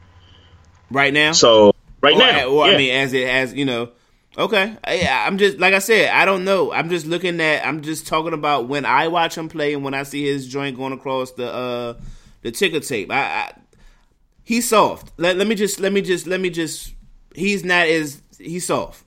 Right 0.92 1.12
now? 1.12 1.32
So, 1.32 1.74
right 2.02 2.16
now. 2.16 2.46
Or, 2.50 2.68
yeah. 2.68 2.74
I 2.74 2.78
mean, 2.78 2.94
as 2.94 3.12
it 3.14 3.28
has, 3.28 3.52
you 3.52 3.66
know, 3.66 3.90
okay. 4.38 4.78
I, 4.84 5.26
I'm 5.26 5.40
just, 5.40 5.58
like 5.58 5.74
I 5.74 5.80
said, 5.80 6.10
I 6.10 6.26
don't 6.26 6.46
know. 6.46 6.72
I'm 6.72 6.92
just 6.92 7.08
looking 7.08 7.42
at, 7.42 7.66
I'm 7.66 7.82
just 7.82 8.06
talking 8.06 8.34
about 8.34 8.68
when 8.68 8.86
I 8.86 9.08
watch 9.08 9.36
him 9.36 9.50
play 9.50 9.74
and 9.74 9.84
when 9.84 9.96
I 9.96 10.04
see 10.04 10.24
his 10.24 10.48
joint 10.48 10.78
going 10.78 10.94
across 10.94 11.32
the, 11.32 11.52
uh, 11.52 11.94
the 12.42 12.52
ticker 12.52 12.80
tape. 12.80 13.12
I, 13.12 13.22
I 13.22 13.54
he's 14.44 14.70
soft. 14.70 15.14
Let, 15.18 15.38
let 15.38 15.48
me 15.48 15.56
just 15.56 15.80
let 15.80 15.92
me 15.92 16.02
just 16.02 16.28
let 16.28 16.40
me 16.40 16.50
just 16.50 16.94
he's 17.36 17.64
not 17.64 17.88
as 17.88 18.22
he's 18.38 18.66
soft. 18.68 19.06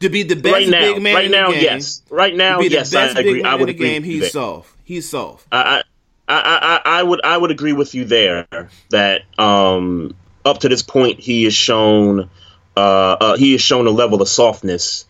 To 0.00 0.10
be 0.10 0.22
the 0.24 0.36
best 0.36 0.52
right 0.52 0.68
now, 0.68 0.80
big 0.80 1.02
man 1.02 1.14
right 1.14 1.30
now, 1.30 1.50
game, 1.52 1.62
yes. 1.62 2.02
Right 2.10 2.34
now, 2.34 2.60
yes, 2.60 2.94
I 2.94 3.06
agree. 3.18 3.42
I 3.42 3.54
would 3.54 3.70
agree. 3.70 3.88
Game, 3.88 4.02
he's 4.02 4.30
soft. 4.30 4.76
He's 4.84 5.08
soft. 5.08 5.46
I, 5.50 5.82
I, 6.28 6.80
I, 6.84 6.98
I 6.98 7.02
would, 7.02 7.20
I 7.24 7.36
would 7.36 7.50
agree 7.50 7.72
with 7.72 7.94
you 7.94 8.04
there 8.04 8.46
that 8.90 9.22
um, 9.38 10.14
up 10.44 10.58
to 10.58 10.68
this 10.68 10.82
point, 10.82 11.20
he 11.20 11.44
has 11.44 11.54
shown 11.54 12.28
uh, 12.76 13.16
uh, 13.20 13.36
he 13.36 13.52
has 13.52 13.62
shown 13.62 13.86
a 13.86 13.90
level 13.90 14.20
of 14.20 14.28
softness 14.28 15.06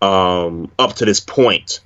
um, 0.00 0.70
up 0.78 0.94
to 0.94 1.04
this 1.04 1.20
point. 1.20 1.80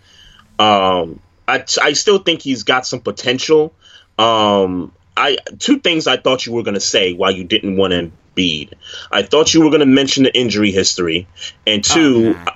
Um, 0.59 1.21
I, 1.49 1.65
I 1.83 1.93
still 1.95 2.19
think 2.19 2.43
he's 2.43 2.63
got 2.63 2.87
some 2.87 3.01
potential. 3.01 3.75
Um, 4.19 4.93
I 5.17 5.39
two 5.59 5.79
things 5.79 6.07
I 6.07 6.17
thought 6.17 6.47
you 6.47 6.53
were 6.53 6.63
going 6.63 6.75
to 6.75 6.81
say 6.81 7.13
why 7.13 7.31
you 7.31 7.45
didn't 7.45 7.77
want 7.77 7.93
Embiid. 7.93 8.73
I 9.11 9.23
thought 9.23 9.55
you 9.55 9.63
were 9.63 9.71
going 9.71 9.81
to 9.81 9.87
mention 9.87 10.25
the 10.25 10.37
injury 10.37 10.71
history, 10.71 11.27
and 11.67 11.83
two, 11.83 12.35
Oh, 12.37 12.45
nah. 12.45 12.53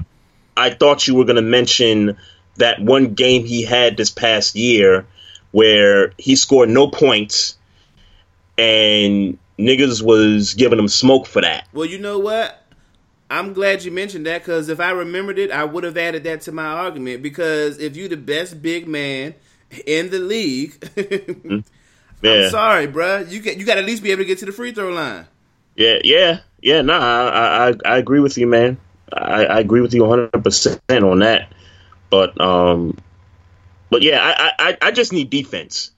I 0.57 0.71
thought 0.71 1.07
you 1.07 1.15
were 1.15 1.25
going 1.25 1.37
to 1.37 1.43
mention 1.43 2.17
that 2.57 2.81
one 2.81 3.15
game 3.15 3.45
he 3.45 3.63
had 3.63 3.97
this 3.97 4.11
past 4.11 4.57
year 4.57 5.07
where 5.53 6.13
he 6.19 6.37
scored 6.37 6.69
no 6.69 6.89
points, 6.89 7.57
and 8.59 9.39
niggas 9.59 10.03
was 10.03 10.55
giving 10.55 10.79
him 10.79 10.89
smoke 10.89 11.27
for 11.27 11.43
that. 11.43 11.67
Well, 11.73 11.87
you 11.87 11.99
know 11.99 12.19
what? 12.19 12.57
I'm 13.31 13.53
glad 13.53 13.85
you 13.85 13.93
mentioned 13.93 14.27
that 14.27 14.43
because 14.43 14.69
if 14.69 14.81
I 14.81 14.91
remembered 14.91 15.39
it, 15.39 15.53
I 15.53 15.65
would 15.65 15.85
have 15.85 15.97
added 15.97 16.25
that 16.25 16.41
to 16.43 16.53
my 16.53 16.67
argument. 16.67 17.23
Because 17.23 17.79
if 17.79 17.97
you're 17.97 18.09
the 18.09 18.17
best 18.17 18.61
big 18.61 18.89
man 18.89 19.35
in 19.87 20.11
the 20.11 20.19
league, 20.19 20.75
Yeah, 22.23 22.33
I'm 22.33 22.51
sorry, 22.51 22.87
bruh. 22.87 23.31
You 23.31 23.41
get 23.41 23.57
you 23.57 23.65
got 23.65 23.75
to 23.75 23.81
at 23.81 23.87
least 23.87 24.03
be 24.03 24.11
able 24.11 24.23
to 24.23 24.27
get 24.27 24.39
to 24.39 24.47
the 24.47 24.53
free 24.53 24.73
throw 24.73 24.91
line. 24.91 25.27
yeah, 25.77 25.99
yeah, 26.05 26.41
yeah. 26.61 26.83
Nah, 26.83 26.99
I, 26.99 27.69
I, 27.69 27.75
I 27.85 27.97
agree 27.97 28.21
with 28.21 28.37
you, 28.37 28.47
man. 28.47 28.77
I, 29.13 29.47
I 29.47 29.61
agree 29.61 29.81
with 29.81 29.95
you 29.95 30.05
100 30.05 30.45
percent 30.45 30.81
on 30.91 31.21
that. 31.21 31.53
But, 32.11 32.39
um, 32.41 32.99
but 33.89 34.03
yeah, 34.03 34.21
I, 34.21 34.53
I, 34.59 34.79
I 34.83 34.91
just 34.91 35.13
need 35.13 35.31
defense. 35.31 35.93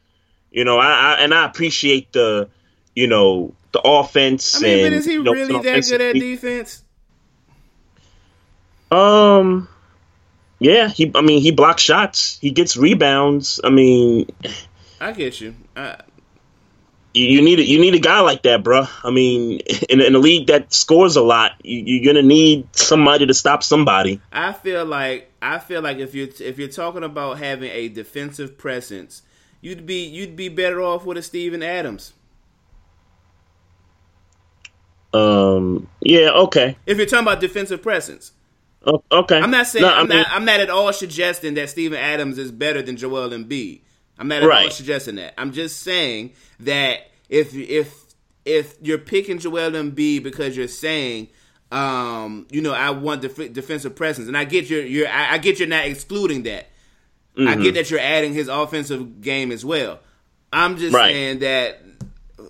You 0.50 0.64
know, 0.64 0.78
I, 0.78 0.90
I 0.90 1.14
and 1.20 1.32
I 1.34 1.46
appreciate 1.46 2.12
the, 2.12 2.48
you 2.94 3.06
know, 3.06 3.54
the 3.72 3.80
offense. 3.80 4.56
I 4.56 4.60
mean, 4.60 4.72
and, 4.72 4.82
but 4.82 4.92
is 4.92 5.04
he 5.06 5.12
you 5.14 5.22
know, 5.22 5.32
really 5.32 5.60
that 5.60 5.84
good 5.84 6.00
at 6.00 6.14
defense? 6.14 6.84
Um, 8.90 9.68
yeah, 10.62 10.88
he. 10.88 11.10
I 11.14 11.20
mean, 11.20 11.42
he 11.42 11.50
blocks 11.50 11.82
shots. 11.82 12.38
He 12.40 12.50
gets 12.50 12.76
rebounds. 12.76 13.60
I 13.64 13.70
mean, 13.70 14.30
I 15.00 15.12
get 15.12 15.40
you. 15.40 15.54
I, 15.76 15.98
you, 17.14 17.26
you 17.26 17.42
need 17.42 17.58
a, 17.58 17.64
you 17.64 17.80
need 17.80 17.94
a 17.94 17.98
guy 17.98 18.20
like 18.20 18.42
that, 18.42 18.62
bro. 18.62 18.86
I 19.02 19.10
mean, 19.10 19.60
in, 19.88 20.00
in 20.00 20.14
a 20.14 20.18
league 20.18 20.46
that 20.46 20.72
scores 20.72 21.16
a 21.16 21.22
lot, 21.22 21.52
you, 21.62 21.82
you're 21.84 22.14
gonna 22.14 22.26
need 22.26 22.68
somebody 22.74 23.26
to 23.26 23.34
stop 23.34 23.62
somebody. 23.62 24.20
I 24.32 24.52
feel 24.52 24.84
like 24.84 25.30
I 25.42 25.58
feel 25.58 25.82
like 25.82 25.98
if 25.98 26.14
you're 26.14 26.28
if 26.40 26.58
you're 26.58 26.68
talking 26.68 27.02
about 27.02 27.38
having 27.38 27.70
a 27.70 27.88
defensive 27.88 28.56
presence, 28.56 29.22
you'd 29.60 29.86
be 29.86 30.04
you'd 30.04 30.36
be 30.36 30.48
better 30.48 30.80
off 30.80 31.04
with 31.04 31.18
a 31.18 31.22
Steven 31.22 31.62
Adams. 31.62 32.12
Um, 35.14 35.88
yeah, 36.00 36.30
okay, 36.30 36.76
If 36.86 36.96
you're 36.96 37.06
talking 37.06 37.26
about 37.26 37.40
defensive 37.40 37.82
presence. 37.82 38.32
O- 38.86 39.02
okay. 39.12 39.38
I'm 39.38 39.50
not 39.50 39.66
saying 39.66 39.82
No, 39.84 39.88
I 39.88 40.00
I'm 40.00 40.08
mean, 40.08 40.18
not 40.18 40.26
I'm 40.30 40.44
not 40.44 40.60
at 40.60 40.70
all 40.70 40.92
suggesting 40.92 41.54
that 41.54 41.70
Steven 41.70 41.98
Adams 41.98 42.38
is 42.38 42.50
better 42.50 42.82
than 42.82 42.96
Joel 42.96 43.30
Embiid. 43.30 43.80
I'm 44.18 44.28
not 44.28 44.38
at 44.38 44.42
all 44.44 44.48
Right. 44.48 44.72
suggesting 44.72 45.16
that. 45.16 45.34
I'm 45.38 45.52
just 45.52 45.80
saying 45.82 46.32
that 46.60 47.10
if 47.28 47.54
if 47.54 47.94
if 48.44 48.74
you're 48.82 48.98
picking 48.98 49.38
Joel 49.38 49.70
Embiid 49.72 50.22
because 50.22 50.56
you're 50.56 50.68
saying 50.68 51.28
um, 51.70 52.46
you 52.50 52.60
know, 52.60 52.74
I 52.74 52.90
want 52.90 53.22
def- 53.22 53.52
defensive 53.54 53.94
presence, 53.96 54.28
and 54.28 54.36
I 54.36 54.44
get 54.44 54.68
your, 54.68 54.84
your 54.84 55.08
I, 55.08 55.34
I 55.34 55.38
get 55.38 55.58
you're 55.58 55.68
not 55.68 55.86
excluding 55.86 56.42
that. 56.42 56.66
I 57.34 57.40
Mm-hmm. 57.40 57.62
get 57.62 57.74
that 57.76 57.90
you're 57.90 57.98
adding 57.98 58.34
his 58.34 58.48
offensive 58.48 59.22
game 59.22 59.50
as 59.50 59.64
well. 59.64 60.00
I'm 60.52 60.76
just 60.76 60.94
Right. 60.94 61.12
saying 61.14 61.38
that 61.38 61.80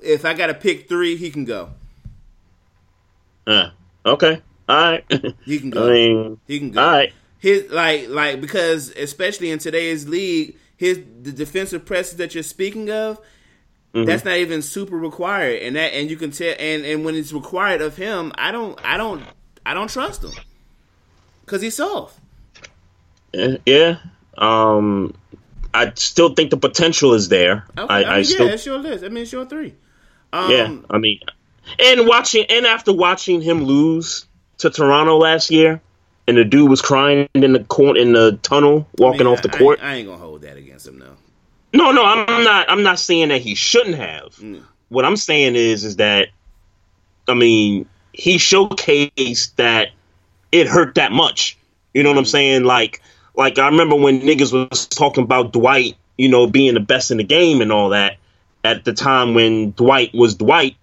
if 0.02 0.24
I 0.24 0.34
got 0.34 0.48
to 0.48 0.54
pick 0.54 0.88
three, 0.88 1.14
he 1.16 1.30
can 1.30 1.44
go. 1.44 1.70
uh, 3.46 3.70
okay, 4.04 4.40
all 4.68 4.76
right. 4.76 5.04
He 5.44 5.58
can 5.58 5.70
go. 5.70 5.86
I 5.86 5.90
mean, 5.90 6.40
He 6.46 6.58
can 6.58 6.70
go. 6.70 6.82
all 6.82 6.90
right. 6.92 7.12
His 7.38 7.70
like 7.70 8.08
like 8.08 8.40
because 8.40 8.90
especially 8.90 9.50
in 9.50 9.58
today's 9.58 10.08
league, 10.08 10.56
his 10.76 11.00
the 11.22 11.32
defensive 11.32 11.84
presses 11.84 12.16
that 12.18 12.34
you're 12.34 12.42
speaking 12.44 12.90
of, 12.90 13.18
Mm-hmm. 13.94 14.06
that's 14.06 14.24
not 14.24 14.36
even 14.38 14.62
super 14.62 14.96
required, 14.96 15.60
and 15.60 15.76
that 15.76 15.92
and 15.92 16.08
you 16.08 16.16
can 16.16 16.30
tell 16.30 16.54
and 16.58 16.82
and 16.86 17.04
when 17.04 17.14
it's 17.14 17.30
required 17.30 17.82
of 17.82 17.94
him, 17.94 18.32
I 18.36 18.50
don't 18.50 18.78
I 18.82 18.96
don't 18.96 19.22
I 19.66 19.74
don't 19.74 19.90
trust 19.90 20.24
him 20.24 20.30
because 21.44 21.60
he's 21.60 21.76
soft. 21.76 22.18
Yeah, 23.34 23.56
yeah. 23.66 23.98
Um, 24.38 25.12
I 25.74 25.92
still 25.94 26.34
think 26.34 26.50
the 26.50 26.56
potential 26.56 27.12
is 27.12 27.28
there. 27.28 27.66
Okay, 27.76 27.86
I, 27.92 27.98
I, 27.98 28.00
mean, 28.00 28.08
I 28.08 28.16
yeah, 28.16 28.22
still, 28.22 28.48
it's 28.48 28.64
your 28.64 28.78
list. 28.78 29.04
I 29.04 29.08
mean, 29.08 29.24
it's 29.24 29.32
your 29.32 29.44
three. 29.44 29.74
Um, 30.32 30.50
yeah. 30.50 30.74
I 30.88 30.96
mean, 30.96 31.20
and 31.78 32.06
watching 32.06 32.46
and 32.48 32.64
after 32.66 32.94
watching 32.94 33.42
him 33.42 33.64
lose 33.64 34.24
to 34.62 34.70
Toronto 34.70 35.16
last 35.18 35.50
year, 35.50 35.80
and 36.26 36.36
the 36.36 36.44
dude 36.44 36.70
was 36.70 36.80
crying 36.80 37.28
in 37.34 37.52
the 37.52 37.64
court 37.64 37.96
in 37.98 38.12
the 38.12 38.38
tunnel 38.42 38.88
I 38.98 39.02
walking 39.02 39.26
mean, 39.26 39.34
off 39.34 39.42
the 39.42 39.54
I- 39.54 39.58
court. 39.58 39.78
I, 39.82 39.92
I 39.92 39.94
ain't 39.96 40.08
gonna 40.08 40.18
hold 40.18 40.42
that 40.42 40.56
against 40.56 40.86
him 40.86 40.98
though. 40.98 41.16
No, 41.74 41.90
no, 41.92 42.04
I'm 42.04 42.44
not. 42.44 42.70
I'm 42.70 42.82
not 42.82 42.98
saying 42.98 43.28
that 43.28 43.40
he 43.40 43.54
shouldn't 43.54 43.96
have. 43.96 44.34
Mm. 44.36 44.62
What 44.88 45.04
I'm 45.06 45.16
saying 45.16 45.56
is, 45.56 45.84
is 45.84 45.96
that, 45.96 46.28
I 47.26 47.34
mean, 47.34 47.88
he 48.12 48.36
showcased 48.36 49.56
that 49.56 49.88
it 50.50 50.66
hurt 50.66 50.96
that 50.96 51.12
much. 51.12 51.56
You 51.94 52.02
know 52.02 52.10
what 52.10 52.18
I'm 52.18 52.26
saying? 52.26 52.64
Like, 52.64 53.02
like 53.34 53.58
I 53.58 53.66
remember 53.68 53.96
when 53.96 54.20
niggas 54.20 54.52
was 54.70 54.86
talking 54.86 55.24
about 55.24 55.52
Dwight, 55.52 55.96
you 56.18 56.28
know, 56.28 56.46
being 56.46 56.74
the 56.74 56.80
best 56.80 57.10
in 57.10 57.16
the 57.16 57.24
game 57.24 57.62
and 57.62 57.72
all 57.72 57.90
that 57.90 58.18
at 58.64 58.84
the 58.84 58.92
time 58.92 59.34
when 59.34 59.72
Dwight 59.72 60.14
was 60.14 60.34
Dwight, 60.34 60.76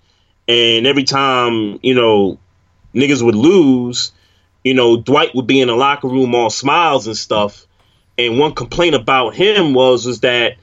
and 0.47 0.87
every 0.87 1.03
time 1.03 1.79
you 1.83 1.93
know 1.93 2.39
niggas 2.93 3.21
would 3.21 3.35
lose, 3.35 4.11
you 4.63 4.73
know, 4.73 4.97
Dwight 4.97 5.35
would 5.35 5.47
be 5.47 5.61
in 5.61 5.67
the 5.67 5.75
locker 5.75 6.07
room 6.07 6.35
all 6.35 6.49
smiles 6.49 7.07
and 7.07 7.15
stuff. 7.17 7.65
And 8.17 8.37
one 8.37 8.53
complaint 8.53 8.95
about 8.95 9.35
him 9.35 9.73
was 9.73 10.05
was 10.05 10.21
that 10.21 10.57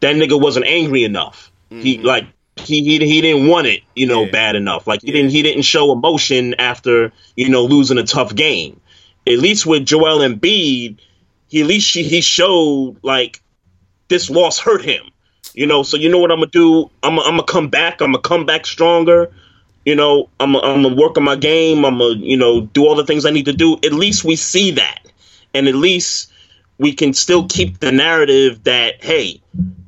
that 0.00 0.16
nigga 0.16 0.40
wasn't 0.40 0.66
angry 0.66 1.04
enough. 1.04 1.50
He 1.70 1.96
mm-hmm. 1.98 2.06
like 2.06 2.26
he, 2.56 2.82
he 2.82 2.98
he 2.98 3.20
didn't 3.20 3.48
want 3.48 3.66
it, 3.66 3.82
you 3.94 4.06
know, 4.06 4.24
Yeah. 4.24 4.30
bad 4.30 4.56
enough. 4.56 4.86
Like 4.86 5.02
he 5.02 5.08
Yeah. 5.08 5.14
didn't 5.14 5.30
he 5.30 5.42
didn't 5.42 5.62
show 5.62 5.92
emotion 5.92 6.54
after 6.58 7.12
you 7.36 7.48
know 7.48 7.64
losing 7.64 7.98
a 7.98 8.04
tough 8.04 8.34
game. 8.34 8.80
At 9.26 9.38
least 9.38 9.66
with 9.66 9.84
Joel 9.84 10.18
Embiid, 10.18 10.98
he 11.48 11.60
at 11.60 11.66
least 11.66 11.92
he, 11.92 12.02
he 12.04 12.20
showed 12.20 12.96
like 13.02 13.42
this 14.08 14.30
loss 14.30 14.58
hurt 14.58 14.84
him. 14.84 15.02
You 15.54 15.66
know, 15.66 15.82
so 15.82 15.96
you 15.96 16.08
know 16.10 16.18
what 16.18 16.30
I'm 16.30 16.38
gonna 16.38 16.50
do? 16.50 16.90
I'm 17.02 17.18
I'm 17.18 17.32
gonna 17.32 17.42
come 17.44 17.68
back. 17.68 18.00
I'm 18.00 18.12
gonna 18.12 18.22
come 18.22 18.46
back 18.46 18.66
stronger. 18.66 19.32
You 19.86 19.94
know, 19.94 20.28
I'm 20.40 20.52
gonna, 20.52 20.66
I'm 20.66 20.82
gonna 20.82 20.96
work 20.96 21.16
on 21.16 21.24
my 21.24 21.36
game. 21.36 21.84
I'm 21.86 21.98
gonna 21.98 22.16
you 22.16 22.36
know 22.36 22.62
do 22.62 22.86
all 22.86 22.96
the 22.96 23.06
things 23.06 23.24
I 23.24 23.30
need 23.30 23.46
to 23.46 23.52
do. 23.54 23.74
At 23.76 23.92
least 23.92 24.24
we 24.24 24.36
see 24.36 24.72
that, 24.72 25.06
and 25.54 25.68
at 25.68 25.74
least 25.76 26.30
we 26.78 26.92
can 26.92 27.14
still 27.14 27.46
keep 27.48 27.78
the 27.78 27.92
narrative 27.92 28.64
that 28.64 29.02
hey, 29.02 29.40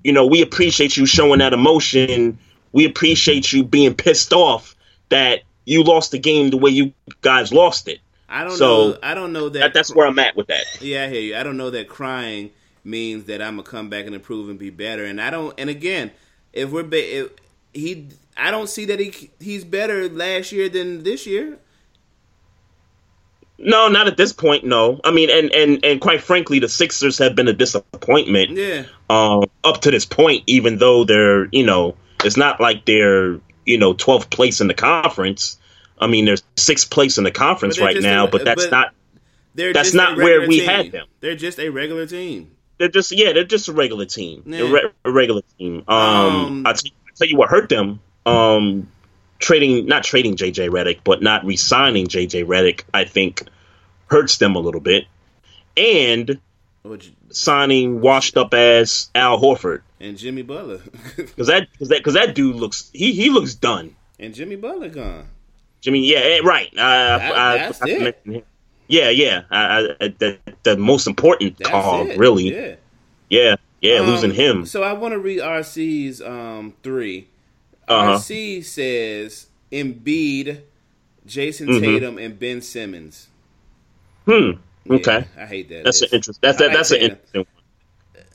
you 0.05 0.13
know, 0.13 0.27
we 0.27 0.41
appreciate 0.41 0.97
you 0.97 1.05
showing 1.05 1.41
that 1.41 1.53
emotion. 1.53 2.39
We 2.73 2.87
appreciate 2.87 3.53
you 3.53 3.65
being 3.65 3.95
pissed 3.95 4.33
off 4.33 4.77
that 5.09 5.43
you 5.65 5.83
lost 5.83 6.13
the 6.13 6.19
game 6.19 6.51
the 6.51 6.57
way 6.57 6.71
you 6.71 6.93
guys 7.21 7.53
lost 7.53 7.89
it. 7.89 7.99
I 8.29 8.45
don't 8.45 8.57
So, 8.57 8.91
know. 8.91 8.99
I 9.03 9.15
don't 9.15 9.33
know 9.33 9.49
that. 9.49 9.59
That, 9.59 9.75
that's 9.75 9.95
where 9.95 10.07
I'm 10.07 10.19
at 10.19 10.37
with 10.37 10.47
that. 10.49 10.65
Yeah, 10.81 11.05
I 11.05 11.09
hear 11.09 11.21
you. 11.21 11.37
I 11.37 11.43
don't 11.43 11.57
know 11.57 11.71
that 11.71 11.89
crying 11.89 12.51
means 12.85 13.25
that 13.25 13.43
I'm 13.43 13.57
gonna 13.57 13.69
come 13.69 13.89
back 13.89 14.07
and 14.07 14.15
improve 14.15 14.49
and 14.49 14.59
be 14.59 14.71
better. 14.71 15.05
And 15.05 15.21
I 15.21 15.31
don't. 15.31 15.55
And 15.59 15.69
again, 15.69 16.11
if 16.53 16.71
we're 16.71 16.85
be, 16.85 16.99
if 16.99 17.31
he, 17.73 18.09
I 18.39 18.51
don't 18.51 18.69
see 18.69 18.85
that 18.87 19.01
he 19.01 19.31
he's 19.41 19.65
better 19.65 20.09
last 20.09 20.53
year 20.53 20.69
than 20.69 21.03
this 21.03 21.27
year. 21.27 21.59
No, 23.61 23.89
not 23.89 24.07
at 24.07 24.17
this 24.17 24.33
point. 24.33 24.65
No, 24.65 25.01
I 25.03 25.11
mean, 25.11 25.31
and 25.31 25.53
and 25.53 25.85
and 25.85 26.01
quite 26.01 26.23
frankly, 26.23 26.61
the 26.61 26.69
Sixers 26.69 27.19
have 27.19 27.35
been 27.35 27.49
a 27.49 27.53
disappointment. 27.53 28.53
Yeah, 28.53 28.85
um, 29.11 29.45
up 29.65 29.81
to 29.83 29.91
this 29.91 30.05
point, 30.07 30.45
even 30.47 30.79
though 30.79 31.03
they're, 31.05 31.47
you 31.47 31.67
know, 31.67 31.97
it's 32.25 32.37
not 32.37 32.61
like 32.61 32.85
they're, 32.85 33.41
you 33.67 33.77
know, 33.79 33.95
12th 33.95 34.31
place 34.31 34.61
in 34.61 34.69
the 34.69 34.75
conference. 34.75 35.59
I 36.01 36.07
mean, 36.07 36.25
they're 36.27 36.37
sixth 36.57 36.89
place 36.91 37.19
in 37.19 37.25
the 37.25 37.33
conference 37.33 37.81
right 37.81 38.01
now, 38.01 38.27
a- 38.27 38.31
but 38.31 38.45
that's 38.45 38.67
but- 38.67 38.71
not. 38.71 38.95
they're 39.57 39.73
That's 39.73 39.89
just 39.89 39.97
not 39.97 40.17
where 40.17 40.47
we 40.47 40.61
team. 40.61 40.69
had 40.69 40.93
them. 40.93 41.07
They're 41.19 41.35
just 41.35 41.59
a 41.59 41.69
regular 41.71 42.07
team. 42.07 42.53
They're 42.79 42.87
just 42.89 43.11
yeah, 43.11 43.33
they're 43.33 43.43
just 43.43 43.67
a 43.67 43.73
regular 43.73 44.05
team. 44.05 44.45
Yeah. 44.47 44.71
re- 44.71 44.91
a 45.05 45.11
regular 45.11 45.43
team. 45.59 45.83
Um, 45.89 45.97
Um, 45.97 46.67
I 46.67 46.75
t- 46.75 46.93
I 47.09 47.11
tell 47.17 47.27
you 47.27 47.37
what 47.37 47.49
hurt 47.51 47.69
them. 47.69 47.99
Um, 48.29 48.89
trading 49.39 49.87
not 49.87 50.05
trading 50.05 50.37
JJ 50.37 50.69
Redick, 50.71 51.01
but 51.05 51.23
not 51.23 51.45
re-signing 51.45 52.07
JJ 52.07 52.45
Redick, 52.45 52.83
I 52.93 53.05
think 53.05 53.43
hurts 54.07 54.39
them 54.39 54.57
a 54.57 54.59
little 54.59 54.81
bit, 54.81 55.05
and 55.77 56.39
Which- 56.83 57.13
signing 57.31 58.01
washed 58.01 58.37
up 58.37 58.55
as 58.55 59.11
Al 59.15 59.39
Horford 59.41 59.83
And 60.01 60.17
Jimmy 60.17 60.43
Butler, 60.43 60.81
because 61.17 61.47
that 61.49 61.69
because 61.73 61.89
that 61.89 61.99
because 61.99 62.15
that 62.15 62.35
dude 62.35 62.57
looks 62.57 62.91
he 62.93 63.13
he 63.13 63.31
looks 63.31 63.55
done. 63.55 63.95
and 64.19 64.35
Jimmy 64.35 64.57
Butler 64.57 64.89
gone. 64.89 65.27
Jimmy, 65.81 66.11
yeah, 66.11 66.19
eh, 66.19 66.41
right. 66.43 66.69
I, 66.77 67.15
I, 67.15 67.59
that's 67.59 67.81
I, 67.83 67.87
it. 67.89 68.45
Yeah, 68.89 69.11
yeah. 69.11 69.43
I, 69.49 69.95
I, 70.01 70.09
the, 70.09 70.39
the 70.65 70.77
most 70.77 71.07
important 71.07 71.57
That's 71.59 71.71
call, 71.71 72.09
it. 72.11 72.19
really. 72.19 72.53
Yeah. 72.53 72.75
Yeah, 73.29 73.57
yeah, 73.81 73.99
Um, 74.01 74.07
losing 74.07 74.33
him. 74.33 74.67
So 74.67 74.83
I 74.83 74.95
want 74.95 75.13
to 75.13 75.21
read 75.21 75.39
RC's 75.39 76.21
um, 76.21 76.75
three. 76.83 77.29
Uh-huh. 77.89 78.19
RC 78.19 78.65
says 78.65 79.47
Embiid 79.73 80.63
Jayson 81.27 81.69
Mhm. 81.69 81.81
Tatum 81.81 82.19
and 82.19 82.39
Ben 82.39 82.61
Simmons. 82.63 83.29
Hmm. 84.27 84.53
Yeah, 84.85 84.97
Okay. 84.97 85.25
I 85.37 85.47
hate 85.47 85.69
that. 85.71 85.85
That's 85.85 86.01
an 86.01 86.07
list. 86.07 86.15
interest. 86.15 86.41
That's 86.43 86.59
that, 86.59 86.73
that's 86.73 86.91
an 86.91 86.99
interesting. 87.01 87.41
one. 87.41 87.47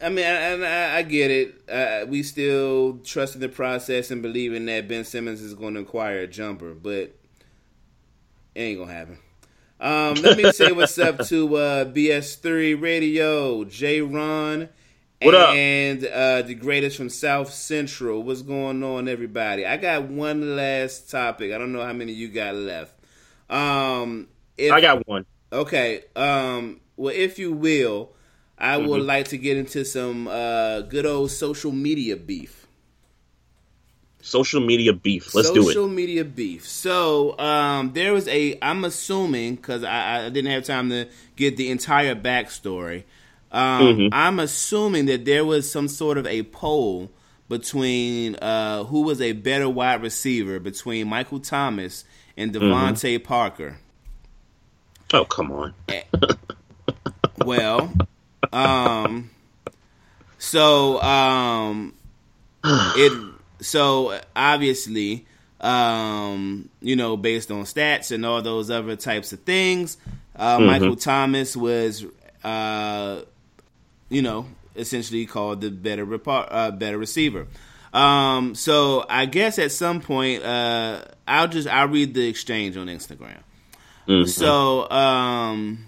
I 0.02 0.10
mean, 0.10 0.26
I, 0.26 0.66
I, 0.66 0.98
I 0.98 1.02
get 1.04 1.32
it. 1.32 1.56
Uh, 1.70 2.06
we 2.08 2.24
still 2.24 3.00
trust 3.06 3.36
in 3.36 3.42
the 3.42 3.48
process 3.50 4.12
and 4.12 4.22
believing 4.22 4.66
that 4.66 4.88
Ben 4.88 5.06
Simmons 5.06 5.42
is 5.42 5.54
going 5.54 5.76
to 5.76 5.80
acquire 5.80 6.20
a 6.20 6.28
jumper, 6.28 6.74
but 6.74 6.92
it 6.94 7.16
ain't 8.56 8.80
gonna 8.80 8.92
happen. 8.92 9.18
Um, 9.80 10.16
let 10.16 10.38
me 10.38 10.52
say 10.52 10.72
what's 10.72 10.98
up 11.00 11.20
to 11.28 11.56
uh, 11.56 11.86
BS3 11.86 12.80
Radio, 12.82 13.64
J. 13.64 14.02
Ron, 14.02 14.70
What 15.24 15.36
up? 15.36 15.56
and 15.56 16.06
uh, 16.06 16.42
the 16.42 16.54
greatest 16.56 16.98
from 16.98 17.10
South 17.10 17.52
Central. 17.54 18.24
What's 18.24 18.42
going 18.42 18.84
on, 18.84 19.08
everybody? 19.08 19.66
I 19.66 19.78
got 19.78 20.04
one 20.04 20.56
last 20.56 21.10
topic. 21.10 21.52
I 21.54 21.58
don't 21.58 21.72
know 21.72 21.84
how 21.86 21.94
many 21.94 22.12
you 22.14 22.28
got 22.28 22.56
left. 22.56 22.94
Um, 23.50 24.28
if, 24.58 24.72
I 24.72 24.82
got 24.82 25.08
one. 25.08 25.26
Okay. 25.52 26.04
Um. 26.16 26.80
Well, 26.96 27.14
if 27.16 27.40
you 27.40 27.54
will, 27.54 28.12
I 28.58 28.78
would 28.78 29.00
Mm-hmm. 29.00 29.08
like 29.08 29.28
to 29.30 29.38
get 29.38 29.58
into 29.58 29.84
some 29.86 30.28
uh, 30.28 30.82
good 30.82 31.06
old 31.06 31.32
social 31.32 31.72
media 31.72 32.16
beef. 32.18 32.68
Social 34.22 34.62
media 34.62 34.94
beef. 34.94 35.36
Let's 35.36 35.52
do 35.52 35.62
it. 35.62 35.66
social 35.74 35.90
media 35.90 36.24
beef. 36.24 36.66
So, 36.68 37.38
um, 37.40 37.92
there 37.94 38.14
was 38.14 38.28
a. 38.30 38.58
I'm 38.62 38.86
assuming 38.86 39.56
because 39.56 39.84
I, 39.84 40.26
I 40.26 40.30
didn't 40.30 40.52
have 40.52 40.64
time 40.64 40.90
to 40.92 41.08
get 41.36 41.58
the 41.58 41.70
entire 41.72 42.16
backstory. 42.16 43.04
Um, 43.54 43.82
Mm-hmm. 43.84 44.08
I'm 44.12 44.40
assuming 44.40 45.06
that 45.06 45.26
there 45.26 45.46
was 45.46 45.72
some 45.72 45.88
sort 45.88 46.18
of 46.18 46.26
a 46.28 46.44
poll 46.44 47.12
between 47.50 48.36
uh, 48.38 48.84
who 48.86 49.04
was 49.04 49.22
a 49.22 49.34
better 49.34 49.70
wide 49.70 50.02
receiver 50.02 50.60
between 50.60 51.08
Michael 51.08 51.40
Thomas 51.40 52.04
and 52.36 52.52
Mm-hmm. 52.52 52.66
DeVante 52.66 53.24
Parker. 53.24 53.78
Oh 55.14 55.26
come 55.26 55.52
on. 55.52 55.74
Well, 57.46 57.94
um, 58.52 59.30
so 60.38 61.02
um, 61.02 61.94
it 62.64 63.34
so 63.60 64.20
obviously, 64.36 65.26
um, 65.62 66.70
you 66.82 66.96
know, 66.96 67.18
based 67.18 67.52
on 67.52 67.64
stats 67.64 68.12
and 68.12 68.26
all 68.26 68.42
those 68.42 68.70
other 68.72 68.96
types 68.96 69.34
of 69.34 69.42
things, 69.42 69.98
uh, 70.36 70.60
Michael 70.60 70.96
Thomas 70.96 71.56
was, 71.56 72.06
uh, 72.44 73.22
you 74.10 74.22
know, 74.22 74.46
essentially 74.76 75.26
called 75.26 75.62
the 75.62 75.70
better 75.72 76.06
repo- 76.06 76.48
uh, 76.50 76.72
better 76.72 76.98
receiver. 76.98 77.48
Um, 77.94 78.56
so 78.56 79.06
I 79.10 79.26
guess 79.26 79.60
at 79.60 79.72
some 79.72 80.02
point, 80.02 80.44
uh, 80.44 81.04
I'll 81.28 81.48
just 81.48 81.68
I'll 81.68 81.88
read 81.88 82.14
the 82.14 82.28
exchange 82.28 82.76
on 82.78 82.88
Instagram. 82.88 83.38
So, 84.28 84.90
um, 84.90 85.86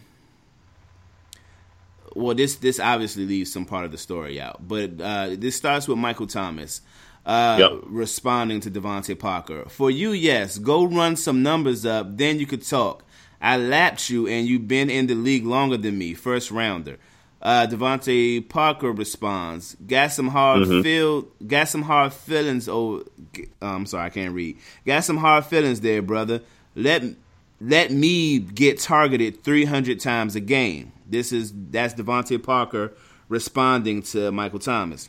well, 2.16 2.36
this 2.36 2.56
this 2.56 2.80
obviously 2.80 3.26
leaves 3.26 3.52
some 3.52 3.66
part 3.66 3.86
of 3.86 3.92
the 3.92 3.98
story 3.98 4.40
out, 4.40 4.66
but 4.68 5.02
uh, 5.02 5.30
this 5.38 5.56
starts 5.56 5.88
with 5.88 5.98
Michael 5.98 6.28
Thomas 6.28 6.82
uh, 7.26 7.58
Yep. 7.60 7.72
responding 7.88 8.60
to 8.62 8.72
DeVante 8.72 9.18
Parker. 9.18 9.66
For 9.68 9.90
you, 9.92 10.12
yes, 10.12 10.58
go 10.58 10.86
run 10.86 11.16
some 11.16 11.44
numbers 11.44 11.86
up, 11.86 12.18
then 12.18 12.40
you 12.40 12.46
could 12.46 12.64
talk. 12.66 13.04
I 13.42 13.58
lapped 13.58 14.10
you, 14.10 14.28
and 14.28 14.48
you've 14.48 14.68
been 14.68 14.90
in 14.90 15.08
the 15.08 15.16
league 15.16 15.46
longer 15.46 15.76
than 15.78 15.98
me, 15.98 16.14
first 16.14 16.52
rounder. 16.52 16.98
Uh, 17.46 17.68
DeVante 17.68 18.50
Parker 18.50 18.92
responds, 18.92 19.78
"Got 19.86 20.12
some 20.12 20.30
hard 20.30 20.68
feel, 20.84 21.28
got 21.46 21.70
some 21.70 21.84
hard 21.84 22.12
feelings. 22.12 22.68
Oh, 22.68 23.04
I'm 23.62 23.86
sorry, 23.86 24.06
I 24.06 24.10
can't 24.10 24.34
read. 24.34 24.58
Got 24.84 25.04
some 25.04 25.18
hard 25.18 25.46
feelings 25.46 25.80
there, 25.82 26.02
brother. 26.02 26.42
Let 26.74 27.04
let 27.62 27.92
me 27.92 28.40
get 28.40 28.80
targeted 28.80 29.44
300 29.44 30.00
times 30.00 30.36
a 30.36 30.40
game. 30.40 30.92
This 31.08 31.32
is 31.32 31.54
that's 31.70 31.94
DeVante 31.94 32.42
Parker 32.42 32.94
responding 33.30 34.02
to 34.02 34.32
Michael 34.32 34.58
Thomas. 34.58 35.08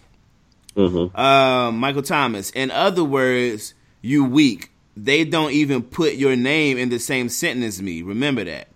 Uh, 1.15 1.71
Michael 1.73 2.03
Thomas. 2.03 2.51
In 2.51 2.71
other 2.71 3.03
words, 3.03 3.73
you 4.03 4.27
weak. 4.27 4.73
They 4.95 5.25
don't 5.25 5.53
even 5.53 5.83
put 5.83 6.17
your 6.17 6.37
name 6.37 6.77
in 6.77 6.91
the 6.91 6.99
same 6.99 7.31
sentence 7.31 7.77
as 7.77 7.83
me. 7.83 8.03
Remember 8.03 8.45
that. 8.45 8.69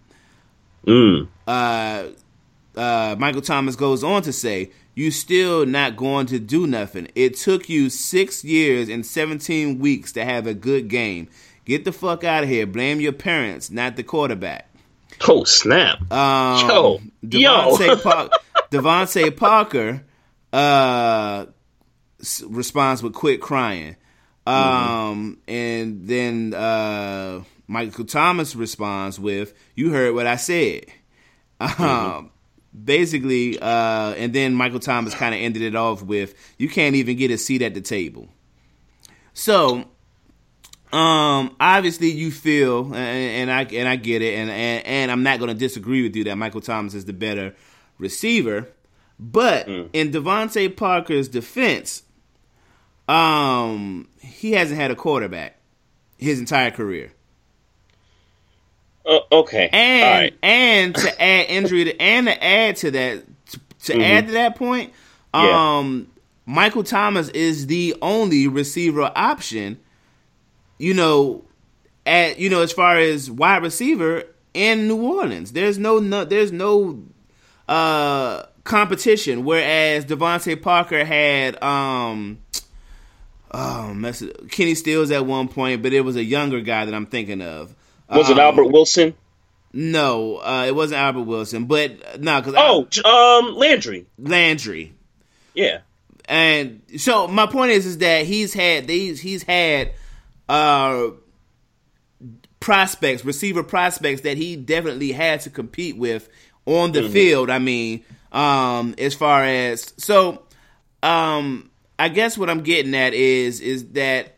Mm. 0.87 1.29
Uh, 1.47 2.05
uh, 2.77 3.17
Michael 3.19 3.43
Thomas 3.43 3.77
goes 3.77 4.03
on 4.05 4.23
to 4.23 4.33
say, 4.33 4.71
"You 4.95 5.11
still 5.11 5.67
not 5.67 5.97
going 5.97 6.27
to 6.27 6.39
do 6.39 6.67
nothing. 6.67 7.09
It 7.15 7.37
took 7.37 7.69
you 7.69 7.91
six 7.91 8.45
years 8.45 8.89
and 8.89 9.05
17 9.05 9.79
weeks 9.79 10.13
to 10.13 10.25
have 10.25 10.47
a 10.47 10.55
good 10.55 10.89
game. 10.89 11.29
Get 11.65 11.85
the 11.85 11.93
fuck 11.93 12.25
out 12.25 12.43
of 12.45 12.49
here. 12.49 12.67
Blame 12.67 13.01
your 13.01 13.13
parents, 13.13 13.71
not 13.71 13.97
the 13.97 14.03
quarterback." 14.03 14.69
Oh 15.29 15.45
snap. 15.45 16.01
Um, 16.13 16.69
Yo. 16.69 17.01
Yo. 17.23 17.77
DeVante, 17.77 18.03
Par- 18.03 18.31
DeVante 18.71 19.37
Parker 19.37 20.03
uh, 20.53 21.47
s- 22.21 22.43
responds 22.49 23.03
with 23.03 23.13
"quit 23.13 23.41
crying," 23.41 23.97
um, 24.47 25.39
and 25.47 26.07
then 26.09 26.55
uh, 26.55 27.43
Michael 27.67 28.05
Thomas 28.07 28.57
responds 28.57 29.19
with 29.21 29.53
"You 29.75 29.91
heard 29.91 30.15
what 30.15 30.27
I 30.27 30.37
said." 30.37 30.87
Um, 31.61 32.31
basically, 32.85 33.59
uh, 33.59 34.15
and 34.17 34.33
then 34.33 34.55
Michael 34.55 34.81
Thomas 34.81 35.15
kind 35.15 35.35
of 35.35 35.41
ended 35.41 35.63
it 35.63 35.75
off 35.75 36.03
with 36.03 36.35
"You 36.59 36.69
can't 36.69 36.97
even 36.97 37.17
get 37.17 37.31
a 37.31 37.39
seat 37.39 37.63
at 37.63 37.75
the 37.75 37.81
table." 37.81 38.29
So 39.33 39.85
um, 40.93 41.55
obviously 41.61 42.11
you 42.11 42.31
feel, 42.31 42.87
and, 42.87 42.97
and 42.97 43.51
I 43.51 43.63
and 43.63 43.89
I 43.89 43.97
get 43.97 44.23
it, 44.23 44.35
and, 44.35 44.51
and 44.51 44.87
and 44.87 45.11
I'm 45.11 45.23
not 45.23 45.39
going 45.39 45.49
to 45.49 45.55
disagree 45.55 46.03
with 46.03 46.17
you 46.17 46.25
that 46.25 46.37
Michael 46.37 46.61
Thomas 46.61 46.95
is 46.95 47.05
the 47.05 47.13
better 47.13 47.55
receiver, 47.99 48.69
but 49.19 49.69
in 49.69 50.11
DeVante 50.11 50.75
Parker's 50.77 51.29
defense, 51.29 52.03
um, 53.09 54.09
he 54.21 54.53
hasn't 54.53 54.81
had 54.81 54.91
a 54.91 54.97
quarterback 54.97 55.59
his 56.19 56.41
entire 56.41 56.71
career, 56.71 57.13
Uh, 59.07 59.19
okay. 59.33 59.69
and 59.73 60.03
right. 60.03 60.39
and 60.43 60.95
to 60.95 61.23
add 61.23 61.47
injury 61.49 61.85
to, 61.85 62.01
and 62.01 62.27
to 62.27 62.45
add 62.45 62.77
to 62.77 62.91
that 62.91 63.25
to, 63.51 63.61
to 63.85 64.03
add 64.03 64.27
to 64.27 64.33
that 64.33 64.57
point, 64.57 64.93
Mm-hmm. 65.33 65.47
Yeah. 65.47 65.79
um, 65.79 66.09
Michael 66.45 66.83
Thomas 66.83 67.29
is 67.29 67.69
the 67.69 67.95
only 68.03 68.49
receiver 68.49 69.13
option 69.15 69.79
you 70.81 70.95
know, 70.95 71.45
at 72.07 72.39
you 72.39 72.49
know, 72.49 72.63
as 72.63 72.73
far 72.73 72.97
as 72.97 73.31
wide 73.31 73.63
receiver 73.63 74.25
in 74.55 74.89
New 74.89 74.97
Orleans, 75.03 75.53
there's 75.53 75.79
no, 75.79 75.99
no 75.99 76.25
there's 76.25 76.51
no 76.53 77.03
uh 77.69 78.45
competition. 78.65 79.45
Whereas 79.45 80.07
DeVante 80.07 80.61
Parker 80.61 81.05
had 81.05 81.63
um 81.63 82.39
oh 83.53 83.93
mess 83.93 84.25
Kenny 84.51 84.75
Stills 84.75 85.11
at 85.11 85.27
one 85.27 85.49
point, 85.49 85.83
but 85.83 85.93
it 85.93 86.01
was 86.01 86.17
a 86.17 86.25
younger 86.25 86.61
guy 86.61 86.87
that 86.87 86.95
I'm 86.95 87.07
thinking 87.07 87.43
of. 87.43 87.75
Was 88.11 88.29
it 88.31 88.35
Um, 88.35 88.41
Albert 88.41 88.65
Wilson? 88.67 89.15
No, 89.73 90.39
uh, 90.39 90.65
it 90.67 90.75
wasn't 90.75 91.01
Albert 91.01 91.23
Wilson, 91.23 91.67
but 91.67 92.21
no, 92.21 92.41
because 92.41 92.55
Oh, 92.57 92.87
J- 92.91 93.03
um, 93.03 93.55
Landry. 93.55 94.07
Landry. 94.19 94.93
Yeah. 95.55 95.79
And 96.25 96.83
so 96.97 97.29
my 97.29 97.47
point 97.47 97.71
is 97.73 97.87
is 97.87 97.99
that 97.99 98.27
he's 98.27 98.53
had 98.55 98.87
these 98.87 99.21
he's 99.21 99.43
had 99.45 99.93
uh 100.49 101.09
prospects, 102.61 103.25
receiver 103.25 103.63
prospects 103.63 104.21
that 104.23 104.37
he 104.37 104.55
definitely 104.57 105.13
had 105.13 105.41
to 105.43 105.51
compete 105.51 105.97
with 105.97 106.29
on 106.67 106.93
the 106.93 107.09
field. 107.09 107.49
I 107.51 107.59
mean, 107.59 108.05
um 108.33 108.95
as 108.99 109.15
far 109.15 109.45
as 109.45 109.93
so 109.97 110.43
um 111.03 111.71
I 111.99 112.09
guess 112.09 112.37
what 112.39 112.49
I'm 112.51 112.63
getting 112.63 112.95
at 112.95 113.13
is 113.15 113.61
is 113.61 113.87
that 113.93 114.37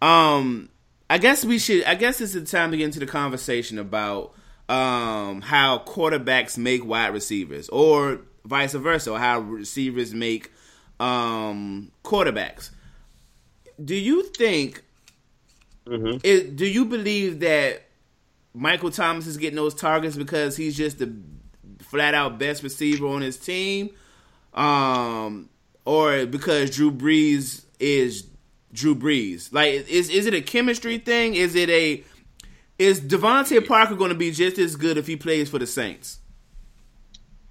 um 0.00 0.68
I 1.10 1.18
guess 1.18 1.44
we 1.44 1.58
should 1.58 1.84
I 1.84 1.94
guess 1.94 2.20
it's 2.20 2.32
the 2.32 2.42
time 2.44 2.70
to 2.70 2.76
get 2.76 2.84
into 2.84 3.00
the 3.00 3.06
conversation 3.06 3.78
about 3.78 4.34
um 4.68 5.42
how 5.42 5.78
quarterbacks 5.80 6.56
make 6.56 6.84
wide 6.84 7.08
receivers 7.08 7.68
or 7.68 8.20
vice 8.44 8.72
versa, 8.74 9.12
or 9.12 9.18
how 9.18 9.40
receivers 9.40 10.14
make 10.14 10.50
um 11.00 11.90
quarterbacks. 12.04 12.70
Do 13.82 13.94
you 13.94 14.22
think 14.24 14.82
it, 16.22 16.56
do 16.56 16.66
you 16.66 16.84
believe 16.84 17.40
that 17.40 17.82
Michael 18.54 18.90
Thomas 18.90 19.26
is 19.26 19.36
getting 19.36 19.56
those 19.56 19.74
targets 19.74 20.16
because 20.16 20.56
he's 20.56 20.76
just 20.76 20.98
the 20.98 21.12
flat 21.80 22.14
out 22.14 22.38
best 22.38 22.62
receiver 22.62 23.06
on 23.08 23.20
his 23.20 23.36
team? 23.36 23.90
Um 24.54 25.48
or 25.84 26.26
because 26.26 26.70
Drew 26.70 26.92
Brees 26.92 27.64
is 27.80 28.26
Drew 28.72 28.94
Brees? 28.94 29.52
Like 29.52 29.88
is 29.88 30.08
is 30.08 30.26
it 30.26 30.34
a 30.34 30.40
chemistry 30.40 30.98
thing? 30.98 31.34
Is 31.34 31.54
it 31.54 31.70
a 31.70 32.04
is 32.78 33.00
DeVante 33.00 33.66
Parker 33.66 33.94
going 33.94 34.10
to 34.10 34.16
be 34.16 34.30
just 34.30 34.58
as 34.58 34.76
good 34.76 34.96
if 34.96 35.06
he 35.06 35.16
plays 35.16 35.48
for 35.50 35.58
the 35.58 35.66
Saints? 35.66 36.18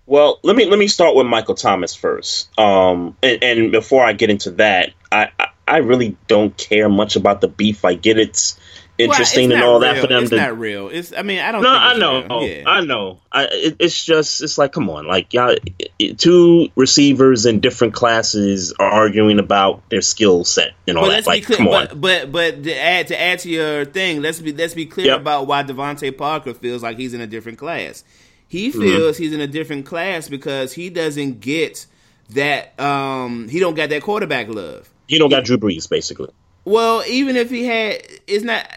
Well, 0.06 0.40
let 0.44 0.56
me 0.56 0.66
let 0.66 0.80
me 0.80 0.88
start 0.88 1.16
with 1.16 1.28
Michael 1.28 1.56
Thomas 1.56 1.96
first. 1.96 2.50
Um, 2.60 3.16
and, 3.24 3.44
and 3.44 3.72
before 3.72 4.04
I 4.04 4.14
get 4.14 4.30
into 4.30 4.52
that, 4.52 4.94
I, 5.12 5.30
I 5.40 5.48
I 5.68 5.78
really 5.78 6.18
don't 6.28 6.56
care 6.58 6.90
much 6.90 7.16
about 7.16 7.40
the 7.40 7.48
beef. 7.48 7.86
I 7.86 7.94
get 7.94 8.18
it's 8.18 8.60
interesting 9.02 9.50
well, 9.50 9.58
and 9.58 9.66
all 9.66 9.80
real. 9.80 9.94
that 9.94 10.02
for 10.02 10.08
them 10.08 10.22
it's 10.24 10.30
to. 10.30 10.36
not 10.38 10.58
real. 10.60 10.90
It's. 10.90 11.14
I 11.14 11.22
mean, 11.22 11.40
I 11.40 11.52
don't. 11.52 11.62
No, 11.64 11.70
I 11.70 11.98
know. 11.98 12.42
Yeah. 12.42 12.64
I 12.68 12.82
know. 12.82 13.20
I, 13.32 13.46
it, 13.52 13.76
it's 13.80 14.04
just, 14.04 14.42
it's 14.42 14.58
like, 14.58 14.72
come 14.74 14.90
on, 14.90 15.08
like 15.08 15.34
y'all, 15.34 15.56
it- 16.00 16.18
two 16.20 16.70
receivers 16.76 17.46
in 17.46 17.60
different 17.60 17.94
classes 17.94 18.74
are 18.80 18.90
arguing 18.92 19.40
about 19.40 19.90
their 19.90 20.02
skill 20.02 20.44
set 20.44 20.74
and 20.88 20.98
all 20.98 21.06
But 21.06 21.10
that. 21.12 21.28
Like, 21.28 21.46
clear. 21.46 21.58
come 21.58 21.68
on. 21.70 21.88
But, 21.88 22.02
but 22.02 22.32
but 22.32 22.64
to 22.64 22.80
add 22.80 23.08
to 23.08 23.20
add 23.20 23.40
to 23.40 23.50
your 23.50 23.86
thing, 23.86 24.22
let's 24.22 24.40
be 24.40 24.52
let's 24.54 24.74
be 24.74 24.86
clear 24.86 25.08
Yep. 25.08 25.22
about 25.22 25.48
why 25.48 25.64
DeVante 25.64 26.18
Parker 26.18 26.54
feels 26.54 26.84
like 26.84 26.98
he's 26.98 27.14
in 27.14 27.22
a 27.22 27.28
different 27.28 27.58
class. 27.58 28.04
He 28.48 28.70
Mm-hmm. 28.70 28.82
feels 28.82 29.18
he's 29.18 29.32
in 29.34 29.40
a 29.40 29.48
different 29.48 29.86
class 29.86 30.28
because 30.28 30.74
he 30.74 30.90
doesn't 30.90 31.40
get 31.40 31.86
that. 32.32 32.78
Um, 32.80 33.48
he 33.48 33.60
don't 33.60 33.76
got 33.76 33.90
that 33.90 34.02
quarterback 34.04 34.50
love. 34.50 34.90
you 35.08 35.20
don't 35.20 35.30
got 35.30 35.46
Drew 35.46 35.58
Brees, 35.58 35.90
basically. 35.90 36.30
Well, 36.66 37.02
even 37.08 37.38
if 37.38 37.50
he 37.50 37.66
had, 37.66 38.02
it's 38.28 38.44
not 38.44 38.68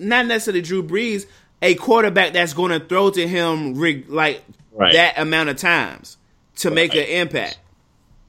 not 0.00 0.26
necessarily 0.26 0.62
Drew 0.62 0.82
Brees, 0.82 1.26
a 1.62 1.74
quarterback 1.76 2.32
that's 2.32 2.52
going 2.54 2.70
to 2.72 2.84
throw 2.84 3.10
to 3.10 3.28
him 3.28 3.74
rig, 3.76 4.08
like 4.10 4.42
Right. 4.72 4.92
that 4.94 5.18
amount 5.18 5.48
of 5.50 5.56
times 5.56 6.16
to 6.56 6.70
make 6.70 6.94
an 6.94 7.04
impact. 7.04 7.58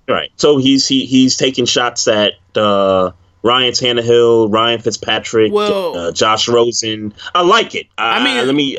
Right. 0.08 0.32
So 0.36 0.58
he's 0.58 0.88
he, 0.88 1.06
he's 1.06 1.38
taking 1.38 1.66
shots 1.66 2.08
at 2.08 2.34
uh, 2.56 3.12
Ryan 3.44 3.72
Tannehill, 3.72 4.52
Ryan 4.52 4.82
Fitzpatrick, 4.82 5.52
Well- 5.54 5.98
uh, 5.98 6.12
Josh 6.12 6.48
Rosen. 6.50 7.14
I 7.34 7.42
like 7.44 7.76
it. 7.76 7.88
I, 7.98 8.20
I 8.20 8.24
mean- 8.24 8.46
let 8.46 8.56
me. 8.56 8.78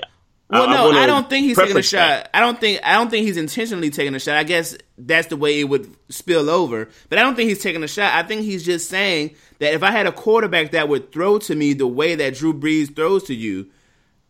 Well, 0.53 0.69
no, 0.69 0.85
wanna 0.87 0.99
I 0.99 1.07
don't 1.07 1.29
think 1.31 1.47
he's 1.47 1.57
taking 1.57 1.77
a 1.77 1.83
shot. 1.83 1.99
that. 1.99 2.31
I 2.35 2.41
don't 2.41 2.61
think 2.61 2.81
I 2.85 2.95
don't 2.95 3.11
think 3.11 3.27
he's 3.27 3.37
intentionally 3.39 3.91
taking 3.91 4.15
a 4.15 4.19
shot. 4.21 4.37
I 4.37 4.45
guess 4.45 4.77
that's 4.99 5.29
the 5.29 5.37
way 5.37 5.59
it 5.61 5.65
would 5.65 5.95
spill 6.11 6.51
over. 6.51 6.89
But 7.09 7.19
I 7.19 7.23
don't 7.23 7.35
think 7.35 7.49
he's 7.49 7.63
taking 7.63 7.83
a 7.83 7.89
shot. 7.89 8.13
I 8.15 8.23
think 8.27 8.43
he's 8.43 8.65
just 8.65 8.89
saying 8.91 9.35
that 9.61 9.73
if 9.75 9.83
I 9.83 9.91
had 9.91 10.07
a 10.07 10.13
quarterback 10.13 10.73
that 10.73 10.89
would 10.89 11.11
throw 11.11 11.39
to 11.39 11.55
me 11.55 11.73
the 11.73 11.87
way 11.87 12.15
that 12.17 12.35
Drew 12.35 12.53
Brees 12.53 12.95
throws 12.95 13.25
to 13.25 13.35
you, 13.35 13.69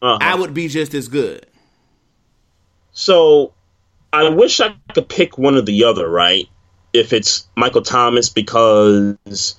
Uh-huh. 0.00 0.18
I 0.20 0.34
would 0.36 0.54
be 0.54 0.68
just 0.68 0.94
as 0.94 1.08
good. 1.08 1.46
So 2.92 3.52
I 4.12 4.28
wish 4.28 4.60
I 4.60 4.74
could 4.94 5.08
pick 5.08 5.38
one 5.38 5.54
or 5.56 5.62
the 5.62 5.84
other, 5.84 6.08
right? 6.08 6.46
If 6.92 7.12
it's 7.12 7.48
Michael 7.56 7.82
Thomas 7.82 8.28
because 8.28 9.56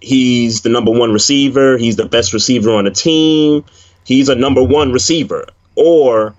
he's 0.00 0.60
the 0.62 0.68
number 0.68 0.90
one 0.90 1.12
receiver, 1.12 1.78
he's 1.78 1.96
the 1.96 2.06
best 2.06 2.32
receiver 2.32 2.70
on 2.72 2.84
the 2.84 2.90
team, 2.90 3.64
he's 4.04 4.28
a 4.28 4.34
number 4.34 4.62
one 4.62 4.92
receiver, 4.92 5.46
or 5.80 6.34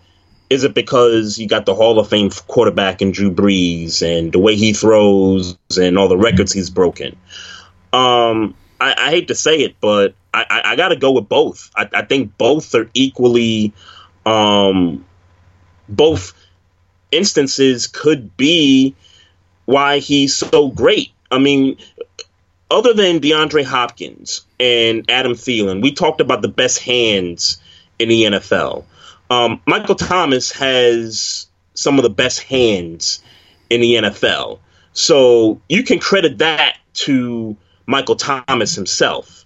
is 0.51 0.63
it 0.63 0.75
because 0.75 1.39
you 1.39 1.47
got 1.47 1.65
the 1.65 1.73
Hall 1.73 1.97
of 1.97 2.07
Fame 2.09 2.29
quarterback 2.29 3.01
in 3.01 3.11
Drew 3.11 3.33
Brees 3.33 4.03
and 4.03 4.31
the 4.31 4.37
way 4.39 4.55
he 4.55 4.71
throws 4.71 5.57
and 5.79 5.97
all 5.97 6.07
the 6.07 6.17
records 6.17 6.53
he's 6.53 6.69
broken? 6.69 7.17
Um, 7.91 8.53
I, 8.79 8.93
I 8.97 9.09
hate 9.09 9.29
to 9.29 9.35
say 9.35 9.57
it, 9.61 9.77
but 9.81 10.13
I, 10.31 10.45
I, 10.47 10.61
I 10.71 10.75
got 10.75 10.89
to 10.89 10.95
go 10.95 11.11
with 11.11 11.27
both. 11.27 11.71
I, 11.75 11.89
I 11.91 12.01
think 12.03 12.37
both 12.37 12.75
are 12.75 12.89
equally, 12.93 13.73
um, 14.27 15.05
both 15.89 16.33
instances 17.11 17.87
could 17.87 18.37
be 18.37 18.95
why 19.65 19.99
he's 19.99 20.35
so 20.35 20.69
great. 20.69 21.11
I 21.31 21.39
mean, 21.39 21.77
other 22.69 22.93
than 22.93 23.21
DeAndre 23.21 23.63
Hopkins 23.63 24.45
and 24.59 25.09
Adam 25.09 25.33
Thielen, 25.33 25.81
we 25.81 25.93
talked 25.93 26.21
about 26.21 26.43
the 26.43 26.47
best 26.47 26.79
hands 26.79 27.59
in 27.97 28.09
the 28.09 28.23
NFL. 28.23 28.85
Um, 29.31 29.61
Michael 29.65 29.95
Thomas 29.95 30.51
has 30.51 31.47
some 31.73 31.97
of 31.97 32.03
the 32.03 32.09
best 32.09 32.43
hands 32.43 33.23
in 33.69 33.79
the 33.79 33.95
NFL. 33.95 34.59
So 34.91 35.61
you 35.69 35.83
can 35.83 35.99
credit 35.99 36.39
that 36.39 36.75
to 36.95 37.55
Michael 37.85 38.17
Thomas 38.17 38.75
himself. 38.75 39.45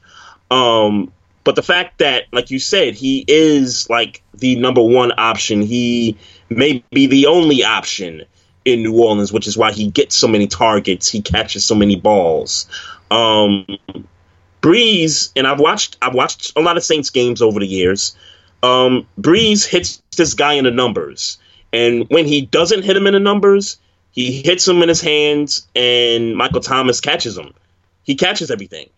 Um, 0.50 1.14
but 1.44 1.56
the 1.56 1.62
fact 1.62 2.00
that, 2.00 2.24
like 2.32 2.50
you 2.50 2.58
said, 2.58 2.96
he 2.96 3.24
is 3.28 3.88
like 3.88 4.24
the 4.34 4.56
number 4.56 4.82
one 4.82 5.12
option, 5.20 5.62
he 5.62 6.18
may 6.50 6.84
be 6.92 7.06
the 7.06 7.28
only 7.28 7.64
option 7.64 8.24
in 8.66 8.82
New 8.82 9.00
Orleans, 9.00 9.32
which 9.32 9.46
is 9.46 9.56
why 9.56 9.72
he 9.72 9.92
gets 9.92 10.16
so 10.16 10.28
many 10.28 10.48
targets, 10.48 11.08
he 11.08 11.22
catches 11.22 11.64
so 11.64 11.76
many 11.76 11.96
balls. 11.96 12.66
Um, 13.12 13.68
Brees, 14.64 15.32
and 15.36 15.46
I've 15.46 15.60
watched 15.60 15.98
I've 16.02 16.16
watched 16.16 16.54
a 16.56 16.62
lot 16.62 16.76
of 16.76 16.84
Saints 16.84 17.12
games 17.12 17.44
over 17.44 17.60
the 17.60 17.68
years. 17.68 18.16
Um, 18.66 19.08
Brees 19.20 19.66
hits 19.66 20.02
this 20.18 20.34
guy 20.34 20.54
in 20.54 20.64
the 20.64 20.72
numbers, 20.72 21.38
and 21.72 22.10
when 22.10 22.26
he 22.26 22.46
doesn't 22.46 22.84
hit 22.84 22.98
him 22.98 23.06
in 23.06 23.14
the 23.14 23.20
numbers, 23.20 23.78
he 24.12 24.42
hits 24.42 24.68
him 24.68 24.82
in 24.82 24.90
his 24.90 25.02
hands, 25.02 25.68
and 25.76 26.36
Michael 26.36 26.62
Thomas 26.62 27.00
catches 27.00 27.38
him. 27.38 27.54
He 28.04 28.16
catches 28.16 28.50
everything. 28.50 28.90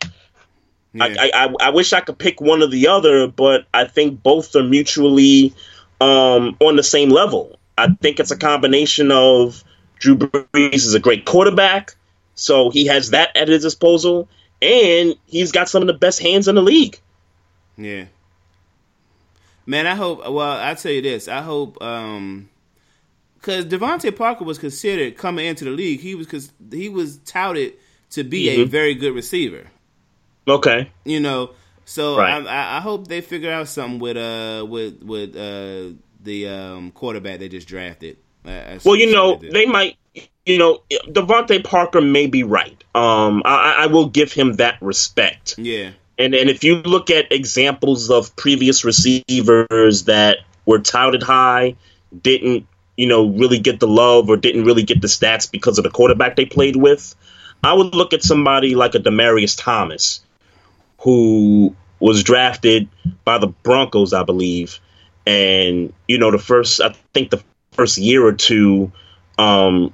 Yeah. 0.94 1.15
I, 1.19 1.31
I, 1.34 1.53
I 1.60 1.69
wish 1.72 1.91
I 1.91 1.99
could 1.99 2.18
pick 2.18 2.39
one 2.39 2.61
or 2.61 2.68
the 2.68 2.88
other, 2.88 3.27
but 3.27 3.65
I 3.73 3.85
think 3.85 4.23
both 4.23 4.56
are 4.56 4.64
mutually 4.64 5.53
um, 5.99 6.56
on 6.60 6.76
the 6.76 6.84
same 6.84 7.10
level. 7.10 7.60
I 7.77 7.89
think 8.02 8.19
it's 8.19 8.31
a 8.31 8.38
combination 8.38 9.11
of 9.11 9.64
Drew 9.99 10.18
Brees 10.18 10.76
is 10.76 10.94
a 10.94 10.99
great 10.99 11.26
quarterback, 11.26 11.95
so 12.35 12.69
he 12.69 12.85
has 12.85 13.10
that 13.10 13.35
at 13.35 13.48
his 13.49 13.64
disposal, 13.64 14.30
and 14.61 15.15
he's 15.26 15.52
got 15.52 15.68
some 15.68 15.84
of 15.84 15.88
the 15.88 15.94
best 15.94 16.22
hands 16.22 16.48
in 16.48 16.56
the 16.56 16.61
league. 16.64 16.99
Yeah. 17.77 18.06
Man, 19.68 19.85
I 19.85 19.95
hope. 19.95 20.19
Well, 20.19 20.41
I 20.60 20.73
tell 20.76 20.91
you 20.94 21.02
this. 21.02 21.27
I 21.27 21.41
hope 21.41 21.81
um 21.84 22.49
because 23.35 23.65
DeVante 23.65 24.15
Parker 24.15 24.44
was 24.45 24.57
considered 24.57 25.18
coming 25.18 25.45
into 25.45 25.65
the 25.65 25.72
league. 25.72 25.99
He 25.99 26.15
was 26.15 26.26
because 26.26 26.52
he 26.72 26.89
was 26.89 27.18
touted 27.19 27.73
to 28.11 28.23
be 28.23 28.49
a 28.49 28.65
Mhm. 28.65 28.69
very 28.69 28.95
good 28.95 29.14
receiver. 29.14 29.68
Okay. 30.48 30.89
You 31.06 31.19
know, 31.19 31.52
so 31.85 32.18
Right. 32.18 32.45
I, 32.48 32.77
I, 32.77 32.80
hope 32.81 33.07
they 33.07 33.19
figure 33.22 33.52
out 33.52 33.68
something 33.68 33.99
with 33.99 34.15
uh 34.18 34.65
with 34.65 35.03
with 35.03 35.35
uh 35.35 35.94
the 36.23 36.48
um 36.48 36.91
quarterback 36.91 37.39
they 37.39 37.49
just 37.49 37.68
drafted. 37.68 38.18
I- 38.45 38.52
I 38.76 38.80
Well, 38.85 38.95
you 38.95 39.11
know, 39.11 39.35
they 39.35 39.65
might. 39.65 39.98
You 40.45 40.57
know, 40.57 40.81
DeVante 41.10 41.61
Parker 41.64 41.99
may 41.99 42.26
be 42.27 42.41
right. 42.44 42.81
Um, 42.95 43.41
I, 43.44 43.80
I 43.84 43.88
will 43.88 44.07
give 44.07 44.31
him 44.31 44.53
that 44.53 44.81
respect. 44.81 45.56
yeah, 45.60 45.91
And 46.18 46.34
and 46.34 46.49
if 46.49 46.64
you 46.64 46.76
look 46.77 47.10
at 47.10 47.31
examples 47.31 48.10
of 48.10 48.35
previous 48.35 48.84
receivers 48.84 50.06
that 50.06 50.39
were 50.65 50.80
touted 50.80 51.23
high, 51.23 51.76
didn't 52.22 52.65
you 52.95 53.07
know 53.07 53.27
really 53.27 53.60
get 53.60 53.80
the 53.80 53.88
love 53.88 54.30
or 54.30 54.38
didn't 54.38 54.65
really 54.65 54.84
get 54.84 55.02
the 55.02 55.07
stats 55.07 55.49
because 55.49 55.77
of 55.77 55.84
the 55.84 55.89
quarterback 55.89 56.35
they 56.35 56.45
played 56.45 56.76
with, 56.76 57.15
I 57.64 57.73
would 57.73 57.94
look 57.94 58.14
at 58.14 58.23
somebody 58.23 58.76
like 58.76 58.95
a 58.95 58.99
Demaryius 58.99 59.56
Thomas, 59.57 60.22
who 60.99 61.76
was 61.99 62.23
drafted 62.23 62.88
by 63.23 63.38
the 63.38 63.48
Broncos, 63.48 64.14
I 64.14 64.23
believe, 64.23 64.80
and 65.26 65.94
you 66.07 66.18
know 66.18 66.31
the 66.31 66.39
first 66.39 66.81
I 66.81 66.95
think 67.14 67.30
the 67.30 67.44
first 67.73 67.99
year 67.99 68.26
or 68.26 68.34
two, 68.34 68.91
um, 69.38 69.94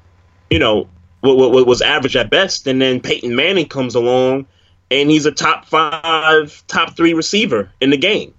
you 0.50 0.60
know, 0.60 0.88
wa- 1.22 1.34
wa- 1.34 1.64
was 1.64 1.82
average 1.82 2.16
at 2.16 2.30
best, 2.30 2.66
and 2.66 2.82
then 2.82 3.02
Peyton 3.02 3.36
Manning 3.36 3.68
comes 3.68 3.96
along 3.96 4.46
and 5.02 5.10
he's 5.10 5.26
a 5.26 5.32
top 5.32 5.66
five, 5.66 6.64
top 6.68 6.96
three 6.96 7.14
receiver 7.14 7.72
in 7.82 7.90
the 7.90 7.98
game. 7.98 8.34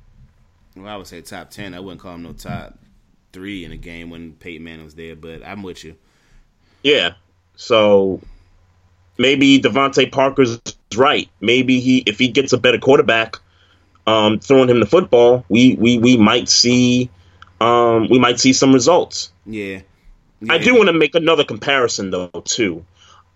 well, 0.77 0.89
I 0.89 0.97
would 0.97 1.07
say 1.07 1.21
top 1.21 1.51
ten. 1.51 1.75
I 1.75 1.81
wouldn't 1.81 2.01
call 2.01 2.15
him 2.15 2.23
no 2.23 2.33
top 2.33 2.79
three 3.33 3.65
in 3.65 3.71
the 3.71 3.77
game 3.77 4.11
when 4.11 4.33
Peyton 4.33 4.63
Manning 4.65 4.85
was 4.85 4.95
there, 4.95 5.17
but 5.17 5.45
I'm 5.45 5.63
with 5.63 5.85
you. 5.85 5.97
Yeah. 6.83 7.15
So 7.57 8.21
maybe 9.19 9.61
DeVante 9.61 10.11
Parker's 10.11 10.61
right. 10.97 11.29
Maybe 11.41 11.81
he, 11.81 11.99
if 11.99 12.19
he 12.19 12.29
gets 12.29 12.53
a 12.53 12.59
better 12.59 12.79
quarterback, 12.79 13.37
um, 14.07 14.39
throwing 14.39 14.69
him 14.69 14.81
the 14.81 14.87
football, 14.87 15.45
we 15.49 15.75
we 15.75 15.99
we 15.99 16.17
might 16.17 16.49
see, 16.49 17.11
um, 17.61 18.09
we 18.09 18.19
might 18.19 18.39
see 18.39 18.53
some 18.53 18.73
results. 18.73 19.33
Yeah, 19.47 19.81
I 20.49 20.59
do 20.59 20.75
want 20.75 20.89
to 20.89 20.93
make 20.93 21.15
another 21.15 21.45
comparison 21.45 22.11
though 22.11 22.29
too, 22.45 22.85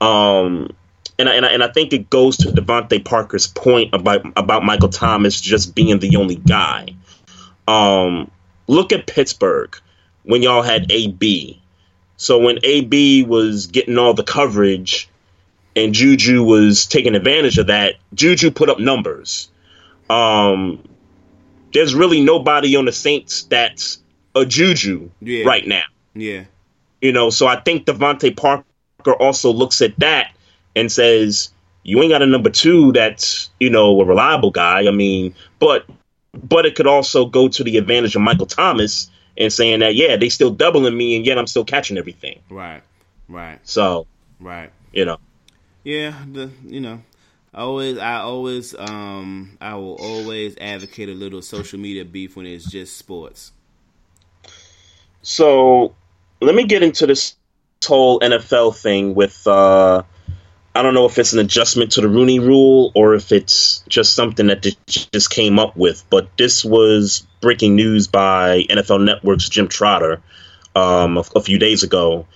um, 0.01 0.74
and 1.19 1.28
I, 1.28 1.35
and 1.35 1.45
I, 1.47 1.49
and 1.51 1.65
I 1.65 1.69
think 1.69 1.93
it 1.93 2.09
goes 2.11 2.36
to 2.39 2.49
DeVante 2.49 3.05
Parker's 3.05 3.47
point 3.47 3.95
about 3.95 4.24
about 4.36 4.65
Michael 4.65 4.89
Thomas 4.89 5.40
just 5.40 5.74
being 5.74 5.99
the 5.99 6.16
only 6.16 6.36
guy. 6.36 6.95
Um, 7.66 8.31
look 8.66 8.93
at 8.93 9.07
Pittsburgh 9.07 9.77
when 10.23 10.43
y'all 10.43 10.62
had 10.62 10.90
AB. 10.90 11.61
So 12.16 12.39
when 12.39 12.59
AB 12.62 13.24
was 13.24 13.66
getting 13.69 13.99
all 13.99 14.15
the 14.15 14.24
coverage, 14.24 15.09
and 15.77 15.95
Juju 15.95 16.43
was 16.43 16.86
taking 16.86 17.15
advantage 17.15 17.59
of 17.59 17.69
that, 17.69 17.95
Juju 18.15 18.51
put 18.51 18.69
up 18.69 18.78
numbers. 18.81 19.51
Um, 20.11 20.82
there's 21.73 21.95
really 21.95 22.20
nobody 22.20 22.74
on 22.77 22.86
the 22.86 22.93
Saints 22.93 23.45
that's 23.45 23.99
a 24.35 24.45
Juju 24.45 25.11
Yeah. 25.20 25.45
right 25.45 25.66
now. 25.66 25.82
Yeah, 26.15 26.45
You 27.01 27.12
know, 27.12 27.31
so 27.31 27.47
I 27.47 27.57
think 27.61 27.86
DeVante 27.86 28.36
Parker 28.36 28.65
also 29.20 29.53
looks 29.53 29.82
at 29.82 29.97
that 30.01 30.32
and 30.78 30.90
says, 30.90 31.50
"You 31.82 32.00
ain't 32.02 32.10
got 32.10 32.22
a 32.22 32.26
number 32.26 32.50
two 32.50 32.92
that's 32.92 33.50
you 33.60 33.70
know 33.70 34.00
a 34.00 34.05
reliable 34.05 34.50
guy." 34.50 34.86
I 34.86 34.90
mean, 34.90 35.34
but 35.59 35.86
but 36.34 36.66
it 36.66 36.74
could 36.74 36.86
also 36.86 37.26
go 37.26 37.48
to 37.48 37.64
the 37.64 37.76
advantage 37.78 38.14
of 38.14 38.22
Michael 38.22 38.46
Thomas 38.46 39.10
and 39.36 39.52
saying 39.52 39.80
that 39.80 39.94
yeah, 39.94 40.16
they 40.16 40.28
still 40.28 40.50
doubling 40.50 40.96
me 40.96 41.16
and 41.16 41.24
yet 41.26 41.38
I'm 41.38 41.46
still 41.46 41.64
catching 41.64 41.98
everything. 41.98 42.40
right, 42.50 42.82
right, 43.28 43.59
So 43.64 44.06
right. 44.40 44.70
you 44.92 45.05
know, 45.05 45.18
Yeah, 45.84 46.14
the 46.30 46.50
you 46.64 46.80
know, 46.80 47.02
I 47.55 47.60
always, 47.62 47.98
I 47.98 48.16
always, 48.16 48.74
um, 48.74 49.56
I 49.60 49.74
will 49.74 49.96
always 49.96 50.56
advocate 50.60 51.09
a 51.09 51.14
little 51.14 51.42
social 51.42 51.78
media 51.78 52.05
beef 52.05 52.36
when 52.36 52.46
it's 52.46 52.70
just 52.70 52.96
sports. 52.96 53.52
So 55.22 55.94
let 56.40 56.55
me 56.55 56.64
get 56.64 56.82
into 56.82 57.06
this 57.06 57.36
whole 57.84 58.20
NFL 58.20 58.76
thing 58.76 59.14
with. 59.14 59.46
Uh, 59.46 60.02
I 60.78 60.82
don't 60.82 60.94
know 60.94 61.06
if 61.06 61.18
it's 61.18 61.32
an 61.32 61.40
adjustment 61.40 61.92
to 61.92 62.00
the 62.00 62.09
Rooney 62.09 62.38
Rule 62.38 62.92
or 62.94 63.14
if 63.14 63.32
it's 63.32 63.82
just 63.88 64.14
something 64.14 64.46
that 64.46 64.62
they 64.62 64.72
just 64.86 65.28
came 65.30 65.59
up 65.59 65.76
with. 65.76 66.05
But 66.09 66.36
this 66.38 66.64
was 66.64 67.26
breaking 67.40 67.74
news 67.74 68.06
by 68.06 68.62
NFL 68.70 69.05
Network's 69.05 69.48
Jim 69.48 69.66
Trotter 69.66 70.22
um, 70.76 71.16
a, 71.18 71.24
a 71.34 71.40
few 71.40 71.59
days 71.59 71.82
ago, 71.82 72.26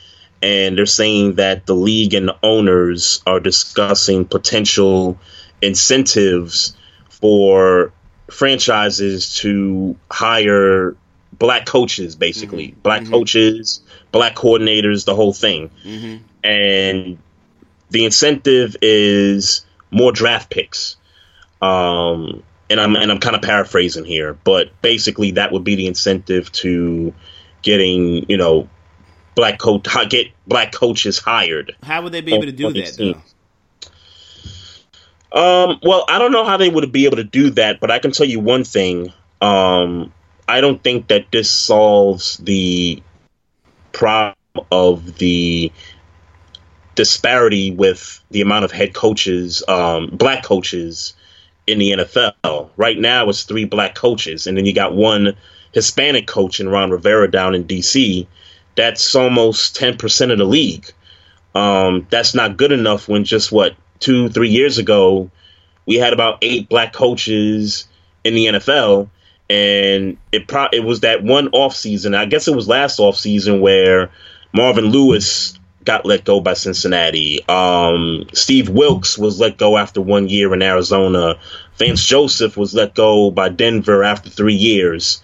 and 0.43 0.77
they're 0.77 0.87
saying 0.87 1.37
that 1.37 1.67
the 1.67 1.75
league 1.75 2.15
and 2.15 2.27
the 2.27 2.37
owners 2.43 3.23
are 3.27 3.39
discussing 3.39 4.25
potential 4.25 5.19
incentives 5.63 6.77
for 7.09 7.93
franchises 8.29 9.37
to 9.37 9.97
hire 10.11 10.97
black 11.33 11.67
coaches, 11.67 12.17
basically 12.17 12.69
Mm-hmm. 12.69 12.81
black 12.81 13.07
coaches, 13.07 13.83
black 14.11 14.35
coordinators, 14.35 15.05
the 15.05 15.15
whole 15.15 15.33
thing, 15.33 15.71
Mm-hmm. 15.85 16.17
and 16.45 17.19
the 17.93 18.05
incentive 18.07 18.77
is 18.83 19.65
more 19.91 20.13
draft 20.13 20.51
picks. 20.51 20.97
Um, 21.61 22.43
and 22.69 22.81
I'm 22.81 22.97
and 22.97 23.13
I'm 23.13 23.19
kind 23.19 23.37
of 23.37 23.43
paraphrasing 23.43 24.05
here, 24.05 24.35
but 24.45 24.71
basically 24.81 25.33
that 25.33 25.53
would 25.53 25.63
be 25.63 25.75
the 25.77 25.87
incentive 25.87 26.51
to 26.53 27.15
getting 27.61 28.29
you 28.29 28.37
know 28.37 28.69
black 29.35 29.59
coach 29.59 29.87
get 30.09 30.29
black 30.47 30.73
coaches 30.73 31.19
hired. 31.19 31.77
How 31.83 32.03
would 32.03 32.13
they 32.13 32.23
be 32.23 32.35
able 32.35 32.47
to 32.47 32.53
do 32.53 32.73
that 32.73 32.97
though? 32.97 33.23
Um, 35.35 35.79
well, 35.83 36.05
I 36.09 36.19
don't 36.19 36.33
know 36.33 36.45
how 36.45 36.57
they 36.57 36.69
would 36.69 36.91
be 36.93 37.07
able 37.07 37.17
to 37.17 37.25
do 37.25 37.51
that, 37.51 37.81
but 37.81 37.91
I 37.91 37.99
can 37.99 38.13
tell 38.13 38.27
you 38.27 38.41
one 38.41 38.65
thing. 38.65 39.13
Um, 39.41 40.13
I 40.49 40.61
don't 40.61 40.83
think 40.83 41.09
that 41.09 41.31
this 41.31 41.51
solves 41.51 42.37
the 42.39 43.03
problem 43.93 44.35
of 44.71 45.19
the 45.19 45.73
disparity 46.95 47.71
with 47.71 48.23
the 48.31 48.41
amount 48.41 48.65
of 48.65 48.73
head 48.73 48.95
coaches, 48.95 49.63
um, 49.69 50.09
black 50.13 50.45
coaches 50.45 51.15
in 51.67 51.79
the 51.79 51.93
NFL. 51.93 52.71
Right 52.77 52.99
now, 52.99 53.29
it's 53.29 53.45
three 53.45 53.65
black 53.65 53.95
coaches, 53.95 54.47
and 54.47 54.57
then 54.57 54.67
you 54.67 54.75
got 54.75 54.95
one 54.95 55.37
Hispanic 55.73 56.27
coach 56.27 56.61
in 56.61 56.69
Ron 56.69 56.91
Rivera 56.91 57.31
down 57.31 57.55
in 57.55 57.65
D.C. 57.65 58.27
That's 58.75 59.15
almost 59.15 59.77
ten 59.77 59.97
percent 59.97 60.33
of 60.33 60.39
the 60.39 60.45
league. 60.45 60.91
Um, 61.55 62.07
that's 62.11 62.35
not 62.35 62.57
good 62.57 62.73
enough 62.73 63.09
when 63.09 63.25
just 63.25 63.53
what 63.53 63.75
two, 64.01 64.29
three 64.29 64.49
years 64.49 64.79
ago 64.79 65.31
we 65.87 65.97
had 65.97 66.13
about 66.13 66.39
eight 66.43 66.69
black 66.69 66.93
coaches 66.93 67.87
in 68.25 68.35
the 68.35 68.47
NFL, 68.47 69.09
and 69.51 70.17
it 70.31 70.49
pro- 70.49 70.69
it 70.73 70.85
was 70.85 71.01
that 71.01 71.23
one 71.23 71.49
off 71.49 71.75
season. 71.75 72.15
I 72.15 72.27
guess 72.27 72.49
it 72.49 72.55
was 72.55 72.69
last 72.69 72.99
off 72.99 73.17
season 73.17 73.61
where 73.61 74.11
Marvin 74.53 74.87
Lewis 74.87 75.59
got 75.85 76.07
let 76.07 76.25
go 76.25 76.41
by 76.41 76.55
Cincinnati. 76.55 77.47
Um, 77.49 78.27
Steve 78.33 78.69
Wilks 78.69 79.19
was 79.19 79.41
let 79.41 79.59
go 79.59 79.77
after 79.77 80.01
one 80.01 80.29
year 80.29 80.53
in 80.55 80.63
Arizona. 80.63 81.39
Vance 81.77 82.05
Joseph 82.05 82.57
was 82.57 82.75
let 82.75 82.95
go 82.95 83.31
by 83.31 83.49
Denver 83.49 84.05
after 84.05 84.31
three 84.31 84.55
years, 84.55 85.23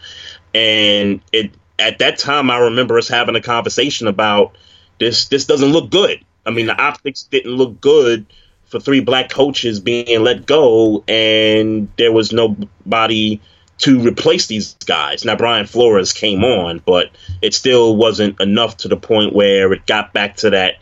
and 0.55 1.21
it 1.33 1.53
at 1.79 1.99
that 1.99 2.19
time 2.19 2.51
I 2.51 2.59
remember 2.59 2.99
us 2.99 3.09
having 3.09 3.37
a 3.37 3.43
conversation 3.43 4.07
about 4.07 4.57
this. 4.99 5.27
This 5.29 5.45
doesn't 5.45 5.73
look 5.73 5.91
good. 5.91 6.25
I 6.47 6.51
mean, 6.51 6.67
the 6.67 6.81
optics 6.81 7.25
didn't 7.25 7.53
look 7.53 7.81
good 7.81 8.27
for 8.67 8.81
three 8.81 9.01
black 9.01 9.31
coaches 9.31 9.81
being 9.81 10.23
let 10.23 10.47
go, 10.47 11.05
and 11.09 11.89
there 11.97 12.13
was 12.13 12.33
nobody 12.33 13.41
to 13.79 14.01
replace 14.01 14.47
these 14.47 14.75
guys. 14.87 15.25
Now, 15.25 15.37
Brian 15.37 15.67
Flores 15.67 16.13
came 16.13 16.45
on, 16.45 16.83
but 16.85 17.11
it 17.41 17.55
still 17.55 17.97
wasn't 17.97 18.41
enough 18.41 18.79
to 18.79 18.89
the 18.89 18.97
point 18.97 19.33
where 19.33 19.73
it 19.73 19.87
got 19.87 20.13
back 20.13 20.37
to 20.39 20.51
that 20.51 20.77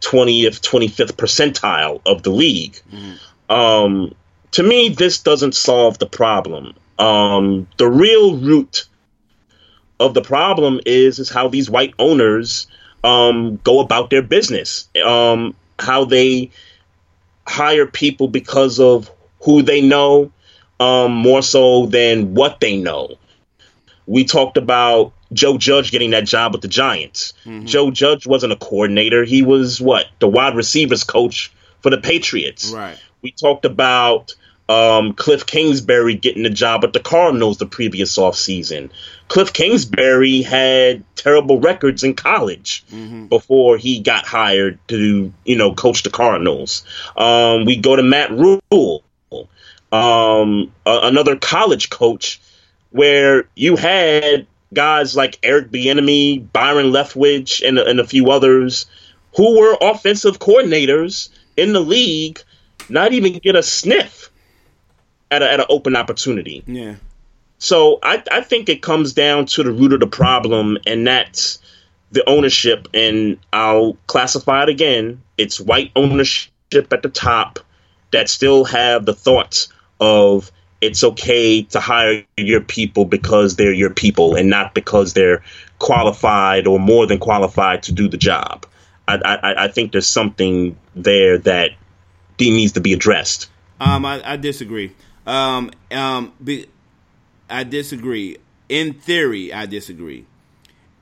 20th, 0.00 0.60
25th 0.60 1.12
percentile 1.12 2.00
of 2.04 2.22
the 2.22 2.30
league. 2.30 2.78
Um, 3.48 4.14
to 4.52 4.62
me, 4.62 4.90
this 4.90 5.20
doesn't 5.20 5.54
solve 5.54 5.98
the 5.98 6.06
problem. 6.06 6.74
Um, 6.98 7.66
the 7.78 7.88
real 7.88 8.36
root 8.36 8.86
of 9.98 10.14
the 10.14 10.22
problem 10.22 10.80
is 10.84 11.18
is 11.18 11.30
how 11.30 11.48
these 11.48 11.70
white 11.70 11.94
owners 11.98 12.66
um, 13.02 13.56
go 13.64 13.80
about 13.80 14.10
their 14.10 14.22
business, 14.22 14.88
um, 15.04 15.54
how 15.78 16.04
they 16.04 16.50
hire 17.46 17.86
people 17.86 18.28
because 18.28 18.80
of 18.80 19.10
who 19.40 19.62
they 19.62 19.80
know 19.80 20.30
um, 20.80 21.12
more 21.12 21.42
so 21.42 21.86
than 21.86 22.34
what 22.34 22.60
they 22.60 22.76
know. 22.76 23.16
We 24.06 24.24
talked 24.24 24.56
about 24.56 25.12
Joe 25.32 25.56
Judge 25.56 25.90
getting 25.90 26.10
that 26.10 26.24
job 26.24 26.52
with 26.52 26.62
the 26.62 26.68
Giants. 26.68 27.32
Joe 27.64 27.90
Judge 27.90 28.26
wasn't 28.26 28.52
a 28.52 28.56
coordinator; 28.56 29.24
he 29.24 29.42
was 29.42 29.80
what 29.80 30.06
the 30.18 30.28
wide 30.28 30.54
receivers 30.54 31.04
coach 31.04 31.50
for 31.80 31.90
the 31.90 31.98
Patriots. 31.98 32.70
Right. 32.70 32.98
We 33.22 33.32
talked 33.32 33.64
about 33.64 34.34
um, 34.68 35.12
Cliff 35.14 35.46
Kingsbury 35.46 36.14
getting 36.14 36.42
the 36.42 36.50
job 36.50 36.84
at 36.84 36.92
the 36.92 37.00
Cardinals 37.00 37.58
the 37.58 37.66
previous 37.66 38.16
offseason. 38.16 38.90
Cliff 39.28 39.52
Kingsbury 39.52 40.42
had 40.42 41.04
terrible 41.16 41.60
records 41.60 42.04
in 42.04 42.14
college 42.14 42.84
before 43.28 43.76
he 43.76 44.00
got 44.00 44.26
hired 44.26 44.78
to, 44.88 45.32
you 45.44 45.56
know, 45.56 45.74
coach 45.74 46.02
the 46.02 46.10
Cardinals. 46.10 46.84
Um, 47.16 47.64
we 47.64 47.76
go 47.76 47.96
to 47.96 48.02
Matt 48.02 48.30
Rhule, 48.30 49.02
um, 49.94 50.72
a- 50.84 51.00
another 51.04 51.36
college 51.36 51.90
coach, 51.90 52.40
where 52.90 53.48
you 53.54 53.76
had 53.76 54.46
guys 54.72 55.16
like 55.16 55.38
Eric 55.42 55.70
Bieniemy, 55.70 56.52
Byron 56.52 56.86
Leftwich, 56.86 57.66
and, 57.66 57.78
and 57.78 58.00
a 58.00 58.06
few 58.06 58.30
others 58.30 58.86
who 59.36 59.58
were 59.58 59.76
offensive 59.80 60.38
coordinators 60.38 61.28
in 61.56 61.72
the 61.72 61.80
league, 61.80 62.40
not 62.88 63.12
even 63.12 63.38
get 63.38 63.56
a 63.56 63.62
sniff 63.62 64.30
at, 65.30 65.42
a, 65.42 65.52
at 65.52 65.60
an 65.60 65.66
open 65.68 65.96
opportunity. 65.96 66.62
Yeah. 66.66 66.96
So 67.58 67.98
I, 68.02 68.22
I 68.30 68.40
think 68.40 68.68
it 68.68 68.82
comes 68.82 69.12
down 69.12 69.46
to 69.46 69.62
the 69.62 69.72
root 69.72 69.92
of 69.92 70.00
the 70.00 70.06
problem, 70.06 70.76
and 70.86 71.06
that's 71.06 71.60
the 72.10 72.28
ownership. 72.28 72.88
And 72.92 73.38
I'll 73.52 73.96
classify 74.06 74.64
it 74.64 74.68
again. 74.68 75.22
It's 75.38 75.60
white 75.60 75.92
ownership 75.96 76.52
at 76.92 77.02
the 77.02 77.08
top 77.08 77.60
that 78.10 78.28
still 78.28 78.64
have 78.64 79.04
the 79.06 79.14
thoughts 79.14 79.68
of 80.00 80.50
it's 80.80 81.02
okay 81.02 81.62
to 81.62 81.80
hire 81.80 82.24
your 82.36 82.60
people 82.60 83.04
because 83.04 83.56
they're 83.56 83.72
your 83.72 83.90
people 83.90 84.34
and 84.34 84.50
not 84.50 84.74
because 84.74 85.14
they're 85.14 85.42
qualified 85.78 86.66
or 86.66 86.78
more 86.78 87.06
than 87.06 87.18
qualified 87.18 87.84
to 87.84 87.92
do 87.92 88.08
the 88.08 88.16
job. 88.16 88.66
I, 89.08 89.16
I, 89.16 89.64
I 89.64 89.68
think 89.68 89.92
there's 89.92 90.08
something 90.08 90.76
there 90.94 91.38
that 91.38 91.70
needs 92.38 92.72
to 92.72 92.80
be 92.80 92.92
addressed. 92.92 93.50
Um, 93.80 94.04
I, 94.04 94.32
I 94.32 94.36
disagree. 94.36 94.94
Um, 95.26 95.70
um, 95.90 96.32
be, 96.42 96.68
I 97.48 97.64
disagree. 97.64 98.38
In 98.68 98.94
theory, 98.94 99.52
I 99.52 99.66
disagree. 99.66 100.26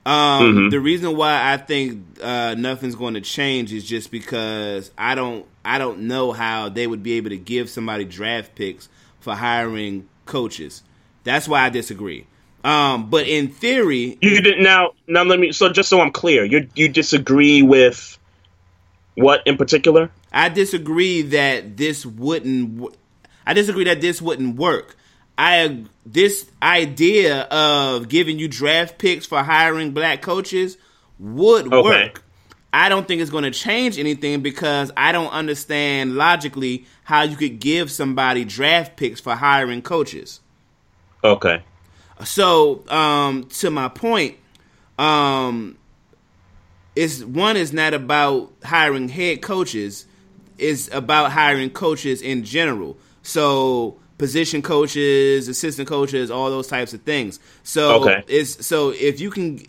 Um, 0.05 0.69
the 0.69 0.81
reason 0.81 1.15
why 1.15 1.53
I 1.53 1.57
think 1.57 2.03
uh, 2.21 2.55
nothing's 2.57 2.95
going 2.95 3.13
to 3.13 3.21
change 3.21 3.71
is 3.71 3.85
just 3.85 4.11
because 4.11 4.91
I 4.97 5.15
don't 5.15 5.45
I 5.63 5.77
don't 5.77 6.01
know 6.01 6.33
how 6.33 6.69
they 6.69 6.87
would 6.87 7.03
be 7.03 7.13
able 7.13 7.29
to 7.29 7.37
give 7.37 7.69
somebody 7.69 8.03
draft 8.03 8.53
picks 8.55 8.89
for 9.21 9.33
hiring 9.33 10.09
coaches. 10.25 10.83
That's 11.23 11.47
why 11.47 11.61
I 11.61 11.69
disagree. 11.69 12.27
Um, 12.65 13.09
but 13.09 13.27
in 13.27 13.49
theory, 13.49 14.17
You 14.21 14.41
did 14.41 14.59
now. 14.59 14.91
Now 15.07 15.23
let 15.23 15.39
me. 15.39 15.51
So 15.51 15.69
just 15.69 15.89
so 15.89 15.99
I'm 16.01 16.11
clear, 16.11 16.43
you 16.43 16.67
you 16.75 16.89
disagree 16.89 17.61
with 17.61 18.17
what 19.15 19.41
in 19.45 19.57
particular? 19.57 20.11
I 20.31 20.49
disagree 20.49 21.21
that 21.21 21.77
this 21.77 22.05
wouldn't. 22.05 22.95
I 23.45 23.53
disagree 23.53 23.83
that 23.85 24.01
this 24.01 24.21
wouldn't 24.21 24.55
work. 24.55 24.95
I 25.37 25.85
this 26.05 26.49
idea 26.61 27.41
of 27.43 28.09
giving 28.09 28.39
you 28.39 28.47
draft 28.47 28.97
picks 28.97 29.25
for 29.25 29.41
hiring 29.43 29.91
black 29.91 30.21
coaches 30.21 30.77
would 31.19 31.71
Okay. 31.73 31.81
work. 31.83 32.23
I 32.71 32.89
don't 32.89 33.07
think 33.07 33.21
it's 33.21 33.29
going 33.29 33.43
to 33.43 33.51
change 33.51 33.99
anything 33.99 34.41
because 34.41 34.91
I 34.97 35.11
don't 35.11 35.31
understand 35.31 36.15
logically 36.15 36.85
how 37.03 37.21
you 37.21 37.35
could 37.35 37.59
give 37.59 37.91
somebody 37.91 38.45
draft 38.45 38.97
picks 38.97 39.19
for 39.19 39.35
hiring 39.35 39.83
coaches. 39.83 40.39
Okay. 41.23 41.63
So, 42.23 42.83
um, 42.89 43.45
to 43.45 43.69
my 43.69 43.89
point, 43.89 44.37
um, 44.97 45.77
it's 46.95 47.23
one 47.23 47.57
is 47.57 47.73
not 47.73 47.93
about 47.93 48.51
hiring 48.63 49.09
head 49.09 49.41
coaches; 49.41 50.05
it's 50.57 50.89
about 50.93 51.31
hiring 51.31 51.69
coaches 51.69 52.21
in 52.21 52.43
general. 52.43 52.97
So, 53.23 53.97
position 54.17 54.61
coaches, 54.61 55.47
assistant 55.47 55.87
coaches, 55.87 56.29
all 56.31 56.49
those 56.49 56.67
types 56.67 56.93
of 56.93 57.01
things. 57.01 57.39
So, 57.63 58.03
Okay. 58.03 58.23
it's 58.27 58.65
so 58.65 58.89
if 58.91 59.19
you 59.19 59.29
can, 59.29 59.59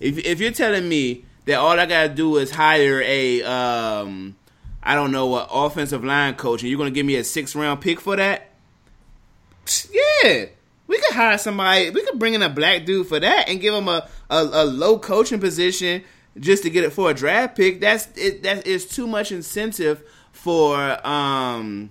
if 0.00 0.18
if 0.18 0.40
you're 0.40 0.52
telling 0.52 0.88
me 0.88 1.24
that 1.46 1.56
all 1.58 1.78
I 1.78 1.86
gotta 1.86 2.08
do 2.08 2.36
is 2.36 2.50
hire 2.50 3.02
a 3.04 3.42
um 3.42 4.36
I 4.82 4.94
don't 4.94 5.12
know 5.12 5.26
what 5.26 5.48
offensive 5.52 6.04
line 6.04 6.34
coach, 6.34 6.62
and 6.62 6.70
you're 6.70 6.78
gonna 6.78 6.90
give 6.90 7.04
me 7.06 7.16
a 7.16 7.24
six 7.24 7.54
round 7.54 7.80
pick 7.80 8.00
for 8.00 8.16
that? 8.16 8.46
Yeah, 9.92 10.46
we 10.86 10.98
could 10.98 11.14
hire 11.14 11.38
somebody. 11.38 11.90
We 11.90 12.02
could 12.04 12.18
bring 12.18 12.34
in 12.34 12.42
a 12.42 12.48
black 12.48 12.84
dude 12.84 13.06
for 13.06 13.20
that 13.20 13.48
and 13.48 13.60
give 13.60 13.74
him 13.74 13.88
a, 13.88 14.08
a, 14.28 14.36
a 14.52 14.64
low 14.64 14.98
coaching 14.98 15.38
position 15.40 16.02
just 16.38 16.62
to 16.62 16.70
get 16.70 16.84
it 16.84 16.92
for 16.92 17.10
a 17.10 17.14
draft 17.14 17.56
pick. 17.56 17.80
That's 17.80 18.08
it. 18.16 18.42
That 18.42 18.66
is 18.66 18.86
too 18.86 19.06
much 19.06 19.30
incentive 19.32 20.02
for 20.32 21.06
um 21.06 21.90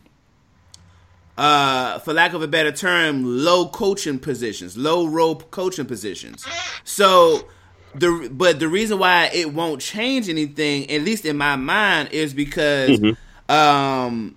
uh, 1.40 2.00
for 2.00 2.12
lack 2.14 2.34
of 2.34 2.42
a 2.42 2.48
better 2.50 2.72
term, 2.72 3.24
low 3.24 3.70
coaching 3.70 4.20
positions, 4.20 4.78
low 4.78 5.08
rope 5.08 5.50
coaching 5.52 5.86
positions. 5.86 6.46
So 6.84 7.48
the 7.96 8.30
but 8.30 8.60
the 8.60 8.68
reason 8.68 9.00
why 9.00 9.30
it 9.34 9.54
won't 9.54 9.82
change 9.82 10.28
anything, 10.28 10.92
at 10.92 11.02
least 11.02 11.24
in 11.24 11.38
my 11.38 11.56
mind, 11.56 12.10
is 12.12 12.34
because 12.34 13.00
mm-hmm. 13.00 13.52
um, 13.52 14.36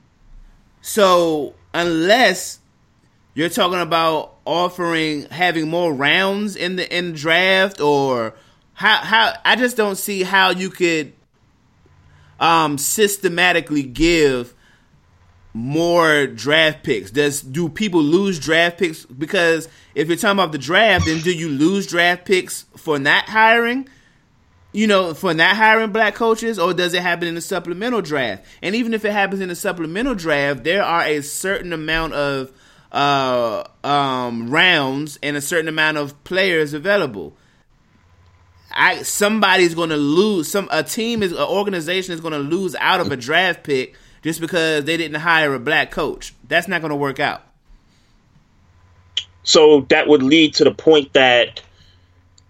so 0.80 1.54
unless 1.74 2.60
you're 3.34 3.48
talking 3.48 3.80
about 3.80 4.36
offering 4.44 5.22
having 5.24 5.68
more 5.68 5.92
rounds 5.92 6.54
in 6.54 6.76
the 6.76 6.96
in 6.96 7.14
draft 7.14 7.80
or 7.80 8.32
how 8.74 8.98
how 8.98 9.34
I 9.44 9.56
just 9.56 9.76
don't 9.76 9.96
see 9.96 10.22
how 10.22 10.50
you 10.50 10.70
could 10.70 11.14
um 12.38 12.78
systematically 12.78 13.82
give 13.82 14.54
more 15.54 16.26
draft 16.26 16.82
picks? 16.82 17.10
Does 17.10 17.42
do 17.42 17.68
people 17.68 18.02
lose 18.02 18.38
draft 18.38 18.78
picks 18.78 19.04
because 19.04 19.68
if 19.94 20.08
you're 20.08 20.16
talking 20.16 20.38
about 20.38 20.52
the 20.52 20.58
draft, 20.58 21.06
then 21.06 21.20
do 21.20 21.32
you 21.32 21.48
lose 21.48 21.86
draft 21.86 22.24
picks 22.24 22.62
for 22.76 22.98
not 22.98 23.28
hiring? 23.28 23.88
You 24.74 24.86
know, 24.86 25.12
for 25.12 25.34
not 25.34 25.56
hiring 25.56 25.92
black 25.92 26.14
coaches, 26.14 26.58
or 26.58 26.72
does 26.72 26.94
it 26.94 27.02
happen 27.02 27.28
in 27.28 27.34
the 27.34 27.42
supplemental 27.42 28.00
draft? 28.00 28.46
And 28.62 28.74
even 28.74 28.94
if 28.94 29.04
it 29.04 29.12
happens 29.12 29.42
in 29.42 29.50
the 29.50 29.54
supplemental 29.54 30.14
draft, 30.14 30.64
there 30.64 30.82
are 30.82 31.02
a 31.02 31.20
certain 31.20 31.74
amount 31.74 32.14
of 32.14 32.52
uh, 32.90 33.64
um, 33.84 34.48
rounds 34.48 35.18
and 35.22 35.36
a 35.36 35.42
certain 35.42 35.68
amount 35.68 35.98
of 35.98 36.24
players 36.24 36.72
available. 36.72 37.36
I 38.74 39.02
somebody's 39.02 39.74
going 39.74 39.90
to 39.90 39.98
lose. 39.98 40.50
Some 40.50 40.68
a 40.70 40.82
team 40.82 41.22
is 41.22 41.32
an 41.32 41.38
organization 41.38 42.14
is 42.14 42.20
going 42.20 42.32
to 42.32 42.38
lose 42.38 42.74
out 42.76 43.00
of 43.00 43.12
a 43.12 43.16
draft 43.16 43.64
pick 43.64 43.94
just 44.22 44.40
because 44.40 44.84
they 44.84 44.96
didn't 44.96 45.20
hire 45.20 45.54
a 45.54 45.58
black 45.58 45.90
coach. 45.90 46.34
That's 46.48 46.68
not 46.68 46.80
going 46.80 46.90
to 46.90 46.96
work 46.96 47.20
out. 47.20 47.42
So 49.42 49.82
that 49.90 50.06
would 50.06 50.22
lead 50.22 50.54
to 50.54 50.64
the 50.64 50.72
point 50.72 51.12
that 51.14 51.60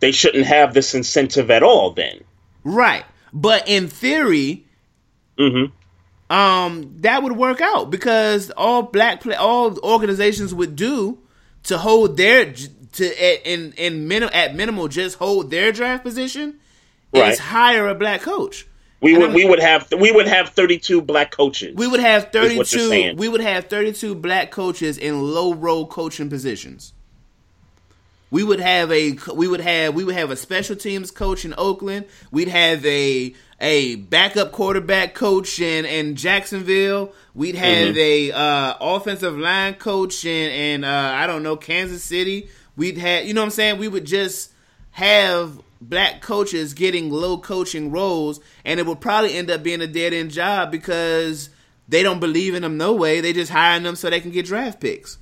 they 0.01 0.13
shouldn't 0.13 0.47
have 0.47 0.75
this 0.75 0.95
incentive 0.95 1.51
at 1.51 1.63
all 1.63 1.93
then. 1.93 2.23
Right. 2.65 3.05
But 3.33 3.69
in 3.69 3.89
theory, 3.89 4.67
mm-hmm. 5.39 6.35
um, 6.35 6.97
that 7.01 7.23
would 7.23 7.33
work 7.33 7.61
out 7.61 7.91
because 7.91 8.51
all 8.51 8.83
black 8.83 9.23
play, 9.23 9.35
all 9.35 9.79
organizations 9.79 10.53
would 10.53 10.77
do 10.77 11.19
to 11.65 11.79
hold 11.79 12.17
their 12.17 12.53
to 12.53 13.07
at, 13.07 13.47
in 13.47 13.73
in 13.79 14.07
minim, 14.07 14.29
at 14.35 14.55
minimal 14.55 14.89
just 14.89 15.17
hold 15.17 15.51
their 15.51 15.73
draft 15.73 16.05
position 16.05 16.59
right. 17.15 17.33
is 17.33 17.39
hire 17.39 17.89
a 17.89 17.95
black 17.95 18.21
coach. 18.21 18.67
We 19.03 19.19
would 19.19 19.35
we 19.35 19.45
would 19.45 19.59
have 19.59 19.93
we 19.99 20.13
would 20.13 20.29
have 20.29 20.51
32 20.51 21.03
black 21.03 21.33
coaches. 21.33 21.75
We 21.75 21.89
would 21.89 21.99
have 21.99 22.31
32 22.31 23.17
we 23.17 23.29
would 23.29 23.41
have 23.41 23.67
32 23.67 24.15
black 24.15 24.53
coaches 24.53 24.97
in 24.97 25.21
low 25.21 25.53
role 25.55 25.87
coaching 25.87 26.31
positions. 26.31 26.95
We 28.31 28.45
would 28.45 28.61
have 28.61 28.93
a 28.93 29.19
we 29.35 29.49
would 29.49 29.61
have 29.61 29.95
we 29.95 30.05
would 30.05 30.15
have 30.15 30.31
a 30.31 30.37
special 30.37 30.77
teams 30.77 31.11
coach 31.11 31.45
in 31.45 31.53
Oakland. 31.59 32.07
We'd 32.31 32.47
have 32.47 32.87
a 32.87 33.35
a 33.61 33.97
backup 33.97 34.53
quarterback 34.53 35.15
coach 35.15 35.59
in, 35.61 35.85
in 35.85 36.15
Jacksonville. 36.15 37.13
We'd 37.35 37.57
have 37.57 37.95
mm-hmm. 37.95 37.99
a 37.99 38.33
uh, 38.33 38.75
offensive 38.81 39.37
line 39.37 39.75
coach 39.75 40.25
in, 40.25 40.51
in 40.51 40.85
uh, 40.85 41.13
I 41.15 41.27
don't 41.27 41.43
know 41.43 41.57
Kansas 41.57 42.05
City. 42.05 42.49
We'd 42.77 42.99
have 42.99 43.27
you 43.27 43.35
know 43.35 43.41
what 43.41 43.47
I'm 43.47 43.51
saying. 43.51 43.79
We 43.79 43.89
would 43.89 44.05
just 44.05 44.53
have 44.93 45.61
black 45.89 46.21
coaches 46.21 46.75
getting 46.75 47.11
low 47.11 47.39
coaching 47.39 47.91
roles, 47.91 48.41
and 48.65 48.79
it 48.81 48.87
would 48.87 49.01
probably 49.01 49.35
end 49.35 49.51
up 49.51 49.63
being 49.63 49.81
a 49.81 49.87
dead 49.87 50.13
end 50.13 50.31
job 50.31 50.71
because 50.71 51.51
they 51.89 52.03
don't 52.03 52.21
believe 52.21 52.55
in 52.55 52.63
them 52.63 52.77
no 52.77 52.93
way. 52.93 53.21
They 53.21 53.33
just 53.33 53.51
hiring 53.51 53.83
them 53.83 53.97
so 53.97 54.11
they 54.11 54.21
can 54.21 54.31
get 54.31 54.47
draft 54.47 54.81
picks. 54.81 55.19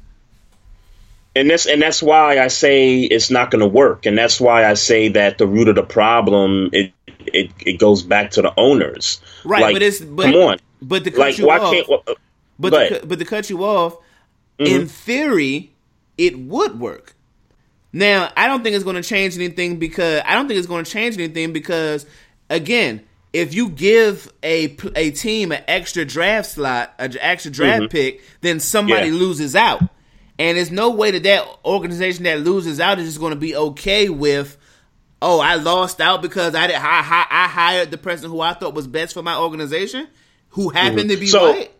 And 1.34 1.48
that's 1.48 1.66
and 1.66 1.80
that's 1.80 2.02
why 2.02 2.38
I 2.38 2.48
say 2.48 3.00
it's 3.00 3.30
not 3.30 3.50
going 3.50 3.60
to 3.60 3.66
work, 3.66 4.04
and 4.04 4.18
that's 4.18 4.40
why 4.40 4.68
I 4.68 4.74
say 4.74 5.08
that 5.10 5.38
the 5.38 5.46
root 5.46 5.68
of 5.68 5.76
the 5.76 5.84
problem 5.84 6.70
it 6.72 6.92
it, 7.26 7.50
it 7.60 7.78
goes 7.78 8.02
back 8.02 8.32
to 8.32 8.42
the 8.42 8.52
owners. 8.56 9.20
Right, 9.44 9.62
like, 9.62 9.74
but 9.74 9.82
it's 9.82 10.00
but, 10.00 10.24
come 10.24 10.34
on, 10.34 10.58
but 10.82 11.04
to 11.04 11.10
cut 11.10 11.20
like, 11.20 11.38
you 11.38 11.46
why 11.46 11.58
off, 11.58 11.72
can't, 11.72 11.88
well, 11.88 12.02
uh, 12.06 12.14
but 12.58 12.88
to, 12.88 13.06
but 13.06 13.18
to 13.20 13.24
cut 13.24 13.48
you 13.48 13.64
off, 13.64 13.94
mm-hmm. 14.58 14.64
in 14.66 14.88
theory, 14.88 15.72
it 16.18 16.38
would 16.38 16.80
work 16.80 17.14
now, 17.92 18.30
I 18.36 18.46
don't 18.46 18.62
think 18.62 18.76
it's 18.76 18.84
going 18.84 18.96
to 18.96 19.02
change 19.02 19.36
anything 19.36 19.78
because 19.78 20.22
I 20.24 20.34
don't 20.34 20.46
think 20.46 20.58
it's 20.58 20.68
going 20.68 20.84
to 20.84 20.90
change 20.90 21.16
anything 21.16 21.52
because 21.52 22.06
again, 22.48 23.02
if 23.32 23.54
you 23.54 23.68
give 23.68 24.32
a 24.42 24.76
a 24.96 25.10
team 25.10 25.52
an 25.52 25.62
extra 25.66 26.04
draft 26.04 26.50
slot, 26.50 26.94
an 26.98 27.16
extra 27.20 27.50
draft 27.50 27.82
mm-hmm. 27.82 27.90
pick, 27.90 28.22
then 28.40 28.60
somebody 28.60 29.08
yeah. 29.08 29.14
loses 29.14 29.56
out. 29.56 29.82
And 30.38 30.56
there's 30.56 30.70
no 30.70 30.90
way 30.90 31.10
that 31.10 31.22
that 31.24 31.46
organization 31.64 32.24
that 32.24 32.40
loses 32.40 32.80
out 32.80 32.98
is 32.98 33.06
just 33.06 33.20
going 33.20 33.34
to 33.34 33.38
be 33.38 33.54
okay 33.54 34.08
with, 34.08 34.56
oh, 35.20 35.38
I 35.38 35.56
lost 35.56 36.00
out 36.00 36.22
because 36.22 36.54
I 36.54 36.66
did 36.66 36.76
I, 36.76 37.00
I, 37.00 37.26
I 37.30 37.48
hired 37.48 37.90
the 37.90 37.98
person 37.98 38.30
who 38.30 38.40
I 38.40 38.54
thought 38.54 38.74
was 38.74 38.86
best 38.86 39.14
for 39.14 39.22
my 39.22 39.36
organization, 39.36 40.08
who 40.50 40.70
happened 40.70 41.00
mm-hmm. 41.00 41.08
to 41.10 41.16
be 41.16 41.26
so, 41.26 41.52
white. 41.52 41.72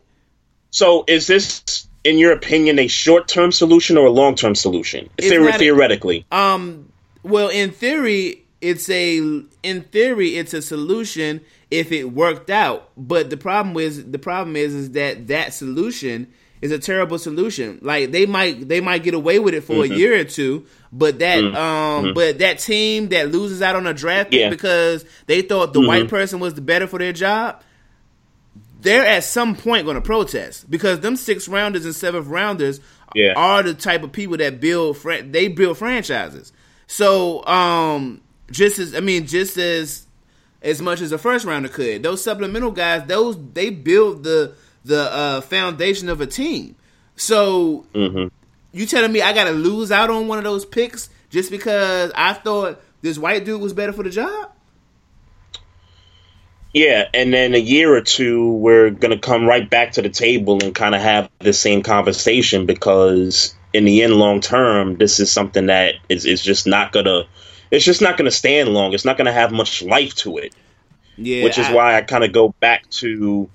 So 0.70 1.04
is 1.08 1.26
this 1.26 1.86
in 2.04 2.18
your 2.18 2.32
opinion, 2.32 2.78
a 2.78 2.86
short 2.86 3.28
term 3.28 3.52
solution 3.52 3.96
or 3.96 4.06
a 4.06 4.10
long 4.10 4.34
term 4.34 4.54
solution? 4.54 5.08
Theor- 5.18 5.56
theoretically. 5.58 6.26
A, 6.30 6.36
um. 6.36 6.92
Well, 7.22 7.48
in 7.48 7.70
theory, 7.70 8.44
it's 8.60 8.88
a 8.90 9.18
in 9.62 9.82
theory 9.90 10.36
it's 10.36 10.54
a 10.54 10.62
solution 10.62 11.40
if 11.70 11.92
it 11.92 12.12
worked 12.12 12.50
out. 12.50 12.90
But 12.96 13.30
the 13.30 13.36
problem 13.36 13.76
is 13.76 14.10
the 14.10 14.18
problem 14.18 14.56
is 14.56 14.74
is 14.74 14.90
that 14.92 15.28
that 15.28 15.54
solution 15.54 16.32
is 16.60 16.72
a 16.72 16.78
terrible 16.78 17.18
solution. 17.18 17.78
Like 17.82 18.10
they 18.10 18.26
might 18.26 18.68
they 18.68 18.80
might 18.80 19.02
get 19.02 19.14
away 19.14 19.38
with 19.38 19.54
it 19.54 19.62
for 19.62 19.76
mm-hmm. 19.76 19.92
a 19.92 19.96
year 19.96 20.20
or 20.20 20.24
two, 20.24 20.66
but 20.92 21.18
that 21.20 21.42
mm-hmm. 21.42 21.56
um 21.56 22.04
mm-hmm. 22.04 22.14
but 22.14 22.38
that 22.38 22.58
team 22.58 23.08
that 23.08 23.30
loses 23.30 23.62
out 23.62 23.76
on 23.76 23.86
a 23.86 23.94
draft 23.94 24.30
pick 24.30 24.40
yeah. 24.40 24.50
because 24.50 25.04
they 25.26 25.42
thought 25.42 25.72
the 25.72 25.80
white 25.80 26.02
mm-hmm. 26.02 26.10
person 26.10 26.40
was 26.40 26.54
the 26.54 26.60
better 26.60 26.86
for 26.86 26.98
their 26.98 27.12
job 27.12 27.62
they're 28.82 29.06
at 29.06 29.24
some 29.24 29.56
point 29.56 29.84
going 29.84 29.96
to 29.96 30.00
protest 30.00 30.70
because 30.70 31.00
them 31.00 31.16
six 31.16 31.48
rounders 31.48 31.84
and 31.84 31.94
seventh 31.94 32.26
rounders 32.26 32.80
yeah. 33.14 33.34
are 33.36 33.62
the 33.62 33.74
type 33.74 34.02
of 34.02 34.12
people 34.12 34.36
that 34.38 34.60
build 34.60 34.96
they 35.32 35.48
build 35.48 35.78
franchises. 35.78 36.52
So 36.86 37.44
um, 37.46 38.20
just 38.50 38.78
as 38.78 38.94
I 38.94 39.00
mean, 39.00 39.26
just 39.26 39.56
as 39.56 40.06
as 40.62 40.82
much 40.82 41.00
as 41.00 41.12
a 41.12 41.18
first 41.18 41.44
rounder 41.44 41.68
could, 41.68 42.02
those 42.02 42.22
supplemental 42.22 42.70
guys, 42.70 43.06
those 43.06 43.38
they 43.52 43.70
build 43.70 44.24
the 44.24 44.54
the 44.84 45.12
uh, 45.12 45.40
foundation 45.42 46.08
of 46.08 46.20
a 46.20 46.26
team. 46.26 46.76
So 47.16 47.86
mm-hmm. 47.94 48.28
you 48.72 48.86
telling 48.86 49.12
me 49.12 49.22
I 49.22 49.32
got 49.32 49.44
to 49.44 49.52
lose 49.52 49.92
out 49.92 50.10
on 50.10 50.28
one 50.28 50.38
of 50.38 50.44
those 50.44 50.64
picks 50.64 51.10
just 51.28 51.50
because 51.50 52.12
I 52.14 52.32
thought 52.32 52.80
this 53.02 53.18
white 53.18 53.44
dude 53.44 53.60
was 53.60 53.72
better 53.72 53.92
for 53.92 54.02
the 54.02 54.10
job? 54.10 54.52
Yeah, 56.72 57.08
and 57.12 57.32
then 57.34 57.54
a 57.54 57.58
year 57.58 57.94
or 57.94 58.00
two, 58.00 58.52
we're 58.54 58.90
going 58.90 59.10
to 59.10 59.18
come 59.18 59.46
right 59.46 59.68
back 59.68 59.92
to 59.92 60.02
the 60.02 60.08
table 60.08 60.58
and 60.62 60.74
kind 60.74 60.94
of 60.94 61.00
have 61.00 61.28
the 61.40 61.52
same 61.52 61.82
conversation 61.82 62.64
because 62.64 63.54
in 63.72 63.84
the 63.84 64.02
end, 64.02 64.14
long 64.14 64.40
term, 64.40 64.96
this 64.96 65.18
is 65.18 65.32
something 65.32 65.66
that 65.66 65.94
is, 66.08 66.26
is 66.26 66.42
just 66.42 66.66
not 66.68 66.92
going 66.92 67.06
to, 67.06 67.26
it's 67.72 67.84
just 67.84 68.00
not 68.00 68.16
going 68.16 68.30
to 68.30 68.36
stand 68.36 68.68
long. 68.68 68.92
It's 68.92 69.04
not 69.04 69.16
going 69.16 69.26
to 69.26 69.32
have 69.32 69.50
much 69.50 69.82
life 69.82 70.14
to 70.16 70.38
it. 70.38 70.54
Yeah, 71.16 71.44
which 71.44 71.58
is 71.58 71.66
I, 71.66 71.74
why 71.74 71.96
I 71.96 72.02
kind 72.02 72.24
of 72.24 72.32
go 72.32 72.54
back 72.60 72.88
to, 72.90 73.50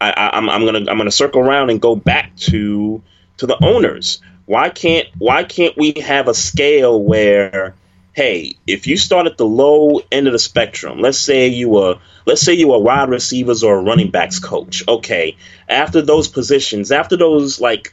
I, 0.00 0.10
I, 0.10 0.36
I'm, 0.36 0.48
I'm 0.48 0.64
gonna 0.64 0.90
I'm 0.90 0.98
gonna 0.98 1.10
circle 1.10 1.42
around 1.42 1.70
and 1.70 1.80
go 1.80 1.94
back 1.94 2.34
to 2.36 3.02
to 3.38 3.46
the 3.46 3.62
owners. 3.62 4.20
Why 4.46 4.70
can't 4.70 5.06
why 5.18 5.44
can't 5.44 5.76
we 5.76 5.92
have 6.00 6.28
a 6.28 6.34
scale 6.34 7.02
where 7.02 7.74
hey, 8.16 8.56
if 8.66 8.86
you 8.86 8.96
start 8.96 9.26
at 9.26 9.36
the 9.36 9.44
low 9.44 10.00
end 10.10 10.26
of 10.26 10.32
the 10.32 10.38
spectrum, 10.38 11.00
let's 11.00 11.18
say 11.18 11.48
you 11.48 11.68
were 11.68 11.98
let's 12.24 12.40
say 12.40 12.54
you 12.54 12.68
were 12.68 12.78
wide 12.78 13.10
receivers 13.10 13.62
or 13.62 13.78
a 13.78 13.82
running 13.82 14.10
backs 14.10 14.40
coach. 14.40 14.82
Okay, 14.88 15.36
after 15.68 16.02
those 16.02 16.26
positions, 16.26 16.90
after 16.90 17.16
those 17.16 17.60
like 17.60 17.92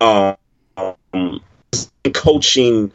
um, 0.00 0.36
coaching 2.14 2.90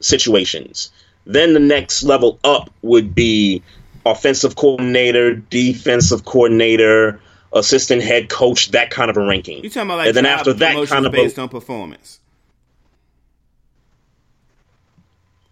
situations, 0.00 0.90
then 1.24 1.54
the 1.54 1.60
next 1.60 2.02
level 2.02 2.40
up 2.42 2.68
would 2.82 3.14
be 3.14 3.62
offensive 4.04 4.56
coordinator, 4.56 5.36
defensive 5.36 6.24
coordinator, 6.24 7.20
assistant 7.52 8.02
head 8.02 8.28
coach, 8.28 8.72
that 8.72 8.90
kind 8.90 9.10
of 9.10 9.16
a 9.16 9.24
ranking. 9.24 9.62
You 9.62 9.70
talking 9.70 9.86
about 9.86 9.98
like 9.98 10.08
and 10.08 10.16
then 10.16 10.26
after 10.26 10.52
that 10.54 10.88
kind 10.88 11.06
of 11.06 11.12
based 11.12 11.38
a, 11.38 11.42
on 11.42 11.48
performance. 11.48 12.18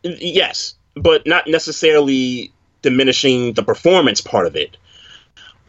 Yes, 0.05 0.75
but 0.95 1.27
not 1.27 1.47
necessarily 1.47 2.53
diminishing 2.83 3.55
the 3.55 3.63
performance 3.63 4.21
part 4.21 4.47
of 4.47 4.55
it. 4.55 4.77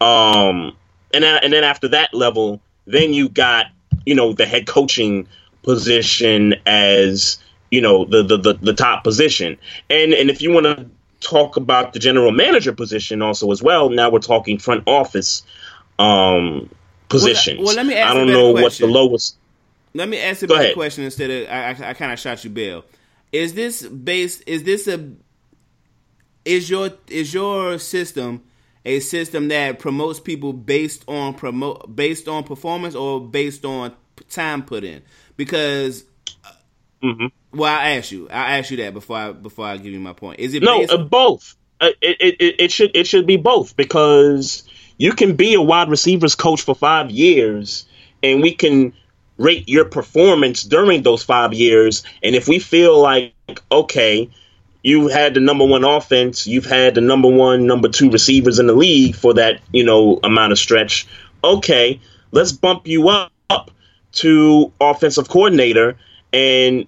Um, 0.00 0.76
and 1.12 1.24
then, 1.24 1.40
and 1.42 1.52
then 1.52 1.64
after 1.64 1.88
that 1.88 2.12
level, 2.12 2.60
then 2.86 3.12
you 3.14 3.28
got 3.28 3.66
you 4.04 4.14
know 4.14 4.32
the 4.32 4.46
head 4.46 4.66
coaching 4.66 5.26
position 5.62 6.54
as 6.66 7.38
you 7.70 7.80
know 7.80 8.04
the 8.04 8.22
the 8.22 8.36
the, 8.36 8.54
the 8.54 8.74
top 8.74 9.02
position. 9.02 9.58
And 9.90 10.12
and 10.12 10.30
if 10.30 10.42
you 10.42 10.52
want 10.52 10.66
to 10.66 10.86
talk 11.20 11.56
about 11.56 11.92
the 11.94 11.98
general 11.98 12.30
manager 12.30 12.72
position 12.72 13.22
also 13.22 13.50
as 13.50 13.62
well, 13.62 13.88
now 13.88 14.10
we're 14.10 14.18
talking 14.18 14.58
front 14.58 14.84
office 14.86 15.42
um 15.98 16.70
positions. 17.08 17.60
Well, 17.60 17.74
let 17.74 17.86
me 17.86 17.94
ask 17.94 18.10
I 18.10 18.14
don't 18.14 18.28
know 18.28 18.52
question. 18.52 18.62
what 18.62 18.94
the 18.94 19.00
lowest. 19.00 19.36
Let 19.94 20.10
me 20.10 20.20
ask 20.20 20.42
you 20.42 20.54
a 20.54 20.74
question 20.74 21.04
instead 21.04 21.30
of 21.30 21.48
I, 21.48 21.70
I, 21.70 21.90
I 21.90 21.94
kind 21.94 22.12
of 22.12 22.18
shot 22.18 22.44
you, 22.44 22.50
Bill. 22.50 22.84
Is 23.36 23.54
this 23.54 23.86
based? 23.86 24.42
Is 24.46 24.62
this 24.64 24.88
a? 24.88 25.12
Is 26.44 26.70
your 26.70 26.90
is 27.08 27.34
your 27.34 27.78
system 27.78 28.42
a 28.84 29.00
system 29.00 29.48
that 29.48 29.78
promotes 29.78 30.20
people 30.20 30.52
based 30.54 31.04
on 31.08 31.34
promote 31.34 31.94
based 31.94 32.28
on 32.28 32.44
performance 32.44 32.94
or 32.94 33.20
based 33.20 33.64
on 33.64 33.92
time 34.30 34.62
put 34.62 34.84
in? 34.84 35.02
Because, 35.36 36.04
Mhm. 37.04 37.30
well, 37.52 37.72
I 37.72 37.90
ask 37.98 38.10
you, 38.10 38.28
I 38.30 38.58
ask 38.58 38.70
you 38.70 38.78
that 38.78 38.94
before 38.94 39.16
I 39.18 39.32
before 39.32 39.66
I 39.66 39.76
give 39.76 39.92
you 39.92 40.00
my 40.00 40.14
point. 40.14 40.40
Is 40.40 40.54
it 40.54 40.62
No, 40.62 40.82
uh, 40.84 40.96
both. 40.96 41.56
Uh, 41.80 41.90
it 42.00 42.16
it 42.40 42.54
it 42.60 42.72
should 42.72 42.92
it 42.96 43.06
should 43.06 43.26
be 43.26 43.36
both 43.36 43.76
because 43.76 44.62
you 44.96 45.12
can 45.12 45.36
be 45.36 45.54
a 45.54 45.60
wide 45.60 45.90
receivers 45.90 46.34
coach 46.34 46.62
for 46.62 46.74
five 46.74 47.10
years, 47.10 47.84
and 48.22 48.40
we 48.40 48.54
can 48.54 48.94
rate 49.38 49.68
your 49.68 49.84
performance 49.84 50.62
during 50.62 51.02
those 51.02 51.22
five 51.22 51.52
years. 51.52 52.02
And 52.22 52.34
if 52.34 52.48
we 52.48 52.58
feel 52.58 53.00
like 53.00 53.32
okay, 53.70 54.30
you 54.82 55.08
had 55.08 55.34
the 55.34 55.40
number 55.40 55.64
one 55.64 55.84
offense, 55.84 56.46
you've 56.46 56.66
had 56.66 56.94
the 56.94 57.00
number 57.00 57.28
one, 57.28 57.66
number 57.66 57.88
two 57.88 58.10
receivers 58.10 58.58
in 58.58 58.66
the 58.66 58.74
league 58.74 59.14
for 59.14 59.34
that 59.34 59.60
you 59.72 59.84
know 59.84 60.20
amount 60.22 60.52
of 60.52 60.58
stretch. 60.58 61.06
Okay, 61.44 62.00
let's 62.32 62.52
bump 62.52 62.86
you 62.86 63.08
up 63.08 63.70
to 64.12 64.72
offensive 64.80 65.28
coordinator 65.28 65.96
and 66.32 66.86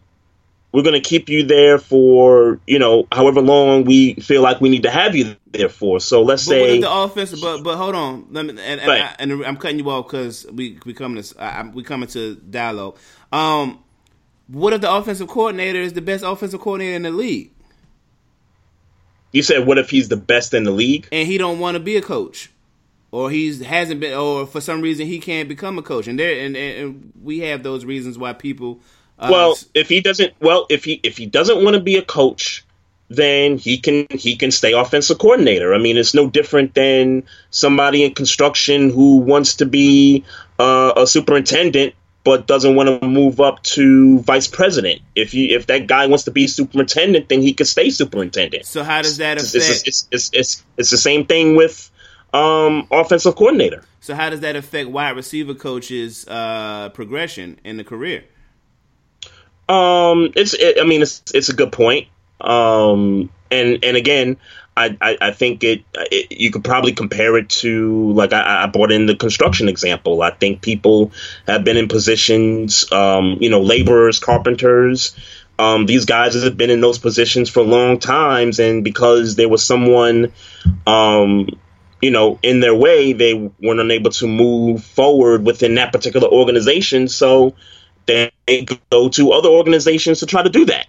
we're 0.72 0.82
going 0.82 1.00
to 1.00 1.08
keep 1.08 1.28
you 1.28 1.42
there 1.42 1.78
for 1.78 2.58
you 2.66 2.78
know 2.78 3.06
however 3.12 3.40
long 3.40 3.84
we 3.84 4.14
feel 4.14 4.42
like 4.42 4.60
we 4.60 4.68
need 4.68 4.82
to 4.82 4.90
have 4.90 5.14
you 5.14 5.36
there 5.52 5.68
for. 5.68 6.00
So 6.00 6.22
let's 6.22 6.46
But 6.46 6.50
say 6.52 6.80
the 6.80 6.92
offense? 6.92 7.38
But 7.40 7.62
but 7.62 7.76
hold 7.76 7.94
on, 7.94 8.26
let 8.30 8.46
me 8.46 8.50
and, 8.50 8.80
and, 8.80 8.86
Right. 8.86 9.02
I, 9.02 9.16
and 9.18 9.44
I'm 9.44 9.56
cutting 9.56 9.78
you 9.78 9.90
off 9.90 10.06
because 10.06 10.46
we 10.52 10.78
we 10.84 10.94
coming 10.94 11.22
to 11.22 11.42
I, 11.42 11.62
we 11.68 11.82
coming 11.82 12.08
to 12.10 12.36
dialogue. 12.36 12.98
Um, 13.32 13.82
what 14.48 14.72
if 14.72 14.80
the 14.80 14.92
offensive 14.92 15.28
coordinator 15.28 15.80
is 15.80 15.92
the 15.92 16.00
best 16.02 16.24
offensive 16.24 16.60
coordinator 16.60 16.96
in 16.96 17.02
the 17.02 17.10
league 17.10 17.52
you 19.32 19.42
said, 19.42 19.66
what 19.66 19.78
if 19.78 19.90
he's 19.90 20.08
the 20.08 20.16
best 20.16 20.54
in 20.54 20.64
the 20.64 20.70
league? 20.70 21.08
and 21.12 21.26
he 21.26 21.38
don't 21.38 21.58
want 21.58 21.74
to 21.74 21.80
be 21.80 21.96
a 21.96 22.02
coach, 22.02 22.50
or 23.10 23.30
he's 23.30 23.60
hasn't 23.60 24.00
been, 24.00 24.14
or 24.14 24.46
for 24.46 24.60
some 24.60 24.80
reason 24.80 25.06
he 25.06 25.18
can't 25.18 25.48
become 25.48 25.78
a 25.78 25.82
coach, 25.82 26.06
and 26.06 26.18
there 26.18 26.44
and, 26.44 26.56
and, 26.56 26.78
and 26.78 27.12
we 27.22 27.40
have 27.40 27.62
those 27.62 27.84
reasons 27.84 28.18
why 28.18 28.32
people. 28.32 28.80
Uh, 29.18 29.28
Well, 29.30 29.58
if 29.74 29.88
he 29.88 30.00
doesn't, 30.00 30.32
well, 30.40 30.66
if 30.70 30.84
he 30.84 30.94
if 31.02 31.16
he 31.18 31.26
doesn't 31.26 31.62
want 31.62 31.74
to 31.74 31.80
be 31.80 31.96
a 31.96 32.02
coach, 32.02 32.64
then 33.08 33.56
he 33.58 33.78
can 33.78 34.06
he 34.10 34.36
can 34.36 34.50
stay 34.50 34.72
offensive 34.72 35.18
coordinator. 35.18 35.74
I 35.74 35.78
mean, 35.78 35.96
it's 35.96 36.14
no 36.14 36.28
different 36.28 36.74
than 36.74 37.24
somebody 37.50 38.04
in 38.04 38.14
construction 38.14 38.90
who 38.90 39.18
wants 39.18 39.56
to 39.56 39.66
be 39.66 40.24
uh, 40.58 40.92
a 40.96 41.06
superintendent 41.06 41.94
but 42.24 42.46
doesn't 42.46 42.74
want 42.74 43.00
to 43.00 43.08
move 43.08 43.40
up 43.40 43.62
to 43.62 44.18
vice 44.20 44.46
president. 44.46 45.00
If 45.14 45.32
you 45.32 45.56
if 45.56 45.66
that 45.68 45.86
guy 45.86 46.06
wants 46.06 46.24
to 46.24 46.30
be 46.30 46.46
superintendent, 46.46 47.30
then 47.30 47.40
he 47.40 47.54
could 47.54 47.66
stay 47.66 47.88
superintendent. 47.88 48.66
so 48.66 48.84
how 48.84 49.00
does 49.00 49.16
that 49.18 49.38
It's, 49.38 49.54
affect? 49.54 49.70
it's, 49.70 49.82
it's, 49.88 50.08
it's, 50.10 50.30
it's, 50.34 50.64
it's 50.76 50.90
the 50.90 50.98
same 50.98 51.24
thing 51.24 51.56
with 51.56 51.90
um, 52.34 52.86
offensive 52.90 53.34
coordinator. 53.36 53.84
so 54.00 54.14
how 54.14 54.28
does 54.28 54.40
that 54.40 54.56
affect 54.56 54.90
wide 54.90 55.16
receiver 55.16 55.54
coaches' 55.54 56.26
uh, 56.28 56.90
progression 56.90 57.58
in 57.64 57.78
the 57.78 57.84
career? 57.84 58.24
Um, 59.68 60.32
it's 60.36 60.52
it, 60.54 60.78
I 60.80 60.84
mean 60.84 61.00
it's 61.00 61.22
it's 61.34 61.48
a 61.48 61.54
good 61.54 61.72
point. 61.72 62.08
Um, 62.40 63.30
and 63.50 63.84
and 63.84 63.96
again, 63.96 64.36
I 64.76 64.96
I, 65.00 65.18
I 65.20 65.30
think 65.32 65.64
it, 65.64 65.84
it 65.94 66.38
you 66.38 66.50
could 66.50 66.64
probably 66.64 66.92
compare 66.92 67.36
it 67.36 67.48
to 67.50 68.12
like 68.12 68.32
I, 68.32 68.64
I 68.64 68.66
brought 68.66 68.92
in 68.92 69.06
the 69.06 69.16
construction 69.16 69.68
example. 69.68 70.22
I 70.22 70.30
think 70.30 70.62
people 70.62 71.12
have 71.46 71.64
been 71.64 71.76
in 71.76 71.88
positions, 71.88 72.90
um, 72.92 73.38
you 73.40 73.50
know, 73.50 73.60
laborers, 73.60 74.18
carpenters. 74.20 75.16
Um, 75.58 75.86
these 75.86 76.04
guys 76.04 76.40
have 76.40 76.56
been 76.56 76.70
in 76.70 76.80
those 76.80 76.98
positions 76.98 77.50
for 77.50 77.62
long 77.62 77.98
times, 77.98 78.60
and 78.60 78.84
because 78.84 79.34
there 79.34 79.48
was 79.48 79.66
someone, 79.66 80.32
um, 80.86 81.48
you 82.00 82.12
know, 82.12 82.38
in 82.44 82.60
their 82.60 82.74
way, 82.74 83.12
they 83.12 83.34
weren't 83.34 83.80
unable 83.80 84.12
to 84.12 84.28
move 84.28 84.84
forward 84.84 85.44
within 85.44 85.74
that 85.74 85.92
particular 85.92 86.28
organization. 86.28 87.08
So 87.08 87.56
they 88.06 88.30
go 88.90 89.08
to 89.08 89.32
other 89.32 89.48
organizations 89.48 90.20
to 90.20 90.26
try 90.26 90.44
to 90.44 90.48
do 90.48 90.66
that. 90.66 90.86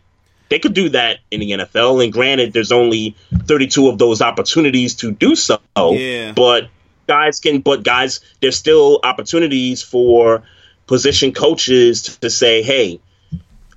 They 0.50 0.60
could 0.60 0.74
do 0.74 0.90
that 0.90 1.20
in 1.30 1.40
the 1.40 1.52
NFL, 1.52 2.04
and 2.04 2.12
granted, 2.12 2.54
there's 2.54 2.72
only 2.72 3.16
32 3.46 3.88
of 3.88 3.98
those 4.00 4.22
opportunities 4.22 4.96
to 4.96 5.12
do 5.12 5.36
so. 5.36 5.60
Yeah. 5.78 6.32
But 6.34 6.70
guys 7.08 7.40
can, 7.40 7.62
but 7.62 7.84
guys, 7.84 8.20
there's 8.42 8.58
still 8.58 9.00
opportunities 9.04 9.84
for 9.84 10.44
position 10.88 11.34
coaches 11.34 12.02
to, 12.04 12.20
to 12.22 12.30
say, 12.30 12.64
"Hey, 12.64 13.00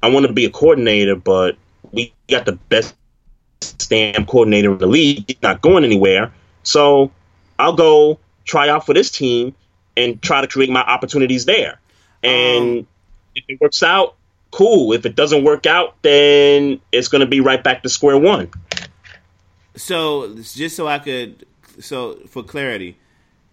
I 0.02 0.08
want 0.08 0.26
to 0.26 0.32
be 0.32 0.46
a 0.46 0.50
coordinator, 0.50 1.14
but 1.14 1.56
we 1.92 2.12
got 2.28 2.46
the 2.46 2.52
best 2.52 2.94
damn 3.88 4.24
coordinator 4.26 4.72
in 4.72 4.78
the 4.78 4.86
league. 4.86 5.24
He's 5.26 5.42
not 5.42 5.60
going 5.60 5.84
anywhere, 5.84 6.32
so 6.62 7.10
I'll 7.58 7.74
go 7.74 8.18
try 8.44 8.68
out 8.68 8.86
for 8.86 8.94
this 8.94 9.10
team 9.10 9.54
and 9.96 10.20
try 10.22 10.40
to 10.40 10.46
create 10.46 10.70
my 10.70 10.82
opportunities 10.82 11.44
there." 11.44 11.78
And 12.22 12.78
Um, 12.78 12.86
if 13.34 13.44
it 13.48 13.60
works 13.60 13.82
out, 13.82 14.14
cool. 14.52 14.92
If 14.92 15.04
it 15.04 15.16
doesn't 15.16 15.42
work 15.42 15.66
out, 15.66 16.00
then 16.02 16.80
it's 16.92 17.08
going 17.08 17.20
to 17.20 17.26
be 17.26 17.40
right 17.40 17.62
back 17.62 17.82
to 17.82 17.88
square 17.88 18.16
one. 18.16 18.48
So 19.74 20.34
just 20.36 20.76
so 20.76 20.86
I 20.86 21.00
could, 21.00 21.44
so 21.80 22.14
for 22.28 22.44
clarity, 22.44 22.96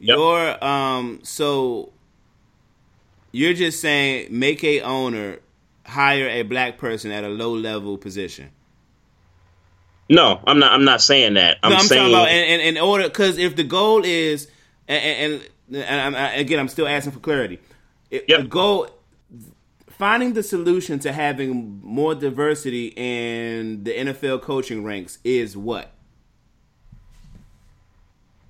Yep. 0.01 0.17
your 0.17 0.63
um, 0.63 1.19
so 1.23 1.91
you're 3.33 3.53
just 3.53 3.81
saying 3.81 4.27
make 4.31 4.63
a 4.63 4.79
owner 4.81 5.39
hire 5.85 6.29
a 6.29 6.43
black 6.43 6.77
person 6.77 7.11
at 7.11 7.23
a 7.25 7.27
low 7.27 7.53
level 7.53 7.97
position. 7.97 8.49
No, 10.09 10.39
I'm 10.47 10.57
not. 10.59 10.71
I'm 10.71 10.85
not 10.85 11.01
saying 11.01 11.33
that. 11.35 11.57
I'm, 11.61 11.71
no, 11.71 11.75
I'm 11.77 11.83
saying 11.83 12.13
about 12.13 12.29
in, 12.29 12.59
in, 12.61 12.61
in 12.61 12.77
order 12.77 13.09
because 13.09 13.37
if 13.37 13.55
the 13.55 13.63
goal 13.63 14.03
is 14.05 14.47
and, 14.87 15.03
and, 15.03 15.41
and, 15.71 15.83
and 15.83 16.01
I'm, 16.01 16.15
I, 16.15 16.35
again 16.35 16.59
I'm 16.59 16.69
still 16.69 16.87
asking 16.87 17.11
for 17.11 17.19
clarity. 17.19 17.59
If 18.09 18.23
Yep. 18.27 18.41
The 18.41 18.47
goal 18.47 18.89
finding 19.99 20.33
the 20.33 20.41
solution 20.41 20.97
to 20.97 21.11
having 21.11 21.79
more 21.83 22.15
diversity 22.15 22.93
in 22.95 23.83
the 23.83 23.91
NFL 23.91 24.41
coaching 24.41 24.83
ranks 24.83 25.19
is 25.23 25.55
what? 25.55 25.91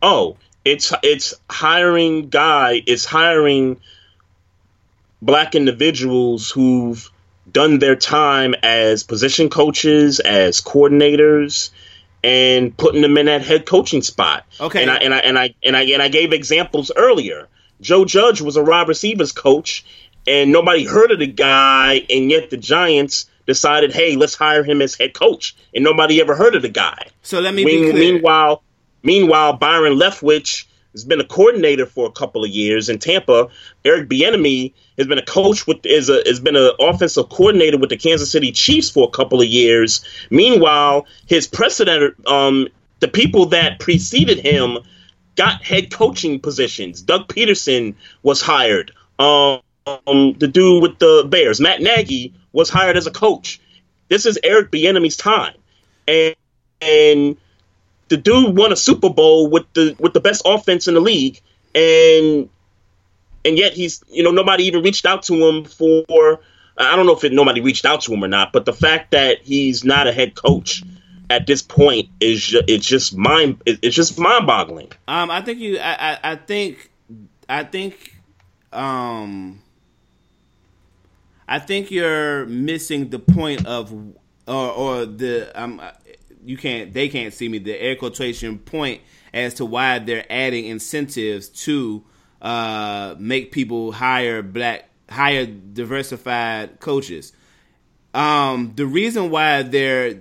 oh, 0.01 0.37
it's 0.65 0.93
it's 1.03 1.33
hiring 1.49 2.29
guy. 2.29 2.81
It's 2.85 3.05
hiring 3.05 3.79
black 5.21 5.55
individuals 5.55 6.49
who've 6.49 7.09
done 7.51 7.79
their 7.79 7.95
time 7.95 8.55
as 8.61 9.03
position 9.03 9.49
coaches, 9.49 10.19
as 10.19 10.61
coordinators, 10.61 11.71
and 12.23 12.75
putting 12.75 13.01
them 13.01 13.17
in 13.17 13.25
that 13.25 13.41
head 13.41 13.65
coaching 13.65 14.01
spot. 14.01 14.45
Okay. 14.59 14.81
And 14.81 14.91
I 14.91 14.97
and 14.97 15.13
I 15.13 15.17
and 15.19 15.39
I 15.39 15.55
and 15.63 15.77
I 15.77 15.83
and 15.83 16.01
I 16.01 16.07
gave 16.09 16.33
examples 16.33 16.91
earlier. 16.95 17.47
Joe 17.81 18.03
Judge 18.03 18.41
was 18.41 18.57
a 18.57 18.63
wide 18.63 18.89
receivers 18.89 19.31
coach, 19.31 19.85
and 20.27 20.51
nobody 20.51 20.85
heard 20.85 21.11
of 21.11 21.19
the 21.19 21.27
guy, 21.27 22.05
and 22.09 22.29
yet 22.29 22.49
the 22.49 22.57
Giants 22.57 23.25
decided, 23.45 23.91
hey, 23.93 24.15
let's 24.15 24.35
hire 24.35 24.63
him 24.63 24.81
as 24.81 24.95
head 24.95 25.13
coach, 25.13 25.55
and 25.73 25.83
nobody 25.83 26.21
ever 26.21 26.35
heard 26.35 26.55
of 26.55 26.61
the 26.61 26.69
guy. 26.69 27.07
So 27.21 27.39
let 27.39 27.53
me 27.53 27.65
Mean- 27.65 27.85
be 27.85 27.91
clear. 27.91 28.13
Meanwhile, 28.13 28.63
meanwhile, 29.03 29.53
Byron 29.53 29.97
Leftwich 29.97 30.65
has 30.93 31.05
been 31.05 31.19
a 31.19 31.25
coordinator 31.25 31.85
for 31.85 32.07
a 32.07 32.11
couple 32.11 32.43
of 32.43 32.49
years 32.49 32.89
in 32.89 32.99
Tampa. 32.99 33.47
Eric 33.85 34.09
Bieniemy 34.09 34.73
has 34.97 35.07
been 35.07 35.17
a 35.19 35.25
coach 35.25 35.65
with 35.67 35.85
is 35.85 36.09
a 36.09 36.21
has 36.25 36.39
been 36.39 36.55
an 36.55 36.71
offensive 36.79 37.29
coordinator 37.29 37.77
with 37.77 37.89
the 37.89 37.97
Kansas 37.97 38.31
City 38.31 38.51
Chiefs 38.51 38.89
for 38.89 39.07
a 39.07 39.11
couple 39.11 39.39
of 39.39 39.47
years. 39.47 40.03
Meanwhile, 40.29 41.05
his 41.27 41.47
precedent, 41.47 42.15
um, 42.27 42.67
the 42.99 43.07
people 43.07 43.45
that 43.47 43.79
preceded 43.79 44.39
him 44.39 44.79
got 45.35 45.63
head 45.63 45.91
coaching 45.91 46.39
positions. 46.39 47.01
Doug 47.01 47.27
Pederson 47.27 47.95
was 48.23 48.41
hired. 48.41 48.91
Um, 49.19 49.61
um, 50.07 50.33
the 50.33 50.47
dude 50.47 50.81
with 50.81 50.99
the 50.99 51.25
Bears, 51.29 51.59
Matt 51.59 51.81
Nagy, 51.81 52.33
was 52.51 52.69
hired 52.69 52.97
as 52.97 53.07
a 53.07 53.11
coach. 53.11 53.59
This 54.07 54.25
is 54.25 54.39
Eric 54.43 54.71
Bieniemy's 54.71 55.17
time, 55.17 55.53
and 56.07 56.35
and 56.81 57.37
the 58.07 58.17
dude 58.17 58.57
won 58.57 58.71
a 58.71 58.75
Super 58.75 59.09
Bowl 59.09 59.49
with 59.49 59.71
the 59.73 59.95
with 59.99 60.13
the 60.13 60.19
best 60.19 60.41
offense 60.45 60.87
in 60.87 60.95
the 60.95 60.99
league, 60.99 61.39
and 61.75 62.49
and 63.45 63.57
yet 63.57 63.73
he's 63.73 64.03
you 64.09 64.23
know 64.23 64.31
nobody 64.31 64.65
even 64.65 64.83
reached 64.83 65.05
out 65.05 65.23
to 65.23 65.33
him 65.33 65.65
for 65.65 66.39
I 66.77 66.95
don't 66.95 67.05
know 67.05 67.15
if 67.15 67.23
it, 67.23 67.33
nobody 67.33 67.61
reached 67.61 67.85
out 67.85 68.01
to 68.01 68.13
him 68.13 68.23
or 68.23 68.27
not, 68.27 68.53
but 68.53 68.65
the 68.65 68.73
fact 68.73 69.11
that 69.11 69.41
he's 69.43 69.83
not 69.83 70.07
a 70.07 70.13
head 70.13 70.35
coach 70.35 70.83
at 71.29 71.45
this 71.45 71.61
point 71.61 72.09
is 72.19 72.41
ju- 72.41 72.63
it's 72.67 72.85
just 72.85 73.15
mind 73.15 73.61
it's 73.65 73.95
just 73.95 74.17
mind 74.17 74.47
boggling. 74.47 74.91
Um, 75.07 75.29
I 75.29 75.41
think 75.41 75.59
you. 75.59 75.77
I, 75.77 76.13
I, 76.13 76.19
I 76.31 76.35
think. 76.35 76.89
I 77.47 77.63
think. 77.63 78.15
Um. 78.71 79.61
I 81.51 81.57
think 81.57 81.89
you're 81.89 82.45
missing 82.45 83.09
the 83.09 83.17
point 83.17 83.65
of, 83.65 83.91
or 84.47 84.71
or 84.71 85.05
the 85.07 85.51
um, 85.59 85.81
you 86.45 86.57
can't. 86.57 86.93
They 86.93 87.09
can't 87.09 87.33
see 87.33 87.49
me. 87.49 87.57
The 87.57 87.75
air 87.75 87.95
quotation 87.95 88.59
point 88.59 89.01
as 89.33 89.55
to 89.55 89.65
why 89.65 89.97
they're 89.97 90.25
adding 90.31 90.65
incentives 90.65 91.49
to 91.65 92.03
uh 92.39 93.15
make 93.17 93.51
people 93.51 93.91
hire 93.91 94.43
black, 94.43 94.89
hire 95.09 95.47
diversified 95.47 96.79
coaches. 96.79 97.33
Um, 98.13 98.73
the 98.75 98.85
reason 98.85 99.31
why 99.31 99.63
they're 99.63 100.19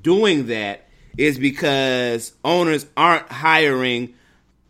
doing 0.00 0.46
that 0.46 0.88
is 1.18 1.38
because 1.38 2.32
owners 2.42 2.86
aren't 2.96 3.30
hiring 3.30 4.14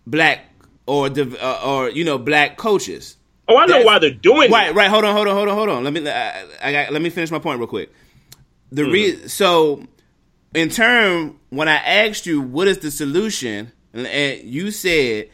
black 0.08 0.40
or 0.86 1.06
uh, 1.06 1.60
or 1.64 1.88
you 1.88 2.04
know 2.04 2.18
black 2.18 2.56
coaches. 2.56 3.16
Oh, 3.46 3.56
I 3.56 3.66
know 3.66 3.82
why 3.82 3.98
they're 3.98 4.10
doing 4.10 4.50
Right, 4.50 4.70
it. 4.70 4.74
right. 4.74 4.88
Hold 4.88 5.04
on, 5.04 5.14
hold 5.14 5.28
on, 5.28 5.34
hold 5.34 5.48
on, 5.48 5.54
hold 5.54 5.68
on. 5.68 5.84
Let 5.84 5.92
me 5.92 6.08
I, 6.08 6.44
I 6.62 6.72
got, 6.72 6.92
let 6.92 7.02
me 7.02 7.10
finish 7.10 7.30
my 7.30 7.38
point 7.38 7.58
real 7.58 7.68
quick. 7.68 7.92
The 8.72 8.84
hmm. 8.84 8.90
re- 8.90 9.28
so 9.28 9.84
in 10.54 10.70
term 10.70 11.38
when 11.50 11.68
I 11.68 11.76
asked 11.76 12.26
you 12.26 12.40
what 12.40 12.68
is 12.68 12.78
the 12.78 12.90
solution, 12.90 13.72
and- 13.92 14.42
you 14.44 14.70
said 14.70 15.28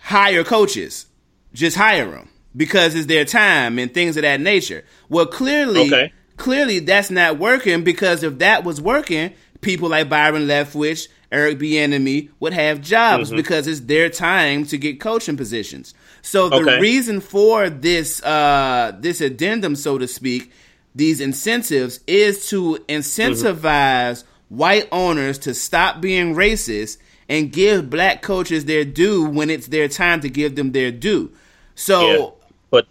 hire 0.00 0.44
coaches, 0.44 1.06
just 1.52 1.76
hire 1.76 2.10
them 2.10 2.28
because 2.56 2.94
it's 2.94 3.06
their 3.06 3.24
time 3.24 3.78
and 3.78 3.92
things 3.92 4.16
of 4.16 4.22
that 4.22 4.40
nature. 4.40 4.84
Well, 5.08 5.26
clearly, 5.26 5.86
Okay. 5.86 6.12
clearly 6.36 6.78
that's 6.80 7.10
not 7.10 7.38
working 7.38 7.84
because 7.84 8.22
if 8.22 8.38
that 8.38 8.64
was 8.64 8.80
working, 8.80 9.32
people 9.60 9.88
like 9.88 10.08
Byron 10.08 10.46
Leftwich, 10.46 11.08
Eric 11.30 11.58
Bieniemy 11.58 12.30
would 12.40 12.52
have 12.54 12.80
jobs 12.80 13.28
mm-hmm. 13.28 13.36
because 13.36 13.66
it's 13.66 13.80
their 13.80 14.08
time 14.08 14.64
to 14.66 14.78
get 14.78 14.98
coaching 14.98 15.36
positions. 15.36 15.94
So 16.30 16.50
the 16.50 16.56
Okay. 16.56 16.78
reason 16.78 17.20
for 17.20 17.70
this 17.70 18.22
uh, 18.22 18.92
this 19.00 19.22
addendum, 19.22 19.74
so 19.76 19.96
to 19.96 20.06
speak, 20.06 20.52
these 20.94 21.20
incentives 21.20 22.00
is 22.06 22.48
to 22.50 22.78
incentivize 22.88 24.24
white 24.50 24.88
owners 24.92 25.38
to 25.38 25.54
stop 25.54 26.00
being 26.02 26.34
racist 26.34 26.98
and 27.30 27.50
give 27.50 27.88
black 27.88 28.20
coaches 28.20 28.66
their 28.66 28.84
due 28.84 29.24
when 29.24 29.48
it's 29.48 29.68
their 29.68 29.88
time 29.88 30.20
to 30.20 30.28
give 30.28 30.54
them 30.54 30.72
their 30.72 30.90
due. 30.90 31.30
So 31.74 32.00
Yeah. 32.10 32.28
But 32.70 32.86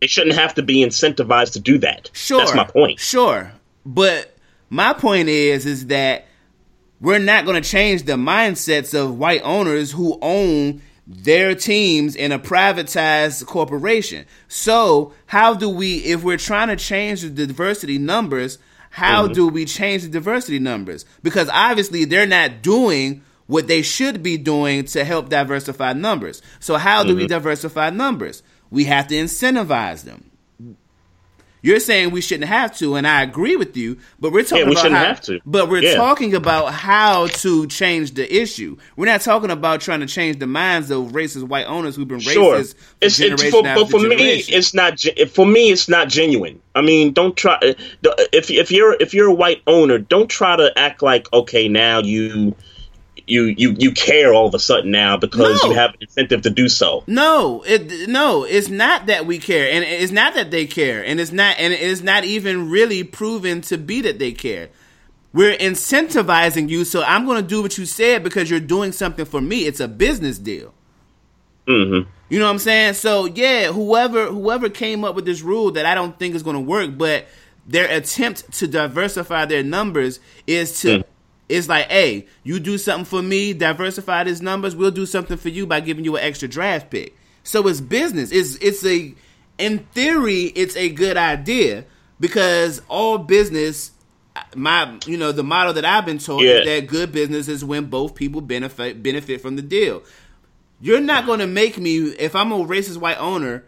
they 0.00 0.06
shouldn't 0.06 0.36
have 0.36 0.54
to 0.54 0.62
be 0.62 0.84
incentivized 0.84 1.52
to 1.54 1.60
do 1.60 1.78
that. 1.78 2.10
Sure. 2.12 2.38
That's 2.38 2.54
my 2.54 2.64
point. 2.64 3.00
Sure. 3.00 3.50
But 3.84 4.36
my 4.70 4.92
point 4.92 5.28
is 5.28 5.66
is 5.66 5.86
that 5.88 6.26
we're 7.00 7.18
not 7.18 7.44
going 7.46 7.60
to 7.60 7.68
change 7.68 8.04
the 8.04 8.12
mindsets 8.14 8.94
of 8.94 9.18
white 9.18 9.42
owners 9.42 9.90
who 9.90 10.18
own 10.22 10.82
their 11.06 11.54
teams 11.54 12.16
in 12.16 12.32
a 12.32 12.38
privatized 12.38 13.46
corporation. 13.46 14.26
So, 14.48 15.12
how 15.26 15.54
do 15.54 15.68
we 15.68 15.98
if 15.98 16.22
we're 16.24 16.36
trying 16.36 16.68
to 16.68 16.76
change 16.76 17.22
the 17.22 17.46
diversity 17.46 17.98
numbers, 17.98 18.58
how 18.90 19.24
Mm-hmm. 19.24 19.34
do 19.34 19.48
we 19.48 19.64
change 19.66 20.02
the 20.02 20.08
diversity 20.08 20.58
numbers? 20.58 21.04
Because 21.22 21.48
obviously 21.52 22.04
they're 22.06 22.26
not 22.26 22.62
doing 22.62 23.22
what 23.46 23.68
they 23.68 23.82
should 23.82 24.22
be 24.22 24.36
doing 24.36 24.84
to 24.86 25.04
help 25.04 25.28
diversify 25.28 25.92
numbers. 25.92 26.42
So, 26.60 26.76
how 26.76 27.02
do 27.04 27.10
Mm-hmm. 27.10 27.18
we 27.18 27.26
diversify 27.28 27.90
numbers? 27.90 28.42
We 28.70 28.84
have 28.84 29.06
to 29.08 29.14
incentivize 29.14 30.02
them. 30.04 30.30
You're 31.66 31.80
saying 31.80 32.12
we 32.12 32.20
shouldn't 32.20 32.48
have 32.48 32.76
to, 32.78 32.94
and 32.94 33.06
I 33.08 33.22
agree 33.22 33.56
with 33.56 33.76
you. 33.76 33.98
But 34.20 34.30
we're 34.32 34.44
talking 34.44 34.58
yeah, 34.58 34.64
we 34.66 34.72
about 34.72 34.82
shouldn't 34.82 35.00
how, 35.00 35.04
have 35.06 35.20
to. 35.22 35.40
But 35.44 35.68
we're 35.68 35.82
Yeah. 35.82 35.94
talking 35.96 36.32
about 36.34 36.72
how 36.72 37.26
to 37.26 37.66
change 37.66 38.12
the 38.14 38.32
issue. 38.32 38.76
We're 38.96 39.06
not 39.06 39.20
talking 39.22 39.50
about 39.50 39.80
trying 39.80 39.98
to 39.98 40.06
change 40.06 40.38
the 40.38 40.46
minds 40.46 40.92
of 40.92 41.08
racist 41.08 41.42
white 41.48 41.66
owners 41.66 41.96
who've 41.96 42.06
been 42.06 42.20
Sure. 42.20 42.58
racist 42.58 42.74
for 42.76 42.84
It's, 43.00 43.18
it's 43.18 43.42
for, 43.50 43.66
after 43.66 43.82
but 43.82 43.90
for 43.90 44.00
me, 44.00 44.44
it's 44.46 44.74
not. 44.74 45.00
For 45.32 45.44
me, 45.44 45.70
it's 45.70 45.88
not 45.88 46.08
genuine. 46.08 46.60
I 46.76 46.82
mean, 46.82 47.12
don't 47.12 47.36
try. 47.36 47.54
uh, 47.56 47.72
If 48.32 48.48
if 48.50 48.70
you're 48.70 48.96
if 49.00 49.12
you're 49.12 49.26
a 49.28 49.34
white 49.34 49.62
owner, 49.66 49.98
don't 49.98 50.28
try 50.28 50.54
to 50.56 50.72
act 50.78 51.02
like 51.02 51.26
okay 51.32 51.66
now 51.66 51.98
you 51.98 52.54
you 53.26 53.44
you 53.44 53.74
you 53.78 53.90
care 53.92 54.32
all 54.32 54.46
of 54.46 54.54
a 54.54 54.58
sudden 54.58 54.90
now 54.90 55.16
because 55.16 55.62
No. 55.62 55.70
you 55.70 55.76
have 55.76 55.90
an 55.94 55.98
incentive 56.02 56.42
to 56.42 56.50
do 56.50 56.68
so. 56.68 57.02
No, 57.06 57.62
it 57.66 58.08
no, 58.08 58.44
it's 58.44 58.68
not 58.68 59.06
that 59.06 59.26
we 59.26 59.38
care, 59.38 59.70
and 59.70 59.84
it's 59.84 60.12
not 60.12 60.34
that 60.34 60.50
they 60.50 60.66
care, 60.66 61.04
and 61.04 61.20
it's 61.20 61.32
not, 61.32 61.56
and 61.58 61.72
it's 61.72 62.02
not 62.02 62.24
even 62.24 62.70
really 62.70 63.02
proven 63.02 63.60
to 63.62 63.78
be 63.78 64.00
that 64.02 64.18
they 64.18 64.32
care. 64.32 64.68
We're 65.32 65.56
incentivizing 65.56 66.68
you, 66.68 66.84
so 66.84 67.02
I'm 67.02 67.26
going 67.26 67.42
to 67.42 67.46
do 67.46 67.60
what 67.62 67.76
you 67.76 67.84
said 67.84 68.22
because 68.22 68.48
you're 68.48 68.60
doing 68.60 68.92
something 68.92 69.24
for 69.24 69.40
me. 69.40 69.66
It's 69.66 69.80
a 69.80 69.88
business 69.88 70.38
deal. 70.38 70.72
Mm-hmm. 71.66 72.08
You 72.28 72.38
know 72.38 72.46
what 72.46 72.52
I'm 72.52 72.58
saying? 72.58 72.94
So 72.94 73.26
yeah, 73.26 73.72
whoever 73.72 74.26
whoever 74.26 74.68
came 74.68 75.04
up 75.04 75.14
with 75.14 75.24
this 75.24 75.42
rule 75.42 75.72
that 75.72 75.84
I 75.84 75.94
don't 75.94 76.18
think 76.18 76.34
is 76.34 76.42
going 76.42 76.56
to 76.56 76.60
work, 76.60 76.96
but 76.96 77.26
their 77.66 77.90
attempt 77.90 78.52
to 78.58 78.68
diversify 78.68 79.44
their 79.46 79.64
numbers 79.64 80.20
is 80.46 80.80
to 80.82 81.04
it's 81.48 81.68
like, 81.68 81.86
hey, 81.90 82.26
you 82.42 82.58
do 82.58 82.76
something 82.78 83.04
for 83.04 83.22
me, 83.22 83.52
diversify 83.52 84.24
these 84.24 84.42
numbers, 84.42 84.74
we'll 84.74 84.90
do 84.90 85.06
something 85.06 85.36
for 85.36 85.48
you 85.48 85.66
by 85.66 85.80
giving 85.80 86.04
you 86.04 86.16
an 86.16 86.24
extra 86.24 86.48
draft 86.48 86.90
pick. 86.90 87.16
So 87.44 87.66
it's 87.68 87.80
business. 87.80 88.32
It's 88.32 88.56
it's 88.56 88.84
a 88.84 89.14
in 89.58 89.78
theory, 89.92 90.44
it's 90.44 90.76
a 90.76 90.88
good 90.90 91.16
idea 91.16 91.84
because 92.18 92.82
all 92.88 93.18
business 93.18 93.92
my 94.54 94.98
you 95.06 95.16
know 95.16 95.32
the 95.32 95.42
model 95.44 95.72
that 95.74 95.84
I've 95.84 96.04
been 96.04 96.18
told 96.18 96.42
Yeah. 96.42 96.58
is 96.58 96.66
that 96.66 96.86
good 96.88 97.12
business 97.12 97.48
is 97.48 97.64
when 97.64 97.86
both 97.86 98.14
people 98.14 98.40
benefit 98.40 99.02
benefit 99.02 99.40
from 99.40 99.56
the 99.56 99.62
deal. 99.62 100.02
You're 100.80 101.00
not 101.00 101.24
going 101.24 101.38
to 101.38 101.46
make 101.46 101.78
me 101.78 101.96
if 101.98 102.34
I'm 102.34 102.52
a 102.52 102.56
racist 102.58 102.98
white 102.98 103.18
owner. 103.18 103.64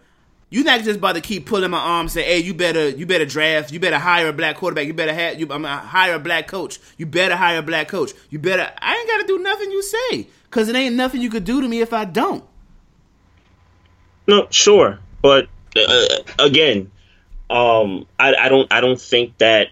You're 0.50 0.64
not 0.64 0.82
just 0.82 0.98
about 0.98 1.14
to 1.14 1.20
keep 1.20 1.44
pulling 1.44 1.70
my 1.70 1.78
arm, 1.78 2.02
and 2.02 2.10
say, 2.10 2.22
"Hey, 2.22 2.38
you 2.38 2.54
better, 2.54 2.88
you 2.88 3.04
better 3.04 3.26
draft, 3.26 3.70
you 3.70 3.78
better 3.78 3.98
hire 3.98 4.28
a 4.28 4.32
black 4.32 4.56
quarterback, 4.56 4.86
you 4.86 4.94
better 4.94 5.12
have, 5.12 5.38
you, 5.38 5.46
I'm 5.50 5.64
hire 5.64 6.14
a 6.14 6.18
black 6.18 6.48
coach, 6.48 6.78
you 6.96 7.04
better 7.04 7.36
hire 7.36 7.58
a 7.58 7.62
black 7.62 7.88
coach, 7.88 8.12
you 8.30 8.38
better." 8.38 8.70
I 8.80 8.96
ain't 8.96 9.08
got 9.08 9.20
to 9.20 9.26
do 9.26 9.38
nothing 9.38 9.70
you 9.70 9.82
say, 9.82 10.26
cause 10.50 10.68
it 10.68 10.76
ain't 10.76 10.94
nothing 10.94 11.20
you 11.20 11.28
could 11.28 11.44
do 11.44 11.60
to 11.60 11.68
me 11.68 11.80
if 11.80 11.92
I 11.92 12.06
don't. 12.06 12.44
No, 14.26 14.46
sure, 14.50 14.98
but 15.20 15.48
uh, 15.76 16.06
again, 16.38 16.90
um, 17.50 18.06
I, 18.18 18.34
I 18.34 18.48
don't 18.48 18.72
I 18.72 18.80
don't 18.80 19.00
think 19.00 19.36
that, 19.38 19.68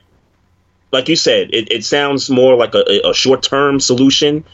like 0.92 1.08
you 1.08 1.16
said, 1.16 1.54
it, 1.54 1.72
it 1.72 1.84
sounds 1.84 2.28
more 2.28 2.54
like 2.54 2.74
a, 2.74 3.08
a 3.08 3.14
short 3.14 3.42
term 3.42 3.80
solution, 3.80 4.44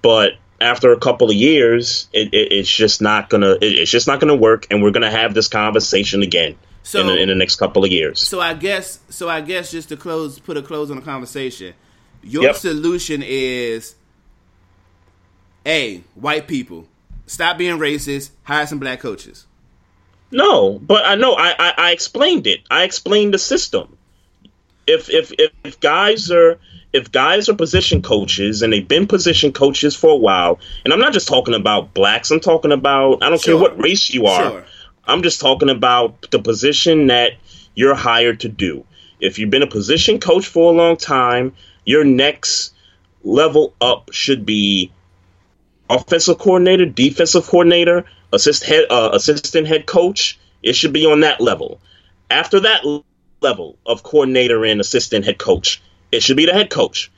but 0.00 0.32
after 0.60 0.92
a 0.92 0.98
couple 0.98 1.28
of 1.30 1.36
years, 1.36 2.08
it, 2.12 2.32
it, 2.34 2.52
it's 2.52 2.70
just 2.74 3.00
not 3.02 3.28
gonna 3.30 3.52
it, 3.52 3.62
it's 3.62 3.90
just 3.90 4.06
not 4.06 4.20
gonna 4.20 4.36
work, 4.36 4.66
and 4.70 4.82
we're 4.82 4.90
gonna 4.90 5.10
have 5.10 5.34
this 5.34 5.48
conversation 5.48 6.22
again 6.22 6.56
So- 6.82 7.00
in, 7.00 7.06
the, 7.06 7.22
in 7.22 7.28
the 7.28 7.34
next 7.34 7.56
couple 7.56 7.84
of 7.84 7.90
years. 7.90 8.20
So 8.26 8.40
I 8.40 8.54
guess, 8.54 8.98
so 9.08 9.28
I 9.28 9.40
guess, 9.40 9.70
just 9.70 9.88
to 9.90 9.96
close, 9.96 10.38
put 10.38 10.56
a 10.56 10.62
close 10.62 10.90
on 10.90 10.96
the 10.96 11.02
conversation. 11.02 11.74
Your 12.22 12.44
Yep. 12.44 12.56
solution 12.56 13.22
is, 13.24 13.94
a 15.64 15.98
white 16.14 16.46
people 16.48 16.86
stop 17.26 17.58
being 17.58 17.78
racist, 17.78 18.30
hire 18.44 18.66
some 18.66 18.78
black 18.78 19.00
coaches. 19.00 19.46
No, 20.30 20.78
but 20.78 21.04
I 21.04 21.14
know 21.14 21.34
I, 21.34 21.54
I, 21.58 21.74
I 21.76 21.90
explained 21.92 22.46
it. 22.46 22.60
I 22.70 22.82
explained 22.84 23.34
the 23.34 23.38
system. 23.38 23.96
If 24.86 25.08
if 25.10 25.32
if 25.38 25.80
guys 25.80 26.30
are 26.30 26.58
if 26.96 27.12
guys 27.12 27.48
are 27.48 27.54
position 27.54 28.02
coaches 28.02 28.62
and 28.62 28.72
they've 28.72 28.86
been 28.88 29.06
position 29.06 29.52
coaches 29.52 29.94
for 29.94 30.10
a 30.10 30.16
while, 30.16 30.58
and 30.84 30.92
I'm 30.92 31.00
not 31.00 31.12
just 31.12 31.28
talking 31.28 31.54
about 31.54 31.94
blacks. 31.94 32.30
I'm 32.30 32.40
talking 32.40 32.72
about 32.72 33.22
I 33.22 33.28
don't 33.28 33.40
Sure. 33.40 33.54
care 33.54 33.62
what 33.62 33.80
race 33.80 34.10
you 34.12 34.26
are. 34.26 34.50
Sure. 34.50 34.64
I'm 35.06 35.22
just 35.22 35.40
talking 35.40 35.70
about 35.70 36.30
the 36.30 36.38
position 36.40 37.08
that 37.08 37.32
you're 37.74 37.94
hired 37.94 38.40
to 38.40 38.48
do. 38.48 38.84
If 39.20 39.38
you've 39.38 39.50
been 39.50 39.62
a 39.62 39.66
position 39.68 40.18
coach 40.18 40.46
for 40.46 40.72
a 40.72 40.76
long 40.76 40.96
time, 40.96 41.52
your 41.84 42.04
next 42.04 42.72
level 43.22 43.74
up 43.80 44.10
should 44.12 44.44
be 44.46 44.90
offensive 45.88 46.38
coordinator, 46.38 46.86
defensive 46.86 47.46
coordinator, 47.46 48.04
assist 48.32 48.64
head, 48.64 48.86
uh, 48.90 49.10
assistant 49.12 49.66
head 49.68 49.86
coach. 49.86 50.38
It 50.62 50.74
should 50.74 50.92
be 50.92 51.06
on 51.06 51.20
that 51.20 51.40
level. 51.40 51.80
After 52.30 52.60
that 52.60 52.82
level 53.40 53.76
of 53.86 54.02
coordinator 54.02 54.64
and 54.64 54.80
assistant 54.80 55.24
head 55.24 55.38
coach, 55.38 55.80
it 56.16 56.22
should 56.22 56.36
be 56.36 56.46
the 56.46 56.52
head 56.52 56.70
coach. 56.70 57.10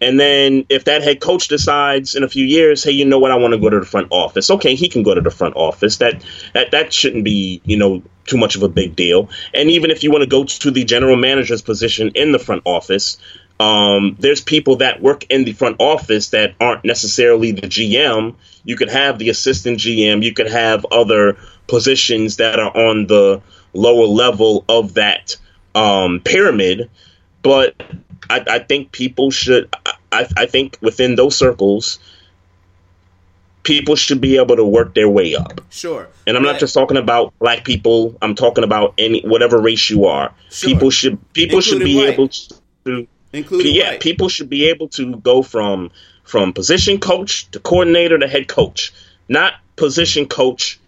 And 0.00 0.18
then 0.18 0.66
if 0.68 0.84
that 0.84 1.02
head 1.02 1.20
coach 1.20 1.48
decides 1.48 2.14
in 2.14 2.24
a 2.24 2.28
few 2.28 2.44
years, 2.44 2.82
hey, 2.84 2.90
you 2.90 3.04
know 3.04 3.18
what, 3.18 3.30
I 3.30 3.36
want 3.36 3.54
to 3.54 3.58
go 3.58 3.70
to 3.70 3.80
the 3.80 3.86
front 3.86 4.08
office. 4.10 4.50
Okay, 4.50 4.74
he 4.74 4.88
can 4.88 5.02
go 5.02 5.14
to 5.14 5.20
the 5.20 5.30
front 5.30 5.56
office. 5.56 5.98
That 5.98 6.22
that 6.52 6.72
that 6.72 6.92
shouldn't 6.92 7.24
be 7.24 7.62
you 7.64 7.76
know 7.76 8.02
too 8.26 8.36
much 8.36 8.56
of 8.56 8.62
a 8.62 8.68
big 8.68 8.96
deal. 8.96 9.30
And 9.54 9.70
even 9.70 9.90
if 9.90 10.02
you 10.02 10.10
want 10.10 10.22
to 10.22 10.28
go 10.28 10.44
to 10.44 10.70
the 10.70 10.84
general 10.84 11.16
manager's 11.16 11.62
position 11.62 12.10
in 12.14 12.32
the 12.32 12.38
front 12.38 12.62
office, 12.64 13.18
um, 13.60 14.16
there's 14.18 14.40
people 14.40 14.76
that 14.76 15.00
work 15.00 15.24
in 15.30 15.44
the 15.44 15.52
front 15.52 15.76
office 15.78 16.30
that 16.30 16.54
aren't 16.60 16.84
necessarily 16.84 17.52
the 17.52 17.68
GM. 17.68 18.34
You 18.64 18.76
could 18.76 18.90
have 18.90 19.18
the 19.18 19.28
assistant 19.28 19.78
GM. 19.78 20.22
You 20.22 20.34
could 20.34 20.50
have 20.50 20.84
other 20.90 21.38
positions 21.66 22.36
that 22.38 22.58
are 22.58 22.76
on 22.76 23.06
the 23.06 23.40
lower 23.72 24.06
level 24.06 24.64
of 24.68 24.94
that 24.94 25.36
um, 25.74 26.20
pyramid. 26.20 26.90
But 27.42 27.80
I, 28.30 28.44
I 28.46 28.58
think 28.60 28.92
people 28.92 29.30
should. 29.30 29.74
I, 30.12 30.26
I 30.36 30.46
think 30.46 30.78
within 30.80 31.16
those 31.16 31.36
circles, 31.36 31.98
people 33.64 33.96
should 33.96 34.20
be 34.20 34.36
able 34.36 34.56
to 34.56 34.64
work 34.64 34.94
their 34.94 35.08
way 35.08 35.34
up. 35.34 35.60
Sure. 35.70 36.08
And 36.26 36.36
I'm 36.36 36.42
not 36.42 36.60
just 36.60 36.74
talking 36.74 36.96
about 36.96 37.36
black 37.38 37.64
people. 37.64 38.16
I'm 38.22 38.34
talking 38.34 38.62
about 38.62 38.94
any 38.98 39.22
whatever 39.22 39.60
race 39.60 39.90
you 39.90 40.04
are. 40.06 40.32
Sure. 40.50 40.70
People 40.70 40.90
should 40.90 41.32
people 41.32 41.60
should 41.60 41.80
be 41.80 41.96
white. 41.96 42.12
able 42.14 42.28
to. 42.28 43.08
including 43.32 43.74
yeah, 43.74 43.90
white. 43.90 44.00
people 44.00 44.28
should 44.28 44.48
be 44.48 44.66
able 44.66 44.88
to 44.88 45.16
go 45.16 45.42
from 45.42 45.90
from 46.22 46.52
position 46.52 46.98
coach 47.00 47.50
to 47.50 47.60
coordinator 47.60 48.18
to 48.18 48.28
head 48.28 48.48
coach, 48.48 48.92
not 49.28 49.54
position 49.76 50.26
coach 50.26 50.78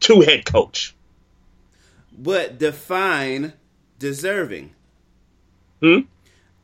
to 0.00 0.20
head 0.20 0.44
coach. 0.44 0.94
but 2.16 2.58
define 2.58 3.52
deserving. 3.98 4.70
Hmm? 5.80 6.00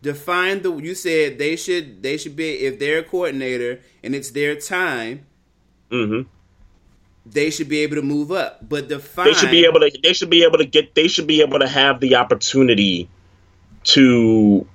Define 0.04 0.60
the. 0.62 0.70
You 0.76 0.94
said 0.94 1.38
they 1.38 1.56
should. 1.56 2.02
They 2.02 2.18
should 2.18 2.36
be 2.36 2.50
if 2.66 2.78
they're 2.78 2.98
a 2.98 3.02
coordinator 3.02 3.80
and 4.02 4.14
it's 4.14 4.30
their 4.30 4.54
time. 4.54 5.24
hmm 5.90 6.22
They 7.24 7.48
should 7.50 7.70
be 7.70 7.80
able 7.80 7.96
to 7.96 8.02
move 8.02 8.30
up. 8.30 8.68
But 8.68 8.88
define. 8.88 9.24
They 9.26 9.32
should 9.32 9.50
be 9.50 9.64
able 9.64 9.80
to. 9.80 9.90
They 10.02 10.12
should 10.12 10.28
be 10.28 10.44
able 10.44 10.58
to 10.58 10.66
get. 10.66 10.94
They 10.94 11.08
should 11.08 11.26
be 11.26 11.40
able 11.40 11.58
to 11.58 11.66
have 11.68 12.00
the 12.00 12.16
opportunity 12.16 13.08
to 13.84 14.66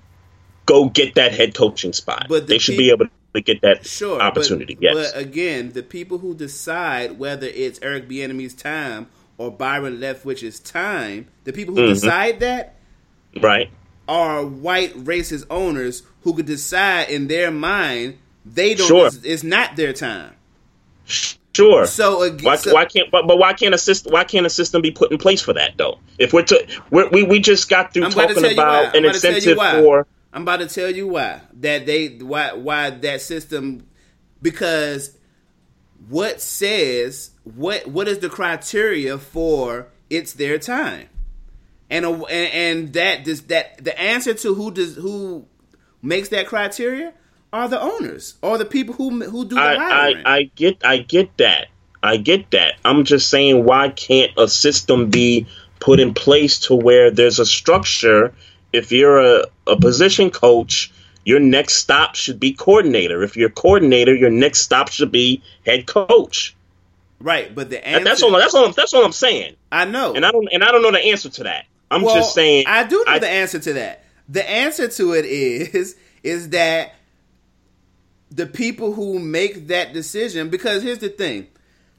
go 0.65 0.89
get 0.89 1.15
that 1.15 1.31
head 1.33 1.53
coaching 1.55 1.93
spot. 1.93 2.25
But 2.27 2.47
the 2.47 2.53
they 2.53 2.57
should 2.57 2.73
peop- 2.73 2.79
be 2.79 2.89
able 2.91 3.05
to 3.35 3.41
get 3.41 3.61
that 3.61 3.85
Sure, 3.85 4.19
opportunity. 4.21 4.75
But, 4.75 4.83
yes. 4.83 5.11
but 5.13 5.21
again, 5.21 5.71
the 5.73 5.83
people 5.83 6.17
who 6.17 6.33
decide 6.33 7.19
whether 7.19 7.45
it's 7.47 7.79
Eric 7.83 8.07
Bieniemy's 8.09 8.53
time 8.55 9.07
or 9.37 9.51
Byron 9.51 9.99
Leftwich's 9.99 10.59
time, 10.59 11.27
the 11.43 11.53
people 11.53 11.75
who 11.75 11.81
Mhm. 11.83 11.93
decide 11.93 12.39
that 12.39 12.75
right. 13.41 13.69
Are 14.09 14.43
white 14.43 14.93
racist 14.95 15.45
owners 15.51 16.01
who 16.23 16.33
could 16.33 16.47
decide 16.47 17.09
in 17.09 17.27
their 17.27 17.51
mind 17.51 18.17
they 18.43 18.73
don't. 18.73 18.87
Sure. 18.87 19.07
It's, 19.07 19.23
it's 19.23 19.43
not 19.43 19.75
their 19.75 19.93
time. 19.93 20.33
Sure. 21.05 21.85
So 21.85 22.23
again, 22.23 22.45
Why, 22.45 22.55
so- 22.55 22.73
why 22.73 22.85
can't 22.85 23.11
but, 23.11 23.27
but 23.27 23.37
why 23.37 23.53
can't 23.53 23.75
a 23.75 23.77
system 23.77 24.11
why 24.11 24.23
can't 24.23 24.45
a 24.45 24.49
system 24.49 24.81
be 24.81 24.91
put 24.91 25.11
in 25.11 25.19
place 25.19 25.41
for 25.41 25.53
that 25.53 25.77
though? 25.77 25.99
If 26.17 26.33
we're, 26.33 26.43
to, 26.43 26.67
we're 26.89 27.07
we 27.09 27.23
we 27.23 27.39
just 27.39 27.69
got 27.69 27.93
through 27.93 28.05
I'm 28.05 28.11
talking 28.11 28.41
why. 28.41 28.51
about 28.51 28.95
an 28.95 29.05
about 29.05 29.13
to 29.13 29.19
tell 29.21 29.31
you 29.31 29.37
incentive 29.37 29.83
for 29.83 30.07
I'm 30.33 30.41
about 30.41 30.59
to 30.61 30.67
tell 30.67 30.89
you 30.89 31.07
why 31.07 31.41
that 31.59 31.85
they 31.85 32.07
why 32.07 32.53
why 32.53 32.89
that 32.89 33.21
system 33.21 33.85
because 34.41 35.15
what 36.07 36.41
says 36.41 37.31
what 37.43 37.87
what 37.87 38.07
is 38.07 38.19
the 38.19 38.29
criteria 38.29 39.17
for 39.17 39.87
it's 40.09 40.33
their 40.33 40.57
time 40.57 41.09
and 41.89 42.05
a, 42.05 42.09
and, 42.09 42.53
and 42.53 42.93
that 42.93 43.23
does 43.23 43.43
that 43.43 43.83
the 43.83 43.99
answer 43.99 44.33
to 44.33 44.53
who 44.53 44.71
does 44.71 44.95
who 44.95 45.45
makes 46.01 46.29
that 46.29 46.47
criteria 46.47 47.13
are 47.51 47.67
the 47.67 47.81
owners 47.81 48.35
or 48.41 48.57
the 48.57 48.65
people 48.65 48.93
who 48.95 49.23
who 49.23 49.45
do 49.45 49.55
the 49.55 49.61
I, 49.61 49.75
hiring. 49.75 50.25
I 50.25 50.37
I 50.37 50.51
get 50.55 50.85
I 50.85 50.97
get 50.97 51.37
that. 51.37 51.67
I 52.01 52.17
get 52.17 52.51
that. 52.51 52.75
I'm 52.85 53.03
just 53.03 53.29
saying 53.29 53.65
why 53.65 53.89
can't 53.89 54.31
a 54.37 54.47
system 54.47 55.09
be 55.09 55.47
put 55.79 55.99
in 55.99 56.13
place 56.13 56.59
to 56.59 56.75
where 56.75 57.11
there's 57.11 57.39
a 57.39 57.45
structure 57.45 58.33
if 58.71 58.91
you're 58.91 59.19
a, 59.19 59.45
a 59.67 59.75
position 59.75 60.29
coach, 60.29 60.91
your 61.25 61.39
next 61.39 61.75
stop 61.75 62.15
should 62.15 62.39
be 62.39 62.53
coordinator. 62.53 63.23
If 63.23 63.35
you're 63.35 63.49
coordinator, 63.49 64.15
your 64.15 64.29
next 64.29 64.59
stop 64.59 64.89
should 64.89 65.11
be 65.11 65.43
head 65.65 65.85
coach. 65.85 66.55
right, 67.19 67.53
but 67.53 67.69
the 67.69 67.85
answer 67.85 68.03
that's 68.03 68.23
all 68.23 68.31
that's 68.31 68.53
all 68.53 68.71
that's 68.71 68.93
all 68.93 69.05
I'm 69.05 69.11
saying. 69.11 69.55
I 69.71 69.85
know. 69.85 70.13
And 70.13 70.25
I 70.25 70.31
don't 70.31 70.47
and 70.51 70.63
I 70.63 70.71
don't 70.71 70.81
know 70.81 70.91
the 70.91 70.99
answer 70.99 71.29
to 71.29 71.43
that. 71.43 71.65
I'm 71.91 72.01
Well, 72.03 72.15
just 72.15 72.33
saying 72.35 72.65
I 72.67 72.83
do 72.85 72.97
know 73.05 73.13
I- 73.13 73.19
the 73.19 73.29
answer 73.29 73.59
to 73.59 73.73
that. 73.73 74.03
The 74.27 74.47
answer 74.47 74.87
to 74.87 75.13
it 75.13 75.25
is 75.25 75.95
is 76.23 76.49
that 76.49 76.93
the 78.31 78.45
people 78.45 78.93
who 78.93 79.19
make 79.19 79.67
that 79.67 79.93
decision 79.93 80.49
because 80.49 80.83
here's 80.83 80.99
the 80.99 81.09
thing. 81.09 81.47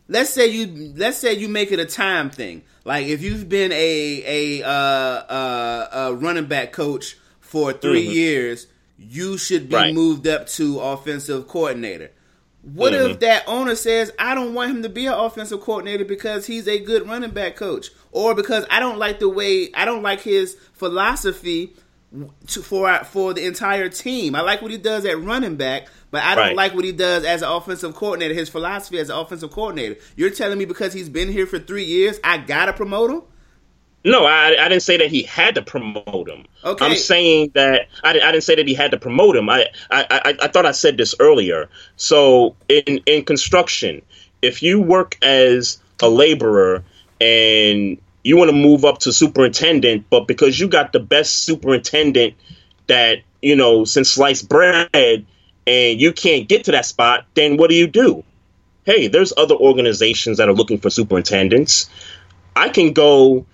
Let's 0.08 0.30
say 0.30 0.46
you 0.48 0.92
let's 0.96 1.16
say 1.18 1.34
you 1.34 1.48
make 1.48 1.72
it 1.72 1.78
a 1.80 1.86
time 1.86 2.30
thing. 2.30 2.62
Like 2.84 3.06
if 3.06 3.22
you've 3.22 3.48
been 3.48 3.72
a 3.72 4.60
a 4.60 4.66
uh, 4.66 4.70
uh, 4.70 5.88
a 5.92 6.14
running 6.14 6.46
back 6.46 6.72
coach 6.72 7.16
for 7.40 7.72
3 7.72 8.06
Mhm. 8.06 8.12
years, 8.14 8.66
you 8.98 9.36
should 9.38 9.68
be 9.68 9.74
Right. 9.76 9.94
moved 9.94 10.26
up 10.28 10.46
to 10.50 10.78
offensive 10.80 11.48
coordinator. 11.48 12.10
What 12.62 12.92
Mm-hmm. 12.92 13.10
if 13.12 13.20
that 13.20 13.44
owner 13.46 13.74
says, 13.74 14.12
I 14.18 14.34
don't 14.34 14.52
want 14.54 14.70
him 14.70 14.82
to 14.82 14.88
be 14.88 15.06
an 15.06 15.14
offensive 15.14 15.60
coordinator 15.60 16.04
because 16.04 16.46
he's 16.46 16.68
a 16.68 16.78
good 16.78 17.08
running 17.08 17.30
back 17.30 17.56
coach? 17.56 17.90
Or 18.12 18.34
because 18.34 18.66
I 18.70 18.80
don't 18.80 18.98
like 18.98 19.20
the 19.20 19.28
way, 19.28 19.70
I 19.74 19.84
don't 19.84 20.02
like 20.02 20.20
his 20.20 20.56
philosophy 20.74 21.74
to, 22.48 22.62
for 22.62 22.92
for 23.04 23.32
the 23.34 23.44
entire 23.46 23.88
team. 23.88 24.34
I 24.34 24.40
like 24.40 24.62
what 24.62 24.70
he 24.70 24.78
does 24.78 25.04
at 25.04 25.20
running 25.22 25.56
back, 25.56 25.86
but 26.10 26.22
I 26.22 26.34
don't 26.34 26.48
Right. 26.48 26.56
like 26.56 26.74
what 26.74 26.84
he 26.84 26.92
does 26.92 27.24
as 27.24 27.42
an 27.42 27.48
offensive 27.48 27.94
coordinator, 27.94 28.34
his 28.34 28.48
philosophy 28.48 28.98
as 28.98 29.10
an 29.10 29.16
offensive 29.16 29.50
coordinator. 29.52 29.96
You're 30.16 30.30
telling 30.30 30.58
me 30.58 30.64
because 30.64 30.92
he's 30.92 31.08
been 31.08 31.30
here 31.30 31.46
for 31.46 31.58
three 31.60 31.84
years, 31.84 32.18
I 32.24 32.38
gotta 32.38 32.72
promote 32.72 33.10
him? 33.10 33.22
No, 34.04 34.24
I, 34.24 34.56
I 34.58 34.68
didn't 34.68 34.82
say 34.82 34.96
that 34.96 35.08
he 35.10 35.22
had 35.22 35.54
to 35.56 35.62
promote 35.62 36.28
him. 36.28 36.46
Okay. 36.64 36.84
I'm 36.84 36.96
saying 36.96 37.52
that 37.54 37.86
I, 38.02 38.10
I 38.12 38.32
didn't 38.32 38.42
say 38.44 38.54
that 38.54 38.66
he 38.66 38.72
had 38.74 38.90
to 38.92 38.98
promote 38.98 39.36
him. 39.36 39.48
I, 39.50 39.66
I, 39.90 40.06
I, 40.10 40.34
I 40.42 40.48
thought 40.48 40.64
I 40.64 40.72
said 40.72 40.96
this 40.96 41.14
earlier. 41.20 41.68
So 41.96 42.56
in 42.68 43.00
in 43.06 43.24
construction, 43.24 44.00
if 44.40 44.62
you 44.62 44.80
work 44.80 45.18
as 45.22 45.78
a 46.02 46.08
laborer 46.08 46.82
and 47.20 47.98
you 48.22 48.36
want 48.36 48.50
to 48.50 48.56
move 48.56 48.84
up 48.84 48.98
to 48.98 49.12
superintendent, 49.12 50.06
but 50.10 50.26
because 50.26 50.58
you 50.58 50.68
got 50.68 50.92
the 50.92 51.00
best 51.00 51.40
superintendent 51.40 52.34
that 52.86 53.18
you 53.40 53.56
know 53.56 53.84
since 53.84 54.10
sliced 54.10 54.48
bread, 54.48 55.26
and 55.66 56.00
you 56.00 56.12
can't 56.12 56.48
get 56.48 56.64
to 56.64 56.72
that 56.72 56.86
spot, 56.86 57.26
then 57.34 57.56
what 57.56 57.70
do 57.70 57.76
you 57.76 57.86
do? 57.86 58.24
Hey, 58.84 59.08
there's 59.08 59.32
other 59.36 59.54
organizations 59.54 60.38
that 60.38 60.48
are 60.48 60.54
looking 60.54 60.78
for 60.78 60.90
superintendents. 60.90 61.88
I 62.56 62.70
can 62.70 62.92
go 62.92 63.46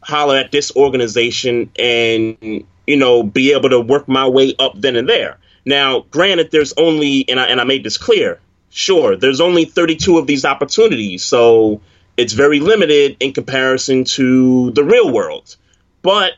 holler 0.00 0.36
at 0.36 0.52
this 0.52 0.74
organization 0.76 1.70
and 1.78 2.64
you 2.86 2.96
know 2.96 3.22
be 3.22 3.52
able 3.52 3.70
to 3.70 3.80
work 3.80 4.08
my 4.08 4.28
way 4.28 4.54
up 4.58 4.72
then 4.76 4.96
and 4.96 5.08
there. 5.08 5.38
Now, 5.64 6.00
granted, 6.10 6.50
there's 6.50 6.74
only 6.76 7.28
and 7.28 7.40
I 7.40 7.46
and 7.46 7.60
I 7.60 7.64
made 7.64 7.84
this 7.84 7.98
clear. 7.98 8.40
Sure, 8.70 9.14
there's 9.16 9.40
only 9.40 9.66
32 9.66 10.18
of 10.18 10.26
these 10.26 10.44
opportunities, 10.44 11.22
so 11.22 11.80
it's 12.16 12.32
very 12.32 12.60
limited 12.60 13.16
in 13.20 13.32
comparison 13.32 14.04
to 14.04 14.70
the 14.72 14.84
real 14.84 15.12
world. 15.12 15.56
But 16.02 16.34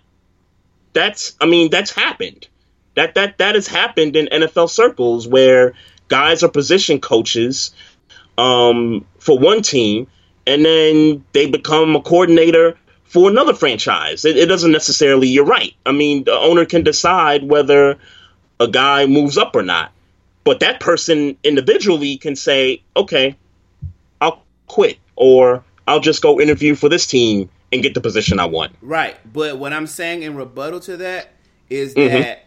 that's 0.92 1.36
I 1.40 1.46
mean 1.46 1.70
that's 1.70 1.90
happened. 1.92 2.48
That 2.94 3.14
that 3.14 3.38
that 3.38 3.54
has 3.54 3.66
happened 3.66 4.16
in 4.16 4.26
NFL 4.26 4.70
circles 4.70 5.28
where 5.28 5.74
guys 6.08 6.42
are 6.42 6.48
position 6.48 7.00
coaches 7.00 7.72
um, 8.38 9.04
for 9.18 9.38
one 9.38 9.62
team, 9.62 10.06
and 10.46 10.64
then 10.64 11.24
they 11.32 11.46
become 11.46 11.96
a 11.96 12.00
coordinator 12.00 12.78
for 13.04 13.30
another 13.30 13.54
franchise. 13.54 14.24
It, 14.24 14.36
it 14.36 14.46
doesn't 14.46 14.72
necessarily. 14.72 15.28
You're 15.28 15.44
right. 15.44 15.74
I 15.84 15.92
mean, 15.92 16.24
the 16.24 16.32
owner 16.32 16.64
can 16.64 16.82
decide 16.82 17.42
whether 17.42 17.98
a 18.58 18.68
guy 18.68 19.06
moves 19.06 19.36
up 19.36 19.54
or 19.54 19.62
not, 19.62 19.92
but 20.44 20.60
that 20.60 20.80
person 20.80 21.36
individually 21.44 22.16
can 22.16 22.36
say, 22.36 22.82
"Okay, 22.96 23.36
I'll 24.20 24.42
quit," 24.66 24.98
or 25.16 25.64
"I'll 25.86 26.00
just 26.00 26.22
go 26.22 26.40
interview 26.40 26.74
for 26.74 26.88
this 26.88 27.06
team 27.06 27.48
and 27.72 27.82
get 27.82 27.94
the 27.94 28.00
position 28.00 28.38
I 28.38 28.46
want." 28.46 28.74
Right. 28.80 29.16
But 29.32 29.58
what 29.58 29.72
I'm 29.72 29.86
saying 29.86 30.22
in 30.22 30.34
rebuttal 30.36 30.80
to 30.80 30.96
that 30.98 31.32
is 31.68 31.94
Mhm. 31.94 32.10
that 32.10 32.46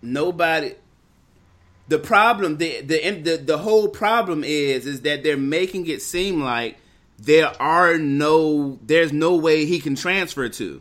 nobody 0.00 0.74
the 1.88 1.98
problem 1.98 2.58
the, 2.58 2.80
the 2.80 3.10
the 3.10 3.36
the 3.36 3.58
whole 3.58 3.88
problem 3.88 4.44
is 4.44 4.86
is 4.86 5.02
that 5.02 5.22
they're 5.22 5.36
making 5.36 5.86
it 5.86 6.02
seem 6.02 6.42
like 6.42 6.76
there 7.18 7.52
are 7.60 7.98
no 7.98 8.78
there's 8.84 9.12
no 9.12 9.36
way 9.36 9.64
he 9.64 9.78
can 9.78 9.94
transfer 9.94 10.48
to. 10.48 10.80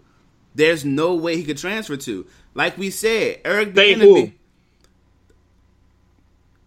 There's 0.55 0.83
no 0.83 1.13
way 1.15 1.37
he 1.37 1.43
could 1.43 1.57
transfer 1.57 1.97
to. 1.97 2.25
Like 2.53 2.77
we 2.77 2.89
said, 2.89 3.39
Eric 3.45 3.75
who? 3.77 4.31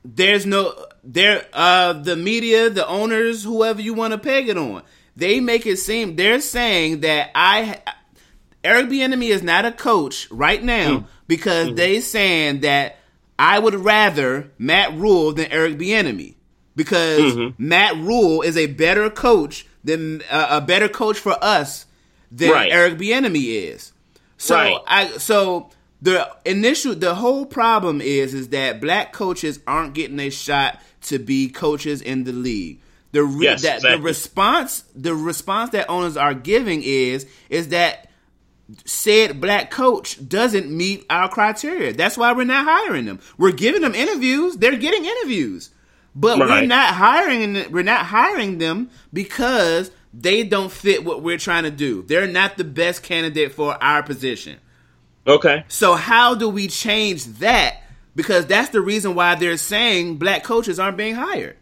there's 0.04 0.46
no 0.46 0.74
there 1.04 1.46
uh 1.52 1.92
the 1.92 2.16
media 2.16 2.70
the 2.70 2.86
owners 2.86 3.44
whoever 3.44 3.80
you 3.80 3.94
want 3.94 4.12
to 4.12 4.18
peg 4.18 4.48
it 4.48 4.56
on. 4.58 4.82
They 5.16 5.38
make 5.40 5.66
it 5.66 5.76
seem 5.76 6.16
they're 6.16 6.40
saying 6.40 7.00
that 7.00 7.30
i 7.34 7.80
eric 8.64 8.88
Bieniemy 8.88 9.28
is 9.28 9.42
not 9.42 9.64
a 9.64 9.72
coach 9.72 10.28
right 10.30 10.62
now 10.62 11.06
because 11.28 11.74
they 11.74 12.00
saying 12.00 12.60
that 12.60 12.96
i 13.38 13.58
would 13.58 13.74
rather 13.74 14.50
matt 14.58 14.94
Rhule 14.94 15.32
than 15.32 15.46
eric 15.52 15.78
Bieniemy 15.78 16.34
because 16.74 17.52
matt 17.58 17.94
Rhule 17.96 18.42
is 18.42 18.56
a 18.56 18.66
better 18.66 19.08
coach 19.10 19.66
than 19.84 20.22
uh, 20.30 20.46
a 20.50 20.60
better 20.60 20.88
coach 20.88 21.18
for 21.18 21.36
us 21.44 21.86
than 22.32 22.50
Right. 22.50 22.72
eric 22.72 22.98
Bieniemy 22.98 23.44
is. 23.72 23.92
So 24.38 24.56
Right. 24.56 24.78
I 24.86 25.08
so 25.18 25.70
the 26.02 26.28
initial 26.44 26.94
the 26.94 27.14
whole 27.14 27.46
problem 27.46 28.00
is 28.00 28.34
is 28.34 28.48
that 28.48 28.80
black 28.80 29.12
coaches 29.12 29.60
aren't 29.66 29.94
getting 29.94 30.18
a 30.18 30.30
shot 30.30 30.80
to 31.04 31.18
be 31.18 31.48
coaches 31.48 32.02
in 32.02 32.24
the 32.24 32.32
league. 32.32 32.80
The 33.12 33.22
re- 33.22 33.44
Yes, 33.44 33.62
that 33.62 33.82
the 33.82 33.98
response 33.98 34.84
the 34.94 35.14
response 35.14 35.70
that 35.70 35.88
owners 35.88 36.16
are 36.16 36.34
giving 36.34 36.82
is 36.82 37.26
is 37.48 37.68
that 37.68 38.08
said 38.84 39.40
black 39.40 39.70
coach 39.70 40.26
doesn't 40.26 40.70
meet 40.70 41.06
our 41.08 41.28
criteria. 41.28 41.92
That's 41.92 42.16
why 42.16 42.32
we're 42.32 42.44
not 42.44 42.64
hiring 42.64 43.04
them. 43.04 43.20
We're 43.38 43.52
giving 43.52 43.82
them 43.82 43.94
interviews. 43.94 44.56
They're 44.56 44.76
getting 44.76 45.04
interviews. 45.04 45.70
But 46.16 46.38
we're 46.38 46.66
not 46.66 46.94
hiring 46.94 47.70
we're 47.72 47.82
not 47.82 48.06
hiring 48.06 48.58
them 48.58 48.90
because 49.12 49.90
they 50.12 50.44
don't 50.44 50.70
fit 50.70 51.04
what 51.04 51.22
we're 51.22 51.38
trying 51.38 51.64
to 51.64 51.70
do. 51.70 52.02
They're 52.02 52.26
not 52.26 52.56
the 52.56 52.64
best 52.64 53.02
candidate 53.02 53.52
for 53.52 53.82
our 53.82 54.02
position. 54.02 54.58
Okay. 55.26 55.64
So 55.68 55.94
how 55.94 56.34
do 56.34 56.48
we 56.48 56.68
change 56.68 57.24
that? 57.38 57.80
Because 58.16 58.46
that's 58.46 58.70
the 58.70 58.80
reason 58.80 59.14
why 59.14 59.34
they're 59.34 59.56
saying 59.56 60.16
black 60.16 60.44
coaches 60.44 60.78
aren't 60.78 60.96
being 60.96 61.16
hired. 61.16 61.56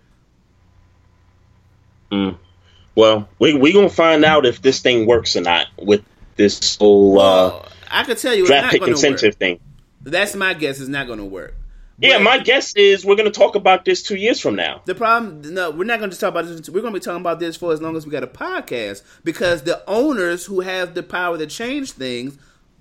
Well, 2.94 3.28
we 3.38 3.54
we 3.54 3.72
gonna 3.72 3.88
find 3.88 4.24
out 4.24 4.44
if 4.44 4.60
this 4.60 4.80
thing 4.80 5.06
works 5.06 5.34
or 5.34 5.40
not 5.40 5.66
with 5.78 6.04
this 6.36 6.76
whole 6.76 7.18
uh, 7.18 7.68
I 7.90 8.04
could 8.04 8.18
tell 8.18 8.34
you 8.34 8.46
draft 8.46 8.72
pick 8.72 8.86
incentive 8.86 9.32
work. 9.32 9.38
thing. 9.38 9.60
That's 10.02 10.34
my 10.34 10.54
guess. 10.54 10.80
It's 10.80 10.88
not 10.88 11.06
going 11.06 11.20
to 11.20 11.24
work. 11.24 11.54
Yeah, 11.98 12.18
But 12.18 12.24
my 12.24 12.38
guess 12.38 12.74
is 12.74 13.04
we're 13.04 13.16
gonna 13.16 13.30
talk 13.30 13.54
about 13.54 13.84
this 13.84 14.02
two 14.02 14.16
years 14.16 14.40
from 14.40 14.56
now. 14.56 14.82
The 14.84 14.94
problem, 14.94 15.54
no, 15.54 15.70
we're 15.70 15.84
not 15.84 16.00
going 16.00 16.10
to 16.10 16.14
just 16.14 16.20
talk 16.20 16.30
about 16.30 16.46
this. 16.46 16.68
We're 16.68 16.80
going 16.80 16.92
to 16.92 16.98
be 16.98 17.04
talking 17.04 17.20
about 17.20 17.38
this 17.38 17.56
for 17.56 17.72
as 17.72 17.80
long 17.80 17.96
as 17.96 18.04
we 18.04 18.10
got 18.10 18.24
a 18.24 18.26
podcast 18.26 19.02
because 19.22 19.62
the 19.62 19.88
owners 19.88 20.44
who 20.46 20.60
have 20.60 20.94
the 20.94 21.02
power 21.02 21.38
to 21.38 21.46
change 21.46 21.92
things 21.92 22.36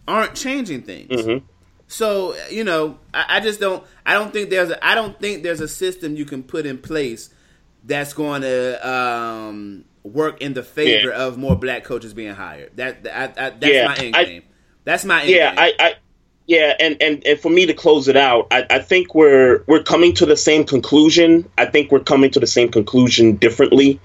aren't 0.07 0.33
changing 0.33 0.81
things. 0.81 1.09
Mm-hmm. 1.11 1.45
So 1.91 2.35
you 2.49 2.63
know, 2.63 2.97
I, 3.13 3.25
I 3.37 3.39
just 3.41 3.59
don't. 3.59 3.83
I 4.05 4.13
don't 4.13 4.31
think 4.31 4.49
there's. 4.49 4.69
A, 4.71 4.85
I 4.85 4.95
don't 4.95 5.19
think 5.19 5.43
there's 5.43 5.59
a 5.59 5.67
system 5.67 6.15
you 6.15 6.23
can 6.25 6.41
put 6.41 6.65
in 6.65 6.77
place 6.77 7.29
that's 7.83 8.13
going 8.13 8.43
to 8.43 8.89
um, 8.89 9.83
work 10.03 10.41
in 10.41 10.53
the 10.53 10.63
favor 10.63 11.09
Yeah. 11.09 11.15
of 11.25 11.37
more 11.37 11.55
black 11.55 11.83
coaches 11.83 12.13
being 12.13 12.33
hired. 12.33 12.77
That, 12.77 13.05
I, 13.11 13.23
I, 13.25 13.49
that's 13.49 13.65
Yeah, 13.65 13.85
my 13.87 13.95
end 13.97 14.15
I- 14.15 14.23
game. 14.23 14.43
That's 14.85 15.03
my 15.05 15.21
end 15.21 15.29
Yeah, 15.31 15.49
game. 15.49 15.59
I, 15.59 15.73
I 15.79 15.93
yeah, 16.47 16.73
and, 16.79 16.97
and 17.01 17.25
and 17.27 17.39
for 17.39 17.49
me 17.49 17.65
to 17.67 17.73
close 17.73 18.07
it 18.07 18.17
out, 18.17 18.47
I, 18.51 18.65
I 18.69 18.79
think 18.79 19.13
we're 19.13 19.63
we're 19.67 19.83
coming 19.83 20.13
to 20.15 20.25
the 20.25 20.37
same 20.37 20.63
conclusion. 20.63 21.49
I 21.57 21.65
think 21.65 21.91
we're 21.91 21.99
coming 21.99 22.31
to 22.31 22.39
the 22.39 22.47
same 22.47 22.69
conclusion 22.71 23.35
differently. 23.35 23.99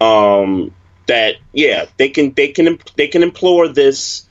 Um, 0.00 0.74
that 1.06 1.36
yeah, 1.52 1.84
they 1.98 2.08
can 2.08 2.32
they 2.32 2.48
can 2.48 2.78
they 2.96 3.08
can 3.08 3.22
implore 3.22 3.68
this 3.68 4.26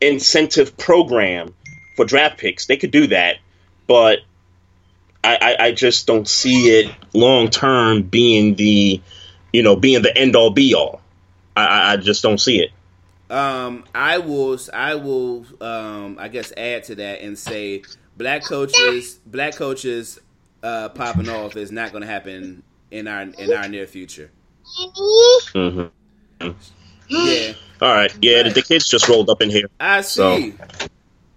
incentive 0.00 0.76
program 0.78 1.54
for 1.96 2.04
draft 2.04 2.38
picks. 2.38 2.66
They 2.66 2.76
could 2.76 2.90
do 2.90 3.08
that, 3.08 3.38
but 3.86 4.20
I, 5.24 5.38
I, 5.40 5.64
I 5.66 5.72
just 5.72 6.06
don't 6.06 6.28
see 6.28 6.68
it 6.78 6.94
long 7.14 7.48
term 7.50 8.02
being 8.02 8.54
the 8.56 9.00
you 9.52 9.62
know 9.62 9.76
being 9.76 10.02
the 10.02 10.16
end 10.16 10.36
all 10.36 10.50
be 10.50 10.74
all. 10.74 11.02
I, 11.56 11.66
I 11.66 11.92
I 11.92 11.96
just 11.98 12.22
don't 12.22 12.38
see 12.40 12.60
it. 12.60 12.70
Um, 13.30 13.84
I 13.94 14.18
will. 14.18 14.58
I 14.72 14.94
will. 14.96 15.46
Um, 15.60 16.16
I 16.18 16.28
guess 16.28 16.52
add 16.56 16.84
to 16.84 16.94
that 16.96 17.22
and 17.22 17.38
say 17.38 17.84
black 18.16 18.44
coaches, 18.44 19.20
black 19.26 19.56
coaches, 19.56 20.18
uh, 20.62 20.90
popping 20.90 21.28
off 21.28 21.56
is 21.56 21.72
not 21.72 21.92
going 21.92 22.02
to 22.02 22.08
happen 22.08 22.62
in 22.90 23.08
our 23.08 23.22
in 23.22 23.52
our 23.52 23.68
near 23.68 23.86
future. 23.86 24.30
hmm 25.54 25.86
Yeah, 27.08 27.54
All 27.80 27.94
right. 27.94 28.12
Yeah, 28.22 28.44
the, 28.44 28.50
the 28.50 28.62
kids 28.62 28.88
just 28.88 29.08
rolled 29.08 29.30
up 29.30 29.42
in 29.42 29.50
here. 29.50 29.68
I 29.80 30.02
So, 30.14 30.36
see. 30.36 30.54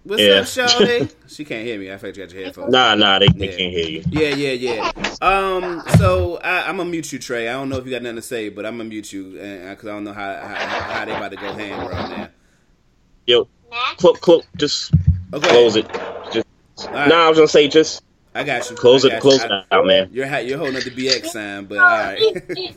What's 0.04 0.22
yeah. 0.22 0.34
up, 0.34 0.44
Shawty? 0.44 1.10
she 1.26 1.46
can't 1.46 1.66
hear 1.66 1.78
me. 1.78 1.90
I 1.90 1.96
think 1.96 2.16
you 2.16 2.24
got 2.24 2.32
your 2.32 2.44
headphones. 2.44 2.72
Nah, 2.72 2.94
nah, 2.94 3.18
they, 3.18 3.28
they 3.28 3.48
can't 3.48 3.72
hear 3.72 3.88
you. 3.88 4.04
Yeah, 4.10 4.28
yeah, 4.28 4.52
yeah. 4.52 4.92
Um, 5.22 5.82
so 5.96 6.36
I, 6.36 6.68
I'm 6.68 6.76
gonna 6.76 6.90
mute 6.90 7.10
you, 7.10 7.18
Trey. 7.18 7.48
I 7.48 7.52
don't 7.52 7.70
know 7.70 7.78
if 7.78 7.86
you 7.86 7.90
got 7.90 8.02
nothing 8.02 8.16
to 8.16 8.22
say, 8.22 8.50
but 8.50 8.66
I'm 8.66 8.76
gonna 8.76 8.90
mute 8.90 9.12
you 9.14 9.32
because 9.32 9.88
I 9.88 9.92
don't 9.92 10.04
know 10.04 10.12
how, 10.12 10.34
how 10.34 10.54
how 10.54 11.04
they 11.06 11.12
about 11.12 11.30
to 11.30 11.36
go 11.36 11.52
ham 11.54 11.88
right 11.88 12.18
now. 12.18 12.28
Yo, 13.26 13.48
clo- 13.96 14.12
clo- 14.12 14.42
just 14.58 14.92
Okay, 15.32 15.48
close 15.48 15.76
it. 15.76 15.88
Just, 16.32 16.46
right. 16.92 17.08
Nah, 17.08 17.24
I 17.24 17.28
was 17.30 17.38
gonna 17.38 17.48
say 17.48 17.66
just 17.68 18.02
I 18.34 18.44
got 18.44 18.68
you. 18.68 18.76
close 18.76 19.06
it, 19.06 19.18
close 19.20 19.38
you. 19.38 19.46
it 19.46 19.64
out, 19.70 19.86
man. 19.86 20.10
You're 20.12 20.26
you're 20.40 20.58
holding 20.58 20.76
up 20.76 20.82
the 20.82 20.90
BX 20.90 21.26
sign, 21.26 21.64
but 21.64 21.78
all 21.78 21.84
right. 21.84 22.20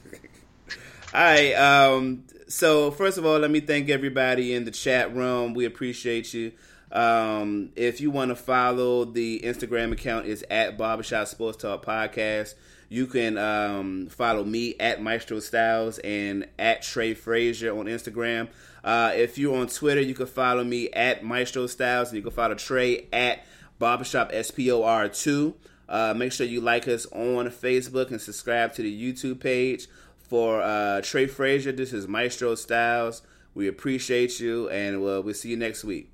all 1.13 1.21
right. 1.21 1.53
Um. 1.53 2.23
So 2.47 2.91
first 2.91 3.17
of 3.17 3.25
all, 3.25 3.37
let 3.37 3.51
me 3.51 3.59
thank 3.59 3.89
everybody 3.89 4.53
in 4.55 4.63
the 4.63 4.71
chat 4.71 5.13
room. 5.13 5.53
We 5.53 5.65
appreciate 5.65 6.33
you. 6.33 6.53
Um. 6.97 7.69
If 7.75 8.01
you 8.01 8.09
want 8.09 8.29
to 8.29 8.35
follow 8.35 9.05
the 9.05 9.41
Instagram 9.43 9.91
account, 9.91 10.25
is 10.25 10.43
at 10.49 10.77
Barbershop 10.77 11.27
Sports 11.27 11.57
Talk 11.57 11.85
Podcast. 11.85 12.55
You 12.89 13.05
can 13.05 13.37
um, 13.37 14.07
follow 14.07 14.43
me 14.43 14.75
at 14.79 15.01
Maestro 15.01 15.39
Styles 15.39 15.99
and 15.99 16.47
at 16.57 16.81
Trey 16.81 17.13
Frazier 17.13 17.77
on 17.77 17.85
Instagram. 17.85 18.47
Uh, 18.83 19.11
if 19.13 19.37
you're 19.37 19.57
on 19.57 19.67
Twitter, 19.67 19.99
you 20.01 20.13
can 20.13 20.25
follow 20.25 20.63
me 20.63 20.89
at 20.91 21.23
Maestro 21.23 21.67
Styles, 21.67 22.09
and 22.09 22.17
you 22.17 22.23
can 22.23 22.31
follow 22.31 22.55
Trey 22.55 23.07
at 23.11 23.45
Barbershop 23.77 24.31
SPOR 24.31 25.09
two. 25.09 25.53
Uh, 25.89 26.13
make 26.15 26.31
sure 26.31 26.47
you 26.47 26.61
like 26.61 26.87
us 26.87 27.05
on 27.11 27.47
Facebook 27.49 28.09
and 28.09 28.19
subscribe 28.19 28.73
to 28.73 28.81
the 28.81 29.13
YouTube 29.13 29.39
page. 29.39 29.87
For 30.17 30.61
uh, 30.61 31.01
Trey 31.01 31.27
Frazier, 31.27 31.71
this 31.71 31.93
is 31.93 32.07
Maestro 32.07 32.55
Styles. 32.55 33.21
We 33.53 33.67
appreciate 33.67 34.39
you, 34.39 34.67
and 34.69 35.01
we'll, 35.01 35.21
we'll 35.23 35.33
see 35.33 35.49
you 35.49 35.57
next 35.57 35.83
week. 35.83 36.09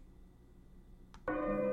A 1.25 1.72